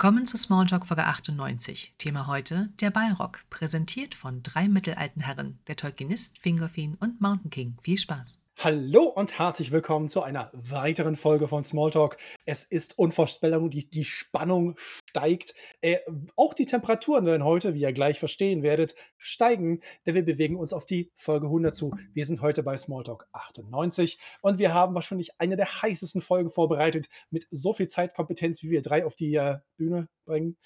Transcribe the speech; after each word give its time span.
Willkommen 0.00 0.26
zu 0.26 0.36
Smalltalk 0.36 0.86
Folge 0.86 1.06
98. 1.06 1.94
Thema 1.98 2.28
heute 2.28 2.68
der 2.80 2.90
Ballrock, 2.90 3.40
präsentiert 3.50 4.14
von 4.14 4.44
drei 4.44 4.68
mittelalten 4.68 5.22
Herren, 5.22 5.58
der 5.66 5.74
Tolkienist, 5.74 6.38
Fingolfin 6.38 6.96
und 7.00 7.20
Mountain 7.20 7.50
King. 7.50 7.76
Viel 7.82 7.98
Spaß! 7.98 8.38
Hallo 8.60 9.04
und 9.04 9.38
herzlich 9.38 9.70
willkommen 9.70 10.08
zu 10.08 10.20
einer 10.20 10.50
weiteren 10.52 11.14
Folge 11.14 11.46
von 11.46 11.62
Smalltalk. 11.62 12.16
Es 12.44 12.64
ist 12.64 12.98
unvorstellbar, 12.98 13.68
die, 13.68 13.88
die 13.88 14.02
Spannung 14.02 14.74
steigt. 15.08 15.54
Äh, 15.80 15.98
auch 16.34 16.54
die 16.54 16.66
Temperaturen 16.66 17.24
werden 17.24 17.44
heute, 17.44 17.74
wie 17.74 17.82
ihr 17.82 17.92
gleich 17.92 18.18
verstehen 18.18 18.64
werdet, 18.64 18.96
steigen, 19.16 19.80
denn 20.04 20.16
wir 20.16 20.24
bewegen 20.24 20.56
uns 20.56 20.72
auf 20.72 20.86
die 20.86 21.12
Folge 21.14 21.46
100 21.46 21.76
zu. 21.76 21.96
Wir 22.14 22.26
sind 22.26 22.40
heute 22.40 22.64
bei 22.64 22.76
Smalltalk 22.76 23.28
98 23.30 24.18
und 24.42 24.58
wir 24.58 24.74
haben 24.74 24.92
wahrscheinlich 24.96 25.38
eine 25.38 25.54
der 25.54 25.82
heißesten 25.82 26.20
Folgen 26.20 26.50
vorbereitet 26.50 27.06
mit 27.30 27.46
so 27.52 27.72
viel 27.72 27.86
Zeitkompetenz, 27.86 28.64
wie 28.64 28.70
wir 28.70 28.82
drei 28.82 29.06
auf 29.06 29.14
die 29.14 29.36
äh, 29.36 29.58
Bühne 29.76 30.08
bringen. 30.24 30.56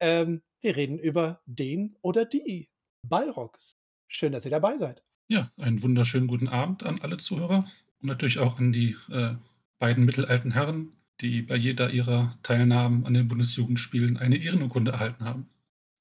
Ähm, 0.00 0.42
wir 0.60 0.74
reden 0.74 0.98
über 0.98 1.42
den 1.46 1.96
oder 2.02 2.24
die 2.24 2.68
Ballrocks. 3.04 3.76
Schön, 4.08 4.32
dass 4.32 4.44
ihr 4.44 4.50
dabei 4.50 4.78
seid. 4.78 5.04
Ja, 5.28 5.50
einen 5.60 5.82
wunderschönen 5.82 6.28
guten 6.28 6.48
Abend 6.48 6.84
an 6.84 7.00
alle 7.00 7.16
Zuhörer 7.16 7.66
und 8.00 8.08
natürlich 8.08 8.38
auch 8.38 8.58
an 8.58 8.72
die 8.72 8.96
äh, 9.10 9.34
beiden 9.78 10.04
mittelalten 10.04 10.52
Herren, 10.52 10.92
die 11.20 11.42
bei 11.42 11.56
jeder 11.56 11.90
ihrer 11.90 12.32
Teilnahmen 12.42 13.04
an 13.06 13.14
den 13.14 13.26
Bundesjugendspielen 13.26 14.18
eine 14.18 14.36
Ehrenurkunde 14.36 14.92
erhalten 14.92 15.24
haben. 15.24 15.48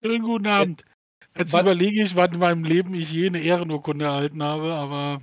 Schönen 0.04 0.24
guten 0.24 0.48
Abend. 0.48 0.86
Jetzt 1.38 1.54
was? 1.54 1.62
überlege 1.62 2.04
ich, 2.04 2.16
wann 2.16 2.34
in 2.34 2.40
meinem 2.40 2.64
Leben 2.64 2.94
ich 2.94 3.12
je 3.12 3.28
eine 3.28 3.42
Ehrenurkunde 3.42 4.06
erhalten 4.06 4.44
habe, 4.44 4.74
aber. 4.74 5.22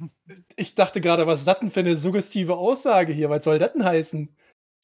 Ich 0.56 0.74
dachte 0.74 1.00
gerade, 1.00 1.26
was 1.26 1.40
ist 1.40 1.48
das 1.48 1.60
denn 1.60 1.70
für 1.70 1.80
eine 1.80 1.96
suggestive 1.96 2.56
Aussage 2.56 3.12
hier? 3.12 3.30
Was 3.30 3.44
soll 3.44 3.58
das 3.58 3.72
denn 3.72 3.84
heißen? 3.84 4.34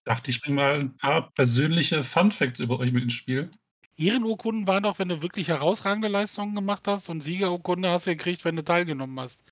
Dachte 0.05 0.31
ich 0.31 0.41
bringe 0.41 0.57
mal 0.57 0.81
ein 0.81 0.97
paar 0.97 1.31
persönliche 1.33 2.05
Fun 2.05 2.31
Facts 2.31 2.61
über 2.61 2.79
euch 2.79 2.93
mit 2.93 3.03
ins 3.03 3.13
Spiel. 3.15 3.51
Ehrenurkunden 3.99 4.67
waren 4.67 4.85
doch, 4.85 4.99
wenn 4.99 5.09
du 5.09 5.23
wirklich 5.23 5.49
herausragende 5.49 6.09
Leistungen 6.09 6.55
gemacht 6.55 6.87
hast 6.87 7.09
und 7.09 7.23
Siegerurkunde 7.23 7.91
hast 7.91 8.07
du 8.07 8.11
gekriegt, 8.11 8.45
wenn 8.45 8.57
du 8.57 8.65
teilgenommen 8.65 9.19
hast. 9.19 9.43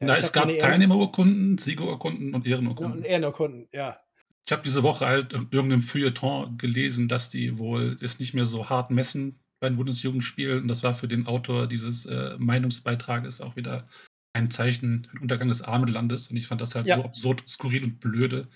Ja, 0.00 0.08
Na, 0.08 0.16
es 0.16 0.32
gab 0.32 0.48
Teilnehmerurkunden, 0.48 1.58
Siegerurkunden 1.58 2.34
und 2.34 2.46
Ehrenurkunden. 2.46 2.98
und 2.98 3.04
Ehrenurkunden, 3.04 3.68
ja. 3.72 4.00
Ich 4.46 4.52
habe 4.52 4.62
diese 4.62 4.82
Woche 4.82 5.06
halt 5.06 5.32
in 5.32 5.48
irgendeinem 5.50 5.82
Feuilleton 5.82 6.58
gelesen, 6.58 7.08
dass 7.08 7.30
die 7.30 7.58
wohl 7.58 7.96
es 8.00 8.18
nicht 8.18 8.34
mehr 8.34 8.46
so 8.46 8.68
hart 8.68 8.90
messen 8.90 9.40
bei 9.60 9.68
den 9.68 9.76
Bundesjugendspielen. 9.76 10.62
Und 10.62 10.68
das 10.68 10.82
war 10.82 10.94
für 10.94 11.08
den 11.08 11.26
Autor 11.26 11.66
dieses 11.66 12.06
äh, 12.06 12.36
Meinungsbeitrages 12.38 13.40
auch 13.40 13.56
wieder 13.56 13.84
ein 14.32 14.50
Zeichen 14.50 15.08
den 15.12 15.20
Untergang 15.20 15.48
des 15.48 15.62
armen 15.62 15.88
Landes. 15.88 16.28
Und 16.28 16.36
ich 16.36 16.46
fand 16.46 16.60
das 16.60 16.74
halt 16.74 16.86
ja. 16.86 16.96
so 16.96 17.04
absurd, 17.04 17.48
skurril 17.48 17.84
und 17.84 18.00
blöde, 18.00 18.48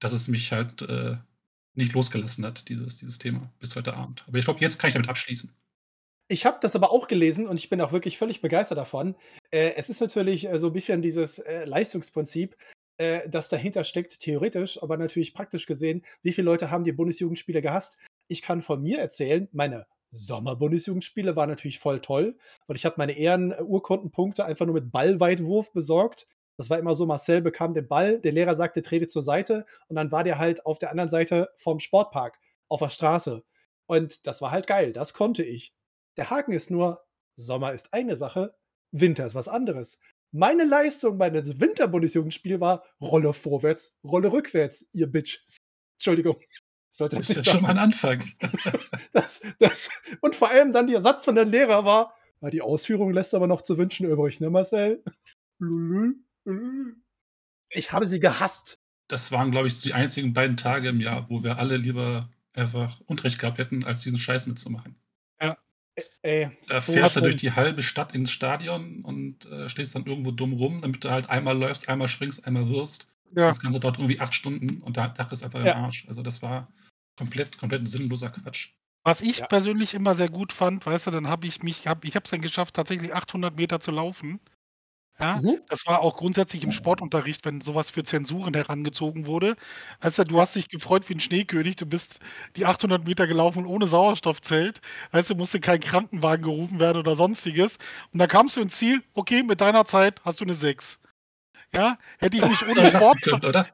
dass 0.00 0.12
es 0.12 0.28
mich 0.28 0.52
halt 0.52 0.82
äh, 0.82 1.16
nicht 1.78 1.94
losgelassen 1.94 2.44
hat, 2.44 2.68
dieses, 2.68 2.98
dieses 2.98 3.18
Thema, 3.18 3.50
bis 3.60 3.74
heute 3.74 3.94
Abend. 3.94 4.24
Aber 4.26 4.38
ich 4.38 4.44
glaube, 4.44 4.60
jetzt 4.60 4.78
kann 4.78 4.88
ich 4.88 4.94
damit 4.94 5.08
abschließen. 5.08 5.50
Ich 6.30 6.44
habe 6.44 6.58
das 6.60 6.76
aber 6.76 6.90
auch 6.90 7.08
gelesen 7.08 7.48
und 7.48 7.58
ich 7.58 7.70
bin 7.70 7.80
auch 7.80 7.92
wirklich 7.92 8.18
völlig 8.18 8.42
begeistert 8.42 8.76
davon. 8.76 9.16
Äh, 9.50 9.72
es 9.76 9.88
ist 9.88 10.00
natürlich 10.00 10.46
äh, 10.46 10.58
so 10.58 10.66
ein 10.66 10.72
bisschen 10.74 11.00
dieses 11.00 11.38
äh, 11.38 11.64
Leistungsprinzip, 11.64 12.54
äh, 12.98 13.26
das 13.30 13.48
dahinter 13.48 13.84
steckt, 13.84 14.20
theoretisch, 14.20 14.82
aber 14.82 14.98
natürlich 14.98 15.32
praktisch 15.32 15.64
gesehen. 15.64 16.04
Wie 16.22 16.32
viele 16.32 16.44
Leute 16.44 16.70
haben 16.70 16.84
die 16.84 16.92
Bundesjugendspiele 16.92 17.62
gehasst? 17.62 17.96
Ich 18.26 18.42
kann 18.42 18.60
von 18.60 18.82
mir 18.82 18.98
erzählen, 18.98 19.48
meine 19.52 19.86
Sommer-Bundesjugendspiele 20.10 21.36
waren 21.36 21.48
natürlich 21.48 21.78
voll 21.78 22.00
toll, 22.00 22.36
weil 22.66 22.76
ich 22.76 22.84
habe 22.84 22.96
meine 22.98 23.16
Ehrenurkundenpunkte 23.16 24.44
einfach 24.44 24.66
nur 24.66 24.74
mit 24.74 24.90
Ballweitwurf 24.90 25.72
besorgt 25.72 26.26
das 26.58 26.68
war 26.68 26.78
immer 26.78 26.94
so, 26.94 27.06
Marcel 27.06 27.40
bekam 27.40 27.72
den 27.72 27.86
Ball, 27.86 28.20
der 28.20 28.32
Lehrer 28.32 28.56
sagte, 28.56 28.82
trete 28.82 29.06
zur 29.06 29.22
Seite 29.22 29.64
und 29.86 29.96
dann 29.96 30.10
war 30.10 30.24
der 30.24 30.38
halt 30.38 30.66
auf 30.66 30.78
der 30.78 30.90
anderen 30.90 31.08
Seite 31.08 31.50
vom 31.56 31.78
Sportpark, 31.78 32.38
auf 32.68 32.80
der 32.80 32.88
Straße. 32.88 33.44
Und 33.86 34.26
das 34.26 34.42
war 34.42 34.50
halt 34.50 34.66
geil, 34.66 34.92
das 34.92 35.14
konnte 35.14 35.44
ich. 35.44 35.72
Der 36.16 36.30
Haken 36.30 36.52
ist 36.52 36.70
nur, 36.70 37.06
Sommer 37.36 37.72
ist 37.72 37.94
eine 37.94 38.16
Sache, 38.16 38.56
Winter 38.90 39.24
ist 39.24 39.36
was 39.36 39.46
anderes. 39.46 40.00
Meine 40.32 40.64
Leistung 40.64 41.16
bei 41.16 41.30
dem 41.30 41.60
Winterbundesjugendspiel 41.60 42.60
war 42.60 42.84
Rolle 43.00 43.32
vorwärts, 43.32 43.96
Rolle 44.04 44.32
rückwärts, 44.32 44.86
ihr 44.92 45.06
Bitch. 45.06 45.38
Entschuldigung. 45.96 46.40
Sollte 46.90 47.16
das 47.16 47.30
ist 47.30 47.46
ja 47.46 47.52
schon 47.52 47.62
mal 47.62 47.70
ein 47.70 47.78
Anfang. 47.78 48.24
das, 49.12 49.42
das, 49.60 49.90
und 50.20 50.34
vor 50.34 50.50
allem 50.50 50.72
dann 50.72 50.88
der 50.88 51.00
Satz 51.00 51.24
von 51.24 51.36
der 51.36 51.44
Lehrer 51.44 51.84
war, 51.84 52.14
die 52.52 52.62
Ausführung 52.62 53.12
lässt 53.12 53.34
aber 53.34 53.46
noch 53.46 53.62
zu 53.62 53.78
wünschen 53.78 54.06
übrig, 54.06 54.40
ne 54.40 54.50
Marcel? 54.50 55.04
Lulul. 55.60 56.16
Ich 57.70 57.92
habe 57.92 58.06
sie 58.06 58.20
gehasst. 58.20 58.80
Das 59.08 59.32
waren, 59.32 59.50
glaube 59.50 59.68
ich, 59.68 59.80
die 59.80 59.94
einzigen 59.94 60.32
beiden 60.32 60.56
Tage 60.56 60.88
im 60.88 61.00
Jahr, 61.00 61.28
wo 61.30 61.42
wir 61.42 61.58
alle 61.58 61.76
lieber 61.76 62.30
einfach 62.52 63.00
Unrecht 63.06 63.38
gehabt 63.38 63.58
hätten, 63.58 63.84
als 63.84 64.02
diesen 64.02 64.18
Scheiß 64.18 64.46
mitzumachen. 64.46 64.96
Ja. 65.40 65.56
Ey, 66.22 66.50
da 66.68 66.80
so 66.80 66.92
fährst 66.92 67.16
du 67.16 67.20
durch 67.20 67.36
die 67.36 67.52
halbe 67.52 67.82
Stadt 67.82 68.14
ins 68.14 68.30
Stadion 68.30 69.02
und 69.02 69.46
äh, 69.46 69.68
stehst 69.68 69.94
dann 69.94 70.06
irgendwo 70.06 70.30
dumm 70.30 70.52
rum, 70.52 70.80
damit 70.80 71.04
du 71.04 71.10
halt 71.10 71.28
einmal 71.28 71.56
läufst, 71.56 71.88
einmal 71.88 72.08
springst, 72.08 72.46
einmal 72.46 72.68
wirst. 72.68 73.08
Ja. 73.34 73.48
Das 73.48 73.60
Ganze 73.60 73.80
dauert 73.80 73.98
irgendwie 73.98 74.20
acht 74.20 74.34
Stunden 74.34 74.80
und 74.82 74.96
der 74.96 75.12
Tag 75.14 75.32
ist 75.32 75.42
einfach 75.42 75.64
ja. 75.64 75.72
im 75.72 75.84
Arsch. 75.84 76.06
Also 76.08 76.22
das 76.22 76.42
war 76.42 76.72
komplett, 77.16 77.58
komplett 77.58 77.88
sinnloser 77.88 78.30
Quatsch. 78.30 78.70
Was 79.04 79.22
ich 79.22 79.38
ja. 79.38 79.46
persönlich 79.46 79.94
immer 79.94 80.14
sehr 80.14 80.28
gut 80.28 80.52
fand, 80.52 80.84
weißt 80.84 81.08
du, 81.08 81.10
dann 81.10 81.28
habe 81.28 81.46
ich 81.46 81.62
mich, 81.62 81.86
hab, 81.86 82.04
ich 82.04 82.14
habe 82.14 82.24
es 82.24 82.30
dann 82.30 82.42
geschafft, 82.42 82.74
tatsächlich 82.74 83.14
800 83.14 83.56
Meter 83.56 83.80
zu 83.80 83.90
laufen. 83.90 84.40
Ja, 85.20 85.42
Mhm. 85.42 85.68
das 85.68 85.84
war 85.86 86.00
auch 86.00 86.16
grundsätzlich 86.16 86.62
im 86.62 86.70
Sportunterricht, 86.70 87.44
wenn 87.44 87.60
sowas 87.60 87.90
für 87.90 88.04
Zensuren 88.04 88.54
herangezogen 88.54 89.26
wurde. 89.26 89.56
Weißt 90.00 90.18
du, 90.20 90.24
du 90.24 90.40
hast 90.40 90.54
dich 90.54 90.68
gefreut 90.68 91.08
wie 91.08 91.14
ein 91.14 91.20
Schneekönig. 91.20 91.74
Du 91.74 91.86
bist 91.86 92.20
die 92.56 92.66
800 92.66 93.04
Meter 93.04 93.26
gelaufen 93.26 93.66
ohne 93.66 93.88
Sauerstoffzelt. 93.88 94.80
Weißt 95.10 95.30
du, 95.30 95.34
musste 95.34 95.58
kein 95.58 95.80
Krankenwagen 95.80 96.44
gerufen 96.44 96.78
werden 96.78 96.98
oder 96.98 97.16
Sonstiges. 97.16 97.78
Und 98.12 98.20
dann 98.20 98.28
kamst 98.28 98.56
du 98.56 98.60
ins 98.60 98.76
Ziel: 98.78 99.02
„Okay, 99.14 99.42
mit 99.42 99.60
deiner 99.60 99.84
Zeit 99.86 100.20
hast 100.24 100.38
du 100.40 100.44
eine 100.44 100.54
6.“ 100.54 101.00
Ja, 101.74 101.98
hätte 102.18 102.36
ich 102.38 102.46
mich 102.46 102.64
ohne 102.66 102.86
Sport 102.86 103.18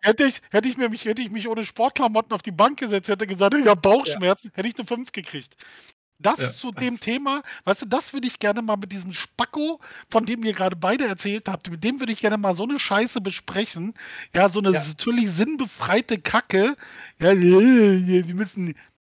hätte 0.03 0.25
ich 0.27 0.43
hätte 0.51 0.69
ich 0.69 0.77
mir 0.79 0.89
mich 0.91 1.05
hätte 1.07 1.23
ich 1.23 1.31
mich 1.31 1.49
ohne 1.49 1.65
Sportklamotten 1.65 2.33
auf 2.35 2.43
die 2.43 2.53
Bank 2.53 2.79
gesetzt, 2.81 3.09
hätte 3.09 3.27
gesagt: 3.27 3.55
„Ich 3.57 3.67
habe 3.69 3.81
Ja. 4.05 4.19
Bauchschmerzen“, 4.21 4.51
hätte 4.55 4.69
ich 4.69 4.79
eine 4.79 4.87
5 4.87 5.13
gekriegt. 5.13 5.57
Das 6.19 6.41
ja. 6.41 6.51
zu 6.53 6.71
dem 6.73 7.01
Thema, 7.01 7.43
weißt 7.65 7.83
du, 7.83 7.87
das 7.87 8.13
würde 8.13 8.27
ich 8.27 8.39
gerne 8.39 8.63
mal 8.63 8.77
mit 8.77 8.93
diesem 8.93 9.13
Spacko, 9.13 9.81
von 10.11 10.25
dem 10.25 10.45
ihr 10.45 10.53
gerade 10.53 10.77
beide 10.77 11.07
erzählt 11.07 11.49
habt, 11.49 11.71
mit 11.71 11.83
dem 11.83 12.01
würde 12.01 12.13
ich 12.13 12.21
gerne 12.21 12.39
mal 12.39 12.55
so 12.55 12.63
eine 12.63 12.79
Scheiße 12.79 13.21
besprechen. 13.21 13.95
Ja, 14.33 14.49
so 14.49 14.61
eine 14.61 14.71
ja. 14.71 14.83
natürlich 14.87 15.33
sinnbefreite 15.33 16.19
Kacke. 16.19 16.77
Ja, 17.19 17.31
wir 17.39 18.35
müssen. 18.35 18.75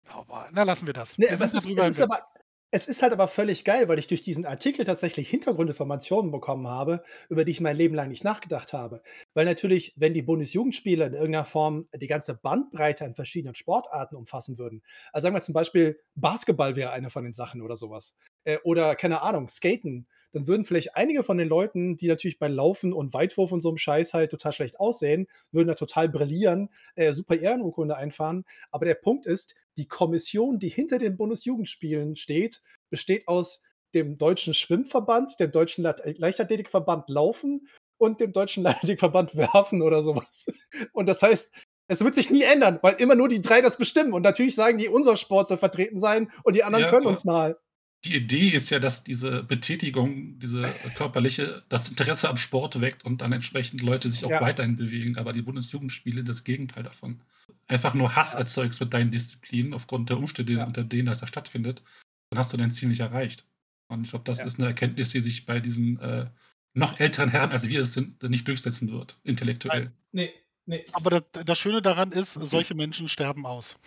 Aber, 0.08 0.48
na, 0.52 0.64
lassen 0.64 0.88
wir 0.88 0.94
das. 0.94 1.18
Nee, 1.18 1.26
wir 1.26 1.34
es, 1.34 1.42
ist, 1.42 1.54
es 1.54 1.88
ist 1.88 2.02
aber, 2.02 2.26
es 2.72 2.88
ist 2.88 3.02
halt 3.02 3.14
aber 3.14 3.28
völlig 3.28 3.64
geil, 3.64 3.88
weil 3.88 4.00
ich 4.00 4.08
durch 4.08 4.22
diesen 4.22 4.46
Artikel 4.46 4.86
tatsächlich 4.86 5.30
Hintergrundinformationen 5.30 6.31
bekommen 6.31 6.68
habe, 6.68 7.03
über 7.30 7.46
die 7.46 7.52
ich 7.52 7.62
mein 7.62 7.78
Leben 7.78 7.96
lang 7.96 8.09
nicht 8.09 8.24
nachgedacht 8.24 8.74
habe. 8.74 9.02
Weil 9.34 9.46
natürlich, 9.46 9.94
wenn 9.96 10.14
die 10.14 10.22
Bundesjugendspiele 10.22 11.06
in 11.06 11.14
irgendeiner 11.14 11.46
Form 11.46 11.88
die 11.96 12.08
ganze 12.08 12.34
Bandbreite 12.34 13.06
an 13.06 13.16
verschiedenen 13.16 13.56
Sportarten 13.56 14.16
umfassen 14.16 14.58
würden, 14.58 14.84
also 15.14 15.26
sagen 15.26 15.36
wir 15.36 15.42
zum 15.42 15.53
Beispiel, 15.53 16.00
Basketball 16.16 16.76
wäre 16.76 16.92
eine 16.92 17.09
von 17.09 17.24
den 17.24 17.34
Sachen 17.34 17.62
oder 17.62 17.76
sowas, 17.76 18.16
äh, 18.44 18.58
oder 18.64 18.96
keine 18.96 19.22
Ahnung, 19.22 19.47
Skaten, 19.47 20.08
dann 20.36 20.47
würden 20.47 20.66
vielleicht 20.66 20.97
einige 20.97 21.24
von 21.24 21.38
den 21.38 21.47
Leuten, 21.47 21.96
die 21.96 22.09
natürlich 22.09 22.40
bei 22.40 22.50
Laufen 22.50 22.92
und 22.92 23.14
Weitwurf 23.14 23.53
und 23.53 23.62
so 23.62 23.70
einem 23.70 23.78
Scheiß 23.78 24.14
halt 24.14 24.32
total 24.32 24.52
schlecht 24.52 24.82
aussehen, 24.82 25.28
würden 25.53 25.70
da 25.70 25.76
total 25.76 26.09
brillieren, 26.09 26.70
äh, 26.96 27.14
super 27.14 27.38
Ehrenurkunde 27.38 27.96
einfahren. 27.96 28.44
Aber 28.70 28.86
der 28.86 28.96
Punkt 28.96 29.26
ist, 29.26 29.56
die 29.78 29.88
Kommission, 29.88 30.59
die 30.59 30.69
hinter 30.69 31.00
den 31.00 31.18
Bundesjugendspielen 31.18 32.16
steht, 32.16 32.62
besteht 32.90 33.28
aus 33.28 33.62
dem 33.94 34.18
Deutschen 34.18 34.53
Schwimmverband, 34.53 35.40
dem 35.40 35.52
Deutschen 35.52 35.84
Leichtathletikverband 35.84 37.09
Laufen 37.09 37.68
und 37.97 38.19
dem 38.19 38.31
Deutschen 38.31 38.64
Leichtathletikverband 38.64 39.35
Werfen 39.35 39.81
oder 39.81 40.02
sowas. 40.02 40.46
Und 40.94 41.08
das 41.08 41.22
heißt, 41.22 41.53
es 41.88 42.03
wird 42.03 42.16
sich 42.16 42.31
nie 42.31 42.44
ändern, 42.44 42.80
weil 42.81 42.96
immer 42.96 43.16
nur 43.16 43.30
die 43.30 43.41
drei 43.41 43.62
das 43.62 43.78
bestimmen. 43.78 44.14
Und 44.14 44.24
natürlich 44.24 44.56
sagen 44.56 44.78
die, 44.78 44.90
unser 44.90 45.18
Sport 45.18 45.47
soll 45.47 45.58
vertreten 45.58 46.00
sein 46.00 46.32
und 46.44 46.55
die 46.55 46.64
anderen 46.64 46.85
ja, 46.85 46.90
können 46.90 47.05
uns 47.05 47.26
mal. 47.26 47.58
Die 48.05 48.16
Idee 48.16 48.49
ist 48.49 48.69
ja, 48.69 48.79
dass 48.79 49.03
diese 49.03 49.43
Betätigung, 49.43 50.37
diese 50.40 50.72
körperliche, 50.96 51.63
das 51.69 51.90
Interesse 51.90 52.29
am 52.29 52.37
Sport 52.37 52.79
weckt 52.79 53.03
und 53.03 53.22
dann 53.22 53.31
entsprechend 53.31 53.81
Leute 53.81 54.09
sich 54.09 54.23
auch 54.23 54.29
ja. 54.29 54.41
weiterhin 54.41 54.75
bewegen. 54.75 55.17
Aber 55.17 55.34
die 55.34 55.41
Bundesjugendspiele 55.41 56.23
das 56.23 56.43
Gegenteil 56.43 56.84
davon 56.84 57.19
einfach 57.67 57.93
nur 57.93 58.16
Hass 58.16 58.35
erzeugst 58.35 58.79
mit 58.79 58.93
deinen 58.93 59.11
Disziplinen 59.11 59.73
aufgrund 59.73 60.09
der 60.09 60.17
Umstände, 60.17 60.53
ja. 60.53 60.66
unter 60.66 60.84
denen 60.84 61.07
das 61.07 61.19
da 61.19 61.28
stattfindet, 61.28 61.81
dann 62.29 62.37
hast 62.37 62.53
du 62.53 62.57
dein 62.57 62.72
Ziel 62.72 62.90
nicht 62.90 62.99
erreicht. 62.99 63.43
Und 63.87 64.03
ich 64.03 64.11
glaube, 64.11 64.25
das 64.25 64.40
ja. 64.40 64.46
ist 64.46 64.59
eine 64.59 64.67
Erkenntnis, 64.67 65.09
die 65.09 65.19
sich 65.19 65.46
bei 65.46 65.59
diesen 65.59 65.99
äh, 65.99 66.28
noch 66.73 66.99
älteren 66.99 67.29
Herren, 67.29 67.52
als 67.52 67.67
wir 67.67 67.81
es 67.81 67.93
sind, 67.93 68.22
nicht 68.23 68.47
durchsetzen 68.47 68.91
wird, 68.91 69.17
intellektuell. 69.23 69.91
Nee, 70.11 70.34
nee. 70.66 70.85
Aber 70.93 71.09
das, 71.09 71.46
das 71.46 71.57
Schöne 71.57 71.81
daran 71.81 72.11
ist, 72.11 72.34
solche 72.34 72.75
Menschen 72.75 73.09
sterben 73.09 73.46
aus. 73.46 73.78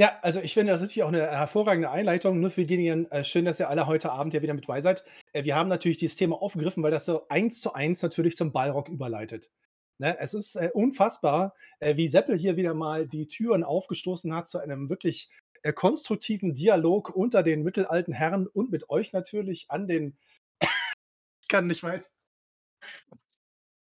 Ja, 0.00 0.18
also 0.22 0.40
ich 0.40 0.54
finde 0.54 0.72
das 0.72 0.80
natürlich 0.80 1.02
auch 1.02 1.08
eine 1.08 1.30
hervorragende 1.30 1.90
Einleitung. 1.90 2.40
Nur 2.40 2.50
für 2.50 2.64
diejenigen, 2.64 3.04
äh, 3.10 3.22
schön, 3.22 3.44
dass 3.44 3.60
ihr 3.60 3.68
alle 3.68 3.86
heute 3.86 4.10
Abend 4.10 4.32
ja 4.32 4.40
wieder 4.40 4.54
mit 4.54 4.66
bei 4.66 4.80
seid. 4.80 5.04
Äh, 5.34 5.44
wir 5.44 5.54
haben 5.56 5.68
natürlich 5.68 5.98
dieses 5.98 6.16
Thema 6.16 6.40
aufgegriffen, 6.40 6.82
weil 6.82 6.90
das 6.90 7.04
so 7.04 7.28
eins 7.28 7.60
zu 7.60 7.74
eins 7.74 8.00
natürlich 8.00 8.34
zum 8.34 8.50
Ballrock 8.50 8.88
überleitet. 8.88 9.50
Ne, 9.98 10.16
es 10.18 10.32
ist 10.32 10.56
äh, 10.56 10.70
unfassbar, 10.72 11.54
äh, 11.80 11.98
wie 11.98 12.08
Seppel 12.08 12.38
hier 12.38 12.56
wieder 12.56 12.72
mal 12.72 13.06
die 13.06 13.28
Türen 13.28 13.62
aufgestoßen 13.62 14.34
hat 14.34 14.48
zu 14.48 14.58
einem 14.58 14.88
wirklich 14.88 15.28
äh, 15.64 15.74
konstruktiven 15.74 16.54
Dialog 16.54 17.10
unter 17.14 17.42
den 17.42 17.62
mittelalten 17.62 18.14
Herren 18.14 18.46
und 18.46 18.72
mit 18.72 18.88
euch 18.88 19.12
natürlich 19.12 19.66
an 19.68 19.86
den. 19.86 20.16
ich 21.42 21.48
kann 21.48 21.66
nicht 21.66 21.82
weit. 21.82 22.10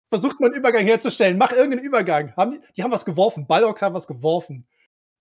Versucht 0.10 0.40
mal 0.40 0.48
einen 0.48 0.56
Übergang 0.56 0.86
herzustellen. 0.86 1.38
Mach 1.38 1.52
irgendeinen 1.52 1.84
Übergang. 1.84 2.34
Haben 2.38 2.52
die, 2.52 2.60
die 2.78 2.84
haben 2.84 2.94
was 2.94 3.04
geworfen. 3.04 3.48
Balrogs 3.48 3.82
haben 3.82 3.96
was 3.96 4.08
geworfen. 4.08 4.66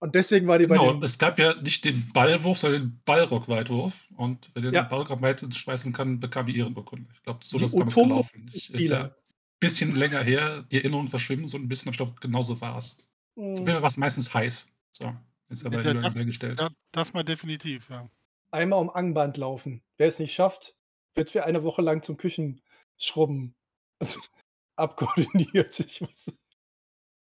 Und 0.01 0.15
deswegen 0.15 0.47
war 0.47 0.59
die 0.59 0.67
bei 0.67 0.77
genau, 0.77 1.03
es 1.03 1.19
gab 1.19 1.39
ja 1.39 1.55
nicht 1.63 1.85
den 1.85 2.09
Ballwurf, 2.13 2.59
sondern 2.59 2.83
den 2.83 3.01
Ballrock-Weitwurf. 3.05 4.09
Und 4.17 4.51
wer 4.53 4.63
den 4.63 4.75
ja. 4.75 4.83
Ballrock 4.83 5.23
weit 5.23 5.47
schmeißen 5.55 5.93
kann, 5.93 6.21
bekam 6.21 6.47
die 6.47 6.59
Ehrenurkunde. 6.59 7.09
Ich 7.15 7.23
glaube, 7.23 7.41
so 7.43 7.59
die 7.59 7.65
ist 7.65 7.75
damals 7.75 7.95
gelaufen. 7.95 8.51
Ich, 8.53 8.73
ist 8.73 8.89
ja 8.89 9.05
ein 9.05 9.13
bisschen 9.61 9.97
länger 9.97 10.23
her. 10.23 10.63
Die 10.71 10.77
Erinnerungen 10.77 11.09
verschwimmen 11.09 11.47
so 11.47 11.57
ein 11.57 11.69
bisschen. 11.69 11.91
Ich 11.91 11.97
glaube, 11.97 12.15
genauso 12.21 12.61
war 12.61 12.77
es. 12.77 12.99
Mhm. 13.37 13.67
war 13.67 13.85
es 13.85 13.97
meistens 13.97 14.35
heiß. 14.35 14.69
So, 14.93 15.15
ist 15.49 15.65
aber 15.65 15.83
ja, 15.83 15.95
das, 15.95 16.15
gestellt. 16.15 16.61
Das, 16.61 16.73
das 16.93 17.13
mal 17.15 17.25
definitiv, 17.25 17.89
ja. 17.91 18.09
Einmal 18.51 18.81
um 18.81 18.91
Angband 18.91 19.37
laufen. 19.37 19.83
Wer 19.97 20.09
es 20.09 20.19
nicht 20.19 20.35
schafft, 20.35 20.77
wird 21.15 21.31
für 21.31 21.45
eine 21.45 21.63
Woche 21.63 21.83
lang 21.83 22.03
zum 22.03 22.17
Küchenschrubben 22.17 23.55
abkoordiniert. 24.77 25.81
Ich 25.81 26.01
muss. 26.01 26.33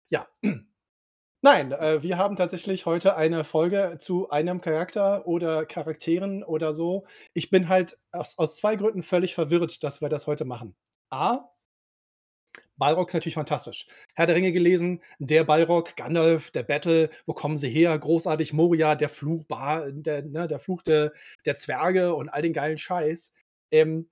Ja. 0.09 0.29
Nein, 1.43 1.73
äh, 1.73 2.03
wir 2.03 2.19
haben 2.19 2.37
tatsächlich 2.37 2.85
heute 2.85 3.17
eine 3.17 3.45
Folge 3.45 3.97
zu 3.99 4.29
einem 4.29 4.61
Charakter 4.61 5.27
oder 5.27 5.65
Charakteren 5.65 6.43
oder 6.43 6.75
so. 6.75 7.07
Ich 7.33 7.49
bin 7.51 7.69
halt 7.71 7.99
aus, 8.13 8.37
aus 8.39 8.57
zwei 8.57 8.77
Gründen 8.77 9.03
völlig 9.03 9.35
verwirrt, 9.35 9.83
dass 9.83 10.03
wir 10.03 10.11
das 10.11 10.27
heute 10.27 10.45
machen. 10.45 10.75
A, 11.11 11.49
Balrog 12.77 13.09
ist 13.09 13.15
natürlich 13.15 13.35
fantastisch. 13.35 13.87
Herr 14.15 14.27
der 14.27 14.37
Ringe 14.37 14.53
gelesen, 14.53 15.03
der 15.19 15.45
Balrog, 15.45 15.97
Gandalf, 15.97 16.51
der 16.51 16.63
Battle, 16.63 17.11
wo 17.27 17.35
kommen 17.35 17.59
sie 17.59 17.69
her? 17.69 17.99
Großartig, 17.99 18.53
Moria, 18.53 18.95
der 18.95 19.09
Fluch, 19.09 19.45
der, 19.49 20.23
ne, 20.25 20.49
der 20.49 20.59
Fluch 20.59 20.83
der, 20.83 21.13
der 21.45 21.57
Zwerge 21.57 22.15
und 22.15 22.29
all 22.31 22.43
den 22.43 22.53
geilen 22.55 22.79
Scheiß. 22.79 23.33
Ähm, 23.71 24.09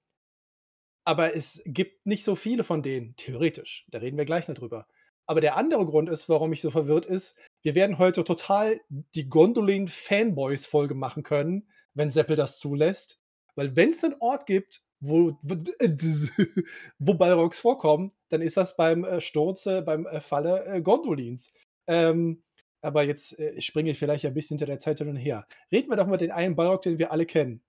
aber 1.05 1.35
es 1.35 1.63
gibt 1.65 2.07
nicht 2.07 2.25
so 2.25 2.37
viele 2.37 2.65
von 2.65 2.83
denen, 2.83 3.17
theoretisch. 3.17 3.87
Da 3.91 3.99
reden 3.99 4.19
wir 4.19 4.27
gleich 4.27 4.49
noch 4.49 4.55
drüber. 4.55 4.87
Aber 5.29 5.43
der 5.43 5.57
andere 5.57 5.85
Grund 5.85 6.09
ist, 6.09 6.29
warum 6.29 6.53
ich 6.55 6.63
so 6.63 6.71
verwirrt 6.71 7.05
ist, 7.05 7.37
wir 7.63 7.75
werden 7.75 7.99
heute 7.99 8.25
total 8.25 8.81
die 8.89 9.29
Gondolin-Fanboys-Folge 9.29 10.95
machen 10.95 11.23
können, 11.23 11.69
wenn 11.93 12.11
Seppel 12.11 12.35
das 12.35 12.59
zulässt. 12.59 13.21
Weil 13.55 13.77
wenn 13.77 13.91
es 13.91 14.03
einen 14.03 14.17
Ort 14.21 14.47
gibt, 14.47 14.83
wo, 15.01 15.37
wo, 15.43 15.55
wo 16.99 17.15
Balrogs 17.15 17.59
vorkommen, 17.59 18.13
dann 18.31 18.41
ist 18.41 18.57
das 18.57 18.77
beim 18.77 19.05
äh, 19.05 19.21
Sturz, 19.21 19.67
äh, 19.67 19.83
beim 19.83 20.07
äh, 20.07 20.21
Falle 20.21 20.65
äh, 20.65 20.81
Gondolins. 20.81 21.53
Ähm, 21.87 22.43
aber 22.81 23.03
jetzt 23.03 23.37
springe 23.59 23.91
ich 23.91 23.99
vielleicht 23.99 24.25
ein 24.25 24.35
bisschen 24.35 24.57
hinter 24.57 24.67
der 24.67 24.79
Zeit 24.79 24.99
hin 24.99 25.09
und 25.09 25.17
her. 25.17 25.47
Reden 25.73 25.91
wir 25.91 25.97
doch 25.97 26.07
mal 26.07 26.17
den 26.17 26.31
einen 26.31 26.55
Balrog, 26.55 26.83
den 26.83 26.99
wir 26.99 27.11
alle 27.11 27.27
kennen. 27.27 27.61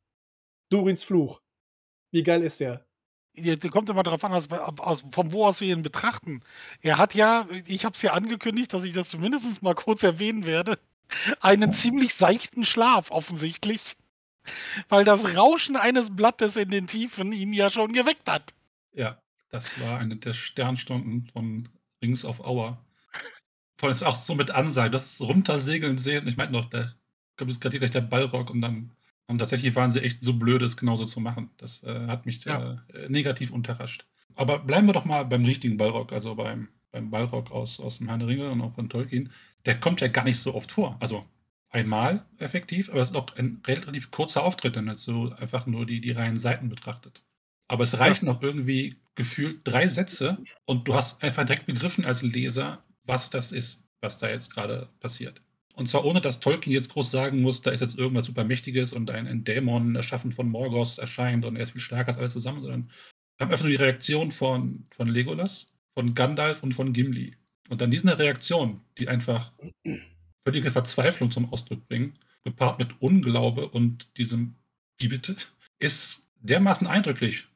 Durins 0.70 1.04
Fluch. 1.04 1.42
Wie 2.12 2.22
geil 2.22 2.44
ist 2.44 2.60
der? 2.60 2.86
Kommt 3.72 3.90
immer 3.90 4.04
darauf 4.04 4.24
an, 4.24 4.34
aus, 4.34 4.50
aus, 4.50 5.06
von 5.12 5.32
wo 5.32 5.46
aus 5.46 5.62
wir 5.62 5.74
ihn 5.74 5.84
betrachten. 5.84 6.42
Er 6.82 6.98
hat 6.98 7.16
ja, 7.16 7.48
ich 7.66 7.86
habe 7.86 7.96
es 7.96 8.02
ja 8.02 8.14
angekündigt, 8.14 8.74
dass 8.74 8.84
ich 8.84 8.94
das 8.94 9.10
zumindest 9.10 9.62
mal 9.62 9.76
kurz 9.76 10.04
erwähnen 10.04 10.46
werde, 10.46 10.78
einen 11.40 11.72
ziemlich 11.72 12.16
seichten 12.16 12.66
Schlaf 12.66 13.12
offensichtlich, 13.12 13.96
weil 14.90 15.06
das 15.06 15.36
Rauschen 15.36 15.76
eines 15.76 16.16
Blattes 16.16 16.56
in 16.56 16.70
den 16.70 16.88
Tiefen 16.88 17.32
ihn 17.32 17.54
ja 17.54 17.70
schon 17.70 17.94
geweckt 17.94 18.30
hat. 18.30 18.54
Ja, 18.94 19.22
das 19.50 19.80
war 19.82 20.00
eine 20.00 20.18
der 20.18 20.34
Sternstunden 20.34 21.30
von 21.32 21.70
Rings 22.02 22.26
of 22.26 22.40
Hour. 22.42 22.78
Vor 23.78 23.90
allem 23.90 24.04
auch 24.04 24.16
so 24.16 24.36
mit 24.36 24.52
Ansage, 24.52 24.92
das 24.92 25.22
runtersegeln 25.22 25.98
sehen. 25.98 26.28
Ich 26.28 26.36
meine 26.36 26.52
noch, 26.52 26.66
da 26.66 26.92
kommt 27.38 27.52
jetzt 27.52 27.62
gerade 27.62 27.80
gleich 27.80 27.92
der 27.92 28.02
Ballrock 28.02 28.50
und 28.50 28.62
dann 28.62 28.92
und 29.30 29.38
tatsächlich 29.38 29.76
waren 29.76 29.92
sie 29.92 30.02
echt 30.02 30.24
so 30.24 30.34
blöd, 30.34 30.64
es 30.64 30.76
genauso 30.76 31.06
zu 31.06 31.22
machen. 31.22 31.52
Das 31.58 31.84
äh, 31.84 32.08
hat 32.08 32.26
mich 32.26 32.44
ja. 32.46 32.84
äh, 32.94 33.10
negativ 33.10 33.52
unterrascht. 33.52 34.08
Aber 34.34 34.58
bleiben 34.58 34.88
wir 34.88 34.94
doch 34.94 35.06
mal 35.06 35.24
beim 35.24 35.46
richtigen 35.46 35.78
Ballrock, 35.78 36.12
also 36.12 36.34
beim, 36.34 36.70
beim 36.92 37.12
Ballrock 37.12 37.52
aus, 37.52 37.80
aus 37.80 38.00
dem 38.00 38.08
Herrn 38.08 38.24
Ringe 38.24 38.50
und 38.50 38.60
auch 38.62 38.74
von 38.74 38.90
Tolkien. 38.90 39.32
Der 39.66 39.80
kommt 39.80 40.02
ja 40.02 40.08
gar 40.08 40.24
nicht 40.24 40.40
so 40.40 40.56
oft 40.56 40.72
vor. 40.72 40.98
Also 41.00 41.24
einmal 41.70 42.26
effektiv, 42.40 42.90
aber 42.90 43.02
es 43.02 43.12
ist 43.12 43.16
auch 43.16 43.36
ein 43.36 43.62
relativ 43.68 44.10
kurzer 44.10 44.44
Auftritt, 44.44 44.76
wenn 44.76 44.86
man 44.86 44.96
so 44.96 45.32
einfach 45.38 45.68
nur 45.68 45.86
die, 45.86 46.02
die 46.02 46.12
reinen 46.12 46.38
Seiten 46.38 46.68
betrachtet. 46.68 47.22
Aber 47.68 47.84
es 47.84 48.00
reichen 48.00 48.26
ja. 48.26 48.34
noch 48.34 48.42
irgendwie 48.42 48.96
gefühlt 49.14 49.62
drei 49.64 49.90
Sätze 49.90 50.40
und 50.66 50.88
du 50.88 50.96
hast 50.96 51.22
einfach 51.22 51.46
direkt 51.46 51.68
begriffen 51.68 52.04
als 52.04 52.24
Leser, 52.24 52.84
was 53.04 53.30
das 53.30 53.52
ist, 53.52 53.84
was 54.02 54.18
da 54.18 54.28
jetzt 54.28 54.52
gerade 54.52 54.90
passiert. 55.00 55.40
Und 55.80 55.88
zwar 55.88 56.04
ohne, 56.04 56.20
dass 56.20 56.42
Tolkien 56.42 56.74
jetzt 56.74 56.92
groß 56.92 57.10
sagen 57.10 57.42
muss, 57.42 57.62
da 57.62 57.72
ist 57.72 57.80
jetzt 57.80 57.98
irgendwas 57.98 58.26
Supermächtiges 58.26 58.92
und 58.92 59.10
ein, 59.12 59.28
ein 59.28 59.46
Dämon 59.46 59.96
erschaffen 59.96 60.34
von 60.34 60.50
Morgos 60.50 60.98
erscheint 60.98 61.46
und 61.46 61.56
er 61.56 61.64
ist 61.64 61.72
viel 61.72 61.80
stärker 61.80 62.10
als 62.10 62.18
alles 62.18 62.34
zusammen, 62.34 62.60
sondern 62.60 62.90
wir 63.38 63.46
haben 63.46 63.52
einfach 63.52 63.64
nur 63.64 63.72
die 63.72 63.78
Reaktion 63.78 64.32
von, 64.32 64.86
von 64.92 65.08
Legolas, 65.08 65.74
von 65.94 66.14
Gandalf 66.14 66.64
und 66.64 66.74
von 66.74 66.92
Gimli. 66.92 67.38
Und 67.70 67.80
dann 67.80 67.92
diese 67.92 68.20
Reaktion, 68.20 68.82
die 68.98 69.08
einfach 69.08 69.54
völlige 70.44 70.70
Verzweiflung 70.72 71.32
zum 71.32 71.52
Ausdruck 71.54 71.88
bringen, 71.88 72.20
gepaart 72.44 72.80
mit 72.80 73.02
Unglaube 73.02 73.70
und 73.70 74.18
diesem 74.18 74.56
Wie 75.00 75.18
ist 75.80 76.28
dermaßen 76.42 76.88
eindrücklich. 76.88 77.48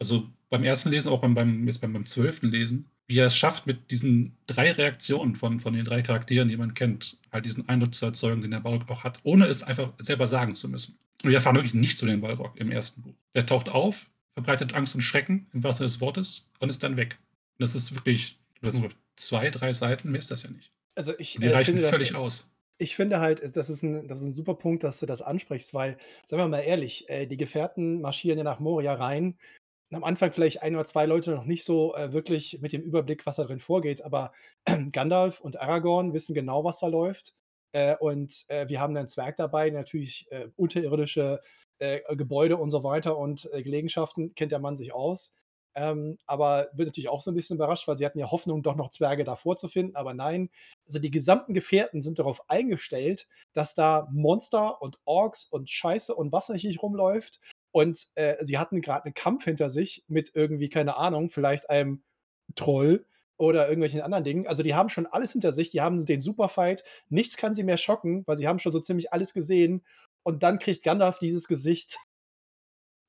Also 0.00 0.28
beim 0.52 0.64
ersten 0.64 0.90
Lesen, 0.90 1.08
auch 1.10 1.22
beim, 1.22 1.34
beim, 1.34 1.66
jetzt 1.66 1.80
beim, 1.80 1.94
beim 1.94 2.04
zwölften 2.04 2.50
Lesen, 2.50 2.90
wie 3.06 3.18
er 3.18 3.28
es 3.28 3.36
schafft, 3.36 3.66
mit 3.66 3.90
diesen 3.90 4.36
drei 4.46 4.70
Reaktionen 4.70 5.34
von, 5.34 5.60
von 5.60 5.72
den 5.72 5.86
drei 5.86 6.02
Charakteren, 6.02 6.48
die 6.48 6.58
man 6.58 6.74
kennt, 6.74 7.16
halt 7.32 7.46
diesen 7.46 7.70
Eindruck 7.70 7.94
zu 7.94 8.04
erzeugen, 8.04 8.42
den 8.42 8.50
der 8.50 8.60
Balrog 8.60 8.90
auch 8.90 9.02
hat, 9.02 9.18
ohne 9.22 9.46
es 9.46 9.62
einfach 9.62 9.94
selber 9.98 10.26
sagen 10.26 10.54
zu 10.54 10.68
müssen. 10.68 10.98
Und 11.22 11.30
wir 11.30 11.36
erfahren 11.36 11.56
wirklich 11.56 11.72
nichts 11.72 11.98
zu 11.98 12.04
dem 12.04 12.20
Balrog 12.20 12.52
im 12.60 12.70
ersten 12.70 13.00
Buch. 13.00 13.14
Der 13.34 13.46
taucht 13.46 13.70
auf, 13.70 14.10
verbreitet 14.34 14.74
Angst 14.74 14.94
und 14.94 15.00
Schrecken 15.00 15.46
im 15.54 15.64
Wasser 15.64 15.84
des 15.84 16.02
Wortes 16.02 16.50
und 16.58 16.68
ist 16.68 16.82
dann 16.82 16.98
weg. 16.98 17.16
Und 17.58 17.62
das 17.62 17.74
ist 17.74 17.94
wirklich, 17.94 18.38
das 18.60 18.74
sind 18.74 18.94
zwei, 19.16 19.48
drei 19.48 19.72
Seiten, 19.72 20.10
mehr 20.10 20.18
ist 20.18 20.30
das 20.30 20.42
ja 20.42 20.50
nicht. 20.50 20.70
Also 20.94 21.14
ich, 21.18 21.36
und 21.36 21.44
die 21.44 21.48
äh, 21.48 21.54
reichen 21.54 21.76
finde, 21.76 21.88
völlig 21.88 22.14
aus. 22.14 22.50
Ich 22.76 22.94
finde 22.94 23.20
halt, 23.20 23.56
das 23.56 23.70
ist, 23.70 23.82
ein, 23.82 24.06
das 24.06 24.20
ist 24.20 24.26
ein 24.26 24.32
super 24.32 24.54
Punkt, 24.54 24.84
dass 24.84 25.00
du 25.00 25.06
das 25.06 25.22
ansprichst, 25.22 25.72
weil, 25.72 25.96
sagen 26.26 26.42
wir 26.42 26.48
mal 26.48 26.58
ehrlich, 26.58 27.08
äh, 27.08 27.24
die 27.24 27.38
Gefährten 27.38 28.02
marschieren 28.02 28.36
ja 28.36 28.44
nach 28.44 28.60
Moria 28.60 28.92
rein 28.92 29.38
am 29.92 30.04
Anfang 30.04 30.32
vielleicht 30.32 30.62
ein 30.62 30.74
oder 30.74 30.84
zwei 30.84 31.06
Leute 31.06 31.32
noch 31.32 31.44
nicht 31.44 31.64
so 31.64 31.94
äh, 31.94 32.12
wirklich 32.12 32.58
mit 32.60 32.72
dem 32.72 32.82
Überblick, 32.82 33.26
was 33.26 33.36
da 33.36 33.44
drin 33.44 33.58
vorgeht, 33.58 34.02
aber 34.02 34.32
äh, 34.64 34.76
Gandalf 34.92 35.40
und 35.40 35.60
Aragorn 35.60 36.12
wissen 36.12 36.34
genau, 36.34 36.64
was 36.64 36.80
da 36.80 36.86
läuft. 36.86 37.34
Äh, 37.72 37.96
und 37.98 38.44
äh, 38.48 38.68
wir 38.68 38.80
haben 38.80 38.96
einen 38.96 39.08
Zwerg 39.08 39.36
dabei, 39.36 39.70
natürlich 39.70 40.26
äh, 40.30 40.48
unterirdische 40.56 41.40
äh, 41.78 42.00
Gebäude 42.16 42.56
und 42.58 42.70
so 42.70 42.84
weiter 42.84 43.16
und 43.16 43.48
Gelegenschaften 43.52 44.34
kennt 44.34 44.52
der 44.52 44.60
Mann 44.60 44.76
sich 44.76 44.94
aus. 44.94 45.34
Ähm, 45.74 46.18
aber 46.26 46.68
wird 46.74 46.88
natürlich 46.88 47.08
auch 47.08 47.22
so 47.22 47.30
ein 47.30 47.34
bisschen 47.34 47.56
überrascht, 47.56 47.88
weil 47.88 47.96
sie 47.96 48.04
hatten 48.04 48.18
ja 48.18 48.30
Hoffnung, 48.30 48.62
doch 48.62 48.76
noch 48.76 48.90
Zwerge 48.90 49.24
davor 49.24 49.56
zu 49.56 49.68
finden, 49.68 49.96
aber 49.96 50.12
nein. 50.12 50.50
Also 50.86 50.98
die 50.98 51.10
gesamten 51.10 51.54
Gefährten 51.54 52.02
sind 52.02 52.18
darauf 52.18 52.48
eingestellt, 52.50 53.26
dass 53.54 53.74
da 53.74 54.06
Monster 54.12 54.82
und 54.82 54.98
Orks 55.06 55.46
und 55.46 55.70
Scheiße 55.70 56.14
und 56.14 56.30
was 56.30 56.50
nicht 56.50 56.82
rumläuft 56.82 57.40
und 57.72 58.06
äh, 58.14 58.36
sie 58.44 58.58
hatten 58.58 58.80
gerade 58.80 59.06
einen 59.06 59.14
Kampf 59.14 59.44
hinter 59.44 59.70
sich 59.70 60.04
mit 60.06 60.30
irgendwie, 60.34 60.68
keine 60.68 60.96
Ahnung, 60.96 61.30
vielleicht 61.30 61.70
einem 61.70 62.04
Troll 62.54 63.06
oder 63.38 63.66
irgendwelchen 63.66 64.02
anderen 64.02 64.24
Dingen. 64.24 64.46
Also 64.46 64.62
die 64.62 64.74
haben 64.74 64.90
schon 64.90 65.06
alles 65.06 65.32
hinter 65.32 65.52
sich, 65.52 65.70
die 65.70 65.80
haben 65.80 66.04
den 66.04 66.20
Superfight, 66.20 66.84
nichts 67.08 67.36
kann 67.36 67.54
sie 67.54 67.64
mehr 67.64 67.78
schocken, 67.78 68.24
weil 68.26 68.36
sie 68.36 68.46
haben 68.46 68.58
schon 68.58 68.72
so 68.72 68.78
ziemlich 68.78 69.12
alles 69.12 69.32
gesehen. 69.32 69.84
Und 70.22 70.42
dann 70.42 70.58
kriegt 70.58 70.84
Gandalf 70.84 71.18
dieses 71.18 71.48
Gesicht 71.48 71.98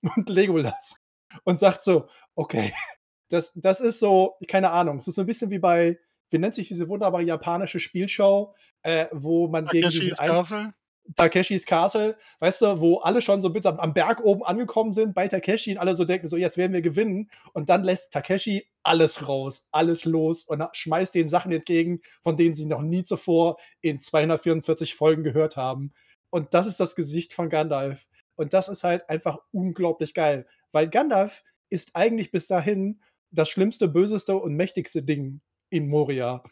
und 0.15 0.29
Legolas 0.29 0.95
und 1.43 1.59
sagt 1.59 1.83
so, 1.83 2.07
okay, 2.35 2.73
das, 3.29 3.51
das 3.55 3.81
ist 3.81 3.99
so, 3.99 4.37
keine 4.47 4.71
Ahnung, 4.71 4.97
es 4.97 5.07
ist 5.07 5.15
so 5.15 5.21
ein 5.21 5.27
bisschen 5.27 5.51
wie 5.51 5.59
bei, 5.59 5.99
wie 6.29 6.39
nennt 6.39 6.55
sich 6.55 6.69
diese 6.69 6.87
wunderbare 6.87 7.23
japanische 7.23 7.79
Spielshow, 7.79 8.55
äh, 8.81 9.07
wo 9.11 9.49
man 9.49 9.65
Takeshi 9.65 9.81
gegen 9.81 9.91
diesen 9.91 10.19
einen, 10.19 10.73
Takeshis 11.15 11.65
Castle, 11.65 12.17
weißt 12.39 12.61
du, 12.61 12.79
wo 12.79 12.99
alle 12.99 13.21
schon 13.21 13.41
so 13.41 13.49
bitte 13.49 13.77
am 13.77 13.93
Berg 13.93 14.23
oben 14.23 14.43
angekommen 14.43 14.93
sind 14.93 15.13
bei 15.13 15.27
Takeshi 15.27 15.73
und 15.73 15.77
alle 15.77 15.95
so 15.95 16.05
denken, 16.05 16.27
so 16.27 16.37
jetzt 16.37 16.57
werden 16.57 16.73
wir 16.73 16.81
gewinnen. 16.81 17.29
Und 17.53 17.69
dann 17.69 17.83
lässt 17.83 18.11
Takeshi 18.11 18.69
alles 18.83 19.27
raus, 19.27 19.67
alles 19.71 20.05
los 20.05 20.43
und 20.43 20.63
schmeißt 20.71 21.13
den 21.13 21.27
Sachen 21.27 21.51
entgegen, 21.51 22.01
von 22.21 22.37
denen 22.37 22.53
sie 22.53 22.65
noch 22.65 22.81
nie 22.81 23.03
zuvor 23.03 23.57
in 23.81 23.99
244 23.99 24.95
Folgen 24.95 25.23
gehört 25.23 25.57
haben. 25.57 25.93
Und 26.29 26.53
das 26.53 26.67
ist 26.67 26.79
das 26.79 26.95
Gesicht 26.95 27.33
von 27.33 27.49
Gandalf. 27.49 28.07
Und 28.35 28.53
das 28.53 28.69
ist 28.69 28.83
halt 28.83 29.07
einfach 29.09 29.39
unglaublich 29.51 30.13
geil, 30.13 30.47
weil 30.71 30.89
Gandalf 30.89 31.43
ist 31.69 31.95
eigentlich 31.95 32.31
bis 32.31 32.47
dahin 32.47 33.01
das 33.29 33.49
schlimmste, 33.49 33.87
böseste 33.87 34.35
und 34.35 34.55
mächtigste 34.55 35.03
Ding 35.03 35.41
in 35.69 35.89
Moria. 35.89 36.43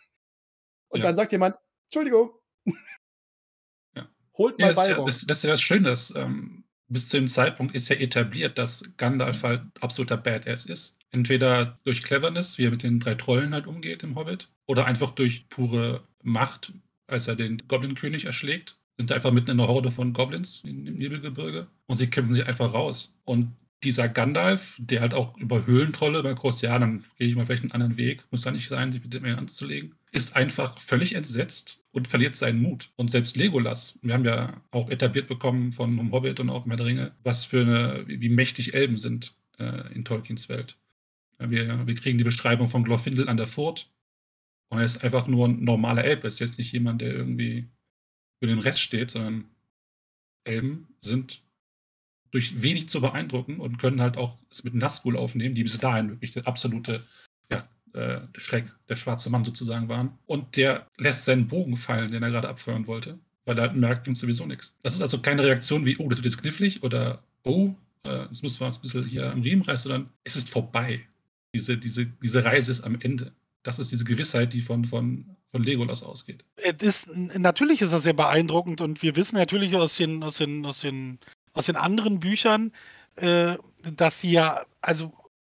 Und 0.89 0.99
ja. 0.99 1.05
dann 1.05 1.15
sagt 1.15 1.31
jemand, 1.31 1.57
Entschuldigung, 1.85 2.31
Holt 4.37 4.59
mal 4.59 4.67
ja, 4.67 4.73
das, 4.73 4.87
Balrog. 4.87 5.05
Das, 5.05 5.25
das, 5.25 5.37
ist 5.37 5.43
ja 5.43 5.49
das 5.51 5.61
Schöne, 5.61 5.89
dass 5.89 6.13
ähm, 6.15 6.63
bis 6.87 7.07
zu 7.07 7.17
dem 7.17 7.27
Zeitpunkt 7.27 7.73
ist 7.73 7.89
ja 7.89 7.95
etabliert, 7.95 8.57
dass 8.57 8.83
Gandalf 8.97 9.43
halt 9.43 9.61
absoluter 9.79 10.17
Badass 10.17 10.65
ist. 10.65 10.97
Entweder 11.11 11.79
durch 11.83 12.03
Cleverness, 12.03 12.57
wie 12.57 12.65
er 12.65 12.71
mit 12.71 12.83
den 12.83 12.99
drei 12.99 13.15
Trollen 13.15 13.53
halt 13.53 13.67
umgeht 13.67 14.03
im 14.03 14.15
Hobbit, 14.15 14.49
oder 14.65 14.85
einfach 14.85 15.11
durch 15.11 15.47
pure 15.49 16.03
Macht, 16.23 16.73
als 17.07 17.27
er 17.27 17.35
den 17.35 17.57
Goblin-König 17.67 18.25
erschlägt. 18.25 18.77
sind 18.97 19.11
einfach 19.11 19.31
mitten 19.31 19.51
in 19.51 19.59
einer 19.59 19.69
Horde 19.69 19.91
von 19.91 20.13
Goblins 20.13 20.63
im 20.63 20.83
Nebelgebirge 20.83 21.67
und 21.87 21.97
sie 21.97 22.09
kämpfen 22.09 22.33
sich 22.33 22.45
einfach 22.45 22.73
raus. 22.73 23.17
Und 23.25 23.53
dieser 23.83 24.07
Gandalf, 24.07 24.75
der 24.77 25.01
halt 25.01 25.13
auch 25.13 25.37
über 25.37 25.65
Höhlentrolle, 25.65 26.19
über 26.19 26.33
groß, 26.33 26.61
ja, 26.61 26.77
dann 26.77 27.03
gehe 27.17 27.27
ich 27.27 27.35
mal 27.35 27.45
vielleicht 27.45 27.63
einen 27.63 27.71
anderen 27.71 27.97
Weg, 27.97 28.23
muss 28.31 28.41
da 28.41 28.51
nicht 28.51 28.67
sein, 28.67 28.91
sich 28.91 29.03
mit 29.03 29.13
dem 29.13 29.25
anzulegen, 29.25 29.95
ist 30.11 30.35
einfach 30.35 30.77
völlig 30.77 31.15
entsetzt 31.15 31.83
und 31.91 32.07
verliert 32.07 32.35
seinen 32.35 32.61
Mut. 32.61 32.91
Und 32.95 33.09
selbst 33.09 33.37
Legolas, 33.37 33.97
wir 34.01 34.13
haben 34.13 34.25
ja 34.25 34.61
auch 34.71 34.89
etabliert 34.89 35.27
bekommen 35.27 35.71
von 35.71 36.11
Hobbit 36.11 36.39
und 36.39 36.49
auch 36.49 36.65
Herr 36.67 36.77
der 36.77 36.85
Ringe, 36.85 37.11
was 37.23 37.45
für 37.45 37.61
eine, 37.61 38.03
wie 38.07 38.29
mächtig 38.29 38.73
Elben 38.73 38.97
sind 38.97 39.35
äh, 39.57 39.93
in 39.93 40.05
Tolkiens 40.05 40.49
Welt. 40.49 40.77
Wir, 41.39 41.87
wir 41.87 41.95
kriegen 41.95 42.17
die 42.17 42.23
Beschreibung 42.23 42.67
von 42.67 42.83
Glorfindel 42.83 43.27
an 43.27 43.37
der 43.37 43.47
Furt. 43.47 43.89
Und 44.69 44.77
er 44.77 44.85
ist 44.85 45.03
einfach 45.03 45.27
nur 45.27 45.47
ein 45.47 45.63
normaler 45.63 46.03
Elb. 46.03 46.23
Er 46.23 46.27
ist 46.27 46.39
jetzt 46.39 46.57
nicht 46.57 46.71
jemand, 46.71 47.01
der 47.01 47.13
irgendwie 47.13 47.67
für 48.39 48.47
den 48.47 48.59
Rest 48.59 48.79
steht, 48.79 49.11
sondern 49.11 49.45
Elben 50.43 50.87
sind 51.01 51.43
durch 52.31 52.61
wenig 52.61 52.89
zu 52.89 53.01
beeindrucken 53.01 53.59
und 53.59 53.77
können 53.77 54.01
halt 54.01 54.17
auch 54.17 54.37
es 54.49 54.63
mit 54.63 54.73
Nazgul 54.73 55.17
aufnehmen, 55.17 55.53
die 55.53 55.63
bis 55.63 55.77
dahin 55.77 56.09
wirklich 56.09 56.31
der 56.31 56.47
absolute 56.47 57.03
ja, 57.49 57.67
äh, 57.93 58.21
Schreck, 58.37 58.71
der 58.89 58.95
schwarze 58.95 59.29
Mann 59.29 59.43
sozusagen 59.43 59.89
waren. 59.89 60.17
Und 60.25 60.55
der 60.55 60.87
lässt 60.97 61.25
seinen 61.25 61.47
Bogen 61.47 61.77
fallen, 61.77 62.09
den 62.09 62.23
er 62.23 62.31
gerade 62.31 62.49
abfeuern 62.49 62.87
wollte, 62.87 63.19
weil 63.45 63.59
er 63.59 63.71
merkt, 63.73 64.07
ihm 64.07 64.15
sowieso 64.15 64.45
nichts. 64.45 64.73
Das 64.81 64.95
ist 64.95 65.01
also 65.01 65.19
keine 65.19 65.43
Reaktion 65.43 65.85
wie, 65.85 65.97
oh, 65.97 66.07
das 66.07 66.19
wird 66.19 66.33
jetzt 66.33 66.41
knifflig 66.41 66.83
oder 66.83 67.21
oh, 67.43 67.75
äh, 68.03 68.23
jetzt 68.29 68.43
müssen 68.43 68.59
wir 68.61 68.67
uns 68.67 68.77
ein 68.77 68.81
bisschen 68.81 69.05
hier 69.05 69.31
am 69.31 69.41
Riemen 69.41 69.63
reißen, 69.63 69.91
sondern 69.91 70.09
es 70.23 70.35
ist 70.35 70.49
vorbei. 70.49 71.01
Diese, 71.53 71.77
diese, 71.77 72.05
diese 72.05 72.45
Reise 72.45 72.71
ist 72.71 72.81
am 72.81 72.99
Ende. 73.01 73.33
Das 73.63 73.77
ist 73.77 73.91
diese 73.91 74.05
Gewissheit, 74.05 74.53
die 74.53 74.61
von, 74.61 74.85
von, 74.85 75.25
von 75.47 75.63
Legolas 75.63 76.01
ausgeht. 76.01 76.45
Ist, 76.81 77.09
natürlich 77.15 77.81
ist 77.81 77.93
das 77.93 78.03
sehr 78.03 78.13
beeindruckend 78.13 78.81
und 78.81 79.03
wir 79.03 79.15
wissen 79.15 79.35
natürlich 79.35 79.75
aus 79.75 79.97
den, 79.97 80.23
aus 80.23 80.37
den, 80.37 80.65
aus 80.65 80.79
den 80.79 81.19
aus 81.53 81.65
den 81.65 81.75
anderen 81.75 82.19
Büchern, 82.19 82.71
äh, 83.15 83.55
dass 83.83 84.19
sie 84.19 84.31
ja, 84.31 84.65
also 84.81 85.13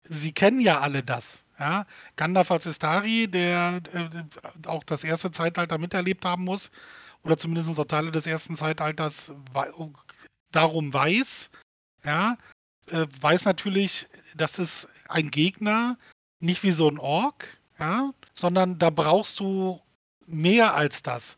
sie 0.09 0.33
kennen 0.33 0.61
ja 0.61 0.81
alle 0.81 1.03
das. 1.03 1.45
Ja? 1.59 1.87
Gandalf 2.17 2.51
als 2.51 2.67
Istari, 2.67 3.29
der 3.29 3.81
äh, 3.93 4.69
auch 4.69 4.85
das 4.85 5.05
erste 5.05 5.31
Zeitalter 5.31 5.79
miterlebt 5.79 6.25
haben 6.25 6.45
muss, 6.45 6.71
oder 7.27 7.37
zumindest 7.37 7.75
so 7.75 7.85
Teile 7.85 8.13
des 8.13 8.27
ersten 8.27 8.57
Zeitalters 8.57 9.33
darum 10.53 10.95
weiß, 10.95 11.51
ja, 12.05 12.39
äh, 12.91 13.07
weiß 13.21 13.45
natürlich, 13.45 14.07
dass 14.37 14.59
es 14.59 14.89
ein 15.09 15.31
Gegner 15.31 15.99
nicht 16.39 16.63
wie 16.63 16.71
so 16.71 16.89
ein 16.89 16.99
Ork, 16.99 17.49
ja, 17.79 18.13
sondern 18.33 18.79
da 18.79 18.91
brauchst 18.91 19.41
du 19.41 19.81
mehr 20.27 20.75
als 20.75 21.03
das. 21.03 21.37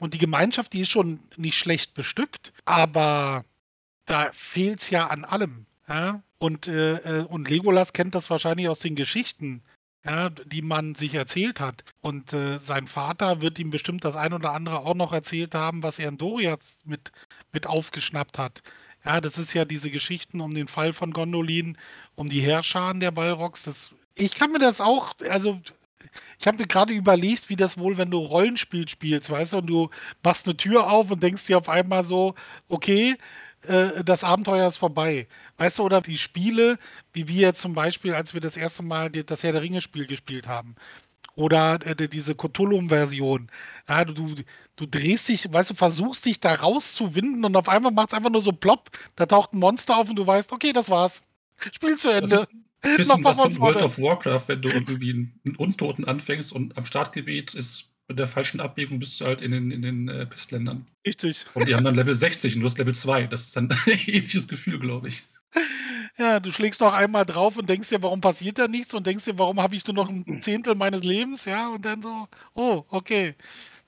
Und 0.00 0.14
die 0.14 0.18
Gemeinschaft, 0.18 0.72
die 0.72 0.80
ist 0.80 0.90
schon 0.90 1.20
nicht 1.36 1.56
schlecht 1.56 1.94
bestückt, 1.94 2.52
aber 2.64 3.44
da 4.08 4.30
fehlt 4.32 4.80
es 4.80 4.90
ja 4.90 5.06
an 5.06 5.24
allem. 5.24 5.66
Ja? 5.88 6.22
Und, 6.38 6.68
äh, 6.68 6.96
äh, 6.96 7.24
und 7.24 7.48
Legolas 7.48 7.92
kennt 7.92 8.14
das 8.14 8.30
wahrscheinlich 8.30 8.68
aus 8.68 8.80
den 8.80 8.96
Geschichten, 8.96 9.62
ja, 10.04 10.30
die 10.30 10.62
man 10.62 10.94
sich 10.94 11.14
erzählt 11.14 11.60
hat. 11.60 11.84
Und 12.00 12.32
äh, 12.32 12.58
sein 12.58 12.86
Vater 12.86 13.40
wird 13.40 13.58
ihm 13.58 13.70
bestimmt 13.70 14.04
das 14.04 14.16
ein 14.16 14.32
oder 14.32 14.52
andere 14.52 14.80
auch 14.80 14.94
noch 14.94 15.12
erzählt 15.12 15.54
haben, 15.54 15.82
was 15.82 15.98
er 15.98 16.08
in 16.08 16.18
Doriath 16.18 16.64
mit, 16.84 17.12
mit 17.52 17.66
aufgeschnappt 17.66 18.38
hat. 18.38 18.62
Ja, 19.04 19.20
das 19.20 19.38
ist 19.38 19.54
ja 19.54 19.64
diese 19.64 19.90
Geschichten 19.90 20.40
um 20.40 20.54
den 20.54 20.68
Fall 20.68 20.92
von 20.92 21.12
Gondolin, 21.12 21.76
um 22.16 22.28
die 22.28 22.40
Herrscharen 22.40 23.00
der 23.00 23.10
Balrogs. 23.10 23.62
Das, 23.62 23.92
ich 24.14 24.34
kann 24.34 24.52
mir 24.52 24.58
das 24.58 24.80
auch, 24.80 25.14
also 25.28 25.60
ich 26.38 26.46
habe 26.46 26.58
mir 26.58 26.66
gerade 26.66 26.92
überlegt, 26.92 27.48
wie 27.48 27.56
das 27.56 27.78
wohl, 27.78 27.96
wenn 27.96 28.10
du 28.10 28.18
Rollenspiel 28.18 28.88
spielst, 28.88 29.30
weißt 29.30 29.52
du, 29.52 29.58
und 29.58 29.66
du 29.66 29.90
machst 30.22 30.46
eine 30.46 30.56
Tür 30.56 30.90
auf 30.90 31.10
und 31.10 31.22
denkst 31.22 31.46
dir 31.46 31.58
auf 31.58 31.68
einmal 31.68 32.04
so, 32.04 32.34
okay, 32.68 33.16
äh, 33.62 34.04
das 34.04 34.24
Abenteuer 34.24 34.66
ist 34.66 34.76
vorbei. 34.76 35.26
Weißt 35.56 35.78
du, 35.78 35.82
oder 35.84 36.00
die 36.00 36.18
Spiele, 36.18 36.78
wie 37.12 37.28
wir 37.28 37.42
jetzt 37.42 37.60
zum 37.60 37.74
Beispiel, 37.74 38.14
als 38.14 38.34
wir 38.34 38.40
das 38.40 38.56
erste 38.56 38.82
Mal 38.82 39.10
das 39.10 39.42
Herr 39.42 39.52
der 39.52 39.62
Ringe-Spiel 39.62 40.06
gespielt 40.06 40.46
haben. 40.46 40.76
Oder 41.34 41.78
äh, 41.86 42.08
diese 42.08 42.34
Cthulhu-Version. 42.34 43.48
Ja, 43.88 44.04
du, 44.04 44.34
du 44.76 44.86
drehst 44.86 45.28
dich, 45.28 45.52
weißt 45.52 45.70
du, 45.70 45.74
versuchst 45.74 46.26
dich 46.26 46.40
da 46.40 46.54
rauszuwinden 46.54 47.44
und 47.44 47.56
auf 47.56 47.68
einmal 47.68 47.92
macht 47.92 48.08
es 48.08 48.14
einfach 48.14 48.30
nur 48.30 48.42
so 48.42 48.52
plopp. 48.52 48.90
Da 49.16 49.26
taucht 49.26 49.52
ein 49.52 49.58
Monster 49.58 49.96
auf 49.96 50.10
und 50.10 50.16
du 50.16 50.26
weißt, 50.26 50.52
okay, 50.52 50.72
das 50.72 50.90
war's. 50.90 51.22
Spiel 51.72 51.96
zu 51.96 52.10
Ende. 52.10 52.48
Bisschen 52.80 53.24
was 53.24 53.40
von 53.40 53.58
World 53.58 53.82
of 53.82 53.98
Warcraft, 53.98 54.44
wenn 54.46 54.62
du 54.62 54.68
irgendwie 54.68 55.10
einen 55.10 55.56
Untoten 55.56 56.04
anfängst 56.04 56.52
und 56.52 56.78
am 56.78 56.86
Startgebiet 56.86 57.54
ist 57.54 57.87
mit 58.08 58.18
der 58.18 58.26
falschen 58.26 58.60
Abbiegung 58.60 58.98
bist 58.98 59.20
du 59.20 59.26
halt 59.26 59.42
in 59.42 59.52
den, 59.52 59.70
in 59.70 59.82
den 59.82 60.08
äh, 60.08 60.26
Pestländern. 60.26 60.86
Richtig. 61.06 61.44
Und 61.54 61.68
die 61.68 61.74
haben 61.74 61.84
dann 61.84 61.94
Level 61.96 62.14
60 62.14 62.54
und 62.54 62.62
du 62.62 62.66
hast 62.66 62.78
Level 62.78 62.94
2. 62.94 63.26
Das 63.26 63.42
ist 63.44 63.56
dann 63.56 63.70
ein 63.86 64.00
ähnliches 64.06 64.48
Gefühl, 64.48 64.78
glaube 64.78 65.08
ich. 65.08 65.22
Ja, 66.16 66.40
du 66.40 66.50
schlägst 66.50 66.80
noch 66.80 66.94
einmal 66.94 67.26
drauf 67.26 67.56
und 67.58 67.68
denkst 67.68 67.90
dir, 67.90 68.02
warum 68.02 68.20
passiert 68.20 68.58
da 68.58 68.66
nichts? 68.66 68.94
Und 68.94 69.06
denkst 69.06 69.26
dir, 69.26 69.38
warum 69.38 69.60
habe 69.60 69.76
ich 69.76 69.86
nur 69.86 69.94
noch 69.94 70.08
ein 70.08 70.42
Zehntel 70.42 70.74
meines 70.74 71.04
Lebens? 71.04 71.44
Ja, 71.44 71.68
und 71.68 71.84
dann 71.84 72.02
so, 72.02 72.28
oh, 72.54 72.84
okay. 72.88 73.36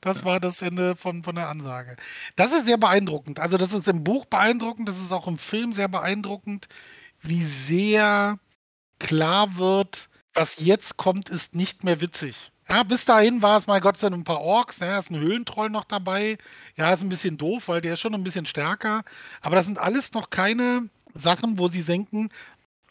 Das 0.00 0.20
ja. 0.20 0.26
war 0.26 0.40
das 0.40 0.62
Ende 0.62 0.96
von, 0.96 1.24
von 1.24 1.34
der 1.34 1.48
Ansage. 1.48 1.96
Das 2.36 2.52
ist 2.52 2.66
sehr 2.66 2.78
beeindruckend. 2.78 3.38
Also, 3.38 3.58
das 3.58 3.72
ist 3.74 3.88
im 3.88 4.04
Buch 4.04 4.26
beeindruckend, 4.26 4.88
das 4.88 4.98
ist 4.98 5.12
auch 5.12 5.26
im 5.26 5.38
Film 5.38 5.72
sehr 5.72 5.88
beeindruckend, 5.88 6.68
wie 7.20 7.44
sehr 7.44 8.38
klar 8.98 9.56
wird, 9.56 10.08
was 10.34 10.58
jetzt 10.58 10.96
kommt, 10.96 11.28
ist 11.28 11.54
nicht 11.54 11.84
mehr 11.84 12.00
witzig. 12.00 12.52
Ja, 12.70 12.84
bis 12.84 13.04
dahin 13.04 13.42
war 13.42 13.58
es, 13.58 13.66
mein 13.66 13.80
Gott, 13.80 13.98
sind 13.98 14.14
ein 14.14 14.22
paar 14.22 14.40
Orks, 14.40 14.80
ne? 14.80 14.96
ist 14.96 15.10
ein 15.10 15.18
Höhlentroll 15.18 15.70
noch 15.70 15.84
dabei. 15.84 16.38
Ja, 16.76 16.92
ist 16.92 17.02
ein 17.02 17.08
bisschen 17.08 17.36
doof, 17.36 17.66
weil 17.66 17.80
der 17.80 17.94
ist 17.94 18.00
schon 18.00 18.14
ein 18.14 18.22
bisschen 18.22 18.46
stärker. 18.46 19.02
Aber 19.40 19.56
das 19.56 19.66
sind 19.66 19.78
alles 19.78 20.12
noch 20.12 20.30
keine 20.30 20.88
Sachen, 21.14 21.58
wo 21.58 21.66
sie 21.66 21.82
denken, 21.82 22.30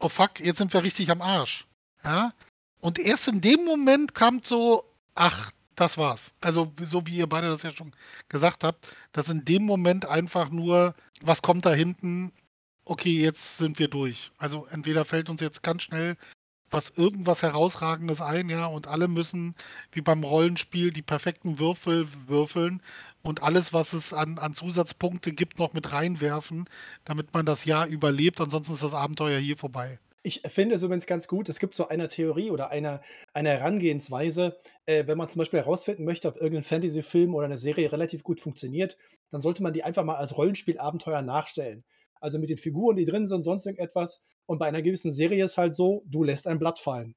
oh 0.01 0.09
fuck, 0.09 0.41
jetzt 0.41 0.57
sind 0.57 0.73
wir 0.73 0.83
richtig 0.83 1.09
am 1.11 1.21
Arsch. 1.21 1.65
Ja. 2.03 2.33
Und 2.81 2.99
erst 2.99 3.29
in 3.29 3.39
dem 3.39 3.63
Moment 3.63 4.13
kam 4.13 4.41
so, 4.43 4.83
ach, 5.15 5.51
das 5.75 5.97
war's. 5.97 6.33
Also, 6.41 6.73
so 6.83 7.07
wie 7.07 7.15
ihr 7.15 7.27
beide 7.27 7.47
das 7.47 7.63
ja 7.63 7.71
schon 7.71 7.93
gesagt 8.27 8.65
habt, 8.65 8.93
dass 9.13 9.29
in 9.29 9.45
dem 9.45 9.63
Moment 9.63 10.05
einfach 10.05 10.49
nur, 10.49 10.93
was 11.21 11.41
kommt 11.41 11.65
da 11.65 11.71
hinten? 11.73 12.33
Okay, 12.83 13.21
jetzt 13.21 13.59
sind 13.59 13.79
wir 13.79 13.87
durch. 13.87 14.31
Also 14.37 14.65
entweder 14.65 15.05
fällt 15.05 15.29
uns 15.29 15.39
jetzt 15.39 15.63
ganz 15.63 15.83
schnell 15.83 16.17
was 16.71 16.89
irgendwas 16.97 17.43
Herausragendes 17.43 18.21
ein, 18.21 18.49
ja, 18.49 18.65
und 18.65 18.87
alle 18.87 19.07
müssen, 19.07 19.55
wie 19.91 20.01
beim 20.01 20.23
Rollenspiel, 20.23 20.91
die 20.91 21.01
perfekten 21.01 21.59
Würfel 21.59 22.07
würfeln 22.27 22.81
und 23.21 23.43
alles, 23.43 23.73
was 23.73 23.93
es 23.93 24.13
an, 24.13 24.37
an 24.37 24.53
Zusatzpunkte 24.53 25.31
gibt, 25.31 25.59
noch 25.59 25.73
mit 25.73 25.91
reinwerfen, 25.91 26.69
damit 27.05 27.33
man 27.33 27.45
das 27.45 27.65
Jahr 27.65 27.87
überlebt. 27.87 28.39
Ansonsten 28.41 28.73
ist 28.73 28.83
das 28.83 28.93
Abenteuer 28.93 29.39
hier 29.39 29.57
vorbei. 29.57 29.99
Ich 30.21 30.41
finde 30.47 30.75
es 30.75 30.83
übrigens 30.83 31.05
ganz 31.05 31.27
gut, 31.27 31.47
es 31.47 31.59
gibt 31.59 31.75
so 31.75 31.87
eine 31.87 32.09
Theorie 32.09 32.51
oder 32.51 32.71
eine, 32.71 33.01
eine 33.33 33.49
Herangehensweise, 33.49 34.59
äh, 34.85 35.07
wenn 35.07 35.17
man 35.17 35.29
zum 35.29 35.39
Beispiel 35.39 35.59
herausfinden 35.59 36.03
möchte, 36.03 36.27
ob 36.27 36.35
irgendein 36.35 36.63
Fantasy-Film 36.63 37.33
oder 37.33 37.45
eine 37.45 37.57
Serie 37.57 37.91
relativ 37.91 38.23
gut 38.23 38.41
funktioniert, 38.41 38.97
dann 39.31 39.39
sollte 39.39 39.63
man 39.63 39.71
die 39.71 39.83
einfach 39.83 40.03
mal 40.03 40.17
als 40.17 40.35
Rollenspiel-Abenteuer 40.35 41.21
nachstellen. 41.21 41.85
Also 42.19 42.37
mit 42.37 42.49
den 42.49 42.57
Figuren, 42.57 42.97
die 42.97 43.05
drin 43.05 43.27
sind 43.27 43.43
sonst 43.43 43.65
irgendetwas. 43.65 44.25
Und 44.49 44.57
bei 44.57 44.65
einer 44.65 44.81
gewissen 44.81 45.11
Serie 45.11 45.45
ist 45.45 45.59
halt 45.59 45.75
so, 45.75 46.01
du 46.07 46.23
lässt 46.23 46.47
ein 46.47 46.57
Blatt 46.57 46.79
fallen. 46.79 47.13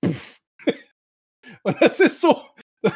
Puff. 0.00 0.40
und 1.62 1.80
das 1.80 2.00
ist 2.00 2.20
so. 2.20 2.42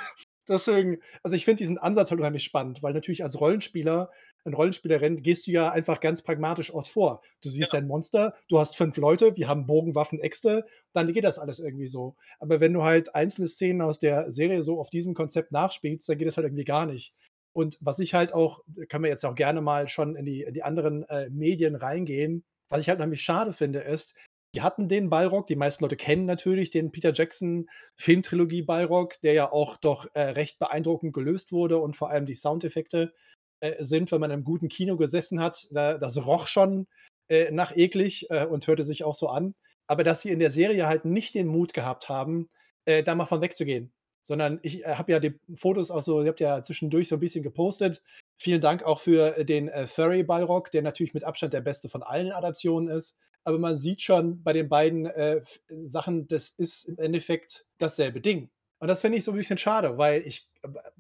Deswegen, 0.48 0.98
also 1.22 1.36
ich 1.36 1.44
finde 1.44 1.58
diesen 1.58 1.78
Ansatz 1.78 2.10
halt 2.10 2.18
unheimlich 2.18 2.42
spannend, 2.42 2.82
weil 2.82 2.94
natürlich 2.94 3.22
als 3.22 3.40
Rollenspieler, 3.40 4.10
ein 4.44 4.54
Rollenspielerin, 4.54 5.22
gehst 5.22 5.46
du 5.46 5.52
ja 5.52 5.70
einfach 5.70 6.00
ganz 6.00 6.22
pragmatisch 6.22 6.74
oft 6.74 6.90
vor. 6.90 7.22
Du 7.42 7.48
siehst 7.48 7.72
ja. 7.72 7.78
ein 7.78 7.86
Monster, 7.86 8.34
du 8.48 8.58
hast 8.58 8.76
fünf 8.76 8.96
Leute, 8.96 9.36
wir 9.36 9.46
haben 9.46 9.68
Bogen, 9.68 9.94
Waffen, 9.94 10.18
Äxte, 10.18 10.66
dann 10.92 11.12
geht 11.12 11.22
das 11.22 11.38
alles 11.38 11.60
irgendwie 11.60 11.86
so. 11.86 12.16
Aber 12.40 12.58
wenn 12.58 12.72
du 12.72 12.82
halt 12.82 13.14
einzelne 13.14 13.46
Szenen 13.46 13.82
aus 13.82 14.00
der 14.00 14.32
Serie 14.32 14.64
so 14.64 14.80
auf 14.80 14.90
diesem 14.90 15.14
Konzept 15.14 15.52
nachspielst, 15.52 16.08
dann 16.08 16.18
geht 16.18 16.26
das 16.26 16.36
halt 16.36 16.46
irgendwie 16.46 16.64
gar 16.64 16.86
nicht. 16.86 17.14
Und 17.52 17.78
was 17.80 18.00
ich 18.00 18.14
halt 18.14 18.34
auch, 18.34 18.64
kann 18.88 19.02
man 19.02 19.10
jetzt 19.10 19.24
auch 19.24 19.36
gerne 19.36 19.60
mal 19.60 19.88
schon 19.88 20.16
in 20.16 20.24
die, 20.24 20.42
in 20.42 20.54
die 20.54 20.64
anderen 20.64 21.04
äh, 21.04 21.30
Medien 21.30 21.76
reingehen, 21.76 22.44
was 22.70 22.80
ich 22.80 22.88
halt 22.88 23.00
nämlich 23.00 23.22
schade 23.22 23.52
finde, 23.52 23.80
ist, 23.80 24.14
die 24.54 24.62
hatten 24.62 24.88
den 24.88 25.10
Balrog, 25.10 25.46
die 25.46 25.56
meisten 25.56 25.84
Leute 25.84 25.96
kennen 25.96 26.24
natürlich 26.24 26.70
den 26.70 26.90
Peter 26.90 27.12
Jackson 27.12 27.68
Filmtrilogie 27.96 28.62
Balrog, 28.62 29.20
der 29.20 29.32
ja 29.32 29.52
auch 29.52 29.76
doch 29.76 30.06
äh, 30.14 30.20
recht 30.20 30.58
beeindruckend 30.58 31.12
gelöst 31.12 31.52
wurde 31.52 31.78
und 31.78 31.94
vor 31.94 32.10
allem 32.10 32.26
die 32.26 32.34
Soundeffekte 32.34 33.12
äh, 33.60 33.84
sind, 33.84 34.10
wenn 34.10 34.20
man 34.20 34.32
im 34.32 34.42
guten 34.42 34.68
Kino 34.68 34.96
gesessen 34.96 35.40
hat, 35.40 35.68
da, 35.70 35.98
das 35.98 36.26
roch 36.26 36.48
schon 36.48 36.88
äh, 37.28 37.52
nach 37.52 37.76
eklig 37.76 38.26
äh, 38.30 38.46
und 38.46 38.66
hörte 38.66 38.84
sich 38.84 39.04
auch 39.04 39.14
so 39.14 39.28
an. 39.28 39.54
Aber 39.86 40.02
dass 40.02 40.22
sie 40.22 40.30
in 40.30 40.40
der 40.40 40.50
Serie 40.50 40.86
halt 40.86 41.04
nicht 41.04 41.34
den 41.34 41.46
Mut 41.46 41.72
gehabt 41.72 42.08
haben, 42.08 42.48
äh, 42.86 43.04
da 43.04 43.14
mal 43.14 43.26
von 43.26 43.42
wegzugehen. 43.42 43.92
Sondern 44.22 44.60
ich 44.62 44.84
äh, 44.84 44.94
habe 44.94 45.12
ja 45.12 45.20
die 45.20 45.38
Fotos 45.54 45.90
auch 45.90 46.02
so, 46.02 46.22
ihr 46.22 46.28
habt 46.28 46.40
ja 46.40 46.62
zwischendurch 46.62 47.08
so 47.08 47.16
ein 47.16 47.20
bisschen 47.20 47.42
gepostet, 47.42 48.02
Vielen 48.42 48.62
Dank 48.62 48.84
auch 48.84 49.00
für 49.00 49.36
äh, 49.36 49.44
den 49.44 49.68
äh, 49.68 49.86
Furry 49.86 50.22
Balrog, 50.22 50.70
der 50.70 50.80
natürlich 50.80 51.12
mit 51.12 51.24
Abstand 51.24 51.52
der 51.52 51.60
beste 51.60 51.90
von 51.90 52.02
allen 52.02 52.32
Adaptionen 52.32 52.88
ist. 52.88 53.18
Aber 53.44 53.58
man 53.58 53.76
sieht 53.76 54.00
schon 54.00 54.42
bei 54.42 54.54
den 54.54 54.70
beiden 54.70 55.04
äh, 55.04 55.42
Sachen, 55.68 56.26
das 56.26 56.48
ist 56.48 56.84
im 56.84 56.98
Endeffekt 56.98 57.66
dasselbe 57.76 58.22
Ding. 58.22 58.48
Und 58.78 58.88
das 58.88 59.02
finde 59.02 59.18
ich 59.18 59.24
so 59.24 59.32
ein 59.32 59.36
bisschen 59.36 59.58
schade, 59.58 59.98
weil 59.98 60.26
ich 60.26 60.48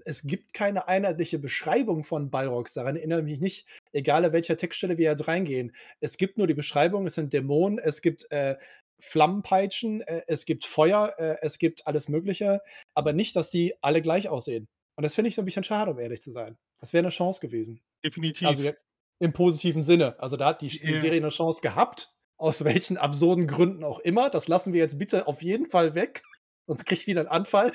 es 0.04 0.22
gibt 0.26 0.52
keine 0.52 0.86
einheitliche 0.86 1.38
Beschreibung 1.38 2.04
von 2.04 2.30
Balrogs. 2.30 2.74
Daran 2.74 2.96
erinnere 2.96 3.20
ich 3.20 3.24
mich 3.24 3.40
nicht, 3.40 3.66
egal 3.92 4.22
an 4.26 4.34
welcher 4.34 4.58
Textstelle 4.58 4.98
wir 4.98 5.10
jetzt 5.10 5.26
reingehen. 5.26 5.74
Es 6.00 6.18
gibt 6.18 6.36
nur 6.36 6.46
die 6.46 6.54
Beschreibung, 6.54 7.06
es 7.06 7.14
sind 7.14 7.32
Dämonen, 7.32 7.78
es 7.78 8.02
gibt 8.02 8.30
äh, 8.30 8.56
Flammenpeitschen, 9.00 10.02
äh, 10.02 10.22
es 10.26 10.44
gibt 10.44 10.64
Feuer, 10.64 11.14
äh, 11.18 11.36
es 11.42 11.58
gibt 11.58 11.86
alles 11.86 12.08
Mögliche, 12.08 12.60
aber 12.94 13.12
nicht, 13.12 13.36
dass 13.36 13.50
die 13.50 13.74
alle 13.82 14.02
gleich 14.02 14.28
aussehen. 14.28 14.68
Und 14.96 15.02
das 15.02 15.14
finde 15.14 15.28
ich 15.28 15.34
so 15.34 15.42
ein 15.42 15.46
bisschen 15.46 15.64
schade, 15.64 15.92
um 15.92 15.98
ehrlich 15.98 16.22
zu 16.22 16.30
sein. 16.30 16.58
Das 16.78 16.92
wäre 16.92 17.02
eine 17.02 17.10
Chance 17.10 17.40
gewesen. 17.40 17.80
Definitiv. 18.04 18.46
Also 18.46 18.62
jetzt 18.62 18.84
im 19.18 19.32
positiven 19.32 19.82
Sinne. 19.82 20.18
Also 20.18 20.36
da 20.36 20.46
hat 20.46 20.62
die, 20.62 20.68
die 20.68 20.98
Serie 20.98 21.20
eine 21.20 21.28
Chance 21.28 21.60
gehabt, 21.60 22.12
aus 22.38 22.64
welchen 22.64 22.96
absurden 22.96 23.46
Gründen 23.46 23.84
auch 23.84 23.98
immer. 24.00 24.30
Das 24.30 24.48
lassen 24.48 24.72
wir 24.72 24.80
jetzt 24.80 24.98
bitte 24.98 25.26
auf 25.26 25.42
jeden 25.42 25.70
Fall 25.70 25.94
weg, 25.94 26.22
sonst 26.66 26.84
kriege 26.84 27.00
ich 27.00 27.06
wieder 27.06 27.20
einen 27.20 27.28
Anfall. 27.28 27.72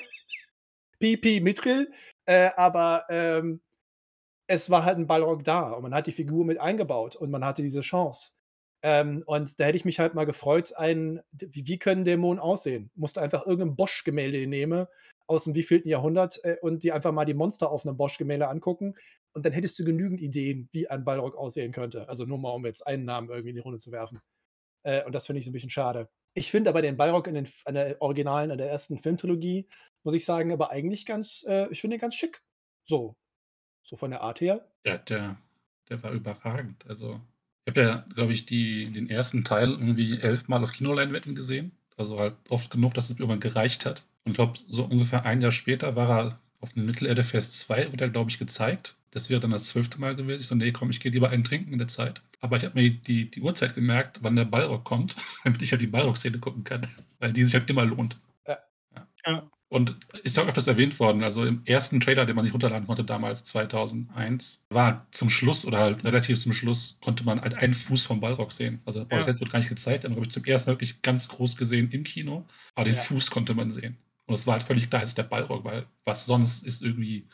Pipi 0.98 1.40
Mithril. 1.40 1.92
Äh, 2.26 2.50
aber 2.56 3.04
ähm, 3.08 3.60
es 4.48 4.70
war 4.70 4.84
halt 4.84 4.98
ein 4.98 5.06
Balrog 5.06 5.44
da 5.44 5.72
und 5.72 5.82
man 5.82 5.94
hat 5.94 6.06
die 6.06 6.12
Figur 6.12 6.44
mit 6.44 6.60
eingebaut 6.60 7.16
und 7.16 7.30
man 7.30 7.44
hatte 7.44 7.62
diese 7.62 7.80
Chance. 7.80 8.32
Ähm, 8.82 9.22
und 9.26 9.58
da 9.58 9.64
hätte 9.64 9.76
ich 9.76 9.84
mich 9.84 9.98
halt 9.98 10.14
mal 10.14 10.26
gefreut, 10.26 10.74
ein, 10.76 11.20
wie, 11.32 11.66
wie 11.66 11.78
können 11.78 12.04
Dämonen 12.04 12.38
aussehen? 12.38 12.90
Musste 12.94 13.20
einfach 13.20 13.46
irgendein 13.46 13.76
Bosch-Gemälde 13.76 14.46
nehmen 14.46 14.86
aus 15.26 15.44
dem 15.44 15.54
wievielten 15.54 15.88
Jahrhundert 15.88 16.38
äh, 16.44 16.56
und 16.60 16.84
die 16.84 16.92
einfach 16.92 17.12
mal 17.12 17.24
die 17.24 17.34
Monster 17.34 17.70
auf 17.70 17.84
einem 17.84 17.96
Bosch-Gemälde 17.96 18.48
angucken 18.48 18.94
und 19.36 19.44
dann 19.44 19.52
hättest 19.52 19.78
du 19.78 19.84
genügend 19.84 20.20
Ideen, 20.20 20.68
wie 20.72 20.88
ein 20.88 21.04
Balrog 21.04 21.36
aussehen 21.36 21.70
könnte. 21.70 22.08
Also 22.08 22.24
nur 22.24 22.38
mal, 22.38 22.52
um 22.52 22.64
jetzt 22.64 22.86
einen 22.86 23.04
Namen 23.04 23.28
irgendwie 23.28 23.50
in 23.50 23.56
die 23.56 23.60
Runde 23.60 23.78
zu 23.78 23.92
werfen. 23.92 24.20
Äh, 24.82 25.04
und 25.04 25.14
das 25.14 25.26
finde 25.26 25.40
ich 25.40 25.44
so 25.44 25.50
ein 25.50 25.52
bisschen 25.52 25.70
schade. 25.70 26.08
Ich 26.32 26.50
finde 26.50 26.70
aber 26.70 26.80
den 26.80 26.96
Balrog 26.96 27.26
in, 27.26 27.34
den, 27.34 27.48
in 27.66 27.74
der 27.74 28.00
originalen, 28.00 28.50
in 28.50 28.58
der 28.58 28.70
ersten 28.70 28.98
Filmtrilogie, 28.98 29.68
muss 30.04 30.14
ich 30.14 30.24
sagen, 30.24 30.52
aber 30.52 30.70
eigentlich 30.70 31.04
ganz, 31.04 31.44
äh, 31.46 31.68
ich 31.70 31.80
finde 31.80 31.96
ihn 31.96 32.00
ganz 32.00 32.14
schick. 32.14 32.42
So. 32.84 33.16
So 33.82 33.96
von 33.96 34.10
der 34.10 34.22
Art 34.22 34.40
her. 34.40 34.68
Ja, 34.84 34.98
der, 34.98 35.36
der 35.88 36.02
war 36.02 36.12
überragend. 36.12 36.86
Also, 36.86 37.20
ich 37.66 37.70
habe 37.70 37.80
ja, 37.80 38.04
glaube 38.14 38.32
ich, 38.32 38.46
die, 38.46 38.90
den 38.92 39.10
ersten 39.10 39.42
Teil 39.44 39.70
irgendwie 39.70 40.20
elfmal 40.20 40.62
auf 40.62 40.72
Kinoleinwänden 40.72 41.34
gesehen. 41.34 41.72
Also 41.96 42.18
halt 42.18 42.36
oft 42.48 42.70
genug, 42.70 42.94
dass 42.94 43.10
es 43.10 43.18
irgendwann 43.18 43.40
gereicht 43.40 43.86
hat. 43.86 44.04
Und 44.24 44.32
ich 44.32 44.36
glaube, 44.36 44.58
so 44.68 44.84
ungefähr 44.84 45.24
ein 45.26 45.40
Jahr 45.42 45.50
später 45.50 45.96
war 45.96 46.10
er 46.10 46.40
auf 46.60 46.74
dem 46.74 46.86
Mittelerde-Fest 46.86 47.58
2, 47.58 47.92
wurde 47.92 48.04
er, 48.04 48.10
glaube 48.10 48.30
ich, 48.30 48.38
gezeigt. 48.38 48.96
Das 49.10 49.30
wäre 49.30 49.40
dann 49.40 49.50
das 49.50 49.64
zwölfte 49.64 49.98
Mal 50.00 50.14
gewesen. 50.14 50.40
Ich 50.40 50.46
so, 50.46 50.54
nee, 50.54 50.70
komm, 50.70 50.90
ich 50.90 51.00
gehe 51.00 51.10
lieber 51.10 51.30
einen 51.30 51.42
trinken 51.42 51.72
in 51.72 51.78
der 51.78 51.88
Zeit. 51.88 52.22
Aber 52.40 52.56
ich 52.56 52.64
habe 52.64 52.80
mir 52.80 52.90
die, 52.90 53.30
die 53.30 53.40
Uhrzeit 53.40 53.74
gemerkt, 53.74 54.20
wann 54.22 54.36
der 54.36 54.44
Balrog 54.44 54.84
kommt, 54.84 55.16
damit 55.44 55.60
ich 55.62 55.72
halt 55.72 55.82
die 55.82 55.86
Balrog-Szene 55.88 56.38
gucken 56.38 56.62
kann. 56.62 56.86
Weil 57.18 57.32
die 57.32 57.44
sich 57.44 57.54
halt 57.54 57.68
immer 57.68 57.84
lohnt. 57.84 58.16
Ja. 58.46 58.58
ja. 59.26 59.50
Und 59.68 59.96
ist 60.22 60.36
ja 60.36 60.44
auch 60.44 60.48
öfters 60.48 60.68
erwähnt 60.68 60.98
worden. 61.00 61.24
Also 61.24 61.44
im 61.44 61.62
ersten 61.64 61.98
Trailer, 61.98 62.24
den 62.24 62.36
man 62.36 62.44
sich 62.44 62.54
runterladen 62.54 62.86
konnte, 62.86 63.02
damals 63.02 63.42
2001, 63.44 64.64
war 64.70 65.06
zum 65.10 65.28
Schluss 65.28 65.66
oder 65.66 65.78
halt 65.78 66.04
relativ 66.04 66.38
zum 66.38 66.52
Schluss, 66.52 66.98
konnte 67.02 67.24
man 67.24 67.40
halt 67.40 67.54
einen 67.54 67.74
Fuß 67.74 68.04
vom 68.04 68.20
Balrog 68.20 68.52
sehen. 68.52 68.80
Also 68.84 69.00
der 69.00 69.06
Balrog 69.06 69.26
ja. 69.26 69.40
wird 69.40 69.50
gar 69.50 69.58
nicht 69.58 69.68
gezeigt. 69.68 70.04
Dann 70.04 70.12
habe 70.12 70.22
ich 70.22 70.30
zum 70.30 70.44
ersten 70.44 70.70
Mal 70.70 70.74
wirklich 70.74 71.02
ganz 71.02 71.28
groß 71.28 71.56
gesehen 71.56 71.90
im 71.90 72.04
Kino. 72.04 72.46
Aber 72.76 72.84
den 72.84 72.94
ja. 72.94 73.00
Fuß 73.00 73.30
konnte 73.30 73.54
man 73.54 73.72
sehen. 73.72 73.96
Und 74.26 74.34
es 74.34 74.46
war 74.46 74.54
halt 74.54 74.62
völlig 74.62 74.88
klar, 74.88 75.02
es 75.02 75.08
ist 75.08 75.18
der 75.18 75.24
Balrog, 75.24 75.64
weil 75.64 75.86
was 76.04 76.26
sonst 76.26 76.64
ist 76.64 76.82
irgendwie 76.82 77.26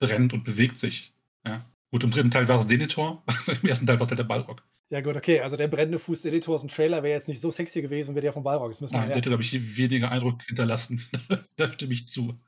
brennt 0.00 0.32
und 0.32 0.44
bewegt 0.44 0.78
sich. 0.78 1.14
Ja. 1.46 1.64
Gut, 1.90 2.04
im 2.04 2.10
dritten 2.10 2.30
Teil 2.30 2.46
war 2.48 2.58
es 2.58 2.66
Denitor, 2.66 3.22
im 3.62 3.68
ersten 3.68 3.86
Teil 3.86 3.98
war 3.98 4.04
es 4.04 4.10
halt 4.10 4.18
der 4.18 4.24
Balrog. 4.24 4.62
Ja, 4.90 5.00
gut, 5.00 5.16
okay. 5.16 5.40
Also 5.40 5.56
der 5.56 5.68
brennende 5.68 6.00
Fuß 6.00 6.22
Denitor 6.22 6.56
aus 6.56 6.62
dem 6.62 6.70
Trailer 6.70 7.04
wäre 7.04 7.14
jetzt 7.14 7.28
nicht 7.28 7.40
so 7.40 7.50
sexy 7.52 7.80
gewesen 7.80 8.16
wie 8.16 8.20
der 8.20 8.32
vom 8.32 8.42
Balrog. 8.42 8.70
Das 8.70 8.80
müssen 8.80 8.94
wir 8.94 8.98
Nein, 8.98 9.08
der 9.08 9.16
hätte, 9.18 9.30
glaube 9.30 9.44
ich, 9.44 9.76
weniger 9.76 10.10
Eindruck 10.10 10.42
hinterlassen. 10.42 11.08
da 11.56 11.72
stimme 11.72 11.94
ich 11.94 12.08
zu 12.08 12.40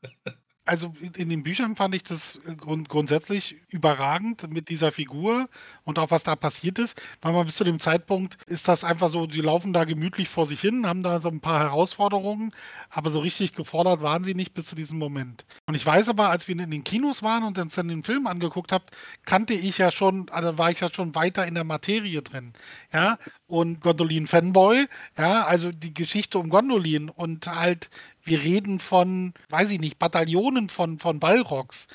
also 0.64 0.94
in 1.16 1.28
den 1.28 1.42
Büchern 1.42 1.74
fand 1.74 1.94
ich 1.94 2.04
das 2.04 2.38
äh, 2.46 2.54
grund 2.54 2.88
grundsätzlich 2.88 3.56
überragend 3.68 4.48
mit 4.50 4.68
dieser 4.68 4.92
Figur 4.92 5.48
und 5.84 5.98
auch 5.98 6.10
was 6.10 6.22
da 6.22 6.36
passiert 6.36 6.78
ist. 6.78 7.00
Weil 7.20 7.32
man 7.32 7.46
bis 7.46 7.56
zu 7.56 7.64
dem 7.64 7.80
Zeitpunkt 7.80 8.38
ist 8.46 8.68
das 8.68 8.84
einfach 8.84 9.08
so, 9.08 9.26
die 9.26 9.40
laufen 9.40 9.72
da 9.72 9.84
gemütlich 9.84 10.28
vor 10.28 10.46
sich 10.46 10.60
hin, 10.60 10.86
haben 10.86 11.02
da 11.02 11.20
so 11.20 11.28
ein 11.28 11.40
paar 11.40 11.60
Herausforderungen, 11.60 12.54
aber 12.90 13.10
so 13.10 13.18
richtig 13.18 13.54
gefordert 13.54 14.02
waren 14.02 14.22
sie 14.22 14.34
nicht 14.34 14.54
bis 14.54 14.66
zu 14.66 14.76
diesem 14.76 14.98
Moment. 14.98 15.44
Und 15.66 15.74
ich 15.74 15.84
weiß 15.84 16.08
aber, 16.08 16.30
als 16.30 16.46
wir 16.46 16.58
in 16.58 16.70
den 16.70 16.84
Kinos 16.84 17.22
waren 17.22 17.42
und 17.44 17.58
uns 17.58 17.74
dann 17.74 17.88
den 17.88 18.04
Film 18.04 18.26
angeguckt 18.26 18.72
habt, 18.72 18.90
kannte 19.24 19.54
ich 19.54 19.78
ja 19.78 19.90
schon, 19.90 20.28
also 20.30 20.58
war 20.58 20.70
ich 20.70 20.80
ja 20.80 20.90
schon 20.92 21.14
weiter 21.14 21.46
in 21.46 21.54
der 21.54 21.64
Materie 21.64 22.22
drin. 22.22 22.52
Ja, 22.92 23.18
und 23.46 23.80
Gondolin 23.80 24.26
Fanboy, 24.26 24.86
ja, 25.18 25.44
also 25.44 25.72
die 25.72 25.92
Geschichte 25.92 26.38
um 26.38 26.50
Gondolin 26.50 27.08
und 27.08 27.46
halt 27.46 27.90
wir 28.24 28.42
reden 28.42 28.78
von, 28.78 29.34
weiß 29.50 29.70
ich 29.70 29.80
nicht, 29.80 29.98
Bataillonen 29.98 30.68
von, 30.68 30.98
von 30.98 31.20
Ballrocks. 31.20 31.88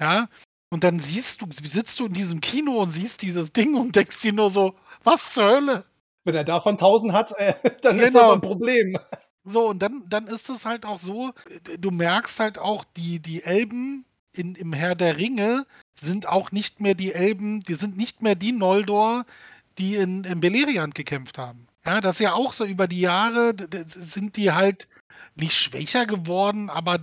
Ja. 0.00 0.28
Und 0.70 0.82
dann 0.82 0.98
siehst 0.98 1.40
du, 1.40 1.46
sitzt 1.52 2.00
du 2.00 2.06
in 2.06 2.14
diesem 2.14 2.40
Kino 2.40 2.78
und 2.80 2.90
siehst 2.90 3.22
dieses 3.22 3.52
Ding 3.52 3.74
und 3.74 3.94
denkst 3.94 4.20
dir 4.20 4.32
nur 4.32 4.50
so, 4.50 4.74
was 5.04 5.34
zur 5.34 5.44
Hölle? 5.44 5.84
Wenn 6.24 6.34
er 6.34 6.44
davon 6.44 6.72
1000 6.72 7.12
hat, 7.12 7.32
äh, 7.38 7.54
dann 7.82 7.96
genau. 7.96 8.08
ist 8.08 8.16
aber 8.16 8.32
ein 8.34 8.40
Problem. 8.40 8.98
So, 9.44 9.68
und 9.68 9.80
dann, 9.80 10.04
dann 10.08 10.26
ist 10.26 10.48
es 10.48 10.64
halt 10.64 10.86
auch 10.86 10.98
so, 10.98 11.32
du 11.78 11.90
merkst 11.90 12.40
halt 12.40 12.58
auch, 12.58 12.84
die, 12.96 13.20
die 13.20 13.42
Elben 13.42 14.06
in, 14.32 14.54
im 14.54 14.72
Herr 14.72 14.94
der 14.94 15.18
Ringe 15.18 15.66
sind 15.94 16.26
auch 16.26 16.50
nicht 16.50 16.80
mehr 16.80 16.94
die 16.94 17.12
Elben, 17.12 17.60
die 17.60 17.74
sind 17.74 17.96
nicht 17.96 18.22
mehr 18.22 18.34
die 18.34 18.52
Noldor, 18.52 19.26
die 19.78 19.96
in, 19.96 20.24
in 20.24 20.40
Beleriand 20.40 20.94
gekämpft 20.94 21.38
haben. 21.38 21.68
Ja, 21.84 22.00
das 22.00 22.16
ist 22.16 22.24
ja 22.24 22.32
auch 22.32 22.52
so 22.52 22.64
über 22.64 22.88
die 22.88 23.00
Jahre, 23.00 23.54
sind 23.86 24.36
die 24.36 24.52
halt 24.52 24.88
nicht 25.36 25.54
schwächer 25.54 26.06
geworden, 26.06 26.70
aber 26.70 26.98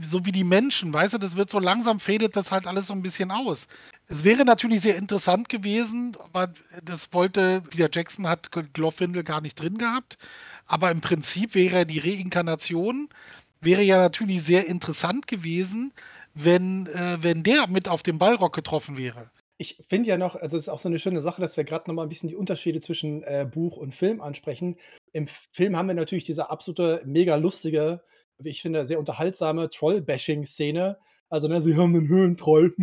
so 0.00 0.26
wie 0.26 0.32
die 0.32 0.44
Menschen, 0.44 0.92
weißt 0.92 1.14
du, 1.14 1.18
das 1.18 1.36
wird 1.36 1.50
so 1.50 1.58
langsam 1.58 2.00
fädet 2.00 2.36
das 2.36 2.50
halt 2.50 2.66
alles 2.66 2.88
so 2.88 2.94
ein 2.94 3.02
bisschen 3.02 3.30
aus. 3.30 3.68
Es 4.08 4.24
wäre 4.24 4.44
natürlich 4.44 4.80
sehr 4.80 4.96
interessant 4.96 5.48
gewesen, 5.48 6.16
aber 6.18 6.52
das 6.82 7.12
wollte, 7.12 7.62
Peter 7.70 7.88
Jackson 7.92 8.26
hat 8.26 8.50
Glorfindel 8.72 9.22
gar 9.22 9.40
nicht 9.40 9.60
drin 9.60 9.78
gehabt, 9.78 10.18
aber 10.66 10.90
im 10.90 11.00
Prinzip 11.00 11.54
wäre 11.54 11.86
die 11.86 12.00
Reinkarnation, 12.00 13.08
wäre 13.60 13.82
ja 13.82 13.98
natürlich 13.98 14.42
sehr 14.42 14.66
interessant 14.66 15.26
gewesen, 15.26 15.92
wenn, 16.34 16.86
äh, 16.86 17.18
wenn 17.20 17.42
der 17.42 17.68
mit 17.68 17.88
auf 17.88 18.02
dem 18.02 18.18
Ballrock 18.18 18.54
getroffen 18.54 18.96
wäre. 18.96 19.30
Ich 19.56 19.78
finde 19.88 20.08
ja 20.08 20.18
noch, 20.18 20.34
also 20.34 20.56
es 20.56 20.64
ist 20.64 20.68
auch 20.68 20.80
so 20.80 20.88
eine 20.88 20.98
schöne 20.98 21.22
Sache, 21.22 21.40
dass 21.40 21.56
wir 21.56 21.64
gerade 21.64 21.88
noch 21.88 21.94
mal 21.94 22.02
ein 22.02 22.08
bisschen 22.08 22.28
die 22.28 22.34
Unterschiede 22.34 22.80
zwischen 22.80 23.22
äh, 23.22 23.48
Buch 23.48 23.76
und 23.76 23.94
Film 23.94 24.20
ansprechen. 24.20 24.76
Im 25.14 25.26
Film 25.26 25.76
haben 25.76 25.86
wir 25.86 25.94
natürlich 25.94 26.24
diese 26.24 26.50
absolute 26.50 27.00
mega 27.06 27.36
lustige, 27.36 28.02
wie 28.38 28.50
ich 28.50 28.60
finde, 28.60 28.84
sehr 28.84 28.98
unterhaltsame 28.98 29.70
Troll-Bashing-Szene. 29.70 30.98
Also, 31.30 31.48
ne, 31.48 31.60
sie 31.60 31.76
haben 31.76 31.94
einen 31.94 32.08
Höhentroll. 32.08 32.74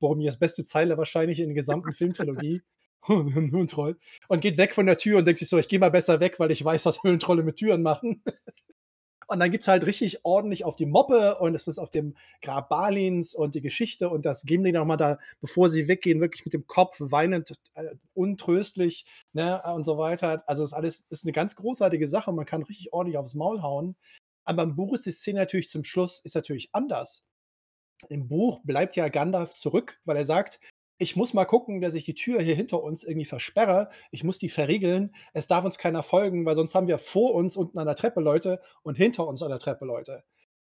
Warum 0.00 0.20
das 0.24 0.38
beste 0.38 0.64
Zeile 0.64 0.98
wahrscheinlich 0.98 1.38
in 1.38 1.48
der 1.48 1.54
gesamten 1.54 1.92
Filmtrilogie. 1.92 2.62
Höhentroll. 3.06 3.98
Und 4.28 4.40
geht 4.40 4.58
weg 4.58 4.74
von 4.74 4.86
der 4.86 4.96
Tür 4.96 5.18
und 5.18 5.26
denkt 5.26 5.38
sich 5.38 5.48
so, 5.48 5.58
ich 5.58 5.68
gehe 5.68 5.78
mal 5.78 5.90
besser 5.90 6.20
weg, 6.20 6.38
weil 6.38 6.50
ich 6.50 6.64
weiß, 6.64 6.86
was 6.86 7.02
Höhentrolle 7.02 7.42
mit 7.42 7.56
Türen 7.56 7.82
machen. 7.82 8.22
Und 9.30 9.38
dann 9.38 9.52
gibt 9.52 9.62
es 9.62 9.68
halt 9.68 9.86
richtig 9.86 10.24
ordentlich 10.24 10.64
auf 10.64 10.74
die 10.74 10.86
Moppe 10.86 11.38
und 11.38 11.54
es 11.54 11.68
ist 11.68 11.78
auf 11.78 11.88
dem 11.88 12.16
Grab 12.42 12.68
Balins 12.68 13.32
und 13.32 13.54
die 13.54 13.60
Geschichte 13.60 14.10
und 14.10 14.26
das 14.26 14.42
Gimli 14.42 14.72
nochmal 14.72 14.96
da, 14.96 15.20
bevor 15.40 15.70
sie 15.70 15.86
weggehen, 15.86 16.20
wirklich 16.20 16.44
mit 16.44 16.52
dem 16.52 16.66
Kopf 16.66 16.96
weinend, 16.98 17.52
äh, 17.74 17.94
untröstlich 18.12 19.04
ne, 19.32 19.62
und 19.72 19.84
so 19.84 19.98
weiter. 19.98 20.42
Also 20.48 20.64
das 20.64 20.72
alles 20.72 21.04
ist 21.10 21.24
eine 21.24 21.32
ganz 21.32 21.54
großartige 21.54 22.08
Sache. 22.08 22.32
Man 22.32 22.44
kann 22.44 22.64
richtig 22.64 22.92
ordentlich 22.92 23.18
aufs 23.18 23.34
Maul 23.34 23.62
hauen. 23.62 23.94
Aber 24.44 24.64
im 24.64 24.74
Buch 24.74 24.94
ist 24.94 25.06
die 25.06 25.12
Szene 25.12 25.38
natürlich 25.38 25.68
zum 25.68 25.84
Schluss 25.84 26.18
ist 26.18 26.34
natürlich 26.34 26.70
anders. 26.72 27.24
Im 28.08 28.26
Buch 28.26 28.58
bleibt 28.64 28.96
ja 28.96 29.08
Gandalf 29.10 29.54
zurück, 29.54 30.00
weil 30.04 30.16
er 30.16 30.24
sagt, 30.24 30.58
ich 31.00 31.16
muss 31.16 31.32
mal 31.32 31.46
gucken, 31.46 31.80
dass 31.80 31.94
ich 31.94 32.04
die 32.04 32.14
Tür 32.14 32.42
hier 32.42 32.54
hinter 32.54 32.82
uns 32.82 33.02
irgendwie 33.02 33.24
versperre. 33.24 33.88
Ich 34.10 34.22
muss 34.22 34.38
die 34.38 34.50
verriegeln. 34.50 35.14
Es 35.32 35.46
darf 35.46 35.64
uns 35.64 35.78
keiner 35.78 36.02
folgen, 36.02 36.44
weil 36.44 36.54
sonst 36.54 36.74
haben 36.74 36.88
wir 36.88 36.98
vor 36.98 37.34
uns 37.34 37.56
unten 37.56 37.78
an 37.78 37.86
der 37.86 37.96
Treppe 37.96 38.20
Leute 38.20 38.60
und 38.82 38.96
hinter 38.96 39.26
uns 39.26 39.42
an 39.42 39.48
der 39.48 39.58
Treppe 39.58 39.86
Leute. 39.86 40.24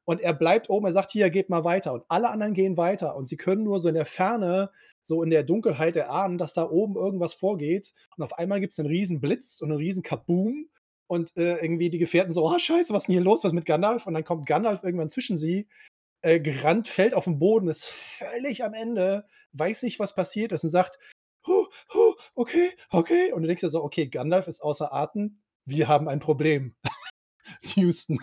Und 0.04 0.20
er 0.20 0.34
bleibt 0.34 0.68
oben, 0.68 0.84
er 0.84 0.92
sagt, 0.92 1.10
hier, 1.10 1.30
geht 1.30 1.48
mal 1.48 1.64
weiter. 1.64 1.94
Und 1.94 2.04
alle 2.08 2.28
anderen 2.28 2.52
gehen 2.52 2.76
weiter. 2.76 3.16
Und 3.16 3.26
sie 3.26 3.38
können 3.38 3.64
nur 3.64 3.78
so 3.78 3.88
in 3.88 3.94
der 3.94 4.04
Ferne, 4.04 4.70
so 5.02 5.22
in 5.22 5.30
der 5.30 5.44
Dunkelheit 5.44 5.96
erahnen, 5.96 6.36
dass 6.36 6.52
da 6.52 6.68
oben 6.68 6.96
irgendwas 6.96 7.32
vorgeht. 7.32 7.94
Und 8.16 8.22
auf 8.22 8.38
einmal 8.38 8.60
gibt 8.60 8.74
es 8.74 8.78
einen 8.78 8.88
riesen 8.88 9.20
Blitz 9.20 9.62
und 9.62 9.70
einen 9.70 9.78
riesen 9.78 10.02
Kaboom. 10.02 10.68
Und 11.06 11.34
äh, 11.38 11.56
irgendwie 11.56 11.88
die 11.88 11.98
Gefährten 11.98 12.32
so, 12.32 12.44
oh 12.44 12.58
scheiße, 12.58 12.92
was 12.92 13.04
ist 13.04 13.06
denn 13.06 13.14
hier 13.14 13.24
los? 13.24 13.44
Was 13.44 13.50
ist 13.50 13.54
mit 13.54 13.64
Gandalf? 13.64 14.06
Und 14.06 14.12
dann 14.12 14.24
kommt 14.24 14.44
Gandalf 14.44 14.84
irgendwann 14.84 15.08
zwischen 15.08 15.38
sie 15.38 15.66
äh, 16.22 16.40
gerannt, 16.40 16.88
fällt 16.88 17.14
auf 17.14 17.24
den 17.24 17.38
Boden, 17.38 17.68
ist 17.68 17.86
völlig 17.86 18.64
am 18.64 18.74
Ende, 18.74 19.26
weiß 19.52 19.82
nicht, 19.84 19.98
was 19.98 20.14
passiert 20.14 20.52
ist 20.52 20.64
und 20.64 20.70
sagt, 20.70 20.98
huh, 21.46 21.66
huh, 21.92 22.14
okay, 22.34 22.70
okay. 22.90 23.32
Und 23.32 23.42
du 23.42 23.46
denkst 23.46 23.60
dir 23.60 23.68
so, 23.68 23.82
okay, 23.82 24.08
Gandalf 24.08 24.48
ist 24.48 24.62
außer 24.62 24.92
Atem, 24.92 25.42
wir 25.64 25.88
haben 25.88 26.08
ein 26.08 26.20
Problem. 26.20 26.74
Houston. 27.76 28.18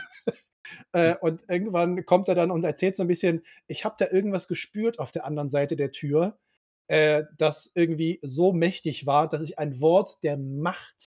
äh, 0.93 1.11
hm. 1.11 1.17
und 1.21 1.49
irgendwann 1.49 2.05
kommt 2.05 2.27
er 2.27 2.35
dann 2.35 2.51
und 2.51 2.63
erzählt 2.63 2.95
so 2.95 3.03
ein 3.03 3.07
bisschen, 3.07 3.43
ich 3.67 3.85
habe 3.85 3.95
da 3.97 4.07
irgendwas 4.09 4.47
gespürt 4.47 4.99
auf 4.99 5.11
der 5.11 5.25
anderen 5.25 5.49
Seite 5.49 5.75
der 5.75 5.91
Tür, 5.91 6.37
äh, 6.87 7.23
das 7.37 7.71
irgendwie 7.75 8.19
so 8.21 8.53
mächtig 8.53 9.05
war, 9.05 9.27
dass 9.27 9.41
ich 9.41 9.57
ein 9.57 9.79
Wort 9.79 10.23
der 10.23 10.37
Macht 10.37 11.05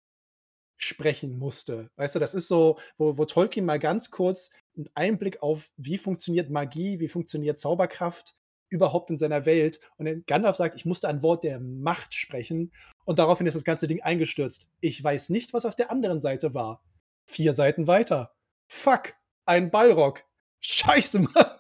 sprechen 0.81 1.39
musste. 1.39 1.91
Weißt 1.97 2.15
du, 2.15 2.19
das 2.19 2.35
ist 2.35 2.49
so, 2.49 2.79
wo, 2.97 3.19
wo 3.19 3.25
Tolkien 3.25 3.65
mal 3.65 3.79
ganz 3.79 4.11
kurz 4.11 4.51
'n 4.79 4.89
Einblick 4.95 5.43
auf, 5.43 5.71
wie 5.77 5.99
funktioniert 5.99 6.51
Magie, 6.51 7.01
wie 7.01 7.09
funktioniert 7.09 7.59
Zauberkraft 7.59 8.37
überhaupt 8.71 9.11
in 9.11 9.19
seiner 9.19 9.45
Welt. 9.47 9.81
Und 9.97 10.27
Gandalf 10.27 10.57
sagt: 10.57 10.75
„Ich 10.77 10.85
musste 10.85 11.09
ein 11.09 11.23
Wort 11.23 11.45
der 11.45 11.59
Macht 11.61 12.15
sprechen.“ 12.15 12.73
Und 13.05 13.19
daraufhin 13.19 13.47
ist 13.47 13.55
das 13.55 13.65
ganze 13.65 13.89
Ding 13.89 14.03
eingestürzt. 14.03 14.67
Ich 14.81 15.03
weiß 15.03 15.31
nicht, 15.31 15.53
was 15.53 15.65
auf 15.65 15.75
der 15.75 15.91
anderen 15.91 16.19
Seite 16.21 16.55
war. 16.55 16.83
Vier 17.27 17.53
Seiten 17.53 17.87
weiter. 17.87 18.35
Fuck, 18.69 19.15
ein 19.47 19.71
Balrog. 19.71 20.23
Scheiße, 20.61 21.19
Mann. 21.35 21.59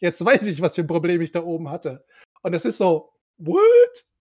Jetzt 0.00 0.24
weiß 0.24 0.46
ich, 0.46 0.60
was 0.60 0.74
für 0.74 0.82
ein 0.82 0.86
Problem 0.86 1.20
ich 1.20 1.32
da 1.32 1.42
oben 1.42 1.70
hatte. 1.70 2.04
Und 2.42 2.54
es 2.54 2.64
ist 2.64 2.78
so: 2.78 3.12
„What?“ 3.38 3.60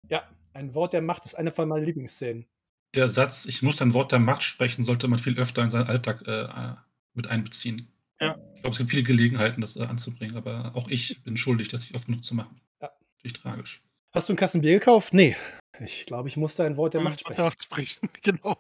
Ja, 0.08 0.28
ein 0.52 0.74
Wort 0.74 0.92
der 0.92 1.02
Macht 1.02 1.24
ist 1.24 1.34
eine 1.34 1.50
von 1.50 1.68
meinen 1.68 1.84
Lieblingsszenen. 1.84 2.46
Der 2.94 3.08
Satz: 3.08 3.44
„Ich 3.46 3.62
muss 3.62 3.82
ein 3.82 3.92
Wort 3.94 4.12
der 4.12 4.18
Macht 4.20 4.42
sprechen“, 4.42 4.84
sollte 4.84 5.08
man 5.08 5.18
viel 5.18 5.38
öfter 5.38 5.62
in 5.62 5.70
seinen 5.70 5.88
Alltag, 5.88 6.22
äh, 6.26 6.76
mit 7.14 7.28
einbeziehen. 7.28 7.93
Ja. 8.24 8.38
Ich 8.54 8.60
glaube, 8.62 8.72
es 8.72 8.78
gibt 8.78 8.90
viele 8.90 9.02
Gelegenheiten, 9.02 9.60
das, 9.60 9.76
äh, 9.76 9.82
anzubringen, 9.82 10.36
aber 10.36 10.72
auch 10.74 10.88
ich 10.88 11.22
bin 11.22 11.36
schuldig, 11.36 11.68
das 11.68 11.82
nicht 11.82 11.94
oft 11.94 12.06
genug 12.06 12.24
zu 12.24 12.34
machen. 12.34 12.60
Ja. 12.80 12.90
Natürlich 13.16 13.34
tragisch. 13.40 13.82
Hast 14.12 14.28
du 14.28 14.32
'n 14.32 14.36
Kasten 14.36 14.60
Bier 14.62 14.74
gekauft? 14.78 15.12
Ne. 15.12 15.36
Ich 15.80 16.06
glaube, 16.06 16.28
ich 16.28 16.36
musste 16.36 16.64
ein 16.64 16.76
Wort 16.76 16.94
der 16.94 17.00
Ein 17.00 17.04
Macht 17.04 17.12
Wort 17.14 17.20
sprechen. 17.20 17.36
der 17.36 17.44
Macht 17.46 17.62
sprechen, 17.64 18.08
genau. 18.22 18.56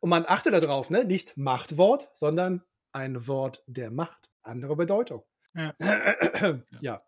Und 0.00 0.10
man 0.10 0.24
achte 0.26 0.50
da 0.50 0.60
drauf, 0.60 0.90
ne? 0.90 1.04
Nicht 1.04 1.36
Machtwort, 1.36 2.08
sondern 2.14 2.62
ein 2.92 3.26
Wort 3.26 3.62
der 3.66 3.90
Macht. 3.90 4.30
Andere 4.42 4.76
Bedeutung. 4.76 5.22
Ja. 5.54 5.74
Ja. 6.80 7.02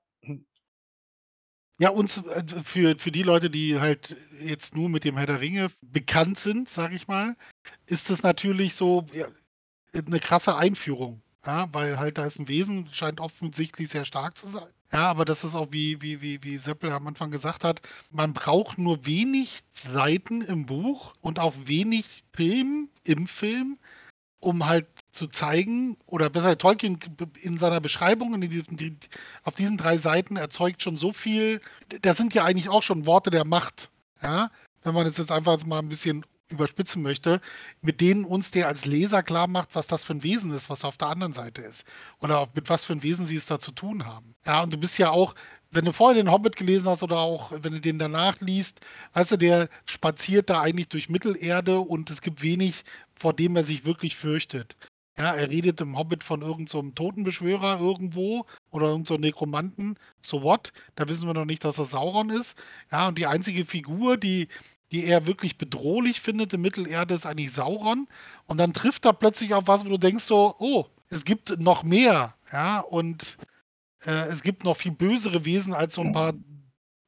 Ja, 1.79 1.91
uns 1.91 2.19
äh, 2.25 2.43
für 2.63 2.99
für 2.99 3.13
die 3.13 3.23
Leute, 3.23 3.51
die 3.51 3.79
halt 3.79 4.17
jetzt 4.41 4.75
nur 4.75 4.89
mit 4.89 5.05
dem 5.05 5.17
Herr 5.19 5.27
der 5.27 5.41
Ringe 5.43 5.71
bekannt 5.83 6.39
sind, 6.39 6.69
sage 6.71 6.97
ich 6.97 7.07
mal, 7.07 7.37
ist 7.87 8.09
es 8.11 8.23
natürlich 8.23 8.75
so, 8.75 9.07
ja, 9.13 9.29
'ne 9.95 10.21
krasse 10.21 10.57
Einführung, 10.57 11.23
ja, 11.47 11.69
weil 11.73 11.99
halt 11.99 12.19
da 12.19 12.25
ist 12.27 12.39
'n 12.41 12.49
Wesen, 12.49 12.89
scheint 12.93 13.21
offensichtlich 13.21 13.89
sehr 13.91 14.05
stark 14.05 14.37
zu 14.37 14.49
sein. 14.49 14.67
Ja, 14.93 15.09
aber 15.11 15.25
das 15.25 15.45
ist 15.45 15.55
auch 15.57 15.69
wie 15.73 16.01
wie 16.03 16.21
wie 16.23 16.43
wie 16.45 16.59
Seppel 16.59 16.93
am 16.93 17.07
Anfang 17.07 17.31
gesagt 17.31 17.65
hat, 17.65 17.81
man 18.11 18.33
braucht 18.35 18.79
nur 18.79 19.05
wenig 19.07 19.61
Seiten 19.75 20.43
im 20.43 20.67
Buch 20.67 21.13
und 21.21 21.41
auch 21.41 21.55
wenig 21.65 22.23
Film 22.35 22.89
im 23.05 23.27
Film, 23.27 23.79
um 24.41 24.67
halt 24.67 24.87
zu 25.13 25.29
zeigen 25.29 25.97
oder 26.07 26.31
besser 26.31 26.59
Tolkien 26.59 26.99
in 27.43 27.59
seiner 27.59 27.81
Beschreibung 27.81 28.35
in 28.35 28.43
diesen 28.43 28.77
die 28.77 28.97
auf 29.45 29.55
diesen 29.57 29.77
3 29.79 29.99
Seiten 29.99 30.37
erzeugt 30.37 30.83
schon 30.83 30.99
so 30.99 31.13
viel 31.13 31.61
das 32.03 32.17
sind 32.19 32.35
ja 32.35 32.45
eigentlich 32.45 32.69
auch 32.71 32.83
schon 32.85 33.07
Worte 33.07 33.31
der 33.31 33.45
Macht, 33.47 33.91
ja? 34.23 34.51
Wenn 34.85 34.95
man 34.95 35.07
es 35.07 35.19
jetzt 35.19 35.33
einfach 35.33 35.65
mal 35.67 35.81
'n 35.81 35.89
bisschen 35.91 36.25
überspitzen 36.51 37.03
möchte, 37.03 37.41
mit 37.83 38.01
denen 38.01 38.25
uns 38.25 38.51
der 38.53 38.69
als 38.69 38.85
Leser 38.85 39.23
klarmacht, 39.23 39.71
was 39.75 39.87
das 39.89 40.05
für 40.05 40.13
'n 40.15 40.23
Wesen 40.23 40.53
ist, 40.53 40.71
was 40.71 40.85
auf 40.85 40.97
der 40.97 41.09
anderen 41.09 41.33
Seite 41.33 41.63
ist 41.63 41.85
oder 42.21 42.49
mit 42.55 42.69
was 42.71 42.85
für 42.85 42.93
'n 42.93 43.03
Wesen 43.03 43.27
sie 43.27 43.37
es 43.37 43.47
da 43.47 43.59
zu 43.59 43.73
tun 43.73 44.07
haben. 44.07 44.35
Ja, 44.47 44.63
und 44.63 44.73
du 44.73 44.79
bist 44.79 44.99
ja 44.99 45.11
auch 45.11 45.35
wenn 45.73 45.85
du 45.85 45.93
vorher 45.93 46.15
den 46.23 46.31
Hobbit 46.31 46.57
gelesen 46.57 46.89
hast 46.89 47.03
oder 47.03 47.19
auch 47.19 47.51
wenn 47.53 47.73
du 47.73 47.81
den 47.81 47.99
danach 47.99 48.41
liest, 48.41 48.81
weißt 49.15 49.33
du, 49.33 49.37
der 49.37 49.69
spaziert 49.85 50.49
da 50.49 50.63
eigentlich 50.63 50.89
durch 50.89 51.09
Mittelerde 51.11 51.81
und 51.81 52.09
es 52.09 52.23
gibt 52.23 52.41
wenig, 52.43 52.85
vor 53.15 53.33
dem 53.35 53.57
er 53.57 53.65
sich 53.65 53.85
wirklich 53.85 54.17
fürchtet. 54.17 54.77
Ja, 55.19 55.35
er 55.35 55.51
redet 55.51 55.81
im 55.81 55.97
Hobbit 55.99 56.23
von 56.25 56.43
irgend 56.43 56.69
so 56.69 56.81
Totenbeschwörer 56.83 57.81
irgendwo 57.81 58.47
oder 58.71 58.87
irgend 58.89 59.09
so 59.09 59.17
Nekromanten. 59.17 59.99
So 60.23 60.43
what? 60.43 60.73
Da 60.95 61.09
wissen 61.09 61.27
wir 61.27 61.35
noch 61.35 61.45
nicht, 61.47 61.65
dass 61.65 61.77
das 61.77 61.91
Sauron 61.91 62.31
ist. 62.31 62.57
Ja, 62.93 63.09
und 63.09 63.19
die 63.19 63.27
einzige 63.27 63.65
Figur, 63.67 64.17
die 64.19 64.49
die 64.93 65.05
er 65.07 65.27
wirklich 65.27 65.59
bedrohlich 65.59 66.21
findet 66.21 66.53
in 66.53 66.61
Mittelerde, 66.63 67.15
ist 67.15 67.27
eigentlich 67.27 67.53
Sauron. 67.53 68.09
Und 68.47 68.59
dann 68.59 68.73
trifft 68.73 69.05
er 69.07 69.13
plötzlich 69.13 69.55
auf 69.55 69.67
was, 69.69 69.85
wo 69.85 69.89
du 69.91 69.99
denkst 69.99 70.25
so: 70.25 70.55
„Oh, 70.59 70.87
es 71.11 71.25
gibt 71.25 71.59
noch 71.61 71.83
mehr“, 71.85 72.35
ja? 72.53 72.81
Und, 72.81 73.39
äh, 74.07 74.29
es 74.29 74.43
gibt 74.43 74.65
noch 74.65 74.77
viel 74.77 74.93
bösere 74.93 75.45
Wesen 75.45 75.75
als 75.75 75.95
so 75.97 76.03
'n 76.03 76.13
paar 76.13 76.35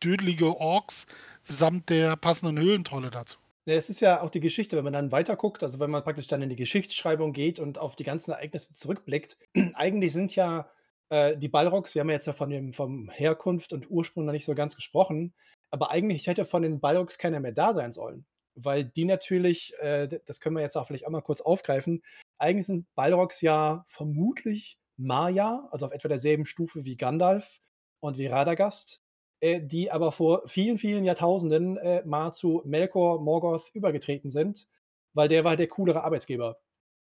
dödelige 0.03 0.57
Orks 0.61 1.07
samt 1.45 1.91
der 1.91 2.17
passenden 2.17 2.59
Höhlentrolle 2.59 3.11
dazu. 3.11 3.39
Ja, 3.67 3.75
es 3.75 3.91
ist 3.91 4.01
ja 4.01 4.23
auch 4.23 4.31
die 4.31 4.41
Geschichte, 4.41 4.77
wenn 4.77 4.85
man 4.85 4.95
dann 4.95 5.13
weiterguckt, 5.13 5.63
also 5.63 5.79
wenn 5.79 5.91
man 5.91 6.03
praktisch 6.03 6.27
dann 6.27 6.41
in 6.41 6.49
die 6.49 6.57
Geschichtsschreibung 6.57 7.33
geht 7.35 7.59
und 7.59 7.77
auf 7.79 7.97
die 7.97 8.05
ganzen 8.05 8.31
Ereignisse 8.31 8.73
zurückblickt. 8.73 9.37
Eigentlich 9.75 10.13
sind 10.15 10.35
ja, 10.35 10.71
äh, 11.11 11.37
die 11.37 11.49
Balrogs 11.49 11.95
wir 11.95 12.01
haben 12.01 12.09
ja 12.09 12.15
jetzt 12.15 12.27
ja 12.27 12.33
von 12.33 12.49
dem 12.49 12.73
vom 12.73 13.11
Herkunft 13.11 13.73
und 13.75 13.91
Ursprung 13.91 14.25
noch 14.25 14.33
nicht 14.33 14.47
so 14.47 14.55
ganz 14.55 14.75
gesprochen, 14.75 15.35
aber 15.71 15.91
eigentlich 15.91 16.27
hätte 16.27 16.45
von 16.45 16.63
den 16.63 16.81
Balrogs 16.81 17.19
keiner 17.19 17.41
mehr 17.41 17.53
da 17.53 17.75
sein 17.75 17.93
sollen, 17.93 18.27
weil 18.55 18.85
die 18.85 19.05
natürlich, 19.05 19.75
äh, 19.81 20.09
das 20.27 20.41
können 20.41 20.57
wir 20.57 20.63
jetzt 20.63 20.77
auch 20.77 20.87
vielleicht 20.87 21.07
auch 21.07 21.11
mal 21.11 21.23
kurz 21.23 21.41
aufgreifen. 21.41 22.03
Eigentlich 22.39 22.67
sind 22.67 22.87
Balrogs 22.95 23.41
ja 23.41 23.85
vermutlich 23.87 24.79
Maya, 24.97 25.69
also 25.71 25.87
auf 25.87 25.93
etwa 25.93 26.09
derselben 26.09 26.45
Stufe 26.45 26.85
wie 26.85 26.97
Gandalf 26.97 27.61
und 28.01 28.19
wie 28.19 28.27
Radagast, 28.27 29.03
äh, 29.41 29.61
die 29.63 29.91
aber 29.91 30.13
vor 30.13 30.43
vielen, 30.47 30.79
vielen 30.79 31.05
Jahrtausenden, 31.05 31.77
äh, 31.79 32.03
mal 32.05 32.33
zu 32.33 32.63
Melkor 32.65 33.21
Morgoth 33.21 33.71
übergetreten 33.75 34.31
sind, 34.31 34.67
weil 35.15 35.29
der 35.29 35.45
war 35.45 35.57
der 35.57 35.69
coolere 35.69 36.05
Arbeitsgeber, 36.05 36.59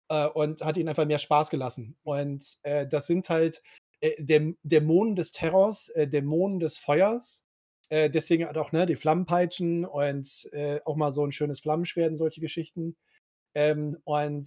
äh, 0.08 0.28
und 0.28 0.62
hat 0.62 0.76
ihnen 0.76 0.88
einfach 0.88 1.06
mehr 1.06 1.18
Spaß 1.18 1.50
gelassen. 1.50 1.96
Und, 2.02 2.58
äh, 2.62 2.86
das 2.86 3.06
sind 3.06 3.28
halt, 3.30 3.62
äh, 4.00 4.22
Däm 4.22 4.58
Dämonen 4.62 5.16
des 5.16 5.32
Terrors, 5.32 5.88
äh, 5.90 6.08
Dämonen 6.08 6.60
des 6.60 6.78
Feuers. 6.78 7.43
Äh, 7.94 8.10
deswegen 8.10 8.46
halt 8.46 8.58
auch, 8.58 8.72
ne, 8.72 8.86
die 8.86 8.96
Flammenpeitschen 8.96 9.84
und, 9.84 10.48
äh, 10.52 10.80
auch 10.84 10.96
mal 10.96 11.12
so 11.12 11.24
'n 11.24 11.32
schönes 11.32 11.60
Flammenschwert 11.60 12.10
und 12.10 12.16
solche 12.16 12.40
Geschichten. 12.40 12.96
Ähm, 13.54 13.98
und 14.04 14.46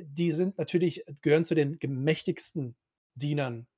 die 0.00 0.32
sind 0.32 0.58
natürlich 0.58 1.04
gehören 1.22 1.44
zu 1.44 1.54
den 1.56 1.78
gemächtigsten 1.80 2.76
Dienern, 3.16 3.68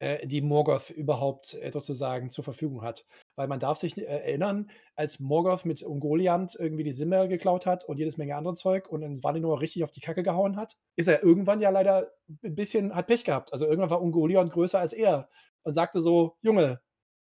äh, 0.00 0.26
die 0.28 0.42
Morgoth 0.42 0.90
überhaupt, 0.90 1.54
äh, 1.54 1.70
sozusagen 1.72 2.30
zur 2.30 2.44
Verfügung 2.44 2.82
hat. 2.82 3.06
Weil 3.36 3.48
man 3.48 3.60
darf 3.60 3.78
sich, 3.78 3.98
äh, 3.98 4.04
erinnern, 4.04 4.70
als 4.96 5.20
Morgoth 5.20 5.64
mit 5.66 5.82
Ungoliant 5.84 6.56
irgendwie 6.58 6.84
die 6.84 6.92
Silberl 6.92 7.28
geklaut 7.28 7.66
hat 7.66 7.84
und 7.84 7.98
jedes 7.98 8.18
Menge 8.18 8.36
anderen 8.36 8.56
Zeug 8.56 8.88
und 8.90 9.02
in 9.02 9.22
Valinor 9.24 9.60
richtig 9.62 9.84
auf 9.84 9.92
die 9.92 10.00
Kacke 10.02 10.22
gehauen 10.24 10.56
hat, 10.58 10.78
ist 10.96 11.08
er 11.08 11.22
irgendwann 11.24 11.60
ja 11.62 11.70
leider 11.70 12.12
'n 12.44 12.54
bisschen 12.56 12.94
hat 12.94 13.08
Pech 13.08 13.24
gehabt. 13.24 13.52
Also, 13.54 13.66
irgendwann 13.66 13.90
war 13.90 14.02
Ungoliant 14.02 14.52
größer 14.52 14.80
als 14.80 14.92
er 14.94 15.30
und 15.64 15.74
sagte 15.74 16.00
so: 16.02 16.36
„Junge, 16.42 16.80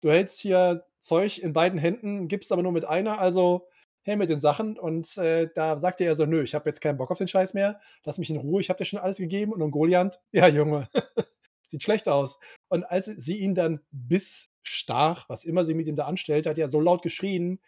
du 0.01 0.11
hältst 0.11 0.39
hier 0.41 0.85
Zeug 1.07 1.39
in 1.39 1.53
beiden 1.53 1.79
Händen, 1.79 2.27
gibst 2.27 2.51
aber 2.51 2.63
nur 2.63 2.71
mit 2.73 2.85
einer, 2.85 3.19
also 3.19 3.67
her 4.03 4.17
mit 4.17 4.29
den 4.29 4.39
Sachen.“ 4.39 4.77
Und, 4.79 5.17
äh, 5.17 5.49
da 5.55 5.77
sagte 5.77 6.05
er 6.05 6.15
so: 6.15 6.25
„Nö, 6.25 6.43
ich 6.43 6.55
habe 6.55 6.69
jetzt 6.69 6.81
keinen 6.81 6.97
Bock 6.97 7.11
auf 7.11 7.17
den 7.19 7.27
Scheiß 7.27 7.53
mehr. 7.55 7.79
Lass 8.05 8.17
mich 8.19 8.29
in 8.29 8.37
Ruhe, 8.37 8.61
ich 8.61 8.69
habe 8.69 8.77
dir 8.79 8.85
schon 8.85 8.99
alles 8.99 9.17
gegeben.“ 9.17 9.53
Und 9.53 9.61
Ungoliant: 9.61 10.21
„Ja, 10.33 10.47
Junge, 10.47 10.89
sieht 11.67 11.83
schlecht 11.83 12.09
aus.“ 12.09 12.39
Und 12.69 12.83
als 12.85 13.05
sie 13.05 13.37
ihn 13.37 13.55
dann 13.55 13.81
bissstach, 13.91 15.29
was 15.29 15.45
immer 15.45 15.63
sie 15.65 15.73
mit 15.75 15.87
ihm 15.87 15.95
da 15.95 16.05
anstellt, 16.07 16.45
hat 16.47 16.57
er 16.57 16.67
so 16.67 16.81
laut 16.81 17.01
geschrien, 17.01 17.59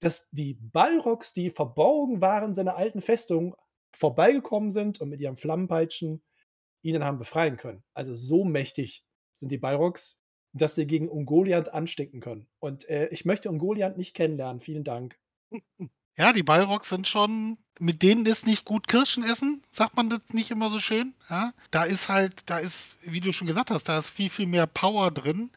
dass 0.00 0.28
die 0.30 0.54
Balrogs, 0.54 1.32
die 1.32 1.50
verborgen 1.50 2.20
waren 2.20 2.50
in 2.50 2.54
seiner 2.54 2.76
alten 2.76 3.00
Festung, 3.00 3.54
vorbeigekommen 3.96 4.70
sind 4.72 5.00
und 5.00 5.10
mit 5.10 5.20
ihren 5.20 5.36
Flammenpeitschen 5.36 6.22
ihn 6.82 6.94
dann 6.94 7.04
haben 7.04 7.18
befreien 7.18 7.58
können. 7.58 7.84
Also, 7.94 8.14
so 8.16 8.44
mächtig 8.44 9.04
sind 9.36 9.52
die 9.52 9.58
Balrogs, 9.58 10.21
dass 10.52 10.74
sie 10.74 10.86
gegen 10.86 11.08
Ungoliant 11.08 11.72
anstinken 11.72 12.20
können. 12.20 12.46
Und, 12.60 12.88
äh, 12.88 13.08
ich 13.08 13.24
möchte 13.24 13.50
Ungoliant 13.50 13.96
nicht 13.96 14.14
kennenlernen. 14.14 14.60
Vielen 14.60 14.84
Dank. 14.84 15.18
Ja, 16.18 16.34
die 16.34 16.42
Balrogs 16.42 16.90
sind 16.90 17.08
schon 17.08 17.56
mit 17.78 18.02
denen 18.02 18.26
ist 18.26 18.46
nicht 18.46 18.64
gut 18.64 18.86
Kirschen 18.86 19.24
essen, 19.24 19.62
sagt 19.72 19.96
man 19.96 20.10
das 20.10 20.20
nicht 20.32 20.50
immer 20.50 20.68
so 20.68 20.78
schön, 20.78 21.14
ja? 21.30 21.52
Da 21.70 21.84
ist 21.84 22.08
halt 22.08 22.42
da 22.46 22.58
ist, 22.58 22.98
wie 23.02 23.20
du 23.20 23.32
schon 23.32 23.46
gesagt 23.46 23.70
hast, 23.70 23.84
da 23.84 23.98
ist 23.98 24.10
viel, 24.10 24.30
viel 24.30 24.46
mehr 24.46 24.66
Power 24.66 25.10
drin. 25.10 25.50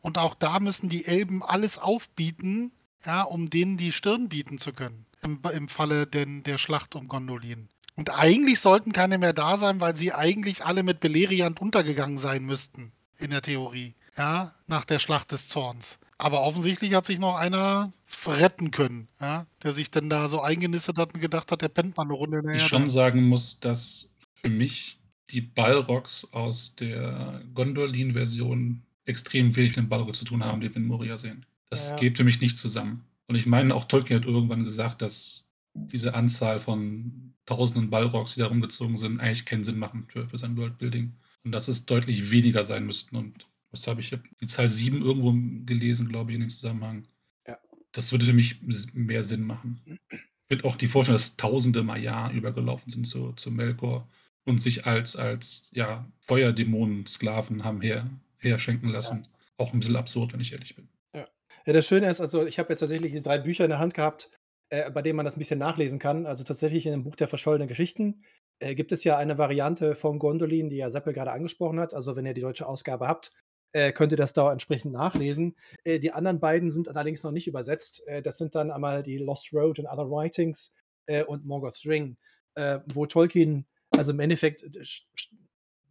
Und 0.00 0.18
auch 0.18 0.34
da 0.34 0.60
müssen 0.60 0.90
die 0.90 1.06
Elben 1.06 1.42
alles 1.42 1.78
aufbieten, 1.78 2.72
ja, 3.06 3.22
um 3.22 3.48
denen 3.48 3.78
die 3.78 3.92
Stirn 3.92 4.28
bieten 4.28 4.58
zu 4.58 4.72
können 4.72 5.06
im 5.22 5.40
im 5.52 5.68
Falle 5.68 6.06
denn 6.06 6.42
der 6.42 6.58
Schlacht 6.58 6.94
um 6.94 7.08
Gondolin. 7.08 7.68
Und 7.96 8.10
eigentlich 8.10 8.60
sollten 8.60 8.92
keine 8.92 9.18
mehr 9.18 9.32
da 9.32 9.56
sein, 9.56 9.80
weil 9.80 9.96
sie 9.96 10.12
eigentlich 10.12 10.64
alle 10.64 10.82
mit 10.82 11.00
Beleriand 11.00 11.60
untergegangen 11.60 12.18
sein 12.18 12.44
müssten 12.44 12.92
in 13.18 13.30
der 13.30 13.40
Theorie, 13.40 13.94
ja, 14.16 14.54
nach 14.66 14.84
der 14.84 14.98
Schlacht 14.98 15.32
des 15.32 15.48
Zorns. 15.48 15.98
Aber 16.18 16.42
offensichtlich 16.42 16.94
hat 16.94 17.06
sich 17.06 17.18
noch 17.18 17.36
einer 17.36 17.92
retten 18.26 18.70
können, 18.70 19.08
ja, 19.20 19.46
der 19.62 19.72
sich 19.72 19.90
dann 19.90 20.08
da 20.10 20.28
so 20.28 20.40
eingenistet 20.40 20.98
hat 20.98 21.14
und 21.14 21.20
gedacht 21.20 21.50
hat, 21.52 21.62
der 21.62 21.68
pennt 21.68 21.96
mal 21.96 22.04
'ne 22.04 22.14
Runde 22.14 22.38
in 22.38 22.46
der 22.46 22.56
Ich 22.56 22.62
Erde. 22.62 22.68
schon 22.68 22.88
sagen 22.88 23.24
muss, 23.28 23.60
dass 23.60 24.10
für 24.34 24.48
mich 24.50 25.00
die 25.30 25.40
Balrogs 25.40 26.24
aus 26.32 26.76
der 26.76 27.42
Gondolin-Version 27.54 28.84
extrem 29.06 29.54
wenig 29.56 29.70
mit 29.70 29.76
den 29.76 29.88
Balrog 29.88 30.14
zu 30.14 30.24
tun 30.24 30.44
haben, 30.44 30.60
die 30.60 30.68
wir 30.68 30.76
in 30.76 30.86
Moria 30.86 31.16
sehen. 31.16 31.46
Das 31.70 31.96
Ja. 31.96 31.96
geht 31.96 32.16
für 32.16 32.24
mich 32.24 32.40
nicht 32.40 32.58
zusammen. 32.58 33.06
Und 33.26 33.34
ich 33.36 33.46
meine, 33.46 33.74
auch 33.74 33.86
Tolkien 33.86 34.20
hat 34.20 34.26
irgendwann 34.26 34.64
gesagt, 34.64 35.02
dass 35.02 35.48
diese 35.74 36.14
Anzahl 36.14 36.60
von 36.60 37.34
tausenden 37.46 37.90
Balrogs, 37.90 38.34
die 38.34 38.40
da 38.40 38.46
rumgezogen 38.46 38.96
sind, 38.98 39.18
eigentlich 39.20 39.44
keinen 39.46 39.64
Sinn 39.64 39.78
machen 39.78 40.06
für 40.08 40.28
für 40.28 40.38
sein 40.38 40.56
Worldbuilding. 40.56 41.16
Und 41.44 41.52
dass 41.52 41.68
es 41.68 41.84
deutlich 41.86 42.30
weniger 42.30 42.62
sein 42.64 42.86
müssten. 42.86 43.16
Und 43.16 43.44
was 43.74 43.86
habe 43.86 44.00
ich 44.00 44.06
ich 44.06 44.12
habe 44.12 44.22
die 44.40 44.46
Zahl 44.46 44.68
7 44.68 45.02
irgendwo 45.02 45.32
gelesen, 45.66 46.08
glaube 46.08 46.30
ich, 46.30 46.36
in 46.36 46.42
dem 46.42 46.50
Zusammenhang. 46.50 47.08
Ja. 47.46 47.58
Das 47.92 48.12
würde 48.12 48.24
für 48.24 48.32
mich 48.32 48.62
mehr 48.94 49.22
Sinn 49.22 49.42
machen. 49.42 49.98
Ich 50.10 50.18
finde 50.48 50.64
auch 50.64 50.76
die 50.76 50.86
Vorstellung, 50.86 51.16
dass 51.16 51.36
Tausende 51.36 51.82
mal 51.82 52.00
Jahr 52.00 52.32
über 52.32 52.52
gelaufen 52.52 52.88
sind 52.88 53.06
zu 53.06 53.32
zu 53.32 53.50
Melkor 53.50 54.08
und 54.44 54.62
sich 54.62 54.86
als, 54.86 55.16
als 55.16 55.70
ja, 55.72 56.06
Feuerdämonen-Sklaven 56.20 57.64
haben 57.64 57.80
her, 57.80 58.08
herschenken 58.38 58.90
lassen. 58.90 59.22
Ja. 59.24 59.30
Auch 59.58 59.72
ein 59.72 59.80
bisschen 59.80 59.96
absurd, 59.96 60.32
wenn 60.32 60.40
ich 60.40 60.52
ehrlich 60.52 60.76
bin. 60.76 60.88
Ja, 61.14 61.26
ja 61.66 61.72
das 61.72 61.86
Schöne 61.86 62.08
ist, 62.08 62.20
also 62.20 62.46
ich 62.46 62.58
habe 62.58 62.68
jetzt 62.70 62.80
tatsächlich 62.80 63.20
drei 63.22 63.38
Bücher 63.38 63.64
in 63.64 63.70
der 63.70 63.78
Hand 63.78 63.94
gehabt, 63.94 64.30
äh, 64.68 64.90
bei 64.90 65.02
denen 65.02 65.16
man 65.16 65.24
das 65.24 65.36
ein 65.36 65.38
bisschen 65.38 65.58
nachlesen 65.58 65.98
kann. 65.98 66.26
Also 66.26 66.44
tatsächlich 66.44 66.86
in 66.86 66.92
dem 66.92 67.04
Buch 67.04 67.16
der 67.16 67.28
verschollenen 67.28 67.68
Geschichten 67.68 68.22
äh, 68.58 68.74
gibt 68.74 68.92
es 68.92 69.04
ja 69.04 69.16
eine 69.16 69.38
Variante 69.38 69.94
von 69.94 70.18
Gondolin, 70.18 70.70
die 70.70 70.76
ja 70.76 70.90
Seppel 70.90 71.12
gerade 71.12 71.32
angesprochen 71.32 71.80
hat. 71.80 71.94
Also 71.94 72.16
wenn 72.16 72.26
ihr 72.26 72.34
die 72.34 72.40
deutsche 72.40 72.66
Ausgabe 72.66 73.08
habt, 73.08 73.32
äh, 73.74 73.92
könnt 73.92 74.12
ihr 74.12 74.16
das 74.16 74.32
da 74.32 74.52
entsprechend 74.52 74.92
nachlesen. 74.92 75.56
Äh, 75.82 75.98
die 75.98 76.12
anderen 76.12 76.40
beiden 76.40 76.70
sind 76.70 76.88
allerdings 76.88 77.22
noch 77.22 77.32
nicht 77.32 77.48
übersetzt. 77.48 78.06
Äh, 78.06 78.22
das 78.22 78.38
sind 78.38 78.54
dann 78.54 78.70
einmal 78.70 79.02
die 79.02 79.18
Lost 79.18 79.52
Road 79.52 79.80
and 79.80 79.88
Other 79.88 80.08
Writings 80.08 80.74
äh, 81.06 81.24
und 81.24 81.44
Morgoth's 81.44 81.84
Ring, 81.84 82.16
äh, 82.54 82.78
wo 82.86 83.04
Tolkien, 83.04 83.66
also 83.90 84.12
im 84.12 84.20
Endeffekt 84.20 84.64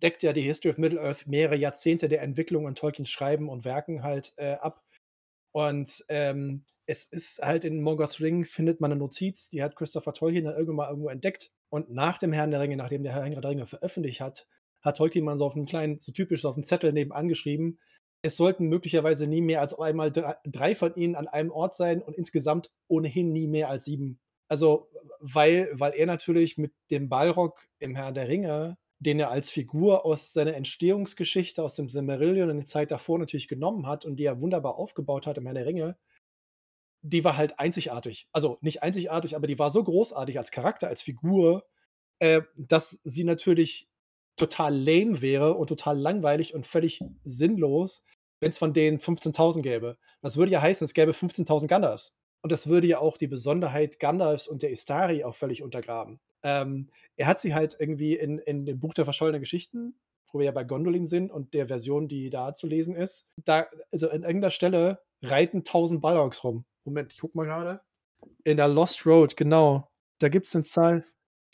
deckt 0.02 0.24
ja 0.24 0.34
die 0.34 0.42
History 0.42 0.72
of 0.72 0.78
Middle-earth 0.78 1.28
mehrere 1.28 1.58
Jahrzehnte 1.58 2.08
der 2.08 2.22
Entwicklung 2.22 2.66
und 2.66 2.78
Tolkiens 2.78 3.10
Schreiben 3.10 3.50
und 3.50 3.64
Werken 3.64 4.04
halt 4.04 4.38
ab. 4.38 4.84
Und 5.54 6.04
ähm, 6.10 6.66
es 6.86 7.06
ist 7.06 7.40
halt 7.42 7.64
in 7.64 7.82
Morgoth's 7.82 8.20
Ring 8.20 8.44
findet 8.44 8.82
man 8.82 8.92
eine 8.92 9.00
Notiz, 9.00 9.48
die 9.48 9.64
hat 9.64 9.78
Christopher 9.78 10.14
Tolkien 10.14 10.44
dann 10.44 10.56
irgendwann 10.56 10.76
mal 10.76 10.90
irgendwo 10.90 11.08
entdeckt. 11.08 11.52
Und 11.70 11.90
nach 11.90 12.18
dem 12.18 12.34
Herrn 12.34 12.52
der 12.52 12.60
Ringe, 12.60 12.76
nachdem 12.76 13.04
der 13.04 13.14
Herr 13.14 13.30
der 13.30 13.50
Ringe 13.50 13.66
veröffentlicht 13.66 14.20
hat, 14.20 14.46
hat 14.84 14.98
Tolkien 14.98 15.26
mal 15.26 15.38
so 15.38 15.46
auf 15.46 15.56
einen 15.56 15.66
kleinen, 15.66 16.00
so 16.00 16.12
typisch 16.12 16.46
auf 16.46 16.56
dem 16.56 16.64
Zettel 16.64 16.94
nebenan 16.94 17.28
geschrieben, 17.28 17.80
es 18.22 18.38
sollten 18.38 18.68
möglicherweise 18.68 19.28
nie 19.28 19.42
mehr 19.42 19.60
als 19.60 19.78
einmal 19.78 20.12
drei 20.12 20.76
von 20.76 20.96
ihnen 20.96 21.16
an 21.16 21.28
einem 21.28 21.52
Ort 21.52 21.76
sein 21.76 22.02
und 22.02 22.18
insgesamt 22.18 22.72
ohnehin 22.88 23.34
nie 23.34 23.48
mehr 23.48 23.70
als 23.70 23.84
sieben. 23.84 24.20
Also, 24.48 24.88
weil, 25.20 25.70
weil 25.74 25.94
er 25.94 26.06
natürlich 26.06 26.58
mit 26.58 26.74
dem 26.90 27.10
Balrog 27.10 27.68
im 27.80 27.96
Herrn 27.96 28.14
der 28.14 28.30
Ringe, 28.30 28.78
den 29.00 29.20
er 29.20 29.30
als 29.30 29.50
Figur 29.50 30.06
aus 30.06 30.32
seiner 30.32 30.56
Entstehungsgeschichte, 30.56 31.62
aus 31.62 31.76
dem 31.76 31.90
Silmarillion 31.90 32.50
in 32.50 32.58
der 32.58 32.66
Zeit 32.66 32.92
davor 32.92 33.20
natürlich 33.20 33.50
genommen 33.50 33.88
hat 33.88 34.06
und 34.06 34.16
die 34.16 34.26
er 34.26 34.40
wunderbar 34.40 34.76
aufgebaut 34.76 35.28
hat 35.28 35.38
im 35.38 35.46
Herrn 35.46 35.56
der 35.56 35.66
Ringe, 35.66 35.98
die 37.02 37.26
war 37.26 37.36
halt 37.36 37.60
einzigartig. 37.60 38.28
Also 38.32 38.58
nicht 38.62 38.82
einzigartig, 38.82 39.36
aber 39.36 39.48
die 39.48 39.60
war 39.60 39.70
so 39.70 39.84
großartig 39.84 40.38
als 40.38 40.52
Charakter, 40.52 40.88
als 40.88 41.02
Figur, 41.02 41.66
äh, 42.20 42.42
dass 42.56 43.02
sie 43.04 43.26
natürlich 43.26 43.90
total 44.36 44.76
lame 44.76 45.22
wäre 45.22 45.54
und 45.54 45.68
total 45.68 45.98
langweilig 45.98 46.54
und 46.54 46.66
völlig 46.66 47.02
sinnlos, 47.24 48.04
wenn 48.40 48.52
es 48.52 48.58
von 48.58 48.74
denen 48.74 49.00
15.000 49.00 49.62
gäbe. 49.62 49.98
Das 50.22 50.38
würde 50.38 50.52
ja 50.52 50.62
heißen, 50.62 50.86
es 50.86 50.94
gäbe 50.94 51.12
15.000 51.12 51.68
Gandalfs. 51.68 52.18
Und 52.42 52.52
das 52.52 52.68
würde 52.68 52.88
ja 52.88 53.00
auch 53.00 53.18
die 53.18 53.28
Besonderheit 53.28 54.00
Gandalfs 54.00 54.48
und 54.48 54.62
der 54.62 54.72
Istari 54.72 55.24
auch 55.24 55.36
völlig 55.36 55.64
untergraben. 55.64 56.20
Ähm, 56.44 56.90
er 57.16 57.28
hat 57.28 57.40
sie 57.40 57.56
halt 57.56 57.78
irgendwie 57.80 58.16
in, 58.16 58.38
in 58.40 58.66
dem 58.66 58.80
Buch 58.80 58.94
der 58.94 59.06
verschollenen 59.06 59.42
Geschichten, 59.42 59.96
wo 60.32 60.40
wir 60.40 60.46
ja 60.46 60.52
bei 60.52 60.66
Gondolin 60.66 61.06
sind 61.06 61.32
und 61.32 61.54
der 61.54 61.68
Version, 61.68 62.08
die 62.10 62.30
da 62.30 62.52
zu 62.52 62.68
lesen 62.68 62.96
ist, 62.96 63.32
da, 63.38 63.68
also 63.92 64.10
an 64.10 64.24
irgendeiner 64.24 64.50
Stelle 64.50 65.00
reiten 65.22 65.60
1000 65.60 66.02
Balrogs 66.02 66.44
rum. 66.44 66.66
Moment, 66.84 67.14
ich 67.14 67.20
guck 67.20 67.34
mal 67.34 67.46
gerade. 67.46 67.82
In 68.44 68.58
der 68.58 68.68
Lost 68.68 69.06
Road, 69.06 69.38
genau. 69.38 69.90
Da 70.20 70.28
gibt 70.28 70.48
es 70.48 70.56
eine 70.56 70.66
Zahl. 70.66 71.06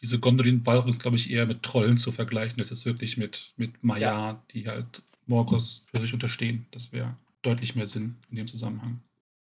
Diese 0.02 0.20
Gondolin-Balrog 0.20 0.88
ist, 0.88 1.00
glaube 1.00 1.18
ich, 1.18 1.30
eher 1.30 1.46
mit 1.46 1.64
Trollen 1.64 1.98
zu 1.98 2.12
vergleichen. 2.12 2.58
Das 2.58 2.72
ist 2.72 2.86
wirklich 2.86 3.18
mit, 3.18 3.54
mit 3.58 3.84
Maya, 3.84 4.02
ja. 4.02 4.44
die 4.52 4.68
halt 4.68 5.04
Morgos 5.26 5.84
für 5.92 6.02
sich 6.02 6.14
unterstehen. 6.14 6.66
Das 6.72 6.92
wäre 6.92 7.16
deutlich 7.42 7.76
mehr 7.76 7.86
Sinn 7.86 8.16
in 8.30 8.38
dem 8.38 8.48
Zusammenhang. 8.48 9.02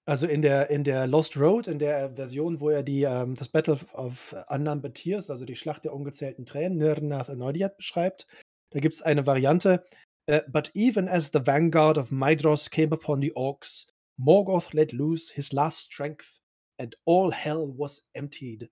Also 0.05 0.27
in 0.27 0.43
der, 0.43 0.69
in 0.71 0.83
der 0.83 1.07
Lost 1.07 1.37
Road, 1.37 1.69
in 1.69 1.79
der 1.79 2.15
Version, 2.17 2.59
wo 2.59 2.71
er 2.71 2.83
die, 2.83 3.03
ähm, 3.03 3.37
das 3.37 3.49
Battle 3.49 3.79
of 3.93 4.35
Annan 4.49 4.83
Batirs, 4.83 5.31
also 5.31 5.45
die 5.45 5.55
Schlacht 5.55 5.85
der 5.85 5.95
ungezählten 5.95 6.45
Tränen, 6.45 6.79
Nirnath 6.79 7.31
Anoidiat 7.31 7.77
beschreibt, 7.77 8.27
da 8.71 8.81
gibt 8.81 8.97
es 8.97 9.03
eine 9.03 9.27
Variante. 9.27 9.85
Uh, 10.31 10.39
but 10.49 10.71
even 10.75 11.09
as 11.09 11.31
the 11.33 11.45
vanguard 11.45 11.99
of 11.99 12.11
Maedros 12.11 12.71
came 12.71 12.93
upon 12.93 13.21
the 13.21 13.33
Orcs, 13.33 13.87
Morgoth 14.17 14.73
let 14.73 14.93
loose 14.93 15.33
his 15.33 15.53
last 15.53 15.79
strength, 15.79 16.41
and 16.79 16.95
all 17.05 17.33
hell 17.33 17.73
was 17.77 18.09
emptied. 18.15 18.71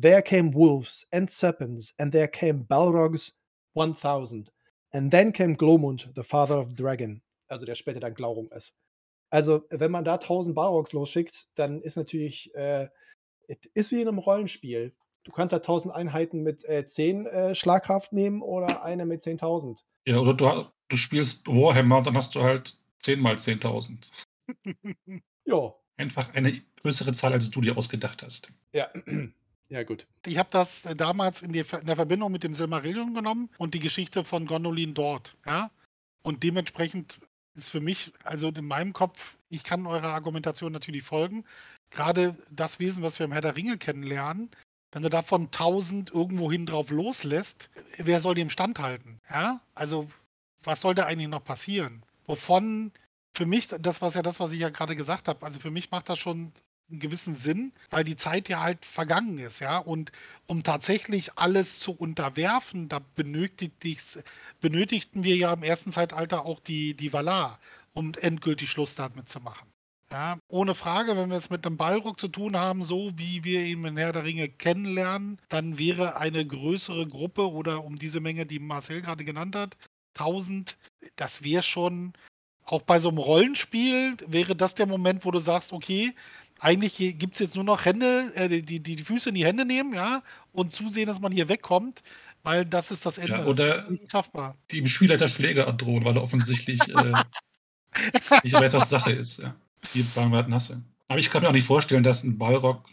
There 0.00 0.22
came 0.22 0.54
wolves 0.54 1.06
and 1.12 1.28
serpents, 1.28 1.92
and 1.98 2.12
there 2.12 2.28
came 2.28 2.64
Balrogs 2.64 3.32
1000. 3.72 4.50
And 4.92 5.10
then 5.10 5.32
came 5.32 5.56
Glomund, 5.56 6.14
the 6.14 6.22
father 6.22 6.56
of 6.56 6.74
Dragon, 6.74 7.20
also 7.48 7.66
der 7.66 7.74
später 7.74 7.98
dann 7.98 8.14
Glaurung 8.14 8.48
ist. 8.52 8.74
Also, 9.30 9.64
wenn 9.70 9.90
man 9.90 10.04
da 10.04 10.14
1000 10.14 10.54
Balrogs 10.54 10.92
losschickt, 10.92 11.48
dann 11.56 11.82
ist 11.82 11.96
natürlich, 11.96 12.54
äh, 12.54 12.88
ist 13.74 13.90
wie 13.90 14.00
in 14.00 14.08
einem 14.08 14.18
Rollenspiel. 14.18 14.94
Du 15.24 15.32
kannst 15.32 15.52
halt 15.52 15.64
1000 15.64 15.92
Einheiten 15.92 16.42
mit 16.42 16.64
äh, 16.64 16.86
10 16.86 17.26
äh, 17.26 17.54
Schlagkraft 17.54 18.12
nehmen 18.12 18.40
oder 18.40 18.84
eine 18.84 19.04
mit 19.04 19.20
10.000. 19.20 19.80
Ja, 20.06 20.18
oder 20.18 20.32
du, 20.32 20.70
du 20.88 20.96
spielst 20.96 21.46
Warhammer, 21.48 22.02
dann 22.02 22.16
hast 22.16 22.34
du 22.34 22.40
halt 22.40 22.78
10 23.00 23.20
mal 23.20 23.34
10.000. 23.34 24.10
ja. 25.44 25.74
Einfach 25.96 26.32
eine 26.34 26.62
größere 26.80 27.12
Zahl, 27.12 27.32
als 27.32 27.50
du 27.50 27.60
dir 27.60 27.76
ausgedacht 27.76 28.22
hast. 28.22 28.52
Ja. 28.72 28.88
Ja, 29.70 29.82
gut. 29.82 30.06
Ich 30.26 30.38
habe 30.38 30.48
das 30.50 30.84
äh, 30.84 30.96
damals 30.96 31.42
in, 31.42 31.52
die, 31.52 31.60
in, 31.60 31.86
der 31.86 31.96
Verbindung 31.96 32.32
mit 32.32 32.42
dem 32.42 32.54
Silmarillion 32.54 33.14
genommen 33.14 33.50
und 33.58 33.74
die 33.74 33.80
Geschichte 33.80 34.24
von 34.24 34.46
Gondolin 34.46 34.94
dort. 34.94 35.36
Ja? 35.46 35.70
Und 36.22 36.42
dementsprechend 36.42 37.20
ist 37.54 37.68
für 37.68 37.80
mich, 37.80 38.12
also 38.24 38.48
in 38.48 38.64
meinem 38.64 38.92
Kopf, 38.92 39.36
ich 39.50 39.64
kann 39.64 39.86
eurer 39.86 40.14
Argumentation 40.14 40.72
natürlich 40.72 41.02
folgen. 41.02 41.44
Gerade 41.90 42.36
das 42.50 42.78
Wesen, 42.78 43.02
was 43.02 43.18
wir 43.18 43.26
im 43.26 43.32
Herr 43.32 43.40
der 43.40 43.56
Ringe 43.56 43.78
kennenlernen, 43.78 44.50
wenn 44.92 45.02
du 45.02 45.10
davon 45.10 45.46
1000 45.46 46.12
irgendwo 46.12 46.50
hin 46.50 46.64
drauf 46.64 46.90
loslässt, 46.90 47.68
wer 47.98 48.20
soll 48.20 48.34
dem 48.34 48.50
standhalten? 48.50 49.20
Ja? 49.28 49.60
Also, 49.74 50.10
was 50.64 50.80
soll 50.80 50.94
da 50.94 51.04
eigentlich 51.04 51.28
noch 51.28 51.44
passieren? 51.44 52.02
Wovon 52.26 52.92
für 53.34 53.46
mich, 53.46 53.68
das 53.68 54.00
war 54.00 54.10
ja 54.12 54.22
das, 54.22 54.40
was 54.40 54.52
ich 54.52 54.60
ja 54.60 54.70
gerade 54.70 54.96
gesagt 54.96 55.28
habe, 55.28 55.44
also 55.44 55.60
für 55.60 55.70
mich 55.70 55.90
macht 55.90 56.08
das 56.08 56.18
schon 56.18 56.52
einen 56.90 57.00
gewissen 57.00 57.34
Sinn, 57.34 57.72
weil 57.90 58.04
die 58.04 58.16
Zeit 58.16 58.48
ja 58.48 58.60
halt 58.60 58.84
vergangen 58.84 59.38
ist, 59.38 59.60
ja. 59.60 59.78
Und 59.78 60.12
um 60.46 60.62
tatsächlich 60.62 61.38
alles 61.38 61.80
zu 61.80 61.92
unterwerfen, 61.92 62.88
da 62.88 63.00
benötigt, 63.14 64.24
benötigten 64.60 65.24
wir 65.24 65.36
ja 65.36 65.52
im 65.52 65.62
ersten 65.62 65.92
Zeitalter 65.92 66.44
auch 66.44 66.60
die, 66.60 66.94
die 66.94 67.12
Valar, 67.12 67.58
um 67.94 68.12
endgültig 68.14 68.70
Schluss 68.70 68.94
damit 68.94 69.28
zu 69.28 69.40
machen. 69.40 69.68
Ja, 70.10 70.38
ohne 70.48 70.74
Frage, 70.74 71.16
wenn 71.18 71.28
wir 71.28 71.36
es 71.36 71.50
mit 71.50 71.66
einem 71.66 71.76
Balrog 71.76 72.18
zu 72.18 72.28
tun 72.28 72.56
haben, 72.56 72.82
so 72.82 73.12
wie 73.16 73.44
wir 73.44 73.62
ihn 73.64 73.84
in 73.84 73.98
Herr 73.98 74.12
der 74.12 74.24
Ringe 74.24 74.48
kennenlernen, 74.48 75.38
dann 75.50 75.78
wäre 75.78 76.16
eine 76.16 76.46
größere 76.46 77.06
Gruppe 77.06 77.50
oder 77.50 77.84
um 77.84 77.96
diese 77.96 78.20
Menge, 78.20 78.46
die 78.46 78.58
Marcel 78.58 79.02
gerade 79.02 79.24
genannt 79.24 79.54
hat, 79.54 79.76
1000, 80.14 80.78
das 81.16 81.44
wäre 81.44 81.62
schon, 81.62 82.14
auch 82.64 82.82
bei 82.82 83.00
so 83.00 83.10
einem 83.10 83.18
Rollenspiel, 83.18 84.16
wäre 84.26 84.56
das 84.56 84.74
der 84.74 84.86
Moment, 84.86 85.24
wo 85.26 85.30
du 85.30 85.40
sagst, 85.40 85.72
okay, 85.72 86.14
eigentlich 86.60 86.96
gibt 86.96 87.34
es 87.34 87.40
jetzt 87.40 87.54
nur 87.54 87.64
noch 87.64 87.84
Hände, 87.84 88.30
äh, 88.34 88.48
die, 88.48 88.80
die, 88.80 88.96
die 88.96 89.04
Füße 89.04 89.28
in 89.28 89.34
die 89.34 89.44
Hände 89.44 89.64
nehmen, 89.64 89.94
ja, 89.94 90.22
und 90.52 90.72
zusehen, 90.72 91.06
dass 91.06 91.20
man 91.20 91.32
hier 91.32 91.48
wegkommt, 91.48 92.02
weil 92.42 92.64
das 92.64 92.90
ist 92.90 93.06
das 93.06 93.18
Ende. 93.18 93.32
Ja, 93.32 93.46
oder 93.46 93.66
das 93.66 93.78
ist 93.78 93.90
nicht 93.90 94.10
schaffbar. 94.10 94.56
Die 94.70 94.86
Spielleiter 94.86 95.28
Schläge 95.28 95.66
androhen, 95.66 96.04
weil 96.04 96.16
er 96.16 96.22
offensichtlich 96.22 96.80
äh, 96.88 97.12
nicht 98.42 98.54
weiß, 98.54 98.74
was 98.74 98.90
Sache 98.90 99.12
ist. 99.12 99.42
Ja. 99.42 99.54
Die 99.94 100.02
Bangwart 100.02 100.48
Nasse. 100.48 100.82
Aber 101.08 101.18
ich 101.18 101.30
kann 101.30 101.42
mir 101.42 101.48
auch 101.48 101.52
nicht 101.52 101.66
vorstellen, 101.66 102.02
dass 102.02 102.24
ein 102.24 102.38
Balrog 102.38 102.84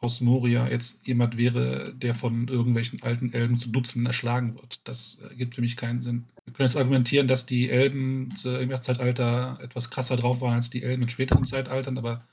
aus 0.00 0.20
Moria 0.20 0.68
jetzt 0.68 1.06
jemand 1.06 1.36
wäre, 1.36 1.94
der 1.94 2.14
von 2.14 2.46
irgendwelchen 2.48 3.02
alten 3.02 3.32
Elben 3.32 3.56
zu 3.56 3.70
Dutzenden 3.70 4.06
erschlagen 4.06 4.54
wird. 4.54 4.80
Das 4.84 5.18
äh, 5.30 5.34
gibt 5.34 5.54
für 5.54 5.62
mich 5.62 5.76
keinen 5.76 6.00
Sinn. 6.00 6.26
Wir 6.44 6.52
können 6.52 6.68
jetzt 6.68 6.76
argumentieren, 6.76 7.26
dass 7.26 7.46
die 7.46 7.70
Elben 7.70 8.34
im 8.44 8.70
ersten 8.70 8.84
Zeitalter 8.84 9.58
etwas 9.62 9.90
krasser 9.90 10.16
drauf 10.16 10.40
waren 10.42 10.54
als 10.54 10.70
die 10.70 10.82
Elben 10.82 11.02
in 11.02 11.08
späteren 11.08 11.44
Zeitaltern, 11.44 11.96
aber 11.96 12.26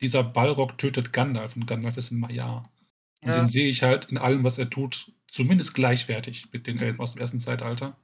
dieser 0.00 0.22
Balrog 0.22 0.78
tötet 0.78 1.12
Gandalf 1.12 1.56
und 1.56 1.66
Gandalf 1.66 1.96
ist 1.96 2.10
ein 2.10 2.20
Maiar. 2.20 2.70
Und 3.22 3.28
ja. 3.28 3.40
den 3.40 3.48
sehe 3.48 3.68
ich 3.68 3.82
halt 3.82 4.06
in 4.06 4.18
allem, 4.18 4.44
was 4.44 4.58
er 4.58 4.70
tut, 4.70 5.12
zumindest 5.26 5.74
gleichwertig 5.74 6.46
mit 6.52 6.66
den 6.66 6.78
Elben 6.78 7.00
aus 7.00 7.14
dem 7.14 7.20
ersten 7.20 7.38
Zeitalter. 7.38 7.96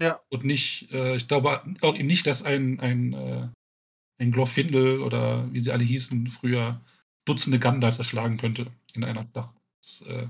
Ja. 0.00 0.20
Und 0.28 0.44
nicht, 0.44 0.92
äh, 0.92 1.16
ich 1.16 1.26
glaube 1.26 1.62
auch 1.80 1.96
eben 1.96 2.06
nicht, 2.06 2.26
dass 2.26 2.42
ein, 2.42 2.78
ein, 2.80 3.12
äh, 3.14 3.48
ein 4.18 4.30
Glorfindel 4.30 5.00
oder 5.00 5.52
wie 5.52 5.60
sie 5.60 5.72
alle 5.72 5.84
hießen 5.84 6.28
früher 6.28 6.80
Dutzende 7.24 7.58
Gandalfs 7.58 7.98
erschlagen 7.98 8.36
könnte 8.36 8.66
in 8.94 9.04
einer 9.04 9.26
Schlacht. 9.30 9.54
Das 9.80 10.00
äh, 10.02 10.28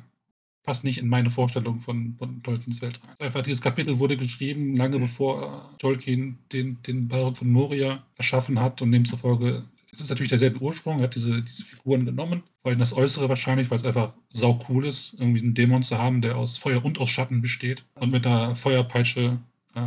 passt 0.63 0.85
nicht 0.85 0.99
in 0.99 1.09
meine 1.09 1.31
Vorstellung 1.31 1.81
von, 1.81 2.15
von 2.19 2.43
Tolkiens 2.43 2.83
Welt 2.83 3.01
rein. 3.03 3.15
Einfach 3.21 3.43
dieses 3.43 3.63
Kapitel 3.63 3.99
wurde 3.99 4.17
geschrieben, 4.17 4.77
lange 4.77 4.99
mhm. 4.99 5.03
bevor 5.03 5.75
Tolkien 5.79 6.39
den, 6.53 6.83
den 6.83 7.09
Balrog 7.09 7.37
von 7.37 7.51
Moria 7.51 8.05
erschaffen 8.17 8.61
hat 8.61 8.83
und 8.83 8.93
demzufolge 8.93 9.65
es 9.93 10.01
ist 10.01 10.11
natürlich 10.11 10.29
derselbe 10.29 10.61
Ursprung, 10.61 10.99
er 10.99 11.05
hat 11.05 11.15
diese, 11.15 11.43
diese 11.43 11.65
Figuren 11.65 12.05
genommen, 12.05 12.43
vor 12.63 12.71
allem 12.71 12.79
das 12.79 12.93
Äußere 12.93 13.29
wahrscheinlich, 13.29 13.71
weil 13.71 13.77
es 13.77 13.85
einfach 13.85 14.15
sau 14.31 14.65
cool 14.69 14.87
ist, 14.87 15.15
irgendwie 15.19 15.43
einen 15.43 15.55
Dämon 15.55 15.83
zu 15.83 15.99
haben, 15.99 16.21
der 16.21 16.37
aus 16.37 16.59
Feuer 16.59 16.85
und 16.85 16.99
aus 16.99 17.09
Schatten 17.09 17.41
besteht 17.41 17.85
und 17.95 18.11
mit 18.11 18.27
einer 18.27 18.55
Feuerpeitsche 18.55 19.39
äh, 19.75 19.81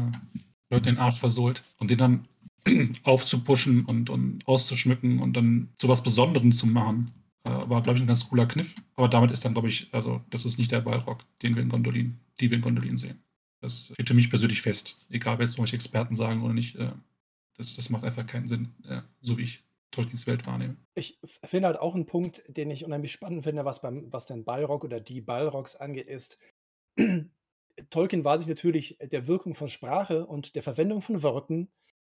Leute 0.70 0.86
den 0.86 0.98
Arsch 0.98 1.20
versohlt 1.20 1.64
und 1.78 1.92
den 1.92 1.98
dann 1.98 2.28
aufzupuschen 3.04 3.86
und, 3.86 4.10
und 4.10 4.48
auszuschmücken 4.48 5.20
und 5.20 5.34
dann 5.34 5.70
zu 5.78 5.88
was 5.88 6.04
Besonderem 6.04 6.52
zu 6.52 6.68
machen. 6.68 7.12
Äh, 7.44 7.50
war, 7.50 7.82
glaube 7.82 7.98
ich, 7.98 8.04
ein 8.04 8.08
ganz 8.08 8.28
cooler 8.28 8.46
Kniff. 8.46 8.76
Aber 8.96 9.08
damit 9.08 9.32
ist 9.32 9.44
dann, 9.44 9.54
glaube 9.54 9.68
ich, 9.68 9.88
also 9.92 10.22
das 10.30 10.46
ist 10.46 10.60
nicht 10.60 10.72
der 10.72 10.82
Balrog, 10.82 11.26
den 11.42 11.56
wir 11.56 11.64
in 11.64 11.70
Gondolin, 11.70 12.20
die 12.40 12.50
wir 12.50 12.58
in 12.58 12.62
Gondolin 12.62 12.98
sehen. 12.98 13.20
Das 13.62 13.92
steht 13.94 14.08
für 14.08 14.14
mich 14.14 14.30
persönlich 14.30 14.62
fest. 14.62 14.98
Egal, 15.10 15.40
was 15.40 15.54
solche 15.54 15.76
Experten 15.76 16.16
sagen 16.16 16.44
oder 16.44 16.54
nicht. 16.54 16.76
Äh, 16.76 16.92
das, 17.58 17.76
das 17.76 17.90
macht 17.90 18.04
einfach 18.04 18.26
keinen 18.26 18.48
Sinn, 18.48 18.70
äh, 18.88 19.02
so 19.22 19.38
wie 19.38 19.44
ich 19.44 19.64
Tolkiens 19.91 20.25
Welt 20.25 20.47
wahrnehme. 20.47 20.77
Ich 20.95 21.19
finde 21.43 21.67
halt 21.67 21.80
auch 21.80 21.95
einen 21.95 22.06
Punkt, 22.06 22.43
den 22.47 22.71
ich 22.71 22.86
unheimlich 22.86 23.12
spannend 23.12 23.43
finde, 23.43 23.65
was, 23.65 23.82
beim, 23.82 24.12
was 24.12 24.25
den 24.25 24.45
Balrog 24.45 24.84
oder 24.84 24.99
die 24.99 25.21
Balrogs 25.21 25.75
angeht, 25.75 26.08
ist, 26.08 26.38
Tolkien 27.89 28.23
war 28.23 28.38
sich 28.38 28.47
natürlich 28.47 28.97
der 29.01 29.27
Wirkung 29.27 29.56
von 29.56 29.67
Sprache 29.67 30.25
und 30.25 30.56
der 30.56 30.63
Verwendung 30.63 31.01
von 31.01 31.23
Worten 31.23 31.71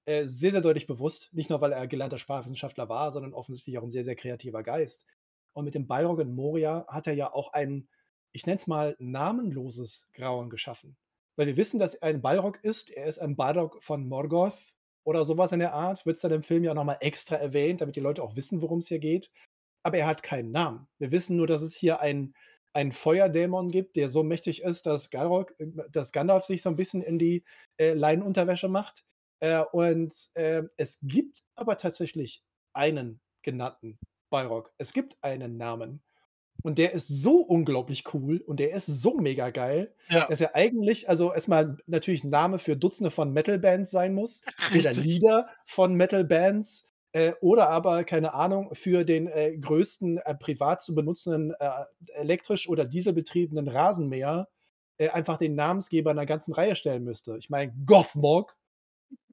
äh, 0.07 0.25
sehr, 0.27 0.53
sehr 0.53 0.61
deutlich 0.61 0.87
bewusst. 0.87 1.31
Nicht 1.33 1.51
nur, 1.51 1.61
weil 1.61 1.73
er 1.73 1.87
gelernter 1.87 2.19
Sprachwissenschaftler 2.19 2.89
war, 2.89 3.11
sondern 3.11 3.35
offensichtlich 3.35 3.79
auch 3.79 3.83
ein 3.83 3.91
sehr, 3.91 4.05
sehr 4.05 4.17
kreativer 4.17 4.63
Geist. 4.63 5.07
Und 5.53 5.65
mit 5.65 5.75
dem 5.75 5.87
Balrog 5.87 6.21
in 6.21 6.35
Moria 6.35 6.87
hat 6.89 7.07
er 7.07 7.15
ja 7.15 7.33
auch 7.33 7.53
ein, 7.53 7.89
ich 8.33 8.47
nenne 8.47 8.57
es 8.57 8.67
mal, 8.67 8.97
namenloses 8.99 10.11
Grauen 10.13 10.51
geschaffen. 10.51 10.97
Weil 11.37 11.47
wir 11.47 11.57
wissen, 11.57 11.79
dass 11.79 11.95
er 11.95 12.09
ein 12.09 12.23
Balrog 12.23 12.63
ist. 12.63 12.91
Er 12.91 13.07
ist 13.07 13.19
ein 13.19 13.37
Balrog 13.37 13.83
von 13.83 14.07
Morgoth 14.07 14.75
oder 15.05 15.25
sowas 15.25 15.53
in 15.53 15.61
der 15.61 15.75
Art. 15.75 16.05
Wird 16.07 16.17
es 16.17 16.23
dann 16.23 16.33
im 16.33 16.43
Film 16.43 16.65
ja 16.65 16.75
nochmal 16.75 16.99
extra 17.01 17.37
erwähnt, 17.37 17.81
damit 17.81 17.97
die 17.97 18.01
Leute 18.01 18.23
auch 18.23 18.37
wissen, 18.37 18.63
worum 18.63 18.79
es 18.79 18.89
hier 18.89 18.99
geht. 18.99 19.31
Aber 19.83 19.99
er 19.99 20.07
hat 20.07 20.23
keinen 20.23 20.51
Namen. 20.51 20.89
Wir 20.99 21.11
wissen 21.11 21.37
nur, 21.37 21.47
dass 21.47 21.63
es 21.63 21.75
hier 21.75 22.01
ein, 22.01 22.35
ein 22.73 22.93
Feuerdämon 22.93 23.71
gibt, 23.71 23.97
der 23.97 24.09
so 24.09 24.23
mächtig 24.23 24.63
ist, 24.63 24.87
dass, 24.87 25.11
Galrog, 25.11 25.55
äh, 25.59 25.67
dass 25.91 26.13
Gandalf 26.13 26.45
sich 26.45 26.63
so 26.63 26.71
ein 26.71 26.77
bisschen 26.77 27.03
in 27.03 27.19
die 27.19 27.45
äh, 27.79 27.93
Leinenunterwäsche 27.95 28.69
macht. 28.69 29.05
Äh, 29.41 29.65
und 29.73 30.13
äh, 30.35 30.63
es 30.77 30.99
gibt 31.03 31.41
aber 31.55 31.77
tatsächlich 31.77 32.43
einen 32.73 33.21
genannten 33.43 33.99
Balrog. 34.31 34.73
Es 34.79 34.93
gibt 34.93 35.17
einen 35.23 35.57
Namen. 35.57 36.03
Und 36.65 36.79
der 36.79 36.93
ist 36.93 37.09
so 37.09 37.43
unglaublich 37.43 38.05
cool 38.15 38.39
und 38.39 38.59
der 38.59 38.73
ist 38.73 38.87
so 38.87 39.19
mega 39.19 39.51
geil, 39.51 39.95
ja. 40.09 40.27
dass 40.27 40.41
er 40.41 40.55
eigentlich, 40.55 41.11
also 41.11 41.31
erstmal 41.31 41.77
natürlich 41.87 42.25
ein 42.25 42.31
Name 42.31 42.59
für 42.59 42.75
Dutzende 42.75 43.11
von 43.11 43.35
Metal-Bands 43.35 43.91
sein 43.91 44.15
muss 44.15 44.41
oder 44.75 44.95
Lieder 44.95 45.47
von 45.67 45.95
Metal-Bands 45.95 46.89
äh, 47.13 47.35
oder 47.43 47.69
aber, 47.69 48.05
keine 48.05 48.33
Ahnung, 48.33 48.75
für 48.75 49.05
den 49.05 49.27
äh, 49.27 49.55
größten 49.59 50.17
äh, 50.17 50.35
privat 50.37 50.81
zu 50.81 50.95
benutzenden 50.95 51.53
äh, 51.61 51.85
elektrisch 52.15 52.67
oder 52.67 52.87
dieselbetriebenen 52.87 53.69
Rasenmäher 53.69 54.49
äh, 54.97 55.11
einfach 55.11 55.37
den 55.37 55.55
Namensgeber 55.55 56.13
einer 56.13 56.25
ganzen 56.25 56.55
Reihe 56.55 56.77
stellen 56.77 57.05
müsste. 57.05 57.37
Ich 57.37 57.51
meine, 57.51 57.75
Gothmog 57.85 58.57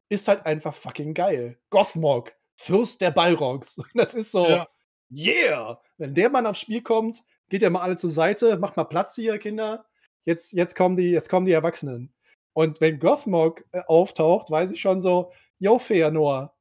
ist 0.10 0.28
halt 0.28 0.46
einfach 0.46 0.74
fucking 0.74 1.14
geil. 1.14 1.58
Gothmog, 1.70 2.34
Fürst 2.56 3.00
der 3.00 3.12
Balrogs. 3.12 3.82
Das 3.94 4.16
ist 4.16 4.34
so. 4.34 4.46
Ja 4.46 4.68
yeah, 5.12 5.82
wenn 5.98 6.14
der 6.16 6.30
Mann 6.30 6.46
aufs 6.46 6.62
Spiel 6.62 6.82
kommt, 6.82 7.24
geht 7.50 7.62
ja 7.62 7.70
mal 7.70 7.82
alle 7.82 7.98
zur 7.98 8.10
Seite, 8.10 8.58
macht 8.58 8.78
mal 8.78 8.86
Platz 8.86 9.16
hier, 9.16 9.38
Kinder. 9.38 9.86
Jetzt, 10.24 10.54
jetzt, 10.54 10.76
kommen, 10.76 10.96
die, 10.96 11.12
jetzt 11.12 11.30
kommen 11.30 11.46
die 11.46 11.52
Erwachsenen. 11.52 12.14
Und 12.54 12.80
wenn 12.82 13.00
Gothmog 13.00 13.66
äh, 13.72 13.82
auftaucht, 13.88 14.52
weiß 14.52 14.72
ich 14.72 14.82
schon 14.82 15.00
so, 15.00 15.32
yo, 15.60 15.80
Feanor. 15.80 16.56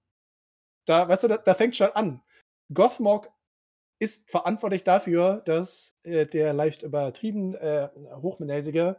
Da, 0.86 1.08
weißt 1.08 1.24
du, 1.24 1.28
da, 1.28 1.36
da 1.36 1.54
fängt 1.54 1.76
schon 1.76 1.90
an. 1.90 2.22
Gothmog 2.72 3.30
ist 3.98 4.30
verantwortlich 4.30 4.82
dafür, 4.82 5.42
dass 5.44 5.96
äh, 6.04 6.26
der 6.26 6.52
leicht 6.52 6.82
übertrieben 6.82 7.54
äh, 7.54 7.88
hochmäßige 8.22 8.94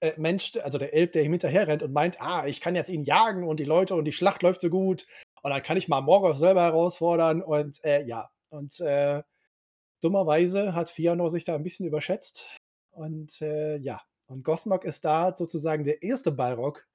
äh, 0.00 0.12
Mensch, 0.16 0.56
also 0.56 0.78
der 0.78 0.92
Elb, 0.92 1.12
der 1.12 1.22
ihm 1.22 1.32
hinterher 1.32 1.68
rennt 1.68 1.82
und 1.82 1.92
meint, 1.92 2.20
ah, 2.20 2.46
ich 2.46 2.60
kann 2.60 2.74
jetzt 2.74 2.90
ihn 2.90 3.04
jagen 3.04 3.44
und 3.44 3.60
die 3.60 3.64
Leute 3.64 3.94
und 3.94 4.06
die 4.06 4.12
Schlacht 4.12 4.42
läuft 4.42 4.60
so 4.60 4.70
gut 4.70 5.06
und 5.42 5.50
dann 5.50 5.62
kann 5.62 5.76
ich 5.76 5.88
mal 5.88 6.00
Morgoth 6.00 6.38
selber 6.38 6.62
herausfordern 6.62 7.42
und 7.42 7.82
äh, 7.84 8.02
ja. 8.02 8.30
Und 8.50 8.80
äh, 8.80 9.22
dummerweise 10.00 10.74
hat 10.74 10.90
Fianor 10.90 11.30
sich 11.30 11.44
da 11.44 11.54
ein 11.54 11.62
bisschen 11.62 11.86
überschätzt. 11.86 12.48
Und 12.90 13.40
äh, 13.40 13.76
ja, 13.76 14.00
und 14.28 14.44
Gothmog 14.44 14.84
ist 14.84 15.04
da 15.04 15.34
sozusagen 15.34 15.84
der 15.84 16.02
erste 16.02 16.32
Balrog, 16.32 16.86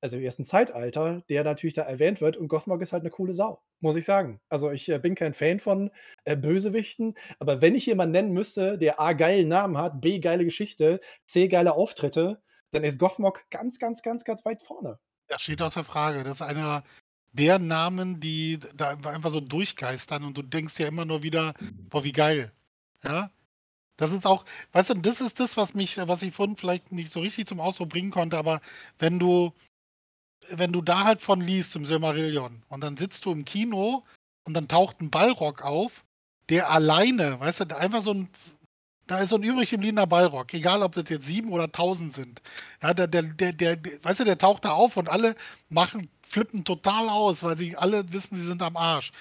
also 0.00 0.16
im 0.16 0.22
ersten 0.22 0.44
Zeitalter, 0.44 1.22
der 1.28 1.44
natürlich 1.44 1.74
da 1.74 1.82
erwähnt 1.82 2.20
wird. 2.20 2.36
Und 2.36 2.48
Gothmog 2.48 2.82
ist 2.82 2.92
halt 2.92 3.02
eine 3.02 3.10
coole 3.10 3.34
Sau, 3.34 3.62
muss 3.80 3.96
ich 3.96 4.04
sagen. 4.04 4.40
Also 4.48 4.70
ich 4.70 4.88
äh, 4.88 4.98
bin 4.98 5.14
kein 5.14 5.34
Fan 5.34 5.58
von 5.60 5.90
äh, 6.24 6.36
Bösewichten, 6.36 7.14
aber 7.38 7.62
wenn 7.62 7.74
ich 7.74 7.86
jemanden 7.86 8.12
nennen 8.12 8.32
müsste, 8.32 8.78
der 8.78 9.00
A 9.00 9.12
geilen 9.14 9.48
Namen 9.48 9.78
hat, 9.78 10.00
B 10.00 10.18
geile 10.20 10.44
Geschichte, 10.44 11.00
C 11.24 11.48
geile 11.48 11.74
Auftritte, 11.74 12.42
dann 12.70 12.84
ist 12.84 12.98
Gothmog 12.98 13.44
ganz, 13.50 13.78
ganz, 13.78 14.02
ganz, 14.02 14.24
ganz 14.24 14.44
weit 14.44 14.62
vorne. 14.62 14.98
Ja, 15.30 15.38
steht 15.38 15.62
außer 15.62 15.84
Frage. 15.84 16.22
Das 16.24 16.40
ist 16.40 16.42
einer 16.42 16.84
der 17.32 17.58
Namen, 17.58 18.20
die 18.20 18.58
da 18.74 18.90
einfach 18.90 19.30
so 19.30 19.40
durchgeistern 19.40 20.24
und 20.24 20.36
du 20.36 20.42
denkst 20.42 20.78
ja 20.78 20.88
immer 20.88 21.04
nur 21.04 21.22
wieder, 21.22 21.54
boah, 21.90 22.04
wie 22.04 22.12
geil. 22.12 22.52
Ja? 23.02 23.30
Das 23.96 24.10
ist 24.10 24.26
auch, 24.26 24.44
weißt 24.72 24.90
du, 24.90 24.94
das 24.94 25.20
ist 25.20 25.40
das, 25.40 25.56
was 25.56 25.74
mich, 25.74 25.96
was 25.96 26.22
ich 26.22 26.34
vorhin 26.34 26.56
vielleicht 26.56 26.92
nicht 26.92 27.10
so 27.10 27.20
richtig 27.20 27.46
zum 27.46 27.60
Ausdruck 27.60 27.90
bringen 27.90 28.10
konnte, 28.10 28.36
aber 28.36 28.60
wenn 28.98 29.18
du, 29.18 29.52
wenn 30.50 30.72
du 30.72 30.82
da 30.82 31.04
halt 31.04 31.22
von 31.22 31.40
liest 31.40 31.76
im 31.76 31.86
Silmarillion 31.86 32.62
und 32.68 32.80
dann 32.82 32.96
sitzt 32.96 33.24
du 33.24 33.32
im 33.32 33.44
Kino 33.44 34.04
und 34.44 34.54
dann 34.54 34.68
taucht 34.68 35.00
ein 35.00 35.10
Ballrock 35.10 35.62
auf, 35.62 36.04
der 36.48 36.70
alleine, 36.70 37.40
weißt 37.40 37.60
du, 37.60 37.76
einfach 37.76 38.02
so 38.02 38.12
ein, 38.12 38.28
da 39.06 39.20
ist 39.20 39.30
so 39.30 39.36
ein 39.36 39.42
übrig 39.42 39.70
gebliebener 39.70 40.06
Ballrock, 40.06 40.52
egal 40.54 40.82
ob 40.82 40.94
das 40.94 41.08
jetzt 41.08 41.26
sieben 41.26 41.52
oder 41.52 41.70
tausend 41.70 42.12
sind. 42.12 42.42
Ja, 42.82 42.92
der, 42.94 43.06
der, 43.06 43.22
der, 43.22 43.52
der, 43.52 43.78
weißt 44.02 44.20
du, 44.20 44.24
der 44.24 44.38
taucht 44.38 44.64
da 44.64 44.72
auf 44.72 44.96
und 44.96 45.08
alle 45.08 45.36
machen, 45.68 46.10
flippen 46.22 46.64
total 46.64 47.08
aus, 47.08 47.42
weil 47.42 47.56
sie 47.56 47.76
alle 47.76 48.12
wissen, 48.12 48.36
sie 48.36 48.44
sind 48.44 48.62
am 48.62 48.76
Arsch. 48.76 49.12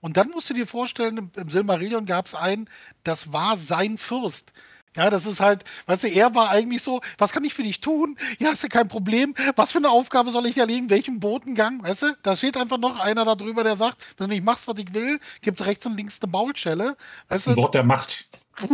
Und 0.00 0.16
dann 0.16 0.30
musst 0.30 0.50
du 0.50 0.54
dir 0.54 0.66
vorstellen, 0.66 1.16
im, 1.18 1.30
im 1.36 1.50
Silmarillion 1.50 2.06
gab 2.06 2.26
es 2.26 2.34
einen, 2.34 2.68
das 3.04 3.32
war 3.32 3.58
sein 3.58 3.98
Fürst. 3.98 4.52
Ja, 4.96 5.08
das 5.08 5.24
ist 5.24 5.40
halt, 5.40 5.64
weißt 5.86 6.04
du, 6.04 6.08
er 6.08 6.34
war 6.34 6.50
eigentlich 6.50 6.82
so, 6.82 7.00
was 7.18 7.32
kann 7.32 7.44
ich 7.44 7.54
für 7.54 7.62
dich 7.62 7.80
tun? 7.80 8.18
Ja, 8.38 8.50
ist 8.50 8.64
ja 8.64 8.68
kein 8.68 8.88
Problem. 8.88 9.34
Was 9.54 9.70
für 9.70 9.78
eine 9.78 9.88
Aufgabe 9.88 10.30
soll 10.30 10.46
ich 10.46 10.56
erledigen? 10.56 10.90
Welchen 10.90 11.20
Botengang? 11.20 11.82
Weißt 11.82 12.02
du, 12.02 12.16
da 12.22 12.34
steht 12.34 12.56
einfach 12.56 12.78
noch 12.78 12.98
einer 12.98 13.24
da 13.24 13.36
drüber, 13.36 13.62
der 13.62 13.76
sagt, 13.76 13.98
wenn 14.18 14.32
ich 14.32 14.42
mach's, 14.42 14.66
was 14.66 14.78
ich 14.78 14.92
will, 14.92 15.20
gibt 15.42 15.64
rechts 15.64 15.86
und 15.86 15.96
links 15.96 16.20
eine 16.20 16.32
Maulschelle. 16.32 16.96
Weißt 17.28 17.46
das 17.46 17.46
ist 17.46 17.48
ein 17.48 17.56
Wort 17.56 17.74
der 17.74 17.84
Macht. 17.84 18.28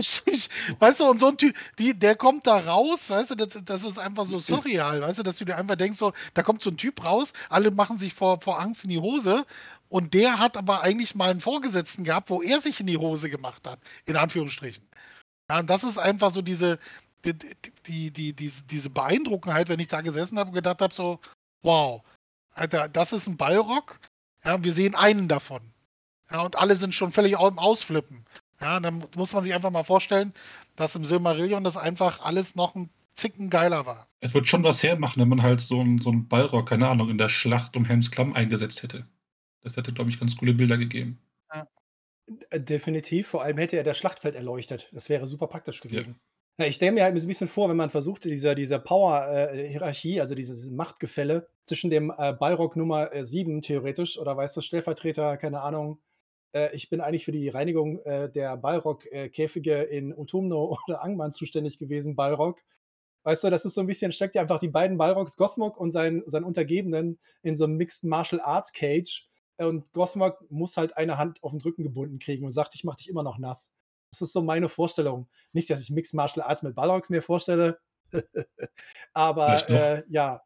weißt 0.79 1.01
du, 1.01 1.05
und 1.05 1.21
so 1.21 1.29
ein 1.29 1.37
Typ, 1.37 1.55
die, 1.79 1.97
der 1.97 2.17
kommt 2.17 2.47
da 2.47 2.59
raus, 2.59 3.11
weißt 3.11 3.31
du, 3.31 3.35
das, 3.37 3.63
das 3.65 3.85
ist 3.85 3.99
einfach 3.99 4.25
so 4.25 4.39
surreal, 4.39 5.01
weißt 5.03 5.21
du, 5.21 5.23
dass 5.23 5.37
du 5.37 5.45
dir 5.45 5.57
einfach 5.57 5.77
denkst, 5.77 5.99
so, 5.99 6.13
da 6.35 6.43
kommt 6.43 6.63
so 6.63 6.71
ein 6.71 6.77
Typ 6.77 7.05
raus, 7.05 7.33
alle 7.51 7.71
machen 7.71 7.97
sich 7.97 8.15
vor, 8.15 8.41
vor 8.41 8.59
Angst 8.59 8.83
in 8.83 8.91
die 8.91 8.99
Hose 8.99 9.47
und 9.89 10.15
der 10.15 10.39
hat 10.41 10.57
aber 10.57 10.83
eigentlich 10.83 11.15
mal 11.15 11.31
einen 11.31 11.41
Vorgesetzten 11.41 12.03
gehabt, 12.03 12.31
wo 12.31 12.43
er 12.43 12.61
sich 12.61 12.81
in 12.81 12.87
die 12.87 12.97
Hose 12.97 13.31
gemacht 13.31 13.67
hat, 13.67 13.79
in 14.07 14.17
Anführungsstrichen. 14.17 14.83
Ja, 15.51 15.61
und 15.61 15.71
das 15.71 15.85
ist 15.85 15.99
einfach 15.99 16.31
so 16.31 16.43
diese, 16.43 16.79
die, 17.25 17.35
die, 17.87 18.11
die, 18.11 18.33
die 18.33 18.53
diese 18.71 18.91
Beeindruckenheit, 18.91 19.69
wenn 19.69 19.81
ich 19.81 19.89
da 19.89 20.01
gesessen 20.01 20.39
habe 20.39 20.51
und 20.51 20.55
gedacht 20.55 20.81
habe, 20.81 20.95
so, 20.95 21.21
wow, 21.63 22.03
Alter, 22.55 22.89
das 22.89 23.13
ist 23.13 23.27
ein 23.27 23.37
Ballrock. 23.37 24.01
Ja, 24.45 24.63
wir 24.63 24.73
sehen 24.73 24.95
einen 24.95 25.29
davon. 25.29 25.61
Ja, 26.31 26.43
und 26.43 26.57
alle 26.57 26.77
sind 26.77 26.95
schon 26.95 27.13
völlig 27.13 27.39
am 27.39 27.59
Ausflippen. 27.59 28.25
Ja, 28.61 28.81
dann 28.81 29.05
muss 29.15 29.33
man 29.33 29.45
sich 29.45 29.55
einfach 29.55 29.71
mal 29.71 29.85
vorstellen, 29.85 30.33
dass 30.77 30.97
im 30.97 31.05
Silmarillion 31.05 31.63
das 31.63 31.77
einfach 31.77 32.21
alles 32.21 32.55
noch 32.55 32.75
ein 32.75 32.91
Zicken 33.15 33.51
geiler 33.51 33.87
war. 33.87 34.09
Es 34.21 34.35
wird 34.35 34.47
schon 34.47 34.63
was 34.63 34.83
hermachen, 34.83 35.21
wenn 35.21 35.29
man 35.29 35.43
halt 35.43 35.61
so 35.61 35.81
einen 35.81 35.99
so 35.99 36.13
Ballrock, 36.13 36.69
keine 36.69 36.89
Ahnung, 36.89 37.11
in 37.11 37.19
der 37.19 37.29
Schlacht 37.29 37.77
um 37.77 37.85
Helms 37.85 38.11
Klamm 38.11 38.33
eingesetzt 38.33 38.83
hätte. 38.83 39.07
Das 39.63 39.77
hätte, 39.77 39.93
glaube 39.93 40.11
ich, 40.11 40.21
ganz 40.21 40.37
coole 40.37 40.55
Bilder 40.55 40.79
gegeben. 40.79 41.19
Äh, 42.51 42.61
definitiv, 42.61 43.29
vor 43.29 43.43
allem 43.43 43.59
hätte 43.59 43.77
er 43.77 43.85
das 43.85 43.99
Schlachtfeld 43.99 44.35
erleuchtet. 44.35 44.89
Das 44.93 45.09
wäre 45.09 45.27
super 45.27 45.47
praktisch 45.47 45.81
gewesen. 45.81 46.17
Ja. 46.59 46.67
Ich 46.67 46.77
stelle 46.77 46.93
mir 46.93 47.05
halt 47.05 47.15
ein 47.15 47.27
bisschen 47.27 47.49
vor, 47.49 47.69
wenn 47.69 47.77
man 47.77 47.91
versucht, 47.91 48.25
diese, 48.25 48.55
diese 48.55 48.79
Power-Hierarchie, 48.79 50.17
äh, 50.17 50.21
also 50.21 50.35
dieses 50.35 50.71
Machtgefälle 50.71 51.49
zwischen 51.65 51.91
dem 51.91 52.13
äh, 52.17 52.33
Balrog 52.33 52.77
Nummer 52.77 53.15
äh, 53.15 53.27
7 53.27 53.61
theoretisch 53.61 54.19
oder 54.19 54.37
weißt 54.37 54.57
du, 54.57 54.63
Stellvertreter, 54.63 55.37
keine 55.37 55.61
Ahnung, 55.61 56.01
äh, 56.55 56.75
ich 56.75 56.89
bin 56.89 57.03
eigentlich 57.03 57.27
für 57.27 57.33
die 57.33 57.49
Reinigung 57.49 58.01
der 58.05 58.57
Balrog-Käfige 58.57 59.83
in 59.83 60.15
Utumno 60.15 60.77
oder 60.89 61.03
Angman 61.03 61.33
zuständig 61.33 61.79
gewesen, 61.79 62.17
Balrog. 62.17 62.63
Weißt 63.27 63.43
du, 63.43 63.51
das 63.51 63.65
ist 63.65 63.75
so 63.75 63.81
ein 63.81 63.89
bisschen, 63.89 64.13
steckt 64.13 64.37
ja 64.37 64.43
einfach 64.43 64.61
die 64.61 64.69
beiden 64.69 64.99
Balrogs, 64.99 65.37
Gothmog 65.37 65.77
und 65.79 65.91
sein, 65.91 66.23
sein 66.27 66.45
Untergebenen, 66.45 67.19
in 67.43 67.57
so 67.57 67.65
einem 67.65 67.77
Mixed 67.77 68.05
Martial 68.05 68.41
Arts 68.41 68.73
Cage. 68.73 69.29
Und 69.59 69.93
Gothmog 69.93 70.45
muss 70.51 70.77
halt 70.77 70.97
eine 70.97 71.19
Hand 71.19 71.43
auf 71.43 71.53
den 71.53 71.61
Rücken 71.61 71.83
gebunden 71.83 72.19
kriegen 72.19 72.45
und 72.45 72.53
sagt, 72.53 72.75
ich 72.75 72.85
mach 72.85 72.97
dich 72.97 73.09
immer 73.09 73.23
noch 73.23 73.39
nass. 73.39 73.73
Das 74.11 74.21
ist 74.21 74.33
so 74.33 74.43
meine 74.43 74.69
Vorstellung. 74.69 75.29
Nicht, 75.53 75.71
dass 75.71 75.81
ich 75.81 75.91
Mixed 75.91 76.15
Martial 76.15 76.47
Arts 76.47 76.63
mit 76.63 76.75
Balrogs 76.75 77.11
mir 77.11 77.23
vorstelle, 77.23 77.79
aber 79.13 79.69
äh, 79.69 80.03
ja, 80.09 80.43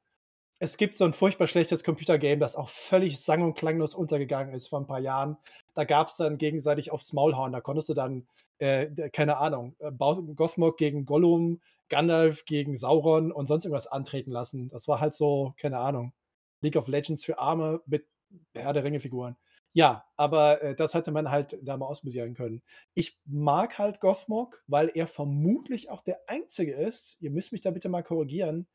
es 0.62 0.76
gibt 0.76 0.94
so 0.94 1.04
ein 1.04 1.14
furchtbar 1.14 1.46
schlechtes 1.46 1.84
Computergame, 1.84 2.38
das 2.38 2.54
auch 2.54 2.68
völlig 2.68 3.20
sang- 3.20 3.42
und 3.42 3.54
klanglos 3.54 3.94
untergegangen 3.94 4.54
ist 4.54 4.68
vor 4.68 4.80
ein 4.80 4.86
paar 4.86 5.00
Jahren. 5.00 5.38
Da 5.74 5.84
gab 5.84 6.08
es 6.08 6.16
dann 6.16 6.36
gegenseitig 6.36 6.92
aufs 6.92 7.14
Maul 7.14 7.34
hauen. 7.34 7.52
Da 7.52 7.62
konntest 7.62 7.88
du 7.88 7.94
dann, 7.94 8.26
äh, 8.58 8.88
keine 9.10 9.38
Ahnung, 9.38 9.74
äh, 9.78 9.90
Gothmog 9.90 10.76
gegen 10.76 11.06
Gollum, 11.06 11.60
Gandalf 11.88 12.44
gegen 12.44 12.76
Sauron 12.76 13.32
und 13.32 13.46
sonst 13.46 13.64
irgendwas 13.64 13.86
antreten 13.86 14.30
lassen. 14.30 14.68
Das 14.68 14.86
war 14.86 15.00
halt 15.00 15.14
so, 15.14 15.54
keine 15.58 15.78
Ahnung, 15.78 16.12
League 16.60 16.76
of 16.76 16.88
Legends 16.88 17.24
für 17.24 17.38
Arme 17.38 17.80
mit 17.86 18.06
Herr 18.54 18.72
der 18.72 18.84
Ringe-Figuren. 18.84 19.36
Ja, 19.72 20.04
aber, 20.16 20.62
äh, 20.62 20.74
das 20.74 20.94
hätte 20.94 21.12
man 21.12 21.30
halt 21.30 21.58
da 21.62 21.76
mal 21.76 21.86
ausprobieren 21.86 22.34
können. 22.34 22.62
Ich 22.94 23.18
mag 23.24 23.78
halt 23.78 24.00
Gothmog, 24.00 24.62
weil 24.66 24.90
er 24.94 25.06
vermutlich 25.06 25.90
auch 25.90 26.00
der 26.00 26.20
Einzige 26.26 26.74
ist, 26.74 27.16
ihr 27.20 27.30
müsst 27.30 27.52
mich 27.52 27.60
da 27.60 27.70
bitte 27.70 27.88
mal 27.88 28.02
korrigieren, 28.02 28.66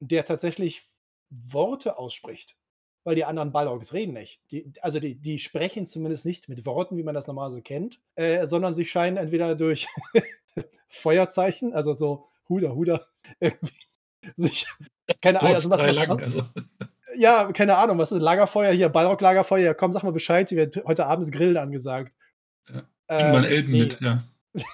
der 0.00 0.24
tatsächlich 0.24 0.82
Worte 1.30 1.98
ausspricht, 1.98 2.56
weil 3.04 3.14
die 3.14 3.24
anderen 3.24 3.52
Balrogs 3.52 3.92
reden 3.92 4.14
nicht. 4.14 4.40
Die 4.50 4.72
also, 4.80 4.98
die 5.00 5.14
die 5.14 5.38
sprechen 5.38 5.86
zumindest 5.86 6.26
nicht 6.26 6.48
mit 6.48 6.66
Worten, 6.66 6.96
wie 6.96 7.02
man 7.04 7.14
das 7.14 7.26
normalerweise 7.28 7.62
kennt, 7.62 8.00
äh, 8.16 8.46
sondern 8.46 8.74
sie 8.74 8.84
scheinen 8.84 9.16
entweder 9.16 9.54
durch 9.54 9.86
Feuerzeichen, 10.88 11.72
also 11.72 11.92
so 11.92 12.26
Huda 12.48 12.70
Huda, 12.74 13.06
irgendwie 13.40 13.74
sich 14.34 14.66
keine 15.22 15.40
Ahnung, 15.40 15.54
also 15.54 15.70
was 15.70 15.80
was 15.80 16.18
also. 16.18 16.42
Ja, 17.18 17.50
keine 17.52 17.76
Ahnung, 17.76 17.98
was 17.98 18.12
ist 18.12 18.20
Lagerfeuer 18.20 18.72
hier, 18.72 18.88
Balrog-Lagerfeuer, 18.88 19.74
komm, 19.74 19.92
sag 19.92 20.02
mal 20.02 20.12
Bescheid, 20.12 20.48
hier 20.48 20.58
wird 20.58 20.82
heute 20.86 21.06
abends 21.06 21.30
Grillen 21.30 21.56
angesagt. 21.56 22.12
Ja. 22.68 22.82
Bring 23.08 23.30
mal 23.32 23.44
Ähm, 23.44 23.50
Elben 23.52 23.72
ne. 23.72 23.78
mit, 23.78 24.00
ja. 24.00 24.18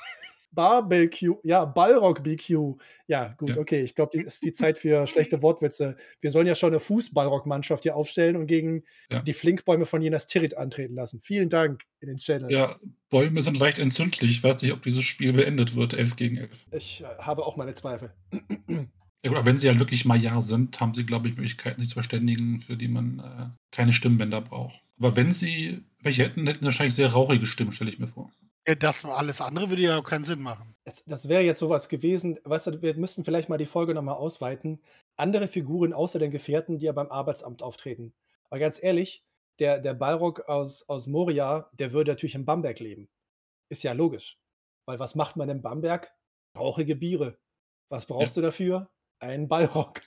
Barbecue, 0.54 1.36
ja, 1.44 1.64
Balrog 1.64 2.22
BQ. 2.22 2.74
Ja, 3.06 3.34
gut, 3.38 3.50
Ja. 3.50 3.56
okay, 3.56 3.80
ich 3.80 3.94
glaube, 3.94 4.10
die 4.18 4.22
ist 4.22 4.44
die 4.44 4.52
Zeit 4.52 4.78
für 4.78 5.06
schlechte 5.06 5.40
Wortwitze. 5.40 5.96
Wir 6.20 6.30
sollen 6.30 6.46
ja 6.46 6.54
schon 6.54 6.72
'ne 6.72 6.80
Fußballrock-Mannschaft 6.80 7.84
hier 7.84 7.96
aufstellen 7.96 8.36
und 8.36 8.46
gegen 8.48 8.84
Ja. 9.10 9.20
die 9.22 9.32
Flinkbäume 9.32 9.86
von 9.86 10.02
Minas 10.02 10.26
Tirith 10.26 10.54
antreten 10.58 10.94
lassen. 10.94 11.20
Vielen 11.22 11.48
Dank 11.48 11.80
in 12.00 12.08
den 12.08 12.18
Channel. 12.18 12.52
Ja, 12.52 12.76
Bäume 13.08 13.40
sind 13.40 13.58
leicht 13.58 13.78
entzündlich. 13.78 14.30
Ich 14.30 14.42
weiß 14.44 14.60
nicht, 14.60 14.72
ob 14.74 14.82
dieses 14.82 15.04
Spiel 15.04 15.32
beendet 15.32 15.74
wird, 15.74 15.94
11 15.94 16.16
gegen 16.16 16.36
11. 16.36 16.66
Ich, 16.72 17.02
äh, 17.02 17.06
habe 17.18 17.46
auch 17.46 17.56
meine 17.56 17.72
Zweifel. 17.74 18.12
Ja 19.24 19.30
gut, 19.30 19.38
aber 19.38 19.46
wenn 19.46 19.58
sie 19.58 19.68
halt 19.68 19.78
wirklich 19.78 20.04
Maiar 20.04 20.40
sind, 20.40 20.80
haben 20.80 20.94
sie, 20.94 21.06
glaube 21.06 21.28
ich, 21.28 21.36
Möglichkeiten, 21.36 21.78
sich 21.78 21.90
zu 21.90 21.94
verständigen, 21.94 22.60
für 22.60 22.76
die 22.76 22.88
man, 22.88 23.20
äh, 23.20 23.48
keine 23.70 23.92
Stimmbänder 23.92 24.40
braucht. 24.40 24.82
Aber 24.98 25.16
wenn 25.16 25.30
sie 25.30 25.84
welche 26.02 26.24
hätten, 26.24 26.46
hätten 26.46 26.60
sie 26.60 26.66
wahrscheinlich 26.66 26.94
sehr 26.94 27.12
rauchige 27.12 27.46
Stimmen, 27.46 27.72
stelle 27.72 27.90
ich 27.90 27.98
mir 27.98 28.08
vor. 28.08 28.30
Ja, 28.66 28.74
das 28.74 29.04
alles 29.04 29.40
andere 29.40 29.70
würde 29.70 29.82
ja 29.82 29.98
auch 29.98 30.04
keinen 30.04 30.24
Sinn 30.24 30.40
machen. 30.40 30.74
Das 30.84 31.04
das 31.04 31.28
wäre 31.28 31.42
jetzt 31.42 31.58
so 31.58 31.68
was 31.68 31.88
gewesen 31.88 32.38
weißt 32.44 32.68
du, 32.68 32.82
wir 32.82 32.94
müssten 32.94 33.24
vielleicht 33.24 33.48
mal 33.48 33.58
die 33.58 33.66
Folge 33.66 33.94
noch 33.94 34.02
mal 34.02 34.12
ausweiten. 34.12 34.80
Andere 35.16 35.48
Figuren 35.48 35.92
außer 35.92 36.18
den 36.18 36.30
Gefährten, 36.30 36.78
die 36.78 36.86
ja 36.86 36.92
beim 36.92 37.10
Arbeitsamt 37.10 37.62
auftreten. 37.62 38.12
Weil 38.50 38.60
ganz 38.60 38.82
ehrlich, 38.82 39.24
der 39.58 39.78
der 39.78 39.94
Balrog 39.94 40.48
aus 40.48 40.88
aus 40.88 41.06
Moria, 41.08 41.70
der 41.72 41.92
würde 41.92 42.12
natürlich 42.12 42.36
in 42.36 42.44
Bamberg 42.44 42.78
leben. 42.78 43.08
Ist 43.68 43.82
ja 43.82 43.92
logisch. 43.92 44.38
Weil 44.86 44.98
was 44.98 45.14
macht 45.14 45.36
man 45.36 45.48
in 45.48 45.62
Bamberg? 45.62 46.12
Rauchige 46.56 46.94
Biere. 46.94 47.38
Was 47.88 48.06
brauchst 48.06 48.36
du 48.36 48.42
dafür? 48.42 48.88
Einen 49.22 49.46
Balrog. 49.46 50.02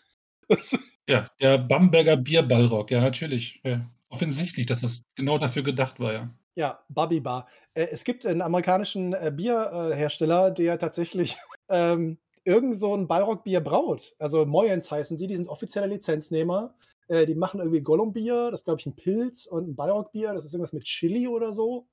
Ja, 1.08 1.26
der 1.40 1.58
Bamberger 1.60 2.18
Bierballrock, 2.18 2.90
ja, 2.92 3.00
natürlich. 3.02 3.62
Ja. 3.64 3.92
Offensichtlich, 4.10 4.66
dass 4.66 4.82
das 4.82 5.06
genau 5.16 5.38
dafür 5.38 5.62
gedacht 5.64 6.00
war, 6.00 6.14
ja. 6.14 6.36
Ja, 6.58 6.80
Bubby 6.90 7.20
Bar. 7.20 7.48
Äh, 7.74 7.88
es 7.92 8.04
gibt 8.06 8.24
'n 8.26 8.42
amerikanischen, 8.42 9.14
äh, 9.14 9.32
Bier 9.36 9.90
äh, 9.92 9.96
Hersteller, 9.96 10.52
der 10.52 10.80
tatsächlich, 10.80 11.36
ähm, 11.70 12.18
irgend 12.46 12.80
so 12.80 12.94
'n 12.94 13.08
Balrog-Bier 13.08 13.60
braut. 13.62 14.16
Also, 14.20 14.46
Moyens 14.46 14.90
heißen 14.90 15.18
die, 15.18 15.28
die 15.28 15.36
sind 15.36 15.50
offizieller 15.50 15.88
Lizenznehmer. 15.88 16.76
Äh, 17.10 17.26
die 17.26 17.36
machen 17.36 17.60
irgendwie 17.60 17.82
Gollum-Bier, 17.82 18.52
das 18.52 18.62
ist, 18.62 18.66
glaube 18.66 18.80
ich, 18.80 18.86
'n 18.88 18.96
Pilz 18.96 19.46
und 19.48 19.68
'n 19.68 19.76
Balrog-Bier, 19.76 20.34
das 20.34 20.46
ist 20.46 20.54
irgendwas 20.54 20.72
mit 20.74 20.84
Chili 20.86 21.28
oder 21.28 21.54
so. 21.54 21.88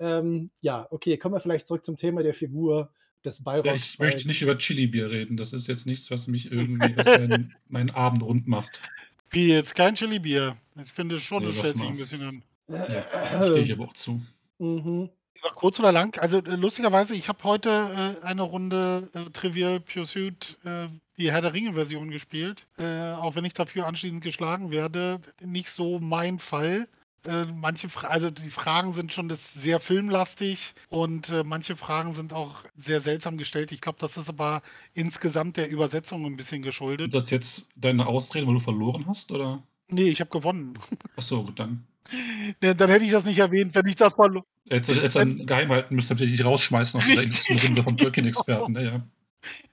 Ähm, 0.00 0.50
ja, 0.62 0.88
okay, 0.90 1.18
kommen 1.18 1.34
wir 1.36 1.40
vielleicht 1.40 1.66
zurück 1.68 1.84
zum 1.84 1.96
Thema 1.96 2.22
der 2.22 2.34
Figur 2.34 2.92
des 3.24 3.38
Ja, 3.38 3.44
Balrogs, 3.44 3.90
ich 3.90 3.98
möchte 3.98 4.26
nicht 4.28 4.42
über 4.42 4.56
Chili-Bier 4.58 5.10
reden. 5.10 5.36
Das 5.36 5.52
ist 5.52 5.66
jetzt 5.68 5.86
nichts, 5.86 6.10
was 6.10 6.26
mich 6.28 6.50
irgendwie 6.52 7.02
meinen 7.12 7.56
meinen 7.68 7.90
Abend 7.90 8.22
rund 8.22 8.46
macht. 8.46 8.82
Wie 9.30 9.48
jetzt? 9.48 9.74
Kein 9.74 9.94
Chili-Bier? 9.94 10.56
Ich 10.82 10.90
finde 10.92 11.18
schon, 11.20 11.42
Ne, 11.42 11.48
das 11.48 11.56
stellt 11.58 11.78
sich 11.78 11.88
mal. 11.88 11.92
'n 11.94 11.96
bisschen 11.96 12.22
an. 12.22 12.44
Ja, 12.68 13.04
stehe 13.48 13.62
ich 13.64 13.72
aber 13.72 13.84
auch 13.84 13.92
zu. 13.94 14.22
Mhm. 14.58 15.10
Über 15.36 15.50
kurz 15.54 15.78
oder 15.80 15.92
lang 15.92 16.16
also, 16.20 16.38
äh, 16.38 16.56
lustigerweise, 16.56 17.14
ich 17.14 17.28
habe 17.28 17.42
heute, 17.44 18.16
äh, 18.22 18.24
eine 18.24 18.42
Runde, 18.42 19.08
äh, 19.14 19.30
Trivial 19.30 19.80
Pursuit, 19.80 20.58
äh, 20.64 20.88
die 21.18 21.30
Herr 21.32 21.42
der 21.42 21.52
Ringe-Version 21.54 22.10
gespielt. 22.10 22.66
Äh, 22.78 23.12
auch 23.12 23.34
wenn 23.34 23.44
ich 23.44 23.52
dafür 23.54 23.86
anschließend 23.86 24.22
geschlagen 24.22 24.70
werde, 24.70 25.20
nicht 25.42 25.70
so 25.70 25.98
mein 26.00 26.38
Fall. 26.38 26.88
Äh, 27.26 27.46
manche 27.46 27.88
Fra 27.88 28.08
also, 28.08 28.30
die 28.30 28.50
Fragen 28.50 28.92
sind 28.92 29.12
schon 29.14 29.30
sehr 29.30 29.80
filmlastig 29.80 30.74
und, 30.90 31.30
äh, 31.30 31.42
manche 31.42 31.74
Fragen 31.76 32.12
sind 32.12 32.32
auch 32.34 32.64
sehr 32.76 33.00
seltsam 33.00 33.38
gestellt. 33.38 33.72
Ich 33.72 33.80
glaube, 33.80 33.98
das 34.00 34.16
ist 34.18 34.28
aber 34.28 34.60
insgesamt 34.92 35.56
der 35.56 35.70
Übersetzung 35.70 36.26
'n 36.26 36.36
bisschen 36.36 36.60
geschuldet. 36.62 37.14
das 37.14 37.30
jetzt 37.30 37.68
deine 37.76 38.06
Ausreden, 38.06 38.46
weil 38.46 38.54
du 38.54 38.60
verloren 38.60 39.06
hast, 39.06 39.30
oder? 39.30 39.66
Ne, 39.90 40.08
ich 40.08 40.20
habe 40.20 40.30
gewonnen. 40.30 40.78
Ach 41.16 41.22
so, 41.22 41.44
gut, 41.44 41.58
dann 41.58 41.86
Ne, 42.62 42.74
dann 42.74 42.90
hätte 42.90 43.04
ich 43.04 43.12
das 43.12 43.24
nicht 43.24 43.38
erwähnt, 43.38 43.74
wenn 43.74 43.86
ich 43.86 43.96
das 43.96 44.14
verlo 44.16 44.42
Hättest 44.70 44.88
du 44.96 45.02
hättest 45.02 45.16
dann 45.16 45.46
geheim 45.46 45.70
halten 45.70 45.94
müssen, 45.94 46.08
damit 46.16 46.22
die 46.30 46.36
dich 46.36 46.44
rausschmeißen 46.44 46.98
aus 47.00 47.08
Richtig, 47.08 47.48
Runde 47.50 47.82
vom 47.82 47.96
genau. 47.96 47.98
Tolkien-Experten, 47.98 48.74
ja, 48.76 48.80
ja. 48.82 49.08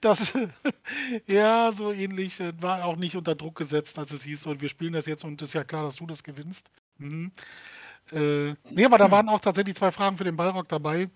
Das 0.01 0.33
ja, 1.27 1.71
so 1.73 1.91
ähnlich, 1.91 2.39
äh, 2.39 2.53
war 2.61 2.85
auch 2.85 2.95
nicht 2.97 3.15
unter 3.15 3.35
Druck 3.35 3.55
gesetzt, 3.57 3.99
als 3.99 4.11
es 4.11 4.23
hieß: 4.23 4.41
„So, 4.41 4.59
wir 4.61 4.69
spielen 4.69 4.93
das 4.93 5.05
jetzt 5.05 5.23
und 5.23 5.41
ist 5.41 5.53
ja 5.53 5.63
klar, 5.63 5.83
dass 5.83 5.97
du 5.97 6.07
das 6.07 6.23
gewinnst.“ 6.23 6.69
Mhm. 6.97 7.31
Äh, 8.11 8.55
ne, 8.71 8.85
aber 8.85 8.97
da 8.99 9.11
waren 9.11 9.29
auch 9.29 9.41
tatsächlich 9.41 9.75
2 9.75 9.91
Fragen 9.91 10.17
für 10.17 10.25
den 10.25 10.37
Balrog 10.37 10.69
dabei. 10.69 11.09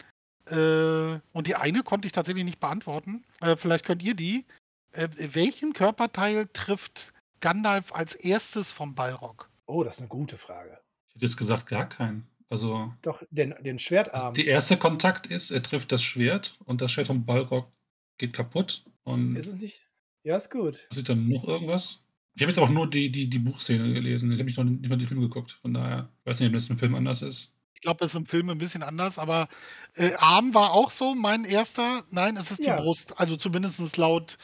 Äh, 0.50 1.20
und 1.34 1.48
die 1.48 1.56
eine 1.56 1.84
konnte 1.84 2.08
ich 2.08 2.14
tatsächlich 2.14 2.46
nicht 2.46 2.60
beantworten. 2.60 3.24
Äh, 3.42 3.56
vielleicht 3.58 3.86
könnt 3.86 4.04
ihr 4.04 4.16
die. 4.16 4.46
Äh, 4.94 5.10
welchen 5.34 5.74
Körperteil 5.74 6.48
trifft 6.54 7.14
Gandalf 7.42 7.94
als 7.94 8.16
1. 8.16 8.72
vom 8.72 8.96
Balrog? 8.96 9.50
Oh, 9.68 9.84
das 9.84 9.96
ist 9.98 10.02
'ne 10.02 10.08
gute 10.08 10.38
Frage. 10.38 10.80
Ich 11.10 11.16
hätte 11.16 11.26
jetzt 11.26 11.38
gesagt, 11.38 11.68
gar 11.68 11.90
keinen. 11.90 12.28
Also 12.50 12.94
Doch, 13.04 13.24
den 13.32 13.56
den 13.62 13.78
also, 13.78 13.84
Schwertarm. 13.86 14.34
der 14.36 14.46
erste 14.48 14.78
Kontakt 14.78 15.28
ist, 15.28 15.52
er 15.52 15.64
trifft 15.64 15.92
das 15.92 16.04
Schwert 16.04 16.58
und 16.66 16.82
das 16.82 16.92
Schwert 16.92 17.08
vom 17.08 17.26
Balrog 17.26 17.72
geht 18.20 18.34
kaputt 18.34 18.86
und 19.04 19.36
Ist 19.36 19.48
es 19.48 19.56
nicht 19.56 19.82
ja, 20.24 20.36
ist 20.38 20.50
gut. 20.50 20.90
passiert 20.92 21.10
dann 21.10 21.28
noch 21.28 21.44
irgendwas? 21.48 22.06
Ich 22.36 22.42
habe 22.42 22.52
jetzt 22.52 22.60
auch 22.60 22.70
nur 22.70 22.90
die 22.90 23.12
die 23.12 23.30
die 23.30 23.40
Buchszene 23.40 23.94
gelesen. 23.94 24.32
Ich 24.32 24.40
habe 24.40 24.46
nicht 24.46 24.58
noch 24.58 24.64
nicht 24.66 24.90
mal 24.90 24.98
den 24.98 25.08
Film 25.08 25.22
geguckt. 25.22 25.54
Von 25.62 25.74
daher 25.74 26.12
weiß 26.26 26.40
nicht, 26.40 26.48
ob 26.50 26.54
das 26.54 26.70
im 26.70 26.78
Film 26.78 26.96
anders 26.96 27.22
ist. 27.22 27.56
Ich 27.76 27.82
glaube, 27.82 28.00
das 28.00 28.12
ist 28.14 28.16
im 28.18 28.26
Film 28.26 28.50
'n 28.50 28.58
bisschen 28.58 28.84
anders, 28.84 29.20
aber, 29.20 29.50
äh, 29.96 30.14
Arm 30.16 30.54
war 30.54 30.72
auch 30.72 30.92
so 30.92 31.14
mein 31.14 31.44
1. 31.44 32.06
Nein, 32.10 32.38
es 32.38 32.50
ist 32.50 32.66
die 32.66 32.72
Ja. 32.72 32.74
Brust, 32.74 33.20
also, 33.20 33.36
zumindest 33.36 33.98
laut, 33.98 34.38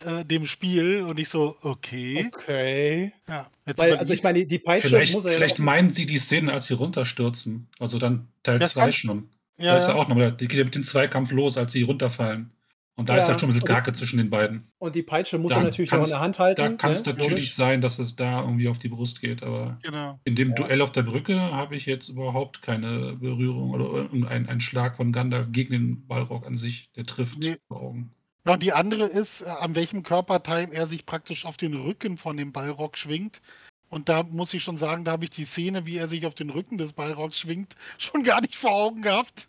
äh, 0.00 0.24
dem 0.24 0.46
Spiel 0.46 1.02
und 1.02 1.18
ich 1.18 1.28
so: 1.28 1.56
„Okay.“ 1.62 2.32
Okay. 2.32 3.12
Ja, 3.28 3.50
jetzt 3.66 3.84
Weil 3.84 3.98
also, 3.98 4.12
ich 4.14 4.22
meine, 4.22 4.46
die 4.46 4.58
Peitsche 4.58 5.02
Vielleicht 5.02 5.06
muss 5.06 5.24
er 5.26 5.34
ja 5.34 5.44
vielleicht 5.44 5.58
meinen 5.58 5.90
sie 5.90 6.06
die 6.06 6.18
Szene, 6.18 6.52
als 6.52 6.66
sie 6.66 6.74
runterstürzen. 6.74 7.68
Also, 7.78 7.98
dann 7.98 8.28
Teil 8.42 8.60
Das 8.60 8.74
2 8.74 8.92
kann 8.92 8.92
schon. 8.92 9.30
ja, 9.58 9.66
Da 9.66 9.76
ist 9.76 9.88
ja 9.88 9.94
auch 9.94 10.08
noch 10.08 10.16
die 10.36 10.48
geht 10.48 10.58
ja 10.58 10.64
mit 10.64 10.74
dem 10.74 10.82
Zweikampf 10.84 11.30
los, 11.32 11.56
als 11.58 11.72
sie 11.72 11.82
runterfallen. 11.82 12.55
Und 12.98 13.10
da 13.10 13.16
ist 13.18 13.28
halt 13.28 13.34
Ja, 13.34 13.38
schon 13.40 13.50
'n 13.50 13.52
bisschen 13.52 13.66
Gake 13.66 13.92
zwischen 13.92 14.16
den 14.16 14.30
beiden. 14.30 14.72
und 14.78 14.94
die 14.94 15.02
Peitsche 15.02 15.36
muss 15.38 15.52
er 15.52 15.58
Da 15.58 15.64
natürlich 15.64 15.92
noch 15.92 16.02
in 16.04 16.08
der 16.10 16.20
Hand 16.20 16.36
da 16.38 16.44
halten, 16.44 16.76
kann's 16.78 17.04
ne, 17.04 17.12
natürlich 17.12 17.30
logisch. 17.30 17.54
sein, 17.54 17.80
dass 17.82 17.98
es 17.98 18.16
da 18.16 18.40
irgendwie 18.40 18.68
auf 18.68 18.78
die 18.78 18.88
Brust 18.88 19.20
geht, 19.20 19.42
aber 19.42 19.78
Genau. 19.82 20.18
in 20.24 20.34
dem 20.34 20.48
Ja. 20.50 20.54
Duell 20.54 20.80
auf 20.80 20.92
der 20.92 21.02
Brücke 21.02 21.38
habe 21.38 21.76
ich 21.76 21.84
jetzt 21.84 22.08
überhaupt 22.08 22.62
keine 22.62 23.14
Berührung 23.20 23.70
oder 23.72 23.84
irgendein 23.84 24.48
ein 24.48 24.60
Schlag 24.60 24.96
von 24.96 25.12
Gandalf 25.12 25.48
gegen 25.52 25.72
den 25.72 26.06
Balrog 26.06 26.46
an 26.46 26.56
sich, 26.56 26.90
der 26.96 27.04
trifft 27.04 27.38
Ne. 27.38 27.58
vor 27.68 27.82
Augen. 27.82 28.14
Ja, 28.46 28.54
und 28.54 28.62
die 28.62 28.72
andere 28.72 29.04
ist, 29.04 29.42
äh, 29.42 29.46
an 29.46 29.74
welchem 29.74 30.02
Körperteil 30.02 30.70
er 30.72 30.86
sich 30.86 31.04
praktisch 31.04 31.44
auf 31.44 31.56
den 31.58 31.74
Rücken 31.74 32.16
von 32.16 32.36
dem 32.38 32.52
Balrog 32.52 32.96
schwingt. 32.96 33.42
Und 33.90 34.08
da 34.08 34.22
muss 34.22 34.54
ich 34.54 34.62
schon 34.62 34.78
sagen, 34.78 35.04
da 35.04 35.12
habe 35.12 35.24
ich 35.24 35.30
die 35.30 35.44
Szene, 35.44 35.84
wie 35.86 35.96
er 35.96 36.08
sich 36.08 36.26
auf 36.26 36.34
den 36.34 36.50
Rücken 36.50 36.78
des 36.78 36.92
Balrogs 36.94 37.38
schwingt, 37.38 37.74
schon 37.98 38.24
gar 38.24 38.40
nicht 38.40 38.56
vor 38.56 38.72
Augen 38.72 39.02
gehabt. 39.02 39.48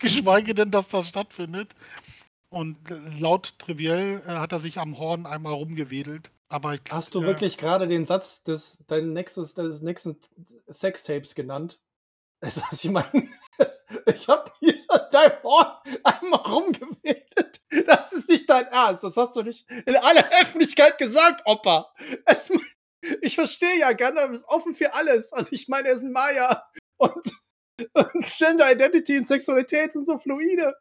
Geschweige 0.00 0.54
denn, 0.54 0.70
dass 0.72 0.88
das 0.88 1.08
stattfindet. 1.08 1.74
Und 2.50 2.90
äh, 2.90 2.94
laut 3.18 3.58
Trivial, 3.58 4.22
äh, 4.24 4.30
hat 4.30 4.52
er 4.52 4.60
sich 4.60 4.78
am 4.78 4.98
Horn 4.98 5.26
einmal 5.26 5.52
rumgewedelt. 5.52 6.30
Aber 6.48 6.74
ich 6.74 6.80
Hast 6.90 7.14
du 7.14 7.20
ja. 7.20 7.26
wirklich 7.26 7.58
grade 7.58 7.86
den 7.86 8.04
Satz 8.06 8.42
des 8.42 8.82
dein 8.86 9.12
nächstes 9.12 9.52
deines 9.54 9.82
nächsten 9.82 10.18
Sextapes 10.68 11.34
genannt? 11.34 11.78
Also, 12.40 12.62
was 12.70 12.84
ich 12.84 12.90
meine, 12.92 13.28
ich 14.06 14.28
habe 14.28 14.48
hier 14.60 14.74
dein 15.10 15.42
Horn 15.42 15.72
einmal 16.04 16.38
rumgewedelt. 16.38 17.60
Das 17.84 18.12
ist 18.12 18.28
nicht 18.28 18.48
dein 18.48 18.66
Ernst. 18.66 19.02
Das 19.02 19.16
hast 19.16 19.34
du 19.34 19.42
nicht 19.42 19.68
in 19.86 19.96
aller 19.96 20.24
Öffentlichkeit 20.40 20.98
gesagt, 20.98 21.42
Opa. 21.46 21.92
Es 22.26 22.52
ich 23.22 23.34
verstehe 23.34 23.80
ja, 23.80 23.92
Gandalf 23.92 24.30
ist 24.30 24.46
offen 24.46 24.72
für 24.72 24.94
alles. 24.94 25.32
Also, 25.32 25.50
ich 25.50 25.66
meine, 25.66 25.88
er 25.88 25.94
ist 25.94 26.04
'n 26.04 26.12
Maya 26.12 26.64
und 26.98 27.32
und 27.94 28.24
Gender 28.38 28.72
Identity 28.72 29.18
und 29.18 29.26
Sexualität 29.26 29.92
sind 29.92 30.06
so 30.06 30.18
fluide. 30.18 30.74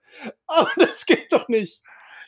Aber 0.48 0.70
das 0.78 1.06
geht 1.06 1.32
doch 1.34 1.48
nicht. 1.50 1.82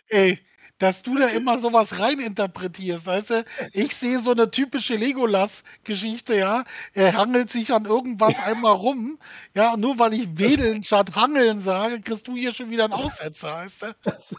Ey, 0.10 0.40
dass 0.80 1.04
du 1.04 1.18
da 1.18 1.28
immer 1.30 1.60
so 1.60 1.74
was 1.74 2.00
reininterpretierst, 2.00 3.08
weißt 3.08 3.30
du? 3.32 3.46
Ich 3.74 3.96
sehe 3.96 4.20
so 4.20 4.34
'ne 4.34 4.50
typische 4.52 4.96
Legolas-Geschichte, 4.96 6.36
ja. 6.38 6.64
Er 6.94 7.14
hangelt 7.16 7.50
sich 7.52 7.74
an 7.74 7.86
irgendwas 7.86 8.40
einmal 8.40 8.76
rum, 8.76 9.20
ja, 9.56 9.74
und 9.74 9.82
nur 9.82 10.00
weil 10.00 10.14
ich 10.14 10.38
wedeln 10.38 10.84
statt 10.84 11.16
hangeln 11.16 11.60
sage, 11.60 12.02
kriegst 12.02 12.28
du 12.28 12.36
hier 12.36 12.54
schon 12.54 12.70
wieder 12.72 12.86
'n 12.86 12.94
Aussetzer, 12.94 13.56
weißt 13.56 13.84
du? 13.84 13.96
Das 14.04 14.36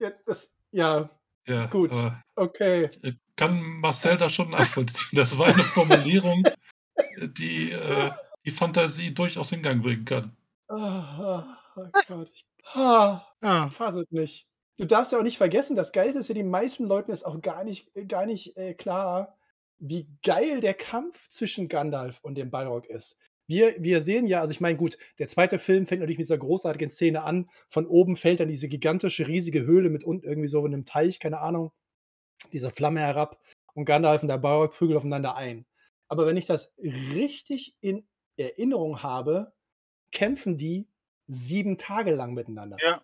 ja, 0.00 0.12
das 0.26 0.52
ja, 0.72 1.10
Ja, 1.46 1.66
gut, 1.70 2.08
okay. 2.36 2.90
ich, 3.02 3.04
äh, 3.04 3.14
kann 3.36 3.60
Marcel 3.80 4.16
da 4.16 4.30
schon 4.30 4.50
nachvollziehen. 4.50 5.10
Das 5.14 5.38
war 5.38 5.48
eine 5.48 5.64
Formulierung, 5.64 6.50
die, 7.16 7.72
äh 7.72 8.12
die 8.44 8.50
Fantasie 8.50 9.12
durchaus 9.12 9.52
in 9.52 9.62
Gang 9.62 9.82
bringen 9.82 10.04
kann. 10.04 10.36
Oh, 10.68 11.02
oh 11.76 11.88
Gott. 12.06 12.30
Ich, 12.34 12.44
oh, 12.74 13.18
ja. 13.42 13.70
Faselt 13.70 14.10
nicht. 14.12 14.46
Du 14.76 14.86
darfst 14.86 15.12
ja 15.12 15.18
auch 15.18 15.22
nicht 15.22 15.38
vergessen, 15.38 15.76
das 15.76 15.92
Geile 15.92 16.18
ist 16.18 16.28
ja, 16.28 16.34
den 16.34 16.50
meisten 16.50 16.84
Leuten 16.86 17.12
ist 17.12 17.24
auch 17.24 17.40
gar 17.40 17.62
nicht, 17.62 17.90
gar 18.08 18.26
nicht 18.26 18.56
äh, 18.56 18.74
klar, 18.74 19.38
wie 19.78 20.08
geil 20.24 20.60
der 20.60 20.74
Kampf 20.74 21.28
zwischen 21.28 21.68
Gandalf 21.68 22.18
und 22.22 22.34
dem 22.34 22.50
Balrog 22.50 22.86
ist. 22.86 23.18
Wir, 23.46 23.76
wir 23.78 24.00
sehen 24.00 24.26
ja, 24.26 24.40
also 24.40 24.52
ich 24.52 24.60
meine, 24.60 24.78
gut, 24.78 24.96
der 25.18 25.28
zweite 25.28 25.58
Film 25.58 25.86
fängt 25.86 26.00
natürlich 26.00 26.18
mit 26.18 26.26
dieser 26.26 26.38
großartigen 26.38 26.90
Szene 26.90 27.22
an. 27.22 27.50
Von 27.68 27.86
oben 27.86 28.16
fällt 28.16 28.40
dann 28.40 28.48
diese 28.48 28.68
gigantische, 28.68 29.28
riesige 29.28 29.64
Höhle 29.64 29.90
mit 29.90 30.02
unten 30.02 30.26
irgendwie 30.26 30.48
so 30.48 30.64
in 30.66 30.72
einem 30.72 30.86
Teich, 30.86 31.20
keine 31.20 31.40
Ahnung, 31.40 31.70
diese 32.52 32.70
Flamme 32.70 33.00
herab 33.00 33.38
und 33.74 33.84
Gandalf 33.84 34.22
und 34.22 34.28
der 34.28 34.38
Balrog 34.38 34.72
prügeln 34.72 34.96
aufeinander 34.96 35.36
ein. 35.36 35.66
Aber 36.08 36.26
wenn 36.26 36.36
ich 36.36 36.46
das 36.46 36.72
richtig 36.78 37.76
in 37.80 38.06
Erinnerung 38.36 39.02
habe, 39.02 39.52
kämpfen 40.10 40.56
die 40.56 40.86
sieben 41.26 41.76
Tage 41.76 42.14
lang 42.14 42.34
miteinander. 42.34 42.76
Ja. 42.82 43.02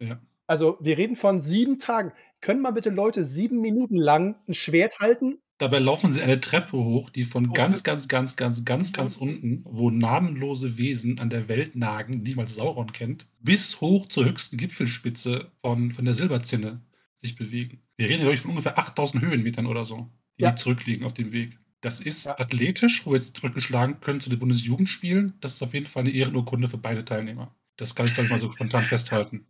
Ja. 0.00 0.20
Also, 0.46 0.76
wir 0.80 0.98
reden 0.98 1.16
von 1.16 1.40
sieben 1.40 1.78
Tagen. 1.78 2.12
Können 2.40 2.60
mal 2.60 2.72
bitte 2.72 2.90
Leute 2.90 3.24
sieben 3.24 3.60
Minuten 3.60 3.96
lang 3.96 4.36
ein 4.48 4.54
Schwert 4.54 4.98
halten? 4.98 5.38
Dabei 5.58 5.78
laufen 5.78 6.12
sie 6.12 6.20
eine 6.20 6.40
Treppe 6.40 6.76
hoch, 6.76 7.08
die 7.08 7.22
von 7.22 7.50
oh, 7.50 7.52
ganz, 7.52 7.84
ganz, 7.84 8.08
ganz, 8.08 8.34
ganz, 8.34 8.64
ganz, 8.64 8.92
ganz 8.92 9.16
unten, 9.16 9.62
wo 9.64 9.90
namenlose 9.90 10.76
Wesen 10.76 11.20
an 11.20 11.30
der 11.30 11.48
Welt 11.48 11.76
nagen, 11.76 12.24
die 12.24 12.34
man 12.34 12.48
Sauron 12.48 12.90
kennt, 12.90 13.28
bis 13.38 13.80
hoch 13.80 14.06
zur 14.08 14.24
höchsten 14.24 14.56
Gipfelspitze 14.56 15.52
von, 15.60 15.92
von 15.92 16.04
der 16.04 16.14
Silberzinne 16.14 16.82
sich 17.14 17.36
bewegen. 17.36 17.80
Wir 17.96 18.08
reden, 18.08 18.22
glaube 18.22 18.34
ich, 18.34 18.40
von 18.40 18.50
ungefähr 18.50 18.76
8000 18.76 19.22
Höhenmetern 19.22 19.66
oder 19.66 19.84
so, 19.84 20.10
die, 20.36 20.42
ja. 20.42 20.50
die 20.50 20.56
zurückliegen 20.56 21.04
auf 21.04 21.14
dem 21.14 21.30
Weg. 21.30 21.56
Das 21.82 22.00
ist 22.00 22.26
ja. 22.26 22.38
athletisch, 22.38 23.04
wo 23.04 23.10
wir 23.10 23.18
jetzt 23.18 23.36
zurückgeschlagen 23.36 24.00
können 24.00 24.20
zu 24.20 24.30
den 24.30 24.38
Bundesjugendspielen. 24.38 25.34
Das 25.40 25.54
ist 25.54 25.62
auf 25.62 25.74
jeden 25.74 25.86
Fall 25.86 26.04
eine 26.04 26.12
Ehrenurkunde 26.12 26.68
für 26.68 26.78
beide 26.78 27.04
Teilnehmer. 27.04 27.54
Das 27.76 27.94
kann 27.94 28.06
ich, 28.06 28.14
glaube 28.14 28.26
ich, 28.26 28.30
mal 28.30 28.38
so 28.38 28.50
spontan 28.52 28.84
festhalten. 28.84 29.44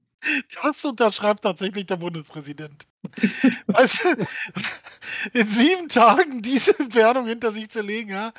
Das 0.62 0.84
unterschreibt 0.84 1.42
tatsächlich 1.42 1.86
der 1.86 1.96
Bundespräsident. 1.96 2.86
du, 3.02 4.26
in 5.38 5.48
sieben 5.48 5.88
Tagen 5.88 6.42
diese 6.42 6.78
Entfernung 6.78 7.26
hinter 7.26 7.52
sich 7.52 7.68
zu 7.68 7.82
legen, 7.82 8.10
ja, 8.10 8.32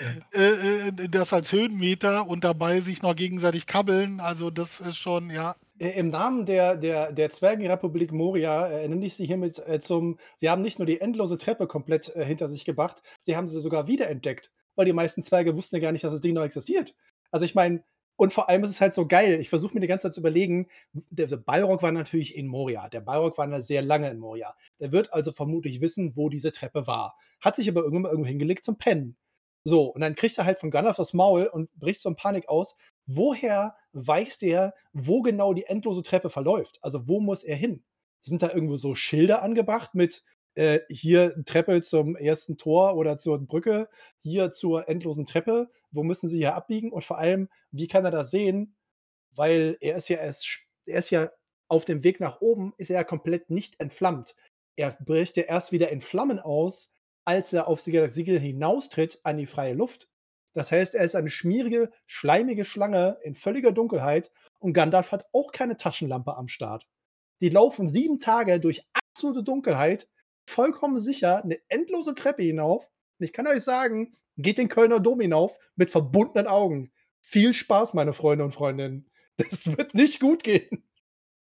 ja. 0.00 0.40
Äh, 0.40 0.88
äh 0.88 1.08
das 1.08 1.32
als 1.32 1.52
Höhenmeter 1.52 2.26
und 2.26 2.42
dabei 2.42 2.80
sich 2.80 3.02
noch 3.02 3.14
gegenseitig 3.14 3.66
kabbeln, 3.66 4.18
also 4.18 4.50
das 4.50 4.80
ist 4.80 4.96
schon, 4.96 5.30
ja. 5.30 5.56
Äh, 5.78 5.98
Im 5.98 6.08
Namen 6.08 6.46
der, 6.46 6.76
der, 6.76 7.12
der 7.12 7.30
Zwergenrepublik 7.30 8.12
Moria 8.12 8.68
äh, 8.68 8.88
nenne 8.88 9.06
ich 9.06 9.14
Sie 9.14 9.26
hiermit 9.26 9.58
äh, 9.66 9.80
zum. 9.80 10.18
Sie 10.36 10.50
haben 10.50 10.62
nicht 10.62 10.78
nur 10.78 10.86
die 10.86 11.00
endlose 11.00 11.38
Treppe 11.38 11.66
komplett 11.66 12.06
hinter 12.16 12.48
sich 12.48 12.64
gebracht, 12.64 13.02
Sie 13.20 13.36
haben 13.36 13.48
sie 13.48 13.60
sogar 13.60 13.86
wiederentdeckt, 13.86 14.52
weil 14.74 14.86
die 14.86 14.92
meisten 14.92 15.22
Zwerge 15.22 15.56
wussten 15.56 15.76
ja 15.76 15.82
gar 15.82 15.92
nicht, 15.92 16.04
dass 16.04 16.12
das 16.12 16.20
Ding 16.20 16.34
noch 16.34 16.44
existiert. 16.44 16.94
Also 17.30 17.44
ich 17.44 17.54
meine, 17.54 17.82
und 18.16 18.32
vor 18.32 18.48
allem 18.48 18.64
ist 18.64 18.70
es 18.70 18.80
halt 18.80 18.94
so 18.94 19.06
geil. 19.06 19.38
Ich 19.40 19.50
versuche 19.50 19.74
mir 19.74 19.80
die 19.80 19.86
ganze 19.86 20.04
Zeit 20.04 20.14
zu 20.14 20.20
überlegen, 20.20 20.68
der, 20.92 21.26
der 21.26 21.36
Balrog 21.36 21.82
war 21.82 21.92
natürlich 21.92 22.34
in 22.34 22.46
Moria. 22.46 22.88
Der 22.88 23.02
Balrog 23.02 23.36
war 23.36 23.60
sehr 23.60 23.82
lange 23.82 24.08
in 24.10 24.18
Moria. 24.18 24.54
Der 24.80 24.90
wird 24.90 25.12
also 25.12 25.32
vermutlich 25.32 25.82
wissen, 25.82 26.16
wo 26.16 26.30
diese 26.30 26.50
Treppe 26.50 26.86
war. 26.86 27.18
Hat 27.40 27.56
sich 27.56 27.68
aber 27.68 27.82
irgendwann 27.82 28.02
mal 28.02 28.10
irgendwo 28.10 28.28
hingelegt 28.28 28.64
zum 28.64 28.78
Pennen. 28.78 29.16
So, 29.64 29.86
und 29.86 30.00
dann 30.00 30.14
kriegt 30.14 30.38
er 30.38 30.46
halt 30.46 30.58
von 30.58 30.70
Gandalf 30.70 30.96
das 30.96 31.12
Maul 31.12 31.46
und 31.46 31.74
bricht 31.74 32.00
so 32.00 32.08
in 32.08 32.16
Panik 32.16 32.48
aus. 32.48 32.76
Woher 33.06 33.74
weiß 33.96 34.38
der, 34.38 34.74
wo 34.92 35.22
genau 35.22 35.54
die 35.54 35.64
endlose 35.64 36.02
Treppe 36.02 36.30
verläuft? 36.30 36.78
Also, 36.82 37.08
wo 37.08 37.20
muss 37.20 37.42
er 37.42 37.56
hin? 37.56 37.84
Sind 38.20 38.42
da 38.42 38.52
irgendwo 38.52 38.76
so 38.76 38.94
Schilder 38.94 39.42
angebracht 39.42 39.94
mit 39.94 40.22
äh, 40.54 40.80
hier 40.90 41.34
Treppe 41.44 41.82
zum 41.82 42.16
ersten 42.16 42.56
Tor 42.56 42.96
oder 42.96 43.18
zur 43.18 43.38
Brücke, 43.38 43.88
hier 44.18 44.50
zur 44.50 44.88
endlosen 44.88 45.26
Treppe? 45.26 45.70
Wo 45.90 46.02
müssen 46.02 46.28
sie 46.28 46.38
hier 46.38 46.54
abbiegen? 46.54 46.92
Und 46.92 47.04
vor 47.04 47.18
allem, 47.18 47.48
wie 47.70 47.86
kann 47.88 48.04
er 48.04 48.10
das 48.10 48.30
sehen? 48.30 48.76
Weil 49.34 49.76
er 49.80 49.96
ist 49.96 50.08
ja 50.08 50.18
erst, 50.18 50.60
er 50.86 50.98
ist 50.98 51.10
ja 51.10 51.30
auf 51.68 51.84
dem 51.84 52.04
Weg 52.04 52.20
nach 52.20 52.40
oben, 52.40 52.72
ist 52.78 52.90
er 52.90 52.96
ja 52.96 53.04
komplett 53.04 53.50
nicht 53.50 53.80
entflammt. 53.80 54.34
Er 54.76 54.96
bricht 55.04 55.36
ja 55.36 55.44
erst 55.44 55.72
wieder 55.72 55.90
in 55.90 56.00
Flammen 56.00 56.38
aus, 56.38 56.92
als 57.24 57.52
er 57.52 57.66
auf 57.66 57.80
Siegel 57.80 58.40
hinaustritt 58.40 59.20
an 59.24 59.36
die 59.36 59.46
freie 59.46 59.74
Luft. 59.74 60.08
Das 60.56 60.72
heißt, 60.72 60.94
er 60.94 61.04
ist 61.04 61.14
eine 61.14 61.28
schmierige, 61.28 61.90
schleimige 62.06 62.64
Schlange 62.64 63.18
in 63.22 63.34
völliger 63.34 63.72
Dunkelheit 63.72 64.30
und 64.58 64.72
Gandalf 64.72 65.12
hat 65.12 65.26
auch 65.34 65.52
keine 65.52 65.76
Taschenlampe 65.76 66.34
am 66.34 66.48
Start. 66.48 66.86
Die 67.42 67.50
laufen 67.50 67.86
sieben 67.88 68.18
Tage 68.18 68.58
durch 68.58 68.88
absolute 68.94 69.42
Dunkelheit, 69.42 70.08
vollkommen 70.48 70.96
sicher 70.96 71.44
eine 71.44 71.58
endlose 71.68 72.14
Treppe 72.14 72.42
hinauf. 72.42 72.88
Und 73.18 73.26
ich 73.26 73.34
kann 73.34 73.46
euch 73.46 73.64
sagen, 73.64 74.12
geht 74.38 74.56
den 74.56 74.70
Kölner 74.70 74.98
Dom 74.98 75.20
hinauf 75.20 75.58
mit 75.74 75.90
verbundenen 75.90 76.46
Augen. 76.46 76.90
Viel 77.20 77.52
Spaß, 77.52 77.92
meine 77.92 78.14
Freunde 78.14 78.44
und 78.44 78.52
Freundinnen. 78.52 79.10
Das 79.36 79.76
wird 79.76 79.92
nicht 79.92 80.20
gut 80.20 80.42
gehen. 80.42 80.88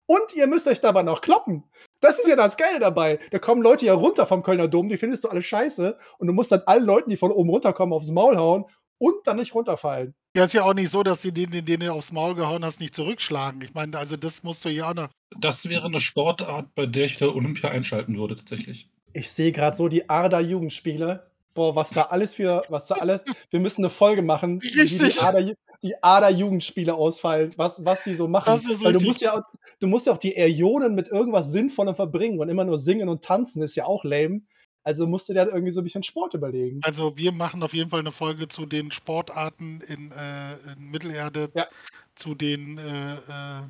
Und 0.07 0.37
ihr 0.37 0.47
müsst 0.47 0.69
euch 0.69 0.81
dabei 0.81 1.03
noch 1.03 1.21
kloppen. 1.21 1.65
Das 1.99 2.21
ist 2.21 2.29
ja 2.29 2.37
das 2.37 2.57
Geile 2.57 2.79
dabei. 2.79 3.19
Da 3.33 3.41
kommen 3.41 3.63
Leute 3.63 3.87
ja 3.87 3.95
runter 3.95 4.25
vom 4.25 4.45
Kölner 4.45 4.69
Dom, 4.69 4.89
die 4.89 4.99
findest 4.99 5.25
du 5.25 5.29
alle 5.29 5.43
scheiße. 5.43 5.99
Und 6.19 6.27
du 6.29 6.33
musst 6.33 6.53
dann 6.53 6.63
allen 6.67 6.85
Leuten, 6.85 7.11
die 7.11 7.17
von 7.17 7.33
oben 7.33 7.51
runterkommen, 7.51 7.93
aufs 7.93 8.11
Maul 8.11 8.37
hauen 8.37 8.67
und 9.03 9.27
dann 9.27 9.37
nicht 9.37 9.53
runterfallen. 9.53 10.15
Ja, 10.37 10.45
ist 10.45 10.55
ja 10.55 10.63
auch 10.63 10.75
nicht 10.75 10.91
so, 10.91 11.03
dass 11.03 11.23
die 11.23 11.33
den, 11.33 11.51
den 11.51 11.81
du 11.81 11.93
aufs 11.93 12.13
Maul 12.13 12.37
gehauen 12.37 12.65
hast, 12.65 12.79
nicht 12.79 12.95
zurückschlagen. 12.95 13.61
Ich 13.61 13.75
meine, 13.75 13.99
also 13.99 14.17
das 14.17 14.45
musst 14.45 14.65
du 14.65 14.69
ja 14.69 14.95
noch. 14.95 15.09
Das 15.37 15.69
wäre 15.69 15.87
eine 15.87 15.99
Sportart, 15.99 16.73
bei 16.77 16.87
der 16.87 17.07
ich 17.07 17.17
der 17.17 17.35
Olympia 17.35 17.71
einschalten 17.71 18.17
würde, 18.17 18.37
tatsächlich. 18.37 18.89
Ich 19.13 19.29
sehe 19.33 19.51
gerade 19.51 19.77
so 19.77 19.89
die 19.89 20.09
Arda-Jugendspiele. 20.09 21.27
Boah, 21.53 21.75
was 21.75 21.91
da 21.91 22.03
alles 22.03 22.35
für, 22.35 22.63
was 22.69 22.87
da 22.87 22.95
alles. 22.95 23.25
Wir 23.51 23.59
müssen 23.59 23.83
eine 23.83 23.91
Folge 23.91 24.23
machen, 24.23 24.61
Richtig. 24.61 25.03
wie 25.03 25.09
die 25.09 25.19
Arda, 25.19 25.53
die 25.83 26.01
Ader-Jugendspiele 26.01 26.95
ausfallen, 26.95 27.53
was, 27.57 27.85
was 27.85 28.05
die 28.05 28.15
so 28.15 28.29
machen. 28.29 28.47
Das 28.47 28.65
ist 28.65 28.85
Weil 28.85 28.93
du 28.93 29.01
musst, 29.01 29.21
ja, 29.21 29.43
du 29.81 29.87
musst 29.89 30.07
ja 30.07 30.13
auch 30.13 30.19
die 30.19 30.37
Äonen 30.37 30.95
mit 30.95 31.09
irgendwas 31.09 31.51
Sinnvollem 31.51 31.97
verbringen 31.97 32.39
und 32.39 32.49
immer 32.49 32.65
nur 32.65 32.79
singen 32.79 33.09
und 33.09 33.25
tanzen 33.25 33.63
ist 33.63 33.75
ja 33.75 33.85
auch 33.85 34.05
lame. 34.05 34.43
Also 34.85 35.07
musst 35.07 35.29
du 35.29 35.33
dir 35.33 35.47
irgendwie 35.47 35.71
so 35.71 35.81
ein 35.81 35.85
bisschen 35.85 36.03
Sport 36.03 36.35
überlegen. 36.35 36.81
Also 36.83 37.17
wir 37.17 37.33
machen 37.33 37.63
auf 37.63 37.73
jeden 37.73 37.91
Fall 37.91 38.01
eine 38.01 38.11
Folge 38.11 38.49
zu 38.49 38.67
den 38.67 38.91
Sportarten 38.91 39.81
in, 39.87 40.11
äh, 40.13 40.55
in 40.73 40.91
Mittelerde, 40.91 41.51
ja. 41.55 41.67
zu 42.15 42.35
den 42.35 42.79
äh, 42.79 43.15
äh, 43.15 43.63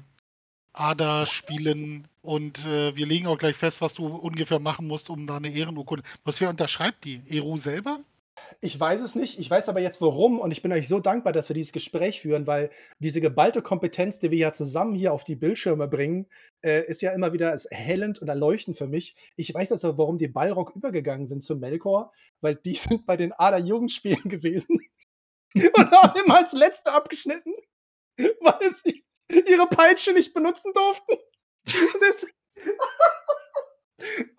ADA-Spielen 0.72 2.08
und 2.22 2.64
äh, 2.64 2.96
wir 2.96 3.06
legen 3.06 3.26
auch 3.26 3.36
gleich 3.36 3.56
fest, 3.56 3.80
was 3.82 3.94
du 3.94 4.06
ungefähr 4.06 4.58
machen 4.58 4.86
musst, 4.86 5.10
um 5.10 5.26
da 5.26 5.36
eine 5.36 5.52
Ehrenurkunde. 5.52 6.02
Was 6.24 6.40
wer 6.40 6.48
unterschreibt 6.48 7.04
die? 7.04 7.20
Eru 7.28 7.56
selber? 7.56 8.00
Ich 8.60 8.78
weiß 8.78 9.00
es 9.00 9.14
nicht. 9.14 9.38
Ich 9.38 9.50
weiß 9.50 9.68
aber 9.68 9.80
jetzt 9.80 10.00
warum 10.00 10.38
und 10.40 10.50
ich 10.52 10.62
bin 10.62 10.72
euch 10.72 10.88
so 10.88 11.00
dankbar, 11.00 11.32
dass 11.32 11.48
wir 11.48 11.54
dieses 11.54 11.72
Gespräch 11.72 12.20
führen, 12.20 12.46
weil 12.46 12.70
diese 12.98 13.20
geballte 13.20 13.60
Kompetenz, 13.60 14.18
die 14.20 14.30
wir 14.30 14.38
ja 14.38 14.52
zusammen 14.52 14.94
hier 14.94 15.12
auf 15.12 15.24
die 15.24 15.36
Bildschirme 15.36 15.88
bringen, 15.88 16.26
äh, 16.62 16.86
ist 16.86 17.02
ja 17.02 17.12
immer 17.12 17.32
wieder 17.32 17.50
erhellend 17.70 18.20
und 18.20 18.28
erleuchtend 18.28 18.78
für 18.78 18.86
mich. 18.86 19.16
Ich 19.36 19.52
weiß 19.52 19.72
also, 19.72 19.98
warum 19.98 20.18
die 20.18 20.28
Ballrock 20.28 20.74
übergegangen 20.74 21.26
sind 21.26 21.42
zu 21.42 21.56
Melkor, 21.56 22.12
weil 22.40 22.56
die 22.56 22.74
sind 22.76 23.06
bei 23.06 23.16
den 23.16 23.32
Ader-Jugendspielen 23.32 24.28
gewesen 24.28 24.80
und 25.54 25.90
haben 25.90 26.20
immer 26.24 26.38
als 26.38 26.52
Letzte 26.52 26.92
abgeschnitten, 26.92 27.52
weil 28.18 28.74
sie 28.84 29.04
ihre 29.28 29.66
Peitsche 29.66 30.12
nicht 30.12 30.32
benutzen 30.32 30.72
durften. 30.72 31.16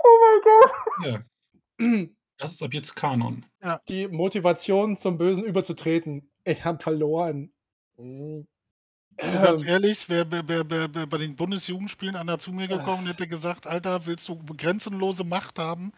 Oh 0.03 0.19
mein 0.21 0.41
Gott. 0.43 1.25
Ja. 1.79 2.07
Das 2.43 2.51
ist 2.51 2.61
ab 2.61 2.73
jetzt 2.73 2.95
Kanon. 2.95 3.45
Ja. 3.63 3.79
Die 3.87 4.09
Motivation 4.09 4.97
zum 4.97 5.17
Bösen 5.17 5.45
überzutreten. 5.45 6.29
Ich 6.43 6.65
habe 6.65 6.83
verloren. 6.83 7.53
Mhm. 7.97 8.45
Ganz 9.15 9.61
ähm. 9.61 9.67
ehrlich, 9.69 10.09
wer, 10.09 10.29
wer, 10.29 10.43
wer, 10.49 10.93
wer, 10.93 11.07
bei 11.07 11.17
den 11.19 11.37
Bundesjugendspielen 11.37 12.17
einer 12.17 12.39
zu 12.39 12.51
mir 12.51 12.67
gekommen 12.67 13.07
hätte 13.07 13.27
gesagt, 13.27 13.65
Alter, 13.65 14.05
willst 14.07 14.27
du 14.27 14.37
grenzenlose 14.57 15.23
Macht 15.23 15.57
haben? 15.57 15.93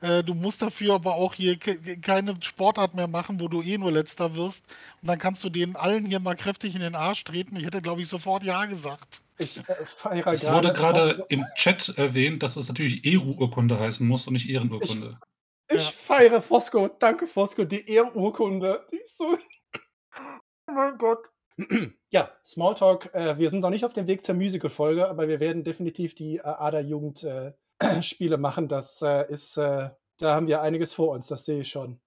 Äh, 0.00 0.24
du 0.24 0.32
musst 0.32 0.62
dafür 0.62 0.94
aber 0.94 1.14
auch 1.14 1.34
hier 1.34 1.58
ke 1.58 1.76
keine 2.00 2.36
Sportart 2.40 2.94
mehr 2.94 3.08
machen, 3.08 3.38
wo 3.38 3.48
du 3.48 3.60
eh 3.60 3.76
nur 3.76 3.92
letzter 3.92 4.34
wirst. 4.34 4.64
Und 5.02 5.08
dann 5.08 5.18
kannst 5.18 5.44
du 5.44 5.50
denen 5.50 5.76
allen 5.76 6.06
hier 6.06 6.20
mal 6.20 6.36
kräftig 6.36 6.74
in 6.74 6.80
den 6.80 6.94
Arsch 6.94 7.22
treten. 7.24 7.56
Ich 7.56 7.66
hätte, 7.66 7.82
glaube 7.82 8.00
ich, 8.00 8.08
sofort 8.08 8.44
Ja 8.44 8.64
gesagt. 8.64 9.20
Ich 9.36 9.58
äh, 9.58 9.84
feiere 9.84 10.32
Es 10.32 10.50
wurde 10.50 10.72
gerade 10.72 11.26
im 11.28 11.44
Chat 11.54 11.98
erwähnt, 11.98 12.42
dass 12.42 12.56
es 12.56 12.68
natürlich 12.68 13.04
Eru-Urkunde 13.04 13.78
heißen 13.78 14.08
muss 14.08 14.26
und 14.26 14.32
nicht 14.32 14.48
Ehrenurkunde. 14.48 15.18
Ich 15.68 15.84
ja. 15.84 15.90
feiere 15.90 16.40
Fosco. 16.40 16.88
Danke, 16.88 17.26
Fosco. 17.26 17.64
Die 17.64 17.88
Ehrenurkunde. 17.88 18.86
Die 18.92 18.98
ist 18.98 19.18
so. 19.18 19.36
oh 20.68 20.72
mein 20.72 20.96
Gott. 20.98 21.28
ja, 22.10 22.30
Smalltalk. 22.44 23.12
Äh, 23.14 23.38
wir 23.38 23.50
sind 23.50 23.60
noch 23.60 23.70
nicht 23.70 23.84
auf 23.84 23.92
dem 23.92 24.06
Weg 24.06 24.24
zur 24.24 24.34
Musical-Folge, 24.34 25.08
aber 25.08 25.28
wir 25.28 25.40
werden 25.40 25.64
definitiv 25.64 26.14
die 26.14 26.36
äh, 26.36 26.42
Ader-Jugend-Spiele 26.42 28.34
äh, 28.34 28.38
machen. 28.38 28.68
Das 28.68 29.02
äh, 29.02 29.30
ist. 29.30 29.56
Äh, 29.56 29.90
da 30.18 30.34
haben 30.34 30.46
wir 30.46 30.62
einiges 30.62 30.92
vor 30.92 31.10
uns. 31.10 31.26
Das 31.26 31.44
sehe 31.44 31.60
ich 31.60 31.68
schon. 31.68 32.00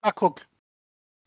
Ach, 0.00 0.12
guck. 0.14 0.46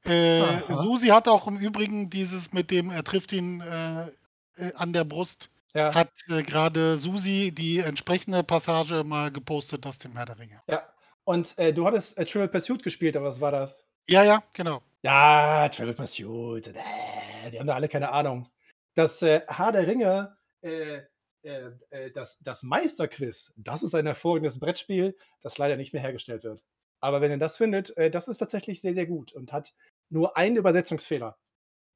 Äh, 0.04 0.44
Susi 0.74 1.08
hat 1.08 1.28
auch 1.28 1.48
im 1.48 1.58
Übrigen 1.58 2.10
dieses 2.10 2.54
mit 2.54 2.72
dem, 2.72 2.92
er 2.92 3.04
trifft 3.04 3.34
ihn 3.34 3.62
an 3.62 4.94
der 4.94 5.04
Brust 5.04 5.50
ja. 5.78 5.94
hat 5.94 6.12
äh, 6.28 6.44
gerade 6.44 6.98
Susi 6.98 7.52
die 7.54 7.80
entsprechende 7.80 8.44
Passage 8.44 9.04
mal 9.04 9.32
gepostet 9.32 9.86
aus 9.86 9.98
dem 9.98 10.16
Herr 10.16 10.26
der 10.26 10.40
Ringe. 10.40 10.62
Ja. 10.68 10.88
Und 11.24 11.58
äh, 11.58 11.74
du 11.74 11.86
hattest 11.86 12.18
äh, 12.18 12.26
Trivial 12.26 12.48
Pursuit 12.48 12.82
gespielt, 12.82 13.16
aber 13.18 13.28
was 13.28 13.42
war 13.42 13.52
das? 13.52 13.78
Ja, 14.08 14.24
ja, 14.24 14.44
genau. 14.54 14.82
Ja, 15.04 15.68
Travel 15.70 15.94
Pursuit. 15.94 16.68
Äh, 16.68 17.52
die 17.52 17.60
haben 17.60 17.68
da 17.68 17.76
alle 17.76 17.90
keine 17.90 18.12
Ahnung. 18.12 18.50
Das 18.96 19.22
äh, 19.22 19.42
Haar 19.48 19.74
der 19.74 19.86
Ringe, 19.86 20.38
äh, 20.62 21.02
äh, 21.44 22.12
das, 22.14 22.40
das 22.40 22.64
Meisterquiz, 22.64 23.54
das 23.58 23.84
ist 23.84 23.94
ein 23.94 24.06
hervorragendes 24.06 24.60
Brettspiel, 24.60 25.18
das 25.42 25.58
leider 25.58 25.76
nicht 25.76 25.94
mehr 25.94 26.02
hergestellt 26.02 26.44
wird. 26.44 26.64
Aber 27.00 27.22
wenn 27.22 27.30
ihr 27.30 27.38
das 27.38 27.58
findet, 27.58 27.94
das 28.12 28.28
ist 28.28 28.40
tatsächlich 28.40 28.82
sehr, 28.82 28.96
sehr 28.96 29.06
gut 29.06 29.32
und 29.32 29.54
hat 29.54 29.76
nur 30.10 30.36
einen 30.36 30.56
Übersetzungsfehler, 30.56 31.38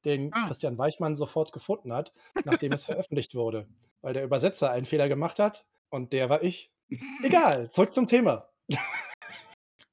den 0.05 0.33
Ah. 0.33 0.47
Christian 0.47 0.77
Weichmann 0.77 1.15
sofort 1.15 1.51
gefunden 1.51 1.93
hat, 1.93 2.11
nachdem 2.45 2.71
es 2.73 2.85
veröffentlicht 2.85 3.35
wurde. 3.35 3.67
Weil 4.01 4.13
der 4.13 4.23
Übersetzer 4.23 4.71
einen 4.71 4.85
Fehler 4.85 5.07
gemacht 5.09 5.39
hat 5.39 5.65
und 5.89 6.13
der 6.13 6.29
war 6.29 6.41
ich. 6.43 6.71
Egal, 7.23 7.69
zurück 7.71 7.93
zum 7.93 8.07
Thema. 8.07 8.49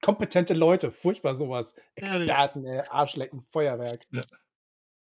Kompetente 0.01 0.55
Leute, 0.55 0.93
furchtbar 0.93 1.35
sowas. 1.35 1.75
Experten, 1.97 2.65
ey, 2.65 2.83
Arschlecken, 2.89 3.43
Feuerwerk. 3.45 4.07
Ja. 4.11 4.23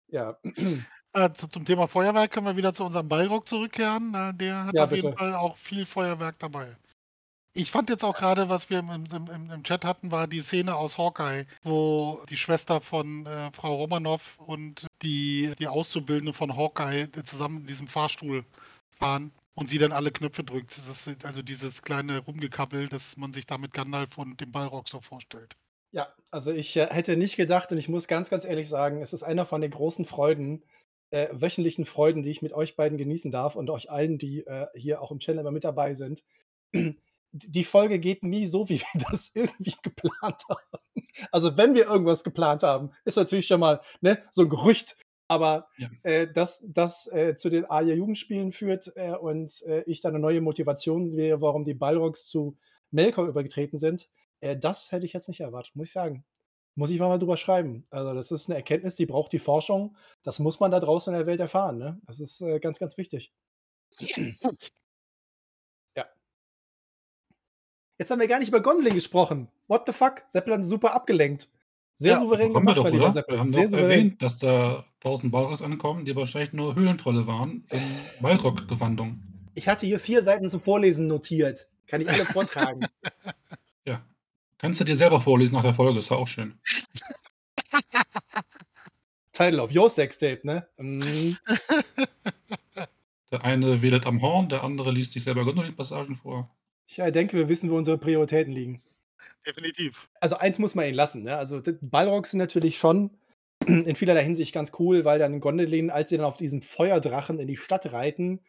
Ja. 0.08 0.38
Äh, 1.14 1.30
zu- 1.34 1.50
zum 1.50 1.66
Thema 1.66 1.90
Feuerwerk 1.90 2.32
können 2.32 2.46
wir 2.48 2.56
wieder 2.56 2.74
zu 2.74 2.86
unserem 2.86 3.10
Ballrock 3.10 3.46
zurückkehren. 3.46 4.14
Äh, 4.16 4.34
der 4.34 4.64
hat 4.68 4.74
Ja, 4.74 4.86
auf 4.86 4.92
jeden 4.94 5.10
bitte. 5.10 5.18
Fall 5.18 5.36
auch 5.36 5.58
viel 5.58 5.86
Feuerwerk 5.86 6.40
dabei. 6.40 6.78
Ich 7.54 7.72
fand 7.72 7.90
jetzt 7.90 8.06
auch 8.06 8.16
gerade, 8.16 8.48
was 8.48 8.70
wir 8.70 8.80
im, 8.80 8.90
im, 8.90 9.52
im, 9.52 9.64
Chat 9.64 9.84
hatten, 9.84 10.10
war 10.10 10.28
die 10.28 10.40
Szene 10.40 10.76
aus 10.76 10.98
Hawkeye, 10.98 11.46
wo 11.64 12.22
die 12.30 12.38
Schwester 12.38 12.80
von 12.80 13.26
äh, 13.26 13.52
Frau 13.52 13.76
Romanoff 13.76 14.38
und 14.40 14.88
die, 15.02 15.52
die 15.60 15.68
Auszubildende 15.68 16.34
von 16.34 16.56
Hawkeye 16.56 17.10
zusammen 17.24 17.62
in 17.62 17.68
diesem 17.68 17.88
Fahrstuhl 17.88 18.46
fahren 18.92 19.34
und 19.54 19.68
sie 19.68 19.80
dann 19.80 19.92
alle 19.92 20.12
Knöpfe 20.12 20.46
drückt. 20.46 20.78
Ist 20.78 21.26
also 21.26 21.42
dieses 21.42 21.82
kleine 21.82 22.20
Rumgekappel, 22.20 22.88
das 22.88 23.18
man 23.18 23.34
sich 23.34 23.46
da 23.48 23.58
mit 23.58 23.74
Gandalf 23.74 24.18
und 24.18 24.40
dem 24.40 24.54
Ballrock 24.54 24.88
so 24.88 25.02
vorstellt. 25.02 25.58
Ja, 25.92 26.08
also 26.32 26.52
ich 26.52 26.78
äh, 26.78 26.88
hätte 26.88 27.18
nicht 27.18 27.36
gedacht 27.36 27.74
und 27.74 27.78
ich 27.78 27.90
muss 27.90 28.08
ganz, 28.08 28.30
ganz 28.30 28.46
ehrlich 28.46 28.70
sagen, 28.70 29.02
es 29.02 29.12
ist 29.12 29.24
einer 29.24 29.46
von 29.46 29.60
den 29.60 29.72
großen 29.72 30.06
Freuden, 30.06 30.64
äh, 31.10 31.28
wöchentlichen 31.34 31.86
Freuden, 31.86 32.24
die 32.24 32.32
ich 32.32 32.42
mit 32.42 32.54
euch 32.54 32.78
beiden 32.78 32.98
genießen 32.98 33.30
darf 33.30 33.58
und 33.58 33.70
euch 33.70 33.92
allen, 33.92 34.18
die 34.18 34.46
äh, 34.46 34.68
hier 34.74 35.02
auch 35.02 35.12
im 35.12 35.20
Channel 35.20 35.42
immer 35.42 35.52
mit 35.52 35.66
dabei 35.66 35.94
sind. 35.94 36.24
Die 37.34 37.64
Folge 37.64 38.00
geht 38.00 38.24
nie 38.24 38.46
so, 38.46 38.68
wie 38.70 38.80
wir 38.82 39.02
das 39.12 39.32
irgendwie 39.34 39.76
geplant 39.82 40.44
haben. 40.50 40.96
Also 41.32 41.58
wenn 41.58 41.76
wir 41.76 41.86
irgendwas 41.88 42.24
geplant 42.24 42.64
haben, 42.64 42.92
ist 43.06 43.18
natürlich 43.18 43.48
schon 43.48 43.60
mal 43.60 43.82
ne, 44.02 44.22
so 44.32 44.44
ein 44.44 44.50
Gerücht. 44.50 44.98
Aber 45.28 45.68
Ja. 45.78 45.90
äh, 46.04 46.32
dass 46.32 46.62
das 46.68 47.08
äh, 47.08 47.38
zu 47.38 47.50
den 47.50 47.66
AIA 47.66 47.96
Jugendspielen 47.96 48.52
führt 48.52 48.92
äh, 48.98 49.12
und 49.16 49.62
äh, 49.64 49.84
ich 49.88 50.02
da 50.02 50.10
eine 50.10 50.20
neue 50.20 50.42
Motivation 50.42 51.10
sehe, 51.10 51.40
warum 51.42 51.64
die 51.64 51.74
Ballrocks 51.74 52.28
zu 52.28 52.58
Melkor 52.92 53.28
übergetreten 53.28 53.78
sind, 53.80 54.10
äh, 54.42 54.58
das 54.58 54.92
hätte 54.92 55.06
ich 55.06 55.14
jetzt 55.14 55.30
nicht 55.30 55.40
erwartet, 55.40 55.74
muss 55.76 55.88
ich 55.88 55.94
sagen. 55.94 56.26
Muss 56.76 56.90
ich 56.90 57.00
mal 57.00 57.18
drüber 57.18 57.38
schreiben. 57.38 57.84
Also, 57.92 58.14
das 58.14 58.32
ist 58.32 58.50
eine 58.50 58.56
Erkenntnis, 58.58 58.96
die 58.96 59.06
braucht 59.06 59.32
die 59.34 59.40
Forschung. 59.40 59.96
Das 60.24 60.40
muss 60.40 60.60
man 60.60 60.72
da 60.72 60.80
draußen 60.80 61.14
in 61.14 61.20
der 61.20 61.28
Welt 61.28 61.40
erfahren, 61.42 61.78
ne? 61.78 62.00
Das 62.08 62.20
ist, 62.22 62.42
äh, 62.42 62.60
ganz, 62.60 62.80
ganz 62.80 62.98
wichtig. 62.98 63.34
Jetzt 68.02 68.10
haben 68.10 68.20
wir 68.20 68.28
gar 68.28 68.40
nicht 68.40 68.48
über 68.48 68.64
Gondling 68.64 68.96
gesprochen. 68.96 69.48
What 69.68 69.84
the 69.86 69.94
fuck? 69.94 70.24
Seppel 70.28 70.56
hat 70.56 70.66
super 70.66 70.96
abgelenkt. 70.96 71.48
Sehr 71.94 72.14
Ja, 72.14 72.20
souverän 72.20 72.48
haben 72.48 72.54
wir 72.54 72.60
gemacht, 72.62 72.78
doch, 72.78 72.84
mein 72.86 72.94
lieber 72.94 73.04
oder? 73.04 73.14
Seppel. 73.14 73.36
Wir 73.36 73.40
haben 73.42 73.52
Sehr 73.52 73.64
doch 73.66 73.70
souverän. 73.70 73.92
erwähnt, 73.92 74.24
dass 74.24 74.40
da 74.40 74.86
1000 75.02 75.32
Balrogs 75.32 75.62
ankommen, 75.62 76.04
die 76.04 76.16
wahrscheinlich 76.16 76.52
nur 76.52 76.74
Höhlentrolle 76.74 77.28
waren 77.28 77.64
in 77.70 77.80
Balrog-Gewandung. 78.20 79.22
Ich 79.54 79.68
hatte 79.68 79.86
hier 79.86 80.00
4 80.00 80.24
Seiten 80.24 80.50
zum 80.50 80.62
Vorlesen 80.62 81.06
notiert. 81.06 81.68
Kann 81.86 82.02
ich 82.02 82.10
alle 82.10 82.26
vortragen. 82.26 82.88
Ja. 83.86 84.04
Kannst 84.58 84.80
du 84.80 84.84
dir 84.84 84.96
selber 84.96 85.22
vorlesen 85.22 85.54
nach 85.54 85.62
der 85.62 85.76
Folge, 85.76 86.00
ist 86.00 86.10
ja 86.10 86.18
auch 86.18 86.28
schön. 86.28 86.60
Title 89.32 89.62
of 89.62 89.76
your 89.76 89.92
Sextape, 89.92 90.40
ne? 90.44 90.68
Mhm. 90.78 91.38
Der 93.30 93.44
eine 93.44 93.84
wedelt 93.84 94.08
am 94.08 94.24
Horn, 94.24 94.50
der 94.50 94.64
andere 94.64 94.90
liest 94.90 95.12
sich 95.12 95.24
selber 95.24 95.46
Gondolin-Passagen 95.46 96.16
vor. 96.16 96.50
Ich 96.92 97.00
äh, 97.00 97.12
denke, 97.12 97.38
wir 97.38 97.48
wissen, 97.48 97.72
wo 97.72 97.78
unsere 97.78 97.98
Prioritäten 97.98 98.52
liegen. 98.52 98.82
Definitiv. 99.48 100.10
Also 100.20 100.36
eins 100.36 100.60
muss 100.60 100.76
man 100.76 100.86
ihnen 100.86 100.96
lassen, 100.96 101.24
ne? 101.24 101.38
Also 101.38 101.62
Balrogs 101.80 102.32
sind 102.32 102.40
natürlich 102.40 102.78
schon 102.78 103.12
in 103.66 103.96
vielerlei 103.96 104.24
Hinsicht 104.24 104.54
ganz 104.54 104.74
cool, 104.78 105.06
weil 105.06 105.18
dann 105.18 105.40
Gondolin, 105.40 105.90
als 105.90 106.10
sie 106.10 106.18
dann 106.18 106.26
auf 106.26 106.36
diesem 106.36 106.62
Feuerdrachen 106.62 107.40
in 107.40 107.48
die 107.48 107.56
Stadt 107.56 107.94
reiten, 107.94 108.42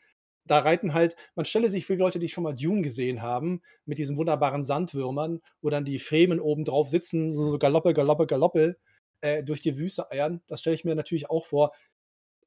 da 0.44 0.58
reiten 0.58 0.92
halt, 0.92 1.14
man 1.36 1.46
stelle 1.46 1.70
sich 1.70 1.86
für 1.86 1.92
die 1.94 2.02
Leute, 2.02 2.18
die 2.18 2.28
schon 2.28 2.42
mal 2.42 2.56
Dune 2.56 2.82
gesehen 2.82 3.22
haben, 3.22 3.62
mit 3.84 3.98
diesen 3.98 4.16
wunderbaren 4.16 4.64
Sandwürmern, 4.64 5.40
wo 5.60 5.70
dann 5.70 5.84
die 5.84 6.00
Fremen 6.00 6.40
oben 6.40 6.64
drauf 6.64 6.88
sitzen, 6.88 7.36
so 7.36 7.58
Galoppe, 7.58 7.94
Galoppe, 7.94 8.26
Galoppe 8.26 8.76
äh, 9.20 9.44
durch 9.44 9.60
die 9.60 9.78
Wüste 9.78 10.10
eiern. 10.10 10.42
Das 10.48 10.60
stelle 10.60 10.74
ich 10.74 10.84
mir 10.84 10.96
natürlich 10.96 11.30
auch 11.30 11.46
vor. 11.46 11.70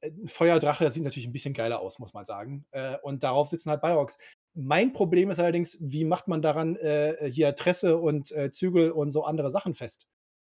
Äh, 0.01 0.09
Ein 0.09 0.27
Feuerdrache, 0.27 0.91
sieht 0.91 1.05
natürlich 1.05 1.27
ein 1.27 1.31
bisschen 1.31 1.53
geiler 1.53 1.79
aus, 1.79 1.99
muss 1.99 2.13
man 2.13 2.25
sagen. 2.25 2.65
Äh, 2.71 2.97
und 3.01 3.23
darauf 3.23 3.47
sitzen 3.47 3.69
halt 3.69 3.79
Balrogs. 3.81 4.17
Mein 4.57 4.93
Problem 4.93 5.29
ist 5.29 5.39
allerdings, 5.39 5.77
wie 5.81 6.05
macht 6.05 6.27
man 6.27 6.41
daran 6.41 6.77
äh, 6.77 7.29
hier 7.29 7.55
Tresse 7.55 7.97
und 7.97 8.31
äh, 8.31 8.51
Zügel 8.51 8.91
und 8.91 9.09
so 9.09 9.23
andere 9.25 9.49
Sachen 9.49 9.73
fest? 9.73 10.07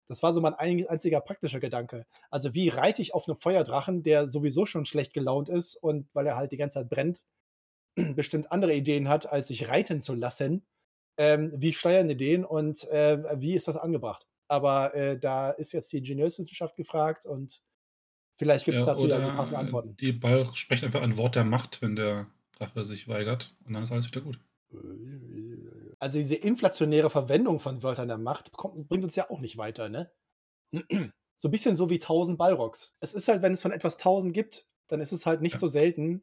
Das 0.08 0.22
war 0.22 0.32
so 0.32 0.40
mein 0.40 0.54
ein, 0.54 0.86
einziger 0.88 1.20
praktischer 1.20 1.60
Gedanke. 1.60 2.06
Also 2.30 2.54
wie 2.54 2.68
reite 2.68 3.00
ich 3.02 3.14
auf 3.14 3.28
einem 3.28 3.38
Feuerdrachen, 3.38 4.02
der 4.02 4.26
sowieso 4.26 4.66
schon 4.66 4.86
schlecht 4.86 5.14
gelaunt 5.14 5.48
ist 5.48 5.76
und 5.76 6.08
weil 6.14 6.26
er 6.26 6.36
halt 6.36 6.52
die 6.52 6.56
ganze 6.56 6.74
Zeit 6.80 6.90
brennt, 6.90 7.22
bestimmt 8.16 8.52
andere 8.52 8.74
Ideen 8.74 9.08
hat, 9.08 9.30
als 9.30 9.48
sich 9.48 9.68
reiten 9.68 10.00
zu 10.00 10.14
lassen. 10.14 10.66
Ähm, 11.18 11.52
wie 11.56 11.72
steuern 11.72 12.08
die 12.08 12.16
den 12.16 12.44
und 12.44 12.84
äh, 12.90 13.40
wie 13.40 13.54
ist 13.54 13.68
das 13.68 13.76
angebracht? 13.76 14.26
Aber 14.48 14.94
äh, 14.94 15.18
da 15.18 15.50
ist 15.50 15.72
jetzt 15.72 15.92
die 15.92 15.98
Ingenieurswissenschaft 15.98 16.76
gefragt 16.76 17.26
und 17.26 17.62
vielleicht 18.36 18.64
gibt 18.66 18.78
es 18.78 18.84
Ja, 18.84 18.86
dazu 18.86 19.06
ja 19.08 19.20
die 19.20 19.30
passenden 19.36 19.60
Antworten. 19.60 19.98
die 20.00 20.20
sprechen 20.54 20.86
einfach 20.86 21.02
ein 21.02 21.16
Wort 21.18 21.34
der 21.36 21.44
Macht, 21.44 21.82
wenn 21.82 21.96
der 21.96 22.28
Drache 22.66 22.84
sich 22.84 23.08
weigert. 23.08 23.54
Und 23.64 23.74
dann 23.74 23.82
ist 23.82 23.92
alles 23.92 24.06
wieder 24.06 24.20
gut. 24.20 24.38
Also 25.98 26.18
diese 26.18 26.34
inflationäre 26.34 27.10
Verwendung 27.10 27.60
von 27.60 27.82
Wörtern 27.82 28.08
der 28.08 28.18
Macht 28.18 28.52
kommt, 28.52 28.88
bringt 28.88 29.04
uns 29.04 29.16
ja 29.16 29.30
auch 29.30 29.40
nicht 29.40 29.56
weiter, 29.56 29.88
ne? 29.88 30.10
So 31.36 31.48
ein 31.48 31.50
bisschen 31.50 31.74
so 31.74 31.90
wie 31.90 31.94
1000 32.00 32.38
Balrogs. 32.38 32.94
Es 33.00 33.14
ist 33.14 33.26
halt, 33.26 33.42
wenn 33.42 33.52
es 33.52 33.62
von 33.62 33.72
etwas 33.72 33.94
1000 33.96 34.32
gibt, 34.32 34.68
dann 34.88 35.00
ist 35.00 35.10
es 35.10 35.26
halt 35.26 35.40
nicht 35.42 35.54
Ja. 35.54 35.58
so 35.58 35.66
selten 35.66 36.22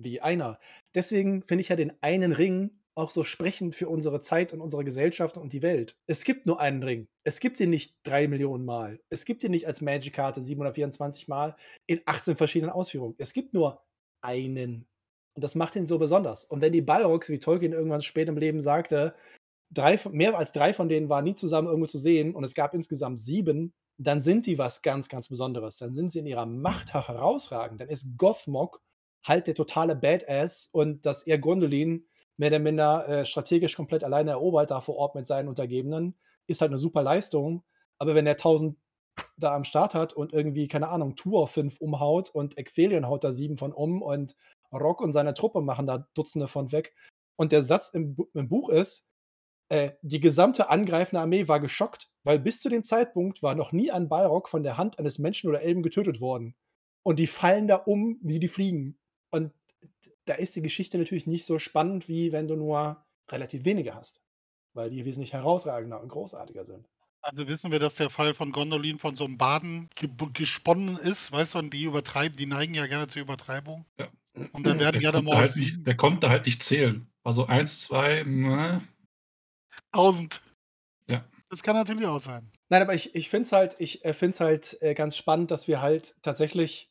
wie 0.00 0.22
einer. 0.22 0.58
Deswegen 0.94 1.42
finde 1.42 1.60
ich 1.60 1.68
ja 1.68 1.76
den 1.76 1.92
einen 2.02 2.32
Ring 2.32 2.80
auch 2.96 3.10
so 3.10 3.24
sprechend 3.24 3.74
für 3.74 3.88
unsere 3.90 4.20
Zeit 4.20 4.54
und 4.54 4.62
unsere 4.62 4.82
Gesellschaft 4.84 5.36
und 5.36 5.52
die 5.52 5.60
Welt. 5.60 5.98
Es 6.06 6.24
gibt 6.24 6.46
nur 6.46 6.60
einen 6.60 6.82
Ring. 6.82 7.08
Es 7.24 7.40
gibt 7.40 7.60
ihn 7.60 7.68
nicht 7.68 7.98
drei 8.04 8.26
Millionen 8.26 8.64
Mal. 8.64 9.00
Es 9.10 9.26
gibt 9.26 9.44
ihn 9.44 9.50
nicht 9.50 9.66
als 9.66 9.82
Magic-Karte 9.82 10.40
724 10.40 11.28
Mal 11.28 11.56
in 11.86 12.00
18 12.06 12.36
verschiedenen 12.36 12.72
Ausführungen. 12.72 13.16
Es 13.18 13.34
gibt 13.34 13.52
nur 13.52 13.84
einen. 14.22 14.86
Und 15.34 15.42
das 15.42 15.54
macht 15.54 15.76
ihn 15.76 15.86
so 15.86 15.98
besonders. 15.98 16.44
Und 16.44 16.60
wenn 16.60 16.72
die 16.72 16.82
Balrogs, 16.82 17.28
wie 17.28 17.38
Tolkien 17.38 17.72
irgendwann 17.72 18.02
spät 18.02 18.28
im 18.28 18.36
Leben 18.36 18.60
sagte, 18.60 19.14
drei, 19.70 19.98
mehr 20.10 20.38
als 20.38 20.52
drei 20.52 20.72
von 20.72 20.88
denen 20.88 21.08
waren 21.08 21.24
nie 21.24 21.34
zusammen 21.34 21.68
irgendwo 21.68 21.86
zu 21.86 21.98
sehen 21.98 22.34
und 22.34 22.44
es 22.44 22.54
gab 22.54 22.74
insgesamt 22.74 23.20
sieben, 23.20 23.72
dann 23.98 24.20
sind 24.20 24.46
die 24.46 24.58
was 24.58 24.82
ganz, 24.82 25.08
ganz 25.08 25.28
Besonderes. 25.28 25.76
Dann 25.76 25.94
sind 25.94 26.10
sie 26.10 26.20
in 26.20 26.26
ihrer 26.26 26.46
Macht 26.46 26.94
herausragend. 26.94 27.80
Dann 27.80 27.88
ist 27.88 28.16
Gothmog 28.16 28.80
halt 29.24 29.46
der 29.46 29.54
totale 29.54 29.96
Badass 29.96 30.68
und 30.70 31.06
dass 31.06 31.22
er 31.22 31.38
Gondolin 31.38 32.06
mehr 32.36 32.50
oder 32.50 32.58
minder 32.58 33.08
äh, 33.08 33.24
strategisch 33.24 33.76
komplett 33.76 34.04
alleine 34.04 34.32
erobert, 34.32 34.70
da 34.70 34.80
vor 34.80 34.96
Ort 34.96 35.14
mit 35.14 35.26
seinen 35.26 35.48
Untergebenen, 35.48 36.16
ist 36.46 36.60
halt 36.60 36.70
eine 36.70 36.78
super 36.78 37.02
Leistung. 37.02 37.62
Aber 37.98 38.14
wenn 38.14 38.26
er 38.26 38.32
1000 38.32 38.76
da 39.36 39.54
am 39.54 39.64
Start 39.64 39.94
hat 39.94 40.12
und 40.12 40.32
irgendwie, 40.32 40.68
keine 40.68 40.88
Ahnung, 40.88 41.14
Tour 41.14 41.46
5 41.46 41.80
umhaut 41.80 42.30
und 42.30 42.58
Exelion 42.58 43.06
haut 43.06 43.24
da 43.24 43.32
7 43.32 43.56
von 43.56 43.72
um 43.72 44.02
und 44.02 44.34
Rock 44.76 45.00
und 45.00 45.12
seine 45.12 45.34
Truppe 45.34 45.60
machen 45.60 45.86
da 45.86 46.08
Dutzende 46.14 46.48
von 46.48 46.72
weg. 46.72 46.94
Und 47.36 47.52
der 47.52 47.62
Satz 47.62 47.88
im, 47.88 48.16
im 48.34 48.48
Buch 48.48 48.68
ist, 48.68 49.08
äh, 49.68 49.92
die 50.02 50.20
gesamte 50.20 50.68
angreifende 50.68 51.20
Armee 51.20 51.48
war 51.48 51.60
geschockt, 51.60 52.10
weil 52.22 52.38
bis 52.38 52.60
zu 52.60 52.68
dem 52.68 52.84
Zeitpunkt 52.84 53.42
war 53.42 53.54
noch 53.54 53.72
nie 53.72 53.90
ein 53.90 54.08
Balrog 54.08 54.48
von 54.48 54.62
der 54.62 54.76
Hand 54.76 54.98
eines 54.98 55.18
Menschen 55.18 55.48
oder 55.48 55.62
Elben 55.62 55.82
getötet 55.82 56.20
worden. 56.20 56.54
Und 57.02 57.18
die 57.18 57.26
fallen 57.26 57.68
da 57.68 57.76
um, 57.76 58.18
wie 58.22 58.38
die 58.38 58.48
fliegen. 58.48 58.98
Und 59.30 59.52
da 60.26 60.34
ist 60.34 60.56
die 60.56 60.62
Geschichte 60.62 60.98
natürlich 60.98 61.26
nicht 61.26 61.44
so 61.44 61.58
spannend, 61.58 62.08
wie 62.08 62.32
wenn 62.32 62.48
du 62.48 62.56
nur 62.56 63.04
relativ 63.30 63.64
wenige 63.64 63.94
hast. 63.94 64.22
Weil 64.74 64.90
die 64.90 65.04
wesentlich 65.04 65.32
herausragender 65.32 66.00
und 66.00 66.08
großartiger 66.08 66.64
sind. 66.64 66.88
Also 67.20 67.48
wissen 67.48 67.72
wir, 67.72 67.78
dass 67.78 67.94
der 67.94 68.10
Fall 68.10 68.34
von 68.34 68.52
Gondolin 68.52 68.98
von 68.98 69.16
so 69.16 69.24
einem 69.24 69.38
Baden 69.38 69.88
ge 69.94 70.10
gesponnen 70.34 70.98
ist, 70.98 71.32
weißt 71.32 71.54
du, 71.54 71.58
und 71.60 71.72
die 71.72 71.84
übertreiben, 71.84 72.36
die 72.36 72.44
neigen 72.44 72.74
ja 72.74 72.86
gerne 72.86 73.08
zur 73.08 73.22
Übertreibung. 73.22 73.86
Ja. 73.98 74.08
Und 74.34 74.66
dann 74.66 74.78
werden 74.78 74.92
Der 74.92 75.00
gerne 75.00 75.18
konnte, 75.18 75.30
mal 75.30 75.36
halt 75.38 75.56
nicht, 75.56 75.86
der 75.86 75.96
konnte 75.96 76.28
halt 76.28 76.46
nicht 76.46 76.62
zählen. 76.62 77.06
Also 77.22 77.46
eins, 77.46 77.82
zwei, 77.82 78.22
ne? 78.24 78.82
1000. 79.92 80.42
Ja. 81.08 81.24
Das 81.50 81.62
kann 81.62 81.76
natürlich 81.76 82.06
auch 82.06 82.18
sein. 82.18 82.50
Nein, 82.68 82.82
aber 82.82 82.94
ich, 82.94 83.14
ich 83.14 83.28
finde 83.28 83.46
es 83.46 83.52
halt, 83.52 83.76
ich, 83.78 84.04
äh, 84.04 84.12
find's 84.12 84.40
halt 84.40 84.76
äh, 84.80 84.94
ganz 84.94 85.16
spannend, 85.16 85.50
dass 85.50 85.68
wir 85.68 85.80
halt 85.80 86.16
tatsächlich, 86.22 86.90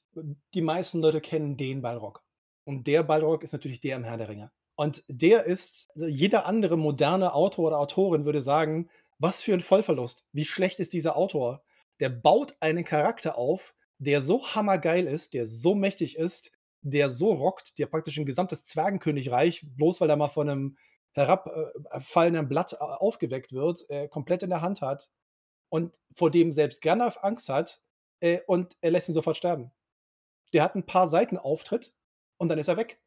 die 0.53 0.61
meisten 0.61 1.01
Leute 1.01 1.21
kennen 1.21 1.57
den 1.57 1.81
Balrog. 1.81 2.23
Und 2.65 2.87
der 2.87 3.03
Balrog 3.03 3.43
ist 3.43 3.51
natürlich 3.51 3.81
der 3.81 3.97
im 3.97 4.03
Herr 4.03 4.17
der 4.17 4.29
Ringe. 4.29 4.51
Und 4.75 5.03
der 5.07 5.43
ist, 5.43 5.89
also 5.95 6.07
jeder 6.07 6.45
andere 6.45 6.77
moderne 6.77 7.33
Autor 7.33 7.67
oder 7.67 7.79
Autorin 7.79 8.25
würde 8.25 8.41
sagen, 8.41 8.89
was 9.19 9.41
für 9.41 9.53
ein 9.53 9.61
Vollverlust. 9.61 10.25
Wie 10.31 10.45
schlecht 10.45 10.79
ist 10.79 10.93
dieser 10.93 11.15
Autor? 11.17 11.63
der 11.99 12.09
baut 12.09 12.55
einen 12.59 12.83
Charakter 12.83 13.37
auf, 13.37 13.73
der 13.97 14.21
so 14.21 14.45
hammergeil 14.45 15.05
ist, 15.05 15.33
der 15.33 15.45
so 15.45 15.75
mächtig 15.75 16.17
ist, 16.17 16.51
der 16.83 17.09
so 17.09 17.33
rockt, 17.33 17.79
der 17.79 17.87
praktisch 17.87 18.17
ein 18.17 18.25
gesamtes 18.25 18.65
Zwergenkönigreich, 18.65 19.65
bloß 19.75 20.01
weil 20.01 20.09
er 20.09 20.17
mal 20.17 20.29
von 20.29 20.49
einem 20.49 20.77
herabfallenden 21.13 22.47
Blatt 22.47 22.79
aufgeweckt 22.79 23.53
wird, 23.53 23.89
äh, 23.89 24.07
komplett 24.07 24.43
in 24.43 24.49
der 24.49 24.61
Hand 24.61 24.81
hat 24.81 25.09
und 25.69 25.99
vor 26.11 26.31
dem 26.31 26.51
selbst 26.51 26.81
Gandalf 26.81 27.17
Angst 27.21 27.49
hat 27.49 27.81
äh, 28.21 28.41
und 28.47 28.77
er 28.81 28.91
lässt 28.91 29.09
ihn 29.09 29.13
sofort 29.13 29.37
sterben. 29.37 29.71
Der 30.53 30.63
hat 30.63 30.75
ein 30.75 30.85
paar 30.85 31.07
Seiten 31.07 31.37
Auftritt 31.37 31.93
und 32.37 32.49
dann 32.49 32.59
ist 32.59 32.67
er 32.69 32.77
weg. 32.77 32.99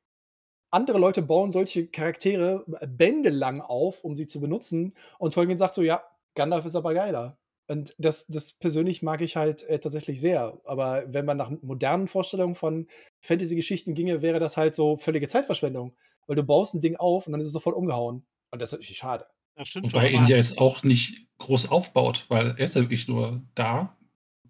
Andere 0.70 0.98
Leute 0.98 1.22
bauen 1.22 1.50
solche 1.50 1.88
Charaktere 1.88 2.64
bändelang 2.86 3.60
auf, 3.60 4.04
um 4.04 4.16
sie 4.16 4.26
zu 4.26 4.40
benutzen 4.40 4.94
und 5.18 5.34
Tolkien 5.34 5.58
sagt 5.58 5.74
so: 5.74 5.82
„Ja, 5.82 6.04
Gandalf 6.34 6.64
ist 6.66 6.76
aber 6.76 6.94
geiler.“ 6.94 7.38
Und 7.68 7.94
das 7.98 8.26
das 8.26 8.52
persönlich 8.52 9.02
mag 9.02 9.20
ich 9.20 9.36
halt, 9.36 9.64
äh, 9.64 9.78
tatsächlich 9.78 10.20
sehr. 10.20 10.60
Aber 10.64 11.04
wenn 11.08 11.24
man 11.24 11.36
nach 11.36 11.50
modernen 11.62 12.06
Vorstellungen 12.06 12.54
von 12.54 12.86
Fantasy-Geschichten 13.20 13.94
ginge, 13.94 14.22
wäre 14.22 14.38
das 14.38 14.56
halt 14.56 14.74
so 14.74 14.96
völlige 14.96 15.28
Zeitverschwendung, 15.28 15.96
weil 16.26 16.36
du 16.36 16.44
baust 16.44 16.74
ein 16.74 16.80
Ding 16.80 16.96
auf 16.96 17.26
und 17.26 17.32
dann 17.32 17.40
ist 17.40 17.48
es 17.48 17.52
sofort 17.52 17.76
umgehauen. 17.76 18.24
Und 18.50 18.62
das 18.62 18.70
ist 18.70 18.72
natürlich 18.74 18.98
schade. 18.98 19.26
Das 19.56 19.68
stimmt 19.68 19.92
Wobei 19.92 20.10
schon, 20.10 20.20
India 20.20 20.36
es 20.36 20.58
auch 20.58 20.82
nicht 20.84 21.26
groß 21.38 21.70
aufbaut, 21.70 22.26
weil 22.28 22.48
er 22.48 22.58
ist 22.60 22.76
ja 22.76 22.82
wirklich 22.82 23.08
nur 23.08 23.42
da, 23.54 23.96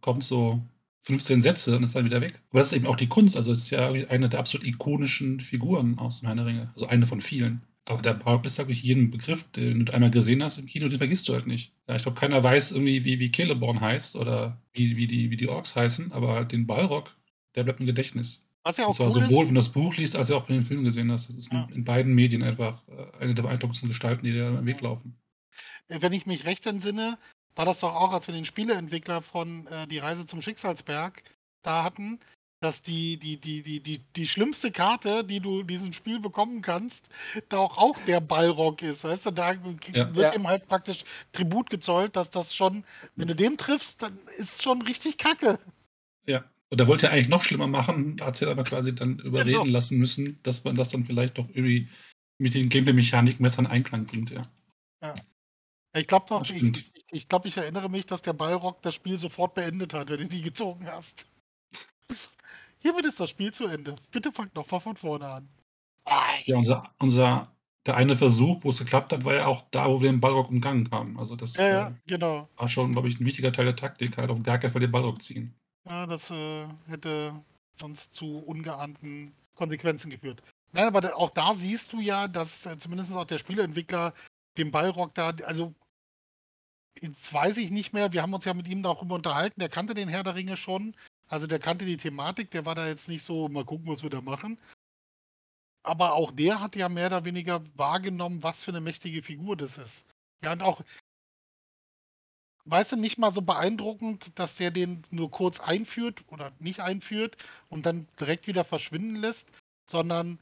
kommt 0.01 0.23
so 0.23 0.61
15 1.03 1.41
Sätze 1.41 1.77
und 1.77 1.85
ist 1.85 1.95
dann 1.95 2.05
wieder 2.05 2.21
weg. 2.21 2.43
Aber 2.51 2.59
das 2.59 2.69
ist 2.69 2.75
eben 2.75 2.87
auch 2.87 2.97
die 2.97 3.09
Kunst. 3.09 3.37
Also 3.37 3.53
es 3.53 3.62
ist 3.62 3.71
ja 3.71 3.91
eine 3.91 4.29
der 4.29 4.41
absolut 4.41 4.67
ikonischen 4.67 5.41
Figuren 5.41 5.99
aus 5.99 6.21
dem 6.21 6.27
Herrn 6.27 6.39
der 6.39 6.47
Ringe. 6.47 6.71
Also 6.75 6.87
eine 6.87 7.07
von 7.07 7.21
vielen. 7.21 7.62
Aber 7.89 8.03
der 8.03 8.14
Brauk 8.14 8.45
ist 8.45 8.59
wirklich 8.59 8.82
jeden 8.82 9.11
Begriff, 9.11 9.45
den 9.53 9.87
du 9.87 9.95
einmal 9.95 10.11
gesehen 10.11 10.43
hast 10.43 10.59
im 10.59 10.66
Kino, 10.66 10.89
den 10.89 10.99
vergisst 10.99 11.28
du 11.28 11.34
halt 11.34 11.47
nicht. 11.47 11.72
Ja, 11.89 11.95
ich 11.95 12.03
glaube, 12.03 12.18
keiner 12.18 12.43
weiß 12.43 12.72
irgendwie, 12.72 13.05
wie, 13.05 13.20
wie 13.20 13.30
Celeborn 13.30 13.80
heißt 13.80 14.16
oder 14.16 14.61
wie, 14.72 14.97
wie, 14.97 15.07
die, 15.07 15.30
wie 15.30 15.37
die 15.37 15.49
Orks 15.49 15.76
heißen, 15.76 16.11
aber 16.11 16.34
halt 16.34 16.51
den 16.51 16.66
Balrog, 16.66 17.16
der 17.55 17.62
bleibt 17.62 17.78
im 17.78 17.87
Gedächtnis. 17.87 18.45
Was 18.64 18.78
ja 18.78 18.87
auch 18.87 18.99
cool 18.99 19.12
sowohl, 19.12 19.45
ist, 19.45 19.49
wenn 19.49 19.55
du 19.55 19.61
das 19.61 19.68
Buch 19.68 19.97
liest, 19.97 20.16
als 20.16 20.32
auch 20.32 20.49
wenn 20.49 20.57
du 20.57 20.62
den 20.62 20.66
Film 20.66 20.82
gesehen 20.82 21.12
hast. 21.12 21.28
Das 21.28 21.37
ist 21.37 21.53
ja. 21.53 21.68
in, 21.72 21.84
beiden 21.84 22.12
Medien 22.12 22.43
einfach 22.43 22.82
äh, 22.89 23.22
eine 23.22 23.34
der 23.34 23.45
beeindruckendsten 23.45 23.89
Gestalten, 23.89 24.24
die 24.24 24.32
dir 24.32 24.47
am 24.49 24.66
Weg 24.66 24.80
laufen. 24.80 25.16
Wenn 25.87 26.12
ich 26.12 26.26
mich 26.26 26.45
recht 26.45 26.66
entsinne, 26.66 27.16
war 27.55 27.64
das 27.64 27.78
doch 27.78 27.95
auch, 27.95 28.12
als 28.12 28.26
wir 28.26 28.34
den 28.34 28.45
Spieleentwickler 28.45 29.22
von 29.22 29.68
äh, 29.68 29.87
Die 29.87 29.99
Reise 29.99 30.26
zum 30.26 30.43
Schicksalsberg 30.43 31.22
da 31.62 31.84
hatten, 31.84 32.18
dass 32.61 32.83
die, 32.83 33.19
die, 33.19 33.37
die, 33.37 33.63
die, 33.63 33.81
die, 33.81 33.99
die 34.17 34.27
schlimmste 34.27 34.71
Karte, 34.71 35.25
die 35.25 35.41
du 35.41 35.61
in 35.61 35.67
diesem 35.67 35.93
Spiel 35.93 36.21
bekommen 36.21 36.63
kannst, 36.63 37.07
da 37.49 37.59
auch, 37.59 37.77
auch 37.77 37.99
der 38.07 38.21
Ballrock 38.21 38.83
ist. 38.83 39.05
Weißt 39.05 39.27
du, 39.27 39.31
da 39.31 39.53
ja. 39.53 39.65
wird 40.15 40.17
ja. 40.17 40.35
ihm 40.35 40.47
halt 40.47 40.67
praktisch 40.67 41.05
Tribut 41.33 41.71
gezollt, 41.71 42.17
dass 42.17 42.31
das 42.31 42.55
schon, 42.55 42.85
wenn 43.17 43.29
du 43.29 43.35
dem 43.35 43.57
triffst, 43.57 44.03
dann 44.03 44.19
ist 44.39 44.63
schon 44.63 44.83
richtig 44.83 45.19
kacke. 45.19 45.59
Ja. 46.27 46.45
Und 46.69 46.81
er 46.81 46.89
wollte 46.89 47.07
ja 47.07 47.13
eigentlich 47.13 47.29
noch 47.29 47.45
schlimmer 47.45 47.69
machen, 47.69 48.17
hat 48.21 48.37
sich 48.37 48.49
aber 48.49 48.65
quasi 48.65 48.93
dann 48.93 49.21
überreden 49.21 49.63
genau. 49.63 49.73
lassen 49.73 49.99
müssen, 49.99 50.41
dass 50.43 50.65
man 50.65 50.75
das 50.75 50.91
dann 50.91 51.05
vielleicht 51.05 51.39
doch 51.39 51.49
irgendwie 51.51 51.89
mit 52.39 52.55
den 52.55 52.69
Gameplay-Mechaniken 52.69 53.43
besser 53.43 53.61
in 53.61 53.67
Einklang 53.67 54.07
bringt, 54.07 54.31
ja. 54.31 54.43
Ja. 55.03 55.15
Ich 55.95 56.07
glaube 56.07 56.27
noch, 56.31 56.43
ich, 56.51 56.63
ich, 56.63 56.93
ich, 57.11 57.29
glaub, 57.29 57.47
ich 57.47 57.57
erinnere 57.57 57.89
mich, 57.89 58.05
dass 58.05 58.21
der 58.21 58.33
Ballrock 58.33 58.83
das 58.83 58.95
Spiel 58.95 59.17
sofort 59.17 59.55
beendet 59.55 59.95
hat, 59.95 60.11
wenn 60.11 60.19
du 60.19 60.27
die 60.27 60.43
gezogen 60.43 60.87
hast. 60.87 61.27
Hiermit 62.79 63.07
ist 63.07 63.20
das 63.20 63.31
Spiel 63.31 63.53
zu 63.53 63.66
Ende. 63.66 63.97
Bitte 64.11 64.33
fangt 64.33 64.55
nochmal 64.55 64.81
von 64.81 64.97
vorne 64.97 65.27
an. 65.27 65.49
Ja, 66.45 66.57
unser, 66.57 66.85
unser, 66.99 67.53
der 67.87 67.97
eine 67.97 68.16
Versuch, 68.16 68.62
wo 68.62 68.70
es 68.70 68.79
geklappt 68.79 69.12
hat, 69.12 69.24
war 69.24 69.35
ja 69.35 69.47
auch 69.47 69.64
da, 69.70 69.89
wo 69.89 70.01
wir 70.01 70.11
den 70.11 70.20
Ballrock 70.20 70.49
umgangen 70.49 70.89
haben. 70.93 71.18
Also 71.18 71.37
das 71.37 71.57
ja, 71.57 71.68
ja, 71.68 71.89
äh, 71.89 71.93
genau. 72.07 72.49
war 72.57 72.68
schon, 72.68 72.93
glaube 72.93 73.09
ich, 73.09 73.18
ein 73.18 73.27
wichtiger 73.27 73.53
Teil 73.53 73.64
der 73.64 73.77
Taktik, 73.77 74.16
halt 74.16 74.31
auf 74.31 74.43
gar 74.43 74.59
keinen 74.59 74.72
Fall 74.72 74.81
den 74.81 74.93
Ballrock 74.93 75.22
ziehen. 75.22 75.55
Ja, 75.89 76.07
das 76.07 76.31
äh, 76.31 76.66
hätte 76.89 77.33
sonst 77.74 78.14
zu 78.14 78.39
ungeahnten 78.39 79.33
Konsequenzen 79.55 80.11
geführt. 80.11 80.43
Nein, 80.72 80.87
aber 80.87 81.16
auch 81.16 81.31
da 81.31 81.55
siehst 81.55 81.93
du 81.93 82.01
ja, 82.01 82.29
dass 82.29 82.66
äh, 82.66 82.77
zumindest 82.79 83.12
auch 83.12 83.24
der 83.24 83.39
Spieleentwickler 83.39 84.14
den 84.59 84.70
Ballrock 84.70 85.14
da, 85.14 85.31
also 85.45 85.74
jetzt 87.01 87.33
weiß 87.33 87.57
ich 87.59 87.70
nicht 87.70 87.93
mehr, 87.93 88.12
wir 88.12 88.22
haben 88.22 88.35
uns 88.35 88.45
ja 88.45 88.55
mit 88.55 88.68
ihm 88.68 88.83
darüber 88.83 89.14
unterhalten, 89.14 89.61
der 89.61 89.68
kannte 89.68 89.95
den 89.95 90.09
Herr 90.09 90.22
der 90.22 90.35
Ringe 90.35 90.57
schon, 90.57 90.95
also 91.29 91.47
der 91.47 91.59
kannte 91.59 91.85
die 91.85 91.97
Thematik, 91.97 92.51
der 92.51 92.64
war 92.64 92.74
da 92.74 92.87
jetzt 92.87 93.09
nicht 93.09 93.22
so, 93.22 93.49
mal 93.49 93.64
gucken, 93.64 93.89
was 93.89 94.03
wir 94.03 94.11
da 94.11 94.20
machen. 94.20 94.59
Aber 95.83 96.14
auch 96.14 96.33
der 96.33 96.61
hat 96.61 96.77
ja 96.77 96.89
mehr 96.89 97.07
oder 97.07 97.24
weniger 97.24 97.62
wahrgenommen, 97.77 98.43
was 98.43 98.64
für 98.64 98.70
eine 98.72 98.81
mächtige 98.81 99.22
Figur 99.22 99.57
das 99.57 99.79
ist. 99.79 100.07
Ja, 100.43 100.53
und 100.53 100.62
auch, 100.62 100.83
weißt 102.64 102.93
du, 102.93 102.97
nicht 102.97 103.18
mal 103.18 103.31
so 103.31 103.43
beeindruckend, 103.43 104.39
dass 104.39 104.57
der 104.57 104.70
den 104.70 105.03
nur 105.11 105.31
kurz 105.31 105.61
einführt 105.61 106.24
oder 106.29 106.53
nicht 106.59 106.81
einführt 106.81 107.37
und 107.68 107.87
dann 107.87 108.09
direkt 108.20 108.47
wieder 108.47 108.64
verschwinden 108.64 109.16
lässt, 109.16 109.51
sondern, 109.89 110.39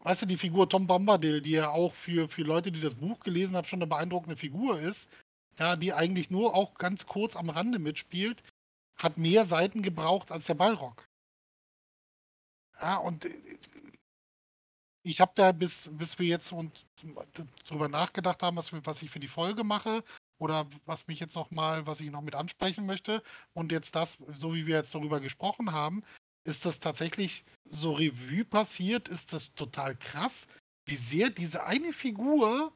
weißt 0.00 0.22
du, 0.22 0.26
die 0.26 0.38
Figur 0.38 0.68
Tom 0.68 0.86
Bombadil, 0.86 1.40
die 1.40 1.52
ja 1.52 1.70
auch 1.70 1.94
für, 1.94 2.28
für 2.28 2.42
Leute, 2.42 2.72
die 2.72 2.80
das 2.80 2.94
Buch 2.94 3.20
gelesen 3.20 3.56
haben, 3.56 3.66
schon 3.66 3.80
eine 3.80 3.88
beeindruckende 3.88 4.36
Figur 4.36 4.80
ist, 4.80 5.10
ja, 5.58 5.76
die 5.76 5.92
eigentlich 5.92 6.30
nur 6.30 6.54
auch 6.54 6.74
ganz 6.74 7.06
kurz 7.06 7.36
am 7.36 7.50
Rande 7.50 7.78
mitspielt, 7.78 8.42
hat 9.02 9.18
mehr 9.18 9.44
Seiten 9.44 9.82
gebraucht 9.82 10.30
als 10.30 10.46
der 10.46 10.54
Ballrock. 10.54 11.08
Ja, 12.80 12.96
und 12.96 13.24
äh, 13.24 13.58
ich 15.04 15.20
habe 15.20 15.32
da, 15.34 15.52
bis, 15.52 15.88
bis 15.92 16.18
wir 16.18 16.26
jetzt 16.26 16.52
und 16.52 16.86
darüber 17.66 17.88
nachgedacht 17.88 18.42
haben, 18.42 18.56
was, 18.56 18.72
was 18.72 19.02
ich 19.02 19.10
für 19.10 19.20
die 19.20 19.28
Folge 19.28 19.64
mache 19.64 20.04
oder 20.38 20.68
was 20.86 21.08
mich 21.08 21.18
jetzt 21.18 21.34
noch 21.34 21.50
mal, 21.50 21.86
was 21.86 22.00
ich 22.00 22.10
noch 22.10 22.20
mit 22.22 22.36
ansprechen 22.36 22.86
möchte 22.86 23.22
und 23.52 23.72
jetzt 23.72 23.96
das, 23.96 24.18
so 24.32 24.54
wie 24.54 24.66
wir 24.66 24.76
jetzt 24.76 24.94
darüber 24.94 25.20
gesprochen 25.20 25.72
haben, 25.72 26.04
ist 26.44 26.64
das 26.64 26.80
tatsächlich 26.80 27.44
so 27.64 27.92
Revue 27.92 28.44
passiert, 28.44 29.08
ist 29.08 29.32
das 29.32 29.54
total 29.54 29.96
krass, 29.96 30.46
wie 30.84 30.96
sehr 30.96 31.30
diese 31.30 31.64
eine 31.64 31.92
Figur, 31.92 32.72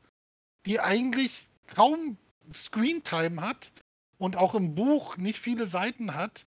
die 0.67 0.81
eigentlich 0.81 1.49
kaum 1.67 2.17
Screentime 2.55 3.41
hat, 3.41 3.73
und 4.19 4.37
auch 4.37 4.55
im 4.55 4.75
Buch 4.75 5.17
nicht 5.17 5.39
viele 5.39 5.67
Seiten 5.67 6.15
hat, 6.15 6.47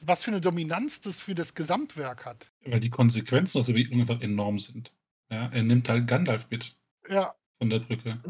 was 0.00 0.24
für 0.24 0.30
eine 0.30 0.40
Dominanz 0.40 1.00
das 1.00 1.20
für 1.20 1.34
das 1.34 1.54
Gesamtwerk 1.54 2.26
hat. 2.26 2.50
Weil 2.64 2.80
die 2.80 2.90
Konsequenzen 2.90 3.58
aus 3.58 3.66
der 3.66 3.74
Bewegung 3.74 4.00
einfach 4.00 4.20
enorm 4.20 4.58
sind. 4.58 4.92
Ja, 5.30 5.46
er 5.48 5.62
nimmt 5.62 5.88
halt 5.88 6.06
Gandalf 6.06 6.48
mit 6.50 6.76
ja. 7.08 7.34
von 7.58 7.70
der 7.70 7.80
Brücke. 7.80 8.20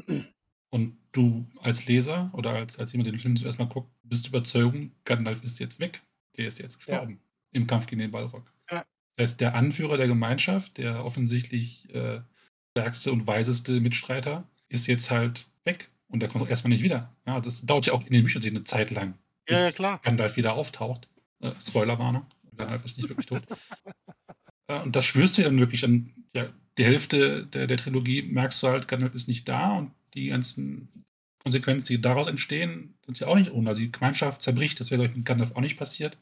Und 0.71 0.99
du 1.13 1.47
als 1.61 1.87
Leser 1.87 2.31
oder 2.33 2.51
als, 2.51 2.79
als 2.79 2.93
jemand, 2.93 3.07
der 3.07 3.13
den 3.13 3.21
Film 3.21 3.37
zuerst 3.37 3.59
mal 3.59 3.69
guckt, 3.69 3.91
bist 4.03 4.29
überzeugt, 4.29 4.77
Gandalf 5.05 5.43
ist 5.43 5.59
jetzt 5.59 5.81
weg. 5.81 6.03
Der 6.37 6.47
ist 6.47 6.59
jetzt 6.59 6.79
gestorben 6.79 7.13
ja. 7.13 7.61
im 7.61 7.67
Kampf 7.67 7.87
gegen 7.87 8.01
den 8.01 8.11
Balrog. 8.11 8.53
Ja. 8.71 8.85
Das 9.17 9.31
heißt, 9.31 9.41
der 9.41 9.55
Anführer 9.55 9.97
der 9.97 10.09
Gemeinschaft, 10.09 10.77
der 10.79 11.05
offensichtlich 11.05 11.93
äh, 11.95 12.21
stärkste 12.73 13.13
und 13.13 13.27
weiseste 13.27 13.81
Mitstreiter, 13.81 14.49
ist 14.69 14.87
jetzt 14.87 15.11
halt 15.11 15.49
weg. 15.65 15.91
Und 16.09 16.21
der 16.21 16.29
kommt 16.29 16.45
auch 16.45 16.49
erstmal 16.49 16.71
nicht 16.71 16.83
wieder. 16.83 17.15
Ja, 17.27 17.41
das 17.41 17.67
dauert 17.67 17.87
ja 17.87 17.93
auch 17.93 18.05
in 18.05 18.13
den 18.13 18.23
Büchern 18.23 18.43
eine 18.45 18.63
Zeit 18.63 18.91
lang, 18.91 19.19
bis 19.45 19.61
ja, 19.61 19.71
klar. 19.73 20.01
Gandalf 20.03 20.37
wieder 20.37 20.55
auftaucht. 20.55 21.09
Äh, 21.41 21.53
Spoilerwarnung, 21.61 22.27
Gandalf 22.57 22.85
ist 22.85 22.97
nicht 22.97 23.09
wirklich 23.09 23.27
tot. 23.27 23.43
äh, 24.69 24.81
und 24.81 24.95
das 24.95 25.05
spürst 25.05 25.37
du 25.39 25.43
dann 25.43 25.59
wirklich 25.59 25.85
an 25.85 26.13
ja, 26.35 26.49
die 26.79 26.85
Hälfte 26.85 27.47
der, 27.47 27.67
der 27.67 27.77
Trilogie, 27.77 28.23
merkst 28.23 28.63
du 28.63 28.69
halt, 28.69 28.89
Gandalf 28.89 29.15
ist 29.15 29.29
nicht 29.29 29.49
da 29.49 29.73
und 29.73 29.93
die 30.15 30.29
ganzen 30.29 31.05
Konsequenzen, 31.43 31.89
die 31.89 32.01
daraus 32.01 32.27
entstehen, 32.27 32.99
sind 33.05 33.21
ja 33.21 33.29
auch 33.29 33.37
nicht 33.37 33.53
ohne. 33.53 33.69
Also 33.69 33.81
die 33.81 33.93
Gemeinschaft 33.93 34.43
zerbricht, 34.43 34.81
das 34.81 34.91
wäre 34.91 35.09
mit 35.09 35.25
Gandalf 35.25 35.53
auch 35.53 35.61
nicht 35.61 35.77
passiert. 35.77 36.19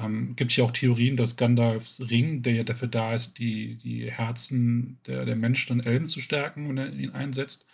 Ähm, 0.00 0.34
gibt 0.34 0.52
hier 0.52 0.64
auch 0.64 0.70
Theorien, 0.70 1.16
dass 1.16 1.36
Gandalfs 1.36 2.00
Ring, 2.00 2.42
der 2.42 2.54
ja 2.54 2.64
dafür 2.64 2.88
da 2.88 3.12
ist, 3.14 3.38
die, 3.38 3.76
die 3.76 4.10
Herzen 4.10 4.98
der, 5.06 5.24
der 5.24 5.36
Menschen 5.36 5.72
und 5.72 5.86
Elben 5.86 6.08
zu 6.08 6.20
stärken, 6.20 6.68
wenn 6.68 6.78
er 6.78 6.92
ihn 6.92 7.10
einsetzt, 7.10 7.66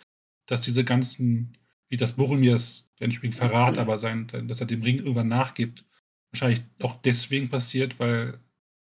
dass 0.49 0.61
diese 0.61 0.83
ganzen, 0.83 1.55
wie 1.89 1.97
das 1.97 2.15
Boromirs, 2.15 2.89
der 2.99 3.07
nicht 3.07 3.17
unbedingt 3.17 3.35
Verrat, 3.35 3.75
mhm. 3.75 3.79
aber 3.79 3.99
sein, 3.99 4.27
dass 4.47 4.59
er 4.59 4.65
dem 4.65 4.81
Ring 4.81 4.97
irgendwann 4.97 5.27
nachgibt, 5.27 5.85
wahrscheinlich 6.31 6.63
auch 6.81 6.99
deswegen 7.03 7.49
passiert, 7.49 7.99
weil 7.99 8.39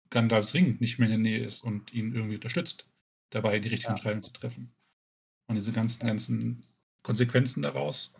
Gandalfs 0.10 0.54
Ring 0.54 0.78
nicht 0.80 1.00
mehr 1.00 1.10
in 1.10 1.22
der 1.22 1.32
Nähe 1.32 1.44
ist 1.44 1.62
und 1.62 1.94
ihn 1.94 2.14
irgendwie 2.16 2.36
unterstützt, 2.36 2.88
dabei 3.30 3.60
die 3.60 3.68
richtigen 3.68 3.92
ja. 3.92 3.96
Entscheidungen 3.96 4.24
zu 4.24 4.32
treffen. 4.32 4.72
Und 5.48 5.56
diese 5.56 5.74
ganzen, 5.74 6.08
ganzen 6.08 6.64
Konsequenzen 7.04 7.62
daraus, 7.62 8.16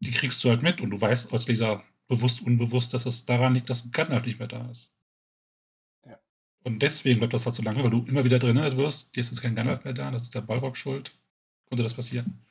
die 0.00 0.10
kriegst 0.10 0.42
du 0.42 0.48
halt 0.48 0.62
mit 0.62 0.80
und 0.80 0.90
du 0.90 1.00
weißt 1.00 1.32
als 1.32 1.46
Leser 1.46 1.84
bewusst, 2.08 2.42
unbewusst, 2.42 2.92
dass 2.92 3.06
es 3.06 3.24
daran 3.24 3.54
liegt, 3.54 3.70
dass 3.70 3.90
Gandalf 3.92 4.26
nicht 4.26 4.40
mehr 4.40 4.48
da 4.48 4.68
ist. 4.68 4.92
Ja. 6.04 6.18
Und 6.64 6.80
deswegen 6.80 7.20
bleibt 7.20 7.34
das 7.34 7.46
halt 7.46 7.54
so 7.54 7.62
lange, 7.62 7.84
weil 7.84 7.90
du 7.90 8.04
immer 8.04 8.24
wieder 8.24 8.40
drin 8.40 8.56
wirst, 8.76 9.16
jetzt 9.16 9.30
ist 9.30 9.42
kein 9.42 9.54
Gandalf 9.54 9.84
mehr 9.84 9.94
da, 9.94 10.10
das 10.10 10.22
ist 10.22 10.34
der 10.34 10.40
Balrog 10.40 10.76
schuld. 10.76 11.16
Konnte 11.68 11.84
das 11.84 11.94
passieren? 11.94 12.44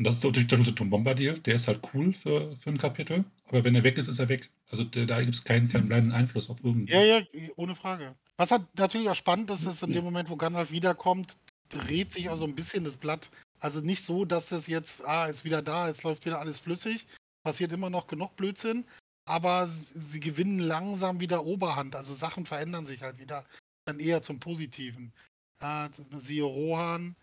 Und 0.00 0.04
das 0.04 0.14
ist 0.14 0.24
der 0.24 0.28
Unterschied 0.28 0.64
zu 0.64 0.72
Tom 0.72 0.88
Bombadil. 0.88 1.40
Der 1.40 1.56
ist 1.56 1.68
halt 1.68 1.82
cool 1.92 2.14
für, 2.14 2.56
für 2.56 2.70
ein 2.70 2.78
Kapitel, 2.78 3.22
aber 3.48 3.64
wenn 3.64 3.74
er 3.74 3.84
weg 3.84 3.98
ist, 3.98 4.08
ist 4.08 4.18
er 4.18 4.30
weg. 4.30 4.48
Also 4.70 4.82
der, 4.82 5.04
da 5.04 5.20
gibt 5.20 5.34
es 5.34 5.44
keinen, 5.44 5.68
keinen 5.68 5.88
bleibenden 5.88 6.18
Einfluss 6.18 6.48
auf 6.48 6.56
irgendwie. 6.64 6.90
Ja, 6.90 7.02
ja, 7.02 7.22
ohne 7.56 7.74
Frage. 7.74 8.14
Was 8.38 8.50
halt 8.50 8.62
natürlich 8.78 9.10
auch 9.10 9.14
spannend 9.14 9.50
ist, 9.50 9.66
ist 9.66 9.82
in 9.82 9.92
dem 9.92 10.02
Moment, 10.02 10.30
wo 10.30 10.36
Gandalf 10.36 10.70
wiederkommt, 10.70 11.36
dreht 11.68 12.12
sich 12.12 12.30
auch 12.30 12.38
so 12.38 12.44
ein 12.44 12.54
bisschen 12.54 12.82
das 12.84 12.96
Blatt. 12.96 13.28
Also 13.58 13.82
nicht 13.82 14.02
so, 14.02 14.24
dass 14.24 14.52
es 14.52 14.68
jetzt, 14.68 15.04
ah, 15.04 15.26
ist 15.26 15.44
wieder 15.44 15.60
da, 15.60 15.88
jetzt 15.88 16.02
läuft 16.02 16.24
wieder 16.24 16.38
alles 16.38 16.60
flüssig, 16.60 17.06
passiert 17.42 17.70
immer 17.70 17.90
noch 17.90 18.06
genug 18.06 18.34
Blödsinn, 18.36 18.86
aber 19.26 19.68
sie 19.68 20.20
gewinnen 20.20 20.60
langsam 20.60 21.20
wieder 21.20 21.44
Oberhand. 21.44 21.94
Also 21.94 22.14
Sachen 22.14 22.46
verändern 22.46 22.86
sich 22.86 23.02
halt 23.02 23.18
wieder 23.18 23.44
dann 23.84 24.00
eher 24.00 24.22
zum 24.22 24.40
Positiven. 24.40 25.12
Ja, 25.60 25.90
siehe 26.16 26.44
Rohan. 26.44 27.16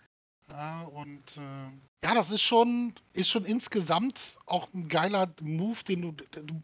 Ja, 0.50 0.84
und 0.84 1.38
äh, 1.38 2.06
ja, 2.06 2.14
das 2.14 2.32
ist 2.32 2.41
schon, 2.41 2.93
ist 3.14 3.30
schon 3.30 3.45
insgesamt 3.45 4.38
auch 4.45 4.68
ein 4.74 4.88
geiler 4.88 5.34
Move, 5.41 5.84
den 5.84 6.02
du, 6.02 6.12
du, 6.12 6.62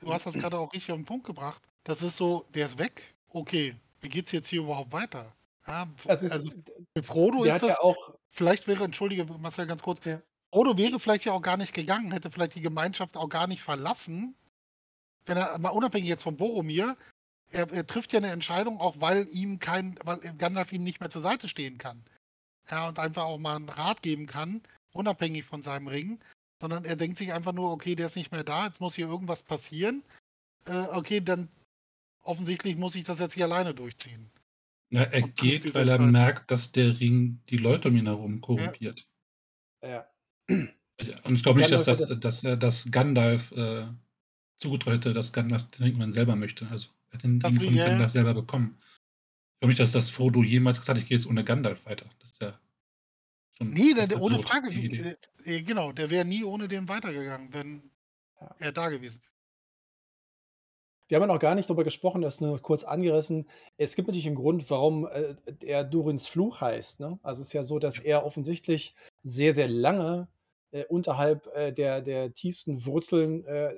du 0.00 0.12
hast 0.12 0.26
das 0.26 0.34
gerade 0.34 0.58
auch 0.58 0.72
richtig 0.72 0.92
auf 0.92 0.98
den 0.98 1.04
Punkt 1.04 1.26
gebracht. 1.26 1.62
Das 1.84 2.02
ist 2.02 2.16
so, 2.16 2.46
der 2.54 2.66
ist 2.66 2.78
weg. 2.78 3.14
Okay, 3.28 3.76
wie 4.00 4.08
geht's 4.08 4.32
jetzt 4.32 4.48
hier 4.48 4.62
überhaupt 4.62 4.92
weiter? 4.92 5.32
Ja, 5.66 5.88
ist, 6.08 6.32
also 6.32 6.50
für 6.96 7.02
Frodo 7.02 7.44
ist 7.44 7.62
das 7.62 7.76
ja 7.76 7.80
auch. 7.80 8.14
Vielleicht 8.30 8.66
wäre, 8.66 8.84
entschuldige 8.84 9.24
Marcel, 9.24 9.66
ganz 9.66 9.82
kurz. 9.82 10.04
Ja. 10.04 10.20
Frodo 10.52 10.76
wäre 10.76 10.98
vielleicht 10.98 11.24
ja 11.24 11.32
auch 11.32 11.42
gar 11.42 11.56
nicht 11.56 11.74
gegangen, 11.74 12.10
hätte 12.10 12.30
vielleicht 12.30 12.54
die 12.54 12.60
Gemeinschaft 12.60 13.16
auch 13.16 13.28
gar 13.28 13.46
nicht 13.46 13.62
verlassen. 13.62 14.34
Wenn 15.26 15.36
er 15.36 15.58
mal 15.58 15.68
unabhängig 15.68 16.08
jetzt 16.08 16.22
von 16.22 16.36
Boromir, 16.36 16.96
er, 17.50 17.70
er, 17.70 17.86
trifft 17.86 18.12
ja 18.12 18.18
eine 18.18 18.30
Entscheidung, 18.30 18.80
auch 18.80 18.96
weil 19.00 19.28
ihm 19.30 19.58
kein, 19.58 19.96
weil 20.04 20.18
Gandalf 20.38 20.72
ihm 20.72 20.82
nicht 20.82 21.00
mehr 21.00 21.10
zur 21.10 21.22
Seite 21.22 21.48
stehen 21.48 21.78
kann. 21.78 22.02
Ja, 22.70 22.88
und 22.88 22.98
einfach 22.98 23.24
auch 23.24 23.38
mal 23.38 23.56
einen 23.56 23.68
Rat 23.68 24.02
geben 24.02 24.26
kann, 24.26 24.62
unabhängig 24.92 25.44
von 25.44 25.62
seinem 25.62 25.88
Ring. 25.88 26.20
Sondern 26.60 26.84
er 26.84 26.96
denkt 26.96 27.16
sich 27.18 27.32
einfach 27.32 27.52
nur, 27.52 27.72
okay, 27.72 27.94
der 27.94 28.06
ist 28.06 28.16
nicht 28.16 28.32
mehr 28.32 28.44
da, 28.44 28.66
jetzt 28.66 28.80
muss 28.80 28.94
hier 28.94 29.08
irgendwas 29.08 29.42
passieren. 29.42 30.02
Äh, 30.66 30.86
okay, 30.92 31.20
dann 31.20 31.48
offensichtlich 32.22 32.76
muss 32.76 32.94
ich 32.94 33.04
das 33.04 33.18
jetzt 33.18 33.34
hier 33.34 33.44
alleine 33.44 33.74
durchziehen. 33.74 34.30
Na, 34.90 35.04
er 35.04 35.24
und 35.24 35.36
geht, 35.36 35.74
weil 35.74 35.88
er 35.88 35.98
Fall. 35.98 36.10
merkt, 36.10 36.50
dass 36.50 36.72
der 36.72 37.00
Ring 37.00 37.40
die 37.48 37.56
Leute 37.56 37.88
um 37.88 37.96
ihn 37.96 38.06
herum 38.06 38.40
korrumpiert. 38.40 39.06
Ja. 39.82 40.06
ja. 40.48 40.66
Und 41.24 41.34
ich 41.34 41.42
glaube 41.42 41.60
nicht, 41.60 41.70
dass, 41.70 41.84
das, 41.84 42.06
dass, 42.06 42.44
er 42.44 42.56
das 42.56 42.90
Gandalf 42.90 43.52
äh, 43.52 43.86
zugetraut 44.56 44.94
hätte, 44.94 45.12
dass 45.12 45.32
Gandalf 45.32 45.66
den 45.68 45.84
Ring 45.84 45.98
man 45.98 46.12
selber 46.12 46.36
möchte. 46.36 46.66
Also 46.68 46.88
er 47.10 47.14
hat 47.14 47.22
den 47.22 47.40
Ring 47.40 47.60
von 47.60 47.74
ja. 47.74 47.86
Gandalf 47.86 48.12
selber 48.12 48.34
bekommen. 48.34 48.78
Ich 49.60 49.62
glaube 49.62 49.72
nicht, 49.72 49.80
dass 49.80 49.92
das 49.92 50.08
Frodo 50.08 50.42
jemals 50.42 50.80
gesagt 50.80 50.96
hat, 50.96 51.02
ich 51.02 51.08
gehe 51.08 51.18
jetzt 51.18 51.26
ohne 51.26 51.44
Gandalf 51.44 51.84
weiter. 51.84 52.06
Das 52.18 52.30
ist 52.30 52.40
ja 52.40 52.58
schon. 53.58 53.68
Nee, 53.70 53.92
der, 53.92 54.06
der, 54.06 54.22
ohne 54.22 54.38
Frage. 54.38 54.70
Wie, 54.70 55.16
äh, 55.44 55.62
genau, 55.62 55.92
der 55.92 56.08
wäre 56.08 56.24
nie 56.24 56.44
ohne 56.44 56.66
den 56.66 56.88
weitergegangen, 56.88 57.52
wenn 57.52 57.90
ja. 58.40 58.56
er 58.58 58.72
da 58.72 58.88
gewesen 58.88 59.20
wäre. 59.20 59.30
Wir 61.08 61.16
haben 61.16 61.28
ja 61.28 61.34
noch 61.34 61.40
gar 61.40 61.54
nicht 61.56 61.68
darüber 61.68 61.84
gesprochen, 61.84 62.22
das 62.22 62.40
nur 62.40 62.58
kurz 62.62 62.84
angerissen. 62.84 63.50
Es 63.76 63.96
gibt 63.96 64.08
natürlich 64.08 64.28
einen 64.28 64.36
Grund, 64.36 64.70
warum 64.70 65.06
äh, 65.06 65.34
er 65.62 65.84
Durins 65.84 66.26
Fluch 66.26 66.62
heißt. 66.62 67.00
Ne? 67.00 67.18
Also 67.22 67.42
es 67.42 67.48
ist 67.48 67.52
ja 67.52 67.62
so, 67.62 67.78
dass 67.78 67.98
er 67.98 68.24
offensichtlich 68.24 68.94
sehr, 69.22 69.52
sehr 69.52 69.68
lange 69.68 70.28
äh, 70.70 70.84
unterhalb 70.86 71.48
äh, 71.54 71.72
der, 71.72 72.00
der 72.00 72.32
tiefsten 72.32 72.86
Wurzeln, 72.86 73.44
äh, 73.44 73.74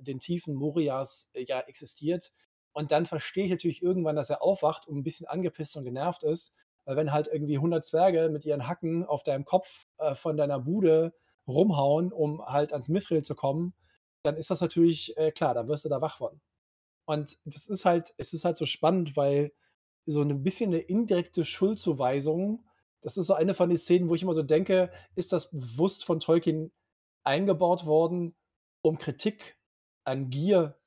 den 0.00 0.18
Tiefen 0.18 0.54
Morias 0.54 1.30
äh, 1.32 1.44
ja 1.44 1.60
existiert. 1.60 2.32
Und 2.74 2.92
dann 2.92 3.06
verstehe 3.06 3.46
ich 3.46 3.50
natürlich 3.50 3.82
irgendwann, 3.82 4.16
dass 4.16 4.30
er 4.30 4.42
aufwacht 4.42 4.86
und 4.86 4.98
ein 4.98 5.02
bisschen 5.04 5.26
angepisst 5.26 5.76
und 5.76 5.84
genervt 5.84 6.22
ist. 6.24 6.54
Weil 6.84 6.96
wenn 6.96 7.12
halt 7.12 7.28
irgendwie 7.28 7.56
100 7.56 7.82
Zwerge 7.82 8.28
mit 8.30 8.44
ihren 8.44 8.68
Hacken 8.68 9.04
auf 9.06 9.22
deinem 9.22 9.46
Kopf 9.46 9.86
äh, 9.98 10.14
von 10.14 10.36
deiner 10.36 10.60
Bude 10.60 11.14
rumhauen, 11.48 12.12
um 12.12 12.44
halt 12.44 12.72
ans 12.72 12.88
Mithril 12.88 13.22
zu 13.22 13.34
kommen, 13.34 13.74
dann 14.22 14.36
ist 14.36 14.50
das 14.50 14.60
natürlich 14.60 15.14
klar, 15.34 15.52
dann 15.52 15.68
wirst 15.68 15.84
du 15.84 15.90
da 15.90 16.00
wach 16.00 16.16
von. 16.16 16.40
Und 17.06 17.38
das 17.44 17.66
ist 17.66 17.84
halt, 17.84 18.14
es 18.16 18.32
ist 18.32 18.44
halt 18.44 18.56
so 18.56 18.66
spannend, 18.66 19.16
weil 19.16 19.52
so 20.06 20.22
ein 20.22 20.42
bisschen 20.42 20.70
eine 20.70 20.80
indirekte 20.80 21.44
Schuldzuweisung, 21.44 22.64
das 23.00 23.16
ist 23.16 23.26
so 23.26 23.34
eine 23.34 23.54
von 23.54 23.68
den 23.68 23.78
Szenen, 23.78 24.08
wo 24.08 24.14
ich 24.14 24.22
immer 24.22 24.34
so 24.34 24.42
denke, 24.42 24.90
ist 25.14 25.32
das 25.32 25.50
bewusst 25.50 26.04
von 26.04 26.20
Tolkien 26.20 26.72
eingebaut 27.22 27.86
worden, 27.86 28.34
um 28.82 28.98
Kritik 28.98 29.58
an 30.04 30.30
Gier 30.30 30.78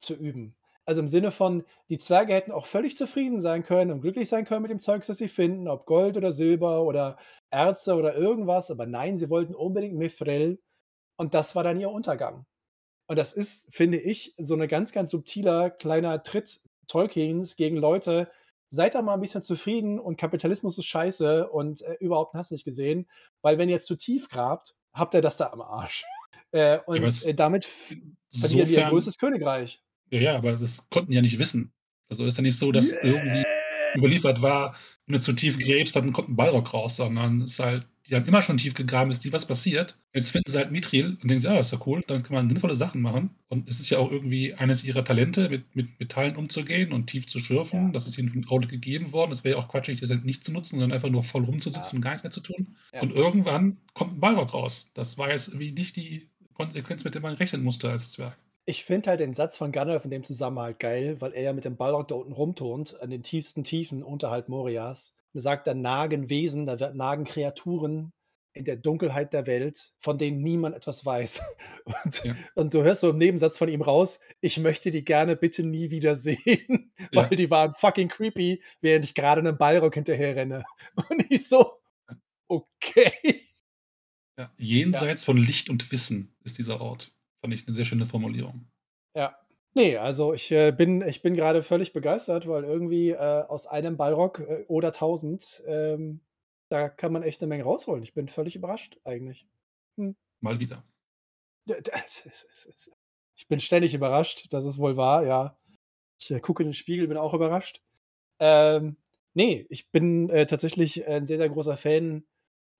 zu 0.00 0.14
üben? 0.14 0.56
Also 0.86 1.00
im 1.00 1.08
Sinne 1.08 1.30
von, 1.30 1.64
die 1.88 1.98
Zwerge 1.98 2.34
hätten 2.34 2.52
auch 2.52 2.66
völlig 2.66 2.96
zufrieden 2.96 3.40
sein 3.40 3.62
können 3.62 3.90
und 3.90 4.02
glücklich 4.02 4.28
sein 4.28 4.44
können 4.44 4.62
mit 4.62 4.70
dem 4.70 4.80
Zeugs, 4.80 5.06
das 5.06 5.16
sie 5.16 5.28
finden, 5.28 5.68
ob 5.68 5.86
Gold 5.86 6.16
oder 6.16 6.32
Silber 6.32 6.82
oder 6.82 7.16
Erze 7.50 7.94
oder 7.94 8.14
irgendwas, 8.14 8.70
aber 8.70 8.86
nein, 8.86 9.16
sie 9.16 9.30
wollten 9.30 9.54
unbedingt 9.54 9.94
Mithril 9.94 10.60
und 11.16 11.34
das 11.34 11.54
war 11.54 11.64
dann 11.64 11.80
ihr 11.80 11.90
Untergang. 11.90 12.44
Und 13.06 13.18
das 13.18 13.32
ist, 13.32 13.66
finde 13.72 13.98
ich, 13.98 14.34
so 14.38 14.54
ein 14.54 14.68
ganz, 14.68 14.92
ganz 14.92 15.10
subtiler 15.10 15.70
kleiner 15.70 16.22
Tritt 16.22 16.60
Tolkiens 16.86 17.56
gegen 17.56 17.76
Leute. 17.76 18.30
Seid 18.70 18.94
da 18.94 19.02
mal 19.02 19.14
ein 19.14 19.20
bisschen 19.20 19.42
zufrieden 19.42 20.00
und 20.00 20.16
Kapitalismus 20.16 20.78
ist 20.78 20.86
scheiße 20.86 21.48
und 21.48 21.82
äh, 21.82 21.94
überhaupt 22.00 22.34
hast 22.34 22.50
nicht 22.50 22.64
gesehen, 22.64 23.08
weil 23.42 23.58
wenn 23.58 23.68
ihr 23.68 23.74
jetzt 23.74 23.86
zu 23.86 23.96
tief 23.96 24.28
grabt, 24.28 24.74
habt 24.92 25.14
ihr 25.14 25.22
das 25.22 25.36
da 25.36 25.50
am 25.50 25.62
Arsch. 25.62 26.04
Äh, 26.52 26.78
und 26.86 27.26
äh, 27.26 27.34
damit 27.34 27.68
verlieren 28.30 28.68
wir 28.68 28.78
ihr 28.78 28.88
größtes 28.88 29.18
Königreich. 29.18 29.82
Ja, 30.14 30.20
ja, 30.20 30.36
aber 30.36 30.52
das 30.52 30.88
konnten 30.90 31.10
die 31.10 31.16
ja 31.16 31.22
nicht 31.22 31.38
wissen. 31.38 31.72
Also 32.08 32.24
ist 32.24 32.36
ja 32.36 32.42
nicht 32.42 32.58
so, 32.58 32.70
dass 32.70 32.92
yeah. 32.92 33.04
irgendwie 33.04 33.44
überliefert 33.96 34.42
war, 34.42 34.76
wenn 35.06 35.14
du 35.16 35.20
zu 35.20 35.32
tief 35.32 35.58
gräbst, 35.58 35.96
dann 35.96 36.12
kommt 36.12 36.28
ein 36.28 36.36
Ballrock 36.36 36.72
raus, 36.72 36.96
sondern 36.96 37.42
es 37.42 37.52
ist 37.52 37.58
halt 37.60 37.86
die 38.08 38.14
haben 38.14 38.26
immer 38.26 38.42
schon 38.42 38.58
tief 38.58 38.74
gegraben, 38.74 39.10
ist 39.10 39.24
nie 39.24 39.32
was 39.32 39.46
passiert. 39.46 39.98
Jetzt 40.12 40.30
finden 40.30 40.50
sie 40.50 40.58
halt 40.58 40.70
Mithril 40.70 41.16
und 41.22 41.30
denken, 41.30 41.44
ja, 41.44 41.54
das 41.54 41.66
ist 41.66 41.72
ja 41.72 41.86
cool, 41.86 42.02
dann 42.06 42.22
kann 42.22 42.34
man 42.34 42.48
sinnvolle 42.50 42.74
Sachen 42.74 43.00
machen. 43.00 43.30
Und 43.48 43.68
es 43.68 43.80
ist 43.80 43.88
ja 43.88 43.98
auch 43.98 44.10
irgendwie 44.10 44.52
eines 44.54 44.84
ihrer 44.84 45.04
Talente, 45.04 45.48
mit, 45.48 45.74
mit 45.74 45.98
Metallen 45.98 46.36
umzugehen 46.36 46.92
und 46.92 47.06
tief 47.06 47.26
zu 47.26 47.38
schürfen. 47.38 47.86
Ja. 47.86 47.92
Das 47.92 48.06
ist 48.06 48.18
ihnen 48.18 48.28
von 48.28 48.44
Aulik 48.48 48.68
gegeben 48.68 49.12
worden. 49.12 49.30
Das 49.30 49.42
wäre 49.42 49.56
ja 49.56 49.62
auch 49.62 49.68
quatschig, 49.68 50.00
das 50.00 50.10
halt 50.10 50.24
nicht 50.24 50.44
zu 50.44 50.52
nutzen, 50.52 50.78
sondern 50.78 50.92
einfach 50.92 51.08
nur 51.08 51.22
voll 51.22 51.44
rumzusitzen 51.44 51.92
ja. 51.92 51.96
und 51.96 52.02
gar 52.02 52.10
nichts 52.10 52.24
mehr 52.24 52.30
zu 52.30 52.40
tun. 52.40 52.76
Ja. 52.92 53.00
Und 53.00 53.12
irgendwann 53.12 53.78
kommt 53.94 54.16
ein 54.16 54.20
Balrog 54.20 54.52
raus. 54.52 54.90
Das 54.92 55.16
war 55.16 55.30
jetzt 55.30 55.48
irgendwie 55.48 55.72
nicht 55.72 55.96
die 55.96 56.28
Konsequenz, 56.52 57.04
mit 57.04 57.14
der 57.14 57.22
man 57.22 57.34
rechnen 57.34 57.62
musste 57.62 57.90
als 57.90 58.12
Zwerg. 58.12 58.36
Ich 58.66 58.84
finde 58.84 59.10
halt 59.10 59.20
den 59.20 59.34
Satz 59.34 59.56
von 59.56 59.72
Gandalf 59.72 60.04
in 60.04 60.10
dem 60.10 60.24
Zusammenhang 60.24 60.76
geil, 60.78 61.20
weil 61.20 61.32
er 61.32 61.42
ja 61.42 61.52
mit 61.52 61.64
dem 61.64 61.76
Balrog 61.76 62.08
da 62.08 62.14
unten 62.14 62.32
rumturnt, 62.32 63.00
an 63.00 63.10
den 63.10 63.22
tiefsten 63.22 63.62
Tiefen 63.62 64.02
unterhalb 64.02 64.48
Morias. 64.48 65.14
Er 65.34 65.40
sagt, 65.40 65.66
da 65.66 65.74
nagen 65.74 66.30
Wesen, 66.30 66.64
da 66.64 66.92
nagen 66.92 67.24
Kreaturen 67.24 68.12
in 68.54 68.64
der 68.64 68.76
Dunkelheit 68.76 69.32
der 69.32 69.46
Welt, 69.46 69.92
von 69.98 70.16
denen 70.16 70.40
niemand 70.40 70.76
etwas 70.76 71.04
weiß. 71.04 71.42
Und, 72.04 72.24
ja. 72.24 72.34
und 72.54 72.72
du 72.72 72.82
hörst 72.82 73.00
so 73.02 73.10
im 73.10 73.18
Nebensatz 73.18 73.58
von 73.58 73.68
ihm 73.68 73.82
raus, 73.82 74.20
ich 74.40 74.58
möchte 74.58 74.90
die 74.90 75.04
gerne 75.04 75.36
bitte 75.36 75.62
nie 75.62 75.90
wieder 75.90 76.16
sehen, 76.16 76.92
ja. 77.12 77.28
weil 77.28 77.36
die 77.36 77.50
waren 77.50 77.74
fucking 77.74 78.08
creepy, 78.08 78.62
während 78.80 79.04
ich 79.04 79.14
gerade 79.14 79.40
einen 79.40 79.58
Ballrock 79.58 79.94
hinterher 79.94 80.36
renne. 80.36 80.64
Und 81.10 81.30
ich 81.30 81.46
so, 81.46 81.72
okay. 82.48 83.42
Ja, 84.38 84.50
jenseits 84.56 85.24
von 85.24 85.36
Licht 85.36 85.70
und 85.70 85.92
Wissen 85.92 86.34
ist 86.42 86.58
dieser 86.58 86.80
Ort. 86.80 87.13
Fand 87.44 87.52
ich 87.52 87.66
eine 87.66 87.76
sehr 87.76 87.84
schöne 87.84 88.06
Formulierung. 88.06 88.64
Ja, 89.14 89.36
Nee, 89.76 89.96
also 89.96 90.32
ich, 90.32 90.50
äh, 90.52 90.70
bin 90.70 91.02
ich 91.02 91.20
bin 91.20 91.34
gerade 91.34 91.62
völlig 91.62 91.92
begeistert, 91.92 92.46
weil 92.46 92.64
irgendwie, 92.64 93.10
äh, 93.10 93.16
aus 93.16 93.66
einem 93.66 93.96
Ballrock, 93.96 94.38
äh, 94.38 94.64
oder 94.68 94.92
tausend, 94.92 95.62
ähm, 95.66 96.20
da 96.70 96.88
kann 96.88 97.12
man 97.12 97.22
echt 97.24 97.42
eine 97.42 97.48
Menge 97.48 97.64
rausholen. 97.64 98.02
Ich 98.04 98.14
bin 98.14 98.28
völlig 98.28 98.54
überrascht 98.56 98.98
eigentlich. 99.04 99.46
Hm. 99.98 100.16
Mal 100.40 100.58
wieder. 100.58 100.84
Ich 103.36 103.48
bin 103.48 103.58
ständig 103.58 103.92
überrascht, 103.92 104.46
das 104.52 104.64
ist 104.64 104.78
wohl 104.78 104.96
wahr, 104.96 105.26
ja. 105.26 105.58
Ich, 106.20 106.30
äh, 106.30 106.40
gucke 106.40 106.62
in 106.62 106.68
den 106.68 106.72
Spiegel, 106.72 107.08
bin 107.08 107.16
auch 107.18 107.34
überrascht. 107.34 107.82
Ähm, 108.38 108.96
ne, 109.34 109.66
ich 109.68 109.90
bin, 109.90 110.30
äh, 110.30 110.46
tatsächlich 110.46 111.06
ein 111.06 111.26
sehr, 111.26 111.38
sehr 111.38 111.50
großer 111.50 111.76
Fan, 111.76 112.24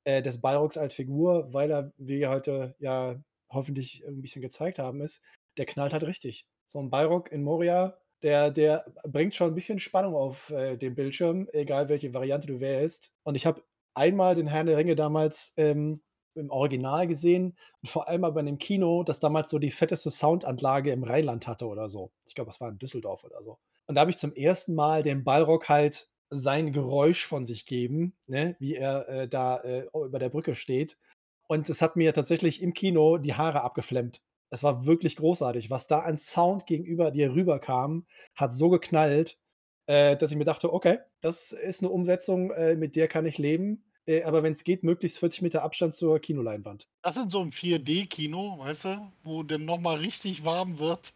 äh, 0.05 0.23
des 0.23 0.41
Balrogs 0.41 0.77
als 0.79 0.95
Figur, 0.95 1.53
weil 1.53 1.73
er, 1.73 1.93
wie 1.99 2.25
heute 2.29 2.77
ja 2.79 3.21
hoffentlich 3.55 4.05
ein 4.07 4.20
bisschen 4.20 4.42
gezeigt 4.42 4.78
haben, 4.78 5.00
ist, 5.00 5.22
der 5.57 5.66
knallt 5.66 5.92
halt 5.92 6.05
richtig 6.05 6.46
so 6.66 6.80
ein 6.80 6.90
Balrog 6.90 7.30
in 7.30 7.42
Moria, 7.42 7.96
der, 8.22 8.50
der 8.50 8.84
bringt 9.05 9.34
schon 9.34 9.48
ein 9.48 9.55
bisschen 9.55 9.78
Spannung 9.78 10.14
auf 10.14 10.50
äh, 10.50 10.76
den 10.76 10.94
Bildschirm, 10.94 11.48
egal 11.52 11.88
welche 11.88 12.14
Variante 12.14 12.46
du 12.46 12.61
wählst. 12.61 13.12
Und 13.22 13.34
ich 13.34 13.46
habe 13.46 13.62
einmal 13.94 14.34
den 14.34 14.48
Herrn 14.48 14.66
der 14.66 14.76
Ringe 14.76 14.96
damals 14.96 15.52
ähm, 15.57 16.02
im 16.34 16.50
Original 16.50 17.07
gesehen 17.07 17.57
und 17.82 17.88
vor 17.88 18.09
allem 18.09 18.24
aber 18.24 18.40
in 18.40 18.46
dem 18.46 18.59
Kino, 18.59 19.05
das 19.05 19.20
damals 19.20 19.50
so 19.50 19.59
die 19.59 19.70
fetteste 19.70 20.11
Soundanlage 20.11 20.90
im 20.90 21.05
Rheinland 21.05 21.46
hatte 21.46 21.66
oder 21.66 21.88
so. 21.88 22.11
Ich 22.26 22.34
glaube, 22.34 22.50
das 22.50 22.61
war 22.61 22.70
in 22.70 22.78
Düsseldorf 22.78 23.22
oder 23.24 23.42
so. 23.42 23.59
Und 23.86 23.94
da 23.94 24.00
habe 24.00 24.11
ich 24.11 24.18
zum 24.18 24.34
ersten 24.34 24.74
Mal 24.74 25.02
den 25.02 25.22
Balrog 25.22 25.68
halt 25.68 26.09
sein 26.30 26.72
Geräusch 26.72 27.24
von 27.26 27.44
sich 27.44 27.66
geben, 27.66 28.16
ne, 28.26 28.57
wie 28.59 28.74
er 28.74 29.09
äh, 29.09 29.28
da 29.28 29.59
äh, 29.59 29.86
über 29.94 30.18
der 30.18 30.30
Brücke 30.30 30.57
steht. 30.57 30.98
Und 31.47 31.68
es 31.68 31.82
hat 31.82 31.97
mir 31.97 32.14
tatsächlich 32.14 32.62
im 32.62 32.74
Kino 32.74 33.18
die 33.18 33.34
Haare 33.34 33.62
abgeflemmt. 33.62 34.22
Es 34.51 34.62
war 34.62 34.86
wirklich 34.86 35.16
großartig. 35.16 35.70
Was 35.70 35.86
da 35.86 36.01
an 36.01 36.16
Sound 36.16 36.66
gegenüber 36.66 37.11
dir 37.11 37.34
rüberkam, 37.34 38.07
hat 38.34 38.53
so 38.53 38.70
geknallt, 38.70 39.38
äh, 39.86 40.16
dass 40.16 40.30
ich 40.30 40.36
mir 40.36 40.45
dachte, 40.45 40.72
okay, 40.72 40.99
das 41.20 41.53
ist 41.53 41.82
eine 41.82 41.90
Umsetzung, 41.90 42.51
äh, 42.53 42.76
mit 42.76 42.97
der 42.97 43.09
kann 43.09 43.26
ich 43.26 43.38
leben. 43.38 43.84
Äh, 44.07 44.22
aber 44.22 44.42
wenn 44.42 44.53
es 44.53 44.64
geht, 44.64 44.82
möglichst 44.82 45.18
40 45.18 45.42
Meter 45.42 45.62
Abstand 45.62 45.95
zur 45.95 46.18
Kinoleinwand. 46.20 46.88
Das 47.03 47.16
ist 47.16 47.30
so 47.30 47.40
ein 47.40 47.53
4D-Kino, 47.53 48.59
weißt 48.59 48.84
du, 48.84 49.12
wo 49.22 49.42
dem 49.42 49.64
nochmal 49.64 49.97
richtig 49.97 50.45
warm 50.45 50.78
wird. 50.78 51.12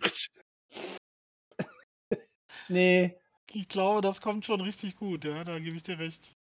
nee. 2.69 3.15
Ich 3.53 3.69
glaube, 3.69 4.03
das 4.03 4.21
kommt 4.21 4.45
schon 4.45 4.61
richtig 4.61 4.97
gut, 4.97 5.25
ja, 5.25 5.43
da 5.43 5.59
gebe 5.59 5.77
ich 5.77 5.83
dir 5.83 5.99
recht. 5.99 6.38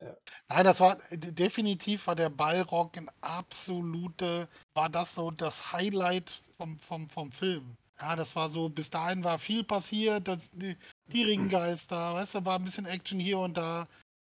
Ja. 0.00 0.16
Nein, 0.48 0.64
das 0.64 0.80
war 0.80 0.96
definitiv 1.10 2.06
war 2.06 2.16
der 2.16 2.30
Ballrock 2.30 2.96
ein 2.96 3.10
absolute, 3.20 4.48
war 4.74 4.88
das 4.88 5.14
so 5.14 5.30
das 5.30 5.72
Highlight 5.72 6.30
vom, 6.56 6.78
vom, 6.78 7.08
vom 7.10 7.30
Film. 7.32 7.76
Ja, 8.00 8.16
das 8.16 8.34
war 8.34 8.48
so, 8.48 8.70
bis 8.70 8.88
dahin 8.88 9.24
war 9.24 9.38
viel 9.38 9.62
passiert, 9.62 10.26
das, 10.26 10.50
die, 10.52 10.76
die 11.08 11.22
Ringgeister, 11.22 12.14
weißt 12.14 12.36
du, 12.36 12.44
war 12.46 12.56
ein 12.56 12.64
bisschen 12.64 12.86
Action 12.86 13.20
hier 13.20 13.38
und 13.38 13.56
da. 13.56 13.86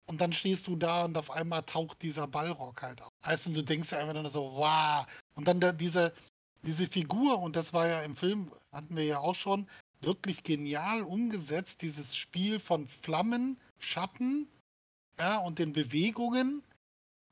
Und 0.07 0.22
dann 0.22 0.34
stehst 0.34 0.68
du 0.68 0.76
da 0.76 1.05
und 1.05 1.18
auf 1.18 1.32
einmal 1.32 1.63
taucht 1.63 2.03
dieser 2.03 2.28
Ballrock 2.28 2.84
halt 2.84 3.01
auf. 3.01 3.09
Heißt, 3.26 3.47
und 3.47 3.55
du 3.55 3.63
denkst 3.63 3.91
ja 3.91 3.97
einfach 3.97 4.13
nur 4.13 4.30
so, 4.30 4.51
wow. 4.53 5.07
Und 5.34 5.47
dann 5.47 5.59
da, 5.59 5.72
diese, 5.72 6.13
diese 6.61 6.86
Figur, 6.86 7.39
und 7.39 7.55
das 7.55 7.74
war 7.74 7.88
ja 7.88 8.01
im 8.03 8.16
Film, 8.16 8.51
hatten 8.72 8.95
wir 8.95 9.05
ja 9.05 9.20
auch 9.20 9.34
schon, 9.34 9.68
wirklich 10.01 10.43
genial 10.43 11.01
umgesetzt, 11.01 11.82
dieses 11.82 12.16
Spiel 12.16 12.59
von 12.59 12.88
Flammen, 12.88 13.57
Schatten, 13.80 14.47
ja, 15.20 15.38
und 15.38 15.59
den 15.59 15.74
Bewegungen. 15.74 16.63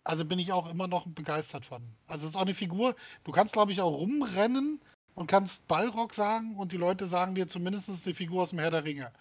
Also 0.05 0.25
bin 0.25 0.39
ich 0.39 0.51
auch 0.51 0.69
immer 0.69 0.87
noch 0.87 1.07
begeistert 1.07 1.65
von. 1.65 1.81
Also 2.07 2.25
es 2.25 2.31
ist 2.31 2.35
auch 2.35 2.41
eine 2.41 2.53
Figur, 2.53 2.95
du 3.23 3.31
kannst, 3.31 3.53
glaube 3.53 3.71
ich, 3.71 3.79
auch 3.79 3.93
rumrennen 3.93 4.81
und 5.15 5.27
kannst 5.27 5.67
Ballrock 5.67 6.13
sagen 6.13 6.57
und 6.57 6.71
die 6.73 6.77
Leute 6.77 7.05
sagen 7.05 7.35
dir 7.35 7.47
zumindest 7.47 7.89
eine 7.89 8.13
Figur 8.13 8.43
aus 8.43 8.49
dem 8.49 8.59
Herr 8.59 8.71
der 8.71 8.83
Ringe. 8.83 9.13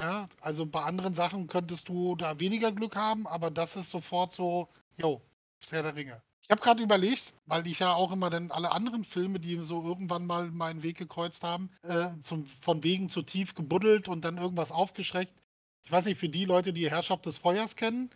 Ja, 0.00 0.28
also 0.40 0.66
bei 0.66 0.82
anderen 0.82 1.14
Sachen 1.14 1.46
könntest 1.46 1.88
du 1.88 2.16
da 2.16 2.40
weniger 2.40 2.72
Glück 2.72 2.96
haben, 2.96 3.26
aber 3.26 3.50
das 3.50 3.76
ist 3.76 3.90
sofort 3.90 4.32
so, 4.32 4.68
jo, 4.96 5.20
ist 5.60 5.72
Herr 5.72 5.82
der 5.82 5.94
Ringe. 5.94 6.22
Ich 6.42 6.50
habe 6.50 6.60
gerade 6.60 6.82
überlegt, 6.82 7.32
weil 7.46 7.66
ich 7.66 7.78
ja 7.78 7.94
auch 7.94 8.12
immer 8.12 8.28
dann 8.28 8.50
alle 8.50 8.72
anderen 8.72 9.04
Filme, 9.04 9.40
die 9.40 9.62
so 9.62 9.82
irgendwann 9.82 10.26
mal 10.26 10.50
meinen 10.50 10.82
Weg 10.82 10.98
gekreuzt 10.98 11.42
haben, 11.42 11.70
äh, 11.82 12.10
zum, 12.20 12.44
von 12.60 12.82
wegen 12.82 13.08
zu 13.08 13.22
tief 13.22 13.54
gebuddelt 13.54 14.08
und 14.08 14.24
dann 14.24 14.36
irgendwas 14.36 14.70
aufgeschreckt. 14.70 15.32
Ich 15.84 15.92
weiß 15.92 16.06
nicht, 16.06 16.18
für 16.18 16.28
die 16.28 16.44
Leute, 16.44 16.72
die 16.72 16.90
Herrschaft 16.90 17.26
des 17.26 17.38
Feuers 17.38 17.76
kennen, 17.76 18.10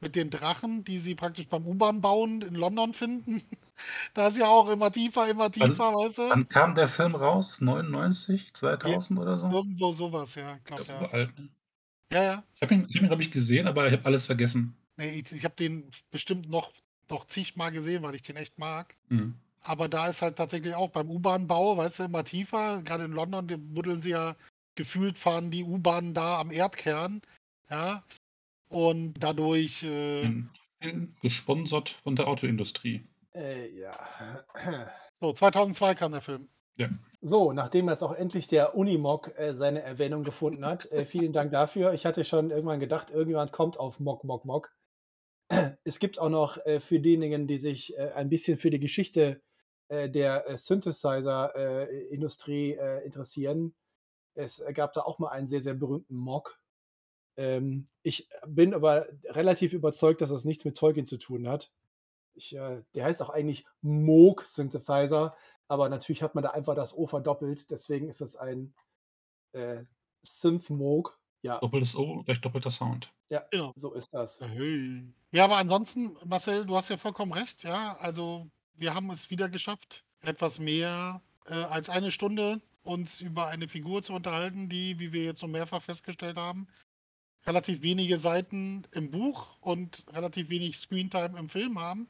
mit 0.00 0.16
den 0.16 0.30
Drachen, 0.30 0.84
die 0.84 0.98
sie 0.98 1.14
praktisch 1.14 1.46
beim 1.46 1.66
U-Bahn 1.66 2.00
bauen 2.00 2.40
in 2.42 2.54
London 2.54 2.94
finden. 2.94 3.42
da 4.14 4.28
ist 4.28 4.38
ja 4.38 4.48
auch 4.48 4.68
immer 4.70 4.90
tiefer, 4.90 5.28
immer 5.28 5.50
tiefer, 5.50 5.92
wann, 5.92 5.94
weißt 5.94 6.18
du? 6.18 6.28
Wann 6.30 6.48
kam 6.48 6.74
der 6.74 6.88
Film 6.88 7.14
raus? 7.14 7.60
99, 7.60 8.54
2000 8.54 9.18
ja, 9.18 9.22
oder 9.22 9.38
so? 9.38 9.50
Irgendwo 9.50 9.92
sowas, 9.92 10.34
ja. 10.34 10.58
Glaub, 10.64 10.86
ja. 10.86 11.08
Alt, 11.10 11.38
ne? 11.38 11.48
ja, 12.10 12.22
ja. 12.22 12.44
Ich 12.54 12.62
habe 12.62 12.74
ihn, 12.74 12.84
hab 12.84 12.94
ihn 12.94 13.06
glaube 13.06 13.22
ich, 13.22 13.30
gesehen, 13.30 13.66
aber 13.66 13.86
ich 13.86 13.92
habe 13.92 14.06
alles 14.06 14.26
vergessen. 14.26 14.74
Nee, 14.96 15.20
ich, 15.20 15.32
ich 15.32 15.44
habe 15.44 15.54
den 15.56 15.90
bestimmt 16.10 16.48
noch, 16.48 16.72
noch 17.10 17.26
zigmal 17.26 17.70
gesehen, 17.70 18.02
weil 18.02 18.14
ich 18.14 18.22
den 18.22 18.36
echt 18.36 18.58
mag. 18.58 18.96
Mhm. 19.08 19.34
Aber 19.62 19.88
da 19.88 20.08
ist 20.08 20.22
halt 20.22 20.36
tatsächlich 20.36 20.74
auch 20.74 20.88
beim 20.88 21.10
U-Bahn-Bau, 21.10 21.76
weißt 21.76 21.98
du, 21.98 22.02
immer 22.04 22.24
tiefer. 22.24 22.80
Gerade 22.82 23.04
in 23.04 23.12
London 23.12 23.46
buddeln 23.74 24.00
sie 24.00 24.10
ja 24.10 24.34
gefühlt, 24.80 25.18
fahren 25.18 25.50
die 25.50 25.64
U-Bahnen 25.64 26.14
da 26.14 26.40
am 26.40 26.50
Erdkern. 26.50 27.20
Ja, 27.68 28.02
und 28.70 29.22
dadurch. 29.22 29.82
Äh, 29.82 30.32
gesponsert 31.20 31.90
von 31.90 32.16
der 32.16 32.28
Autoindustrie. 32.28 33.06
Äh, 33.34 33.68
ja. 33.78 33.92
So, 35.22 35.34
2002 35.34 35.96
kam 35.96 36.12
der 36.12 36.22
Film. 36.22 36.48
Ja. 36.76 36.88
So, 37.20 37.52
nachdem 37.52 37.90
jetzt 37.90 38.02
auch 38.02 38.14
endlich 38.14 38.48
der 38.48 38.74
Unimog 38.74 39.38
äh, 39.38 39.52
seine 39.52 39.82
Erwähnung 39.82 40.22
gefunden 40.22 40.64
hat, 40.64 40.90
äh, 40.90 41.04
vielen 41.04 41.34
Dank 41.34 41.52
dafür. 41.52 41.92
Ich 41.92 42.06
hatte 42.06 42.24
schon 42.24 42.50
irgendwann 42.50 42.80
gedacht, 42.80 43.10
irgendjemand 43.10 43.52
kommt 43.52 43.78
auf 43.78 44.00
Mog, 44.00 44.24
Mog, 44.24 44.46
Mog. 44.46 44.74
Es 45.84 45.98
gibt 45.98 46.18
auch 46.18 46.30
noch 46.30 46.56
äh, 46.64 46.80
für 46.80 47.00
diejenigen, 47.00 47.46
die 47.46 47.58
sich 47.58 47.94
äh, 47.98 48.12
ein 48.14 48.30
bisschen 48.30 48.56
für 48.56 48.70
die 48.70 48.80
Geschichte 48.80 49.42
äh, 49.88 50.08
der 50.08 50.48
äh, 50.48 50.56
Synthesizer-Industrie 50.56 52.78
interessieren. 53.04 53.74
Es 54.40 54.62
gab 54.74 54.92
da 54.92 55.02
auch 55.02 55.18
mal 55.18 55.28
einen 55.28 55.46
sehr, 55.46 55.60
sehr 55.60 55.74
berühmten 55.74 56.16
Mog, 56.16 56.60
ähm, 57.40 57.86
ich 58.02 58.28
bin 58.46 58.74
aber 58.74 59.06
relativ 59.24 59.72
überzeugt, 59.72 60.20
dass 60.20 60.28
das 60.28 60.44
nichts 60.44 60.66
mit 60.66 60.76
Tolkien 60.76 61.06
zu 61.06 61.16
tun 61.16 61.48
hat. 61.48 61.72
Ich, 62.34 62.54
äh, 62.54 62.82
der 62.94 63.04
heißt 63.04 63.22
auch 63.22 63.30
eigentlich 63.30 63.64
Moog 63.80 64.44
Synthesizer, 64.44 65.34
aber 65.66 65.88
natürlich 65.88 66.22
hat 66.22 66.34
man 66.34 66.44
da 66.44 66.50
einfach 66.50 66.74
das 66.74 66.94
O 66.94 67.06
verdoppelt, 67.06 67.70
deswegen 67.70 68.08
ist 68.08 68.20
es 68.20 68.36
ein 68.36 68.74
äh, 69.52 69.84
Synth 70.22 70.68
Moog. 70.68 71.18
Ja. 71.40 71.58
Doppeltes 71.60 71.96
O, 71.96 72.22
gleich 72.24 72.42
doppelter 72.42 72.70
Sound. 72.70 73.10
Ja, 73.30 73.42
genau. 73.50 73.72
so 73.74 73.94
ist 73.94 74.12
das. 74.12 74.40
Ja, 75.32 75.44
aber 75.44 75.56
ansonsten, 75.56 76.14
Marcel, 76.26 76.66
du 76.66 76.76
hast 76.76 76.90
ja 76.90 76.98
vollkommen 76.98 77.32
recht, 77.32 77.64
ja. 77.64 77.96
Also 77.96 78.50
wir 78.74 78.94
haben 78.94 79.10
es 79.10 79.30
wieder 79.30 79.48
geschafft, 79.48 80.04
etwas 80.20 80.58
mehr 80.58 81.22
äh, 81.46 81.54
als 81.54 81.88
eine 81.88 82.10
Stunde 82.10 82.60
uns 82.82 83.20
über 83.20 83.48
eine 83.48 83.68
Figur 83.68 84.02
zu 84.02 84.12
unterhalten, 84.12 84.68
die, 84.68 84.98
wie 84.98 85.12
wir 85.12 85.24
jetzt 85.24 85.40
so 85.40 85.46
mehrfach 85.46 85.82
festgestellt 85.82 86.36
haben, 86.36 86.68
relativ 87.46 87.82
wenige 87.82 88.16
Seiten 88.16 88.86
im 88.92 89.10
Buch 89.10 89.58
und 89.60 90.04
relativ 90.08 90.48
wenig 90.50 90.78
Screentime 90.78 91.38
im 91.38 91.48
Film 91.48 91.78
haben 91.78 92.08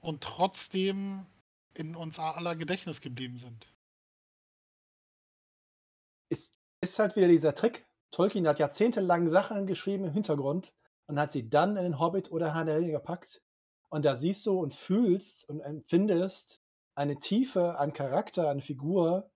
und 0.00 0.22
trotzdem 0.22 1.26
in 1.74 1.94
uns 1.94 2.18
aller 2.18 2.56
Gedächtnis 2.56 3.00
geblieben 3.00 3.38
sind. 3.38 3.72
Ist, 6.28 6.54
ist 6.80 6.98
halt 6.98 7.16
wieder 7.16 7.28
dieser 7.28 7.54
Trick. 7.54 7.86
Tolkien 8.10 8.48
hat 8.48 8.58
jahrzehntelang 8.58 9.28
Sachen 9.28 9.66
geschrieben 9.66 10.04
im 10.04 10.12
Hintergrund 10.12 10.72
und 11.06 11.18
hat 11.18 11.32
sie 11.32 11.48
dann 11.48 11.76
in 11.76 11.84
den 11.84 12.00
Hobbit 12.00 12.30
oder 12.32 12.54
Herr 12.54 12.64
der 12.64 12.78
Ringe 12.78 12.92
gepackt. 12.92 13.42
Und 13.88 14.04
da 14.04 14.14
siehst 14.14 14.44
du 14.46 14.58
und 14.58 14.74
fühlst 14.74 15.48
und 15.48 15.60
empfindest 15.60 16.62
eine 16.94 17.18
Tiefe 17.18 17.78
an 17.78 17.92
Charakter, 17.92 18.48
an 18.48 18.60
Figur, 18.60 19.30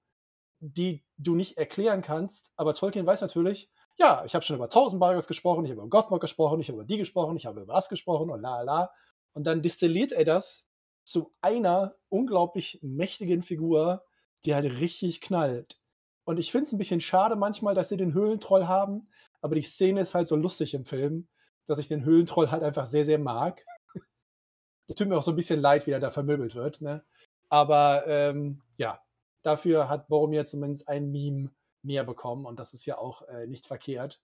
die 0.61 1.05
du 1.17 1.35
nicht 1.35 1.59
erklären 1.59 2.03
kannst. 2.03 2.53
Aber 2.57 2.75
Tolkien 2.75 3.07
weiß 3.07 3.23
natürlich, 3.23 3.71
ja, 3.99 4.25
ich 4.25 4.35
habe 4.35 4.45
schon 4.45 4.57
über 4.57 4.69
Tausendbargers 4.69 5.27
gesprochen, 5.27 5.65
ich 5.65 5.71
habe 5.71 5.81
über 5.81 5.91
Gothmog 5.91 6.21
gesprochen, 6.21 6.61
ich 6.61 6.69
habe 6.69 6.77
über 6.79 6.87
die 6.87 6.99
gesprochen, 6.99 7.37
ich 7.37 7.47
habe 7.47 7.63
über 7.63 7.75
das 7.75 7.89
gesprochen 7.89 8.31
und 8.31 8.41
la 8.41 8.63
la. 8.63 8.91
Und 9.33 9.47
dann 9.47 9.63
destilliert 9.63 10.13
er 10.13 10.25
das 10.25 10.69
zu 11.05 11.35
einer 11.41 11.97
unglaublich 12.09 12.79
mächtigen 12.83 13.43
Figur, 13.43 14.05
die 14.45 14.55
halt 14.55 14.67
richtig 14.81 15.21
knallt. 15.21 15.81
Und 16.25 16.39
ich 16.39 16.53
finde 16.53 16.67
es 16.67 16.73
ein 16.73 16.79
bisschen 16.79 17.01
schade 17.01 17.37
manchmal, 17.37 17.75
dass 17.75 17.89
sie 17.89 17.97
den 17.97 18.15
Höhlentroll 18.15 18.67
haben, 18.67 19.09
aber 19.41 19.55
die 19.55 19.63
Szene 19.63 20.01
ist 20.01 20.15
halt 20.15 20.29
so 20.29 20.37
lustig 20.37 20.75
im 20.75 20.85
Film, 20.85 21.29
dass 21.67 21.79
ich 21.79 21.89
den 21.89 22.05
Höhlentroll 22.05 22.51
halt 22.51 22.63
einfach 22.63 22.87
sehr, 22.87 23.05
sehr 23.05 23.19
mag. 23.19 23.65
Der 24.89 24.97
tut 24.97 25.09
mir 25.09 25.17
auch 25.17 25.23
so 25.23 25.33
ein 25.33 25.37
bisschen 25.37 25.61
leid, 25.61 25.87
wie 25.87 25.93
er 25.93 26.01
da 26.01 26.11
vermöbelt 26.11 26.55
wird. 26.55 26.81
Ne? 26.81 27.05
Aber 27.49 28.05
ähm, 28.07 28.63
ja, 28.77 29.01
dafür 29.43 29.89
hat 29.89 30.09
Boromir 30.09 30.45
zumindest 30.45 30.89
ein 30.89 31.11
Meme 31.11 31.51
mehr 31.83 32.05
bekommen 32.05 32.47
und 32.47 32.59
das 32.59 32.75
ist 32.75 32.87
ja 32.87 32.99
auch 32.99 33.23
äh, 33.29 33.47
nicht 33.47 33.67
verkehrt. 33.67 34.21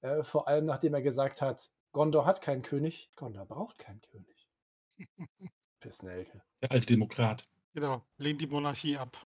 Äh, 0.00 0.22
vor 0.22 0.48
allem 0.48 0.64
nachdem 0.66 0.94
er 0.94 1.02
gesagt 1.02 1.42
hat, 1.42 1.70
Gondor 1.92 2.26
hat 2.26 2.40
keinen 2.40 2.62
König, 2.62 3.10
Gondor 3.14 3.46
braucht 3.46 3.78
keinen 3.78 4.00
König. 4.02 4.48
Pissnelke. 5.80 6.42
Ja, 6.62 6.70
als 6.70 6.86
Demokrat. 6.86 7.44
Genau, 7.74 8.04
lehnt 8.18 8.40
die 8.40 8.46
Monarchie 8.46 8.96
ab. 8.96 9.26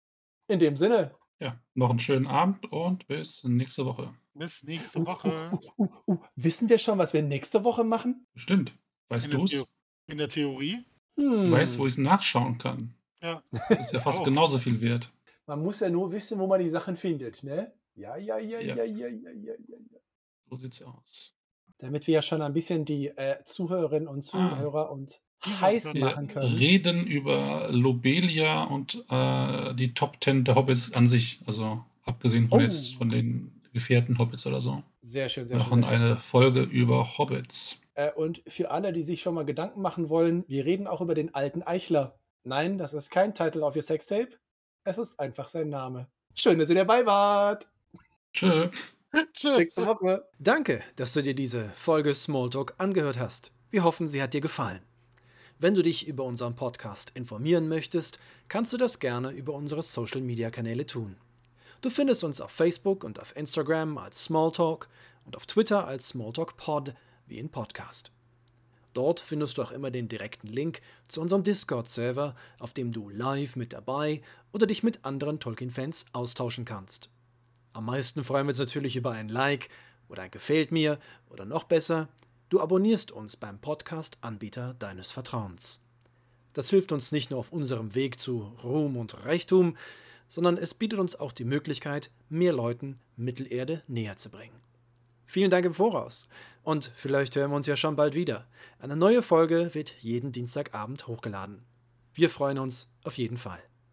In 0.48 0.60
dem 0.60 0.76
Sinne. 0.76 1.16
Ja, 1.40 1.60
noch 1.74 1.90
einen 1.90 2.00
schönen 2.00 2.28
Abend 2.28 2.72
und 2.72 3.08
bis 3.08 3.44
nächste 3.44 3.86
Woche. 3.86 4.14
Bis 4.34 4.64
nächste 4.64 5.06
Woche. 5.06 5.50
Uh, 5.78 5.86
uh, 5.86 6.14
uh, 6.14 6.18
Wissen 6.36 6.70
wir 6.70 6.78
schon, 6.78 6.98
was 6.98 7.14
wir 7.14 7.24
nächste 7.24 7.64
Woche 7.64 7.84
machen? 7.84 8.28
Stimmt. 8.36 8.78
Weißt 9.10 9.34
du 9.34 9.44
es? 9.44 9.66
In 10.08 10.18
der 10.18 10.30
Theorie? 10.30 10.86
Hm. 11.18 11.46
Ich 11.46 11.52
weiß, 11.52 11.80
wo 11.80 11.86
ich 11.86 11.94
es 11.94 11.98
nachschauen 11.98 12.58
kann. 12.58 12.94
Ja. 13.22 13.44
Das 13.52 13.80
ist 13.80 13.94
ja 13.94 14.00
fast 14.00 14.24
genauso 14.24 14.58
viel 14.58 14.82
wert. 14.82 15.12
Man 15.52 15.64
muss 15.64 15.82
ja 15.82 15.90
nur 15.90 16.14
wissen, 16.14 16.40
wo 16.40 16.48
man 16.48 16.62
die 16.62 16.70
Sachen 16.70 16.96
findet, 16.96 17.44
ne? 17.44 17.74
Ja, 17.96 18.16
ja, 18.16 18.38
ja, 18.38 18.62
ja, 18.62 18.74
ja, 18.74 18.86
ja, 18.86 19.08
ja, 19.08 19.34
ja. 19.36 19.54
ja. 19.68 20.00
So 20.50 20.56
sieht's 20.56 20.82
aus. 20.82 21.34
Damit 21.78 22.08
wir 22.08 22.14
ja 22.14 22.22
schon 22.22 22.42
ein 22.42 22.54
bisschen 22.54 22.86
die 22.86 23.08
äh, 23.08 23.36
Zuhörerinnen 23.44 24.08
und 24.08 24.20
ah. 24.20 24.22
Zuhörer 24.22 24.88
ah. 24.88 24.94
und 24.94 25.20
heiß 25.46 25.94
machen 25.96 26.30
können. 26.30 26.56
Reden 26.56 27.06
über 27.06 27.68
Lobelia 27.70 28.64
und 28.64 29.04
äh, 29.10 29.76
die 29.76 29.94
Top 29.94 30.24
10 30.24 30.46
der 30.46 30.56
Hobbits 30.56 30.94
an 30.94 31.10
sich, 31.10 31.42
also 31.46 31.84
abgesehen 32.06 32.48
von, 32.48 32.60
oh. 32.60 32.64
jetzt, 32.64 32.96
von 32.96 33.10
den 33.10 33.52
gefährten 33.74 34.20
Hobbits 34.20 34.48
oder 34.48 34.62
so. 34.62 34.82
Sehr 35.02 35.28
schön, 35.28 35.50
sehr 35.50 35.58
Wir 35.58 35.64
machen 35.64 35.74
schön. 35.74 35.82
Machen 35.82 35.94
eine 35.94 36.16
Folge 36.16 36.62
über 36.62 37.18
Hobbits. 37.18 37.82
Äh, 37.96 38.14
und 38.14 38.42
für 38.48 38.72
alle, 38.72 38.94
die 38.94 39.02
sich 39.02 39.22
schon 39.22 39.36
mal 39.36 39.44
Gedanken 39.44 39.82
machen 39.82 40.08
wollen, 40.08 40.46
wir 40.48 40.64
reden 40.64 40.88
auch 40.88 41.02
über 41.02 41.14
den 41.14 41.36
alten 41.36 41.62
Eichler. 41.62 42.18
Nein, 42.46 42.78
das 42.78 42.94
ist 42.94 43.10
kein 43.12 43.36
Title 43.36 43.66
auf 43.66 43.76
ihr 43.76 43.84
Sextape. 43.84 44.30
Es 44.84 44.98
ist 44.98 45.20
einfach 45.20 45.48
sein 45.48 45.70
Name. 45.70 46.08
Schön, 46.34 46.58
dass 46.58 46.70
ihr 46.70 46.76
dabei 46.76 47.06
wart. 47.06 47.68
Tschö. 48.34 48.70
Tschüss. 49.34 49.76
Danke, 50.40 50.82
dass 50.96 51.14
du 51.14 51.22
dir 51.22 51.36
diese 51.36 51.70
Folge 51.76 52.14
Smalltalk 52.14 52.74
angehört 52.78 53.20
hast. 53.20 53.52
Wir 53.70 53.84
hoffen, 53.84 54.08
sie 54.08 54.22
hat 54.22 54.34
dir 54.34 54.42
gefallen. 54.42 54.82
Wenn 55.60 55.76
du 55.76 55.84
dich 55.84 56.08
über 56.08 56.24
unseren 56.24 56.56
Podcast 56.56 57.12
informieren 57.14 57.68
möchtest, 57.68 58.18
kannst 58.48 58.74
du 58.74 58.78
das 58.78 59.00
gerne 59.00 59.32
über 59.32 59.54
unsere 59.54 59.84
Social 59.84 60.22
Media 60.22 60.50
Kanäle 60.50 60.88
tun. 60.88 61.18
Du 61.82 61.90
findest 61.90 62.24
uns 62.24 62.42
auf 62.42 62.52
Facebook 62.52 63.04
und 63.04 63.20
auf 63.20 63.36
Instagram 63.36 63.98
als 64.00 64.24
Smalltalk 64.24 64.88
und 65.26 65.36
auf 65.36 65.46
Twitter 65.46 65.86
als 65.86 66.08
Smalltalk 66.08 66.58
Pod 66.58 66.96
wie 67.28 67.38
in 67.38 67.50
Podcast. 67.50 68.12
Dort 68.94 69.20
findest 69.20 69.58
du 69.58 69.62
auch 69.62 69.72
immer 69.72 69.92
den 69.92 70.10
direkten 70.10 70.48
Link 70.48 70.82
zu 71.08 71.22
unserem 71.22 71.44
Discord-Server, 71.44 72.36
auf 72.60 72.74
dem 72.74 72.92
du 72.92 73.10
live 73.10 73.56
mit 73.56 73.74
dabei 73.74 74.22
oder 74.52 74.68
dich 74.68 74.84
mit 74.84 75.06
anderen 75.06 75.40
Tolkien-Fans 75.40 76.06
austauschen 76.14 76.66
kannst. 76.66 77.10
Am 77.74 77.86
meisten 77.86 78.24
freuen 78.24 78.48
wir 78.48 78.50
uns 78.52 78.60
natürlich 78.60 78.96
über 78.98 79.12
ein 79.12 79.30
Like 79.30 79.70
oder 80.10 80.24
ein 80.24 80.32
Gefällt 80.32 80.72
mir 80.72 81.00
oder 81.30 81.46
noch 81.46 81.64
besser 81.64 82.10
du 82.52 82.60
abonnierst 82.60 83.14
uns 83.14 83.38
beim 83.38 83.60
Podcast-Anbieter 83.60 84.76
deines 84.78 85.10
Vertrauens. 85.10 85.80
Das 86.54 86.70
hilft 86.70 86.92
uns 86.92 87.14
nicht 87.14 87.32
nur 87.32 87.40
auf 87.40 87.54
unserem 87.54 87.96
Weg 87.96 88.20
zu 88.20 88.52
Ruhm 88.62 88.98
und 88.98 89.26
Reichtum, 89.26 89.78
sondern 90.28 90.58
es 90.58 90.74
bietet 90.74 91.00
uns 91.00 91.18
auch 91.18 91.32
die 91.32 91.46
Möglichkeit, 91.46 92.12
mehr 92.28 92.52
Leuten 92.52 93.00
Mittelerde 93.16 93.84
näher 93.88 94.18
zu 94.18 94.30
bringen. 94.30 94.56
Vielen 95.32 95.50
Dank 95.50 95.66
im 95.66 95.74
Voraus 95.74 96.28
und 96.62 96.92
vielleicht 96.94 97.38
hören 97.38 97.52
wir 97.52 97.56
uns 97.56 97.66
ja 97.66 97.78
schon 97.78 97.96
bald 97.96 98.16
wieder. 98.16 98.50
Eine 98.80 98.98
neue 98.98 99.22
Folge 99.22 99.74
wird 99.74 99.90
jeden 100.02 100.34
Dienstagabend 100.34 101.08
hochgeladen. 101.08 101.64
Wir 102.14 102.30
freuen 102.30 102.60
uns 102.60 102.90
auf 103.06 103.18
jeden 103.18 103.38
Fall. 103.38 103.64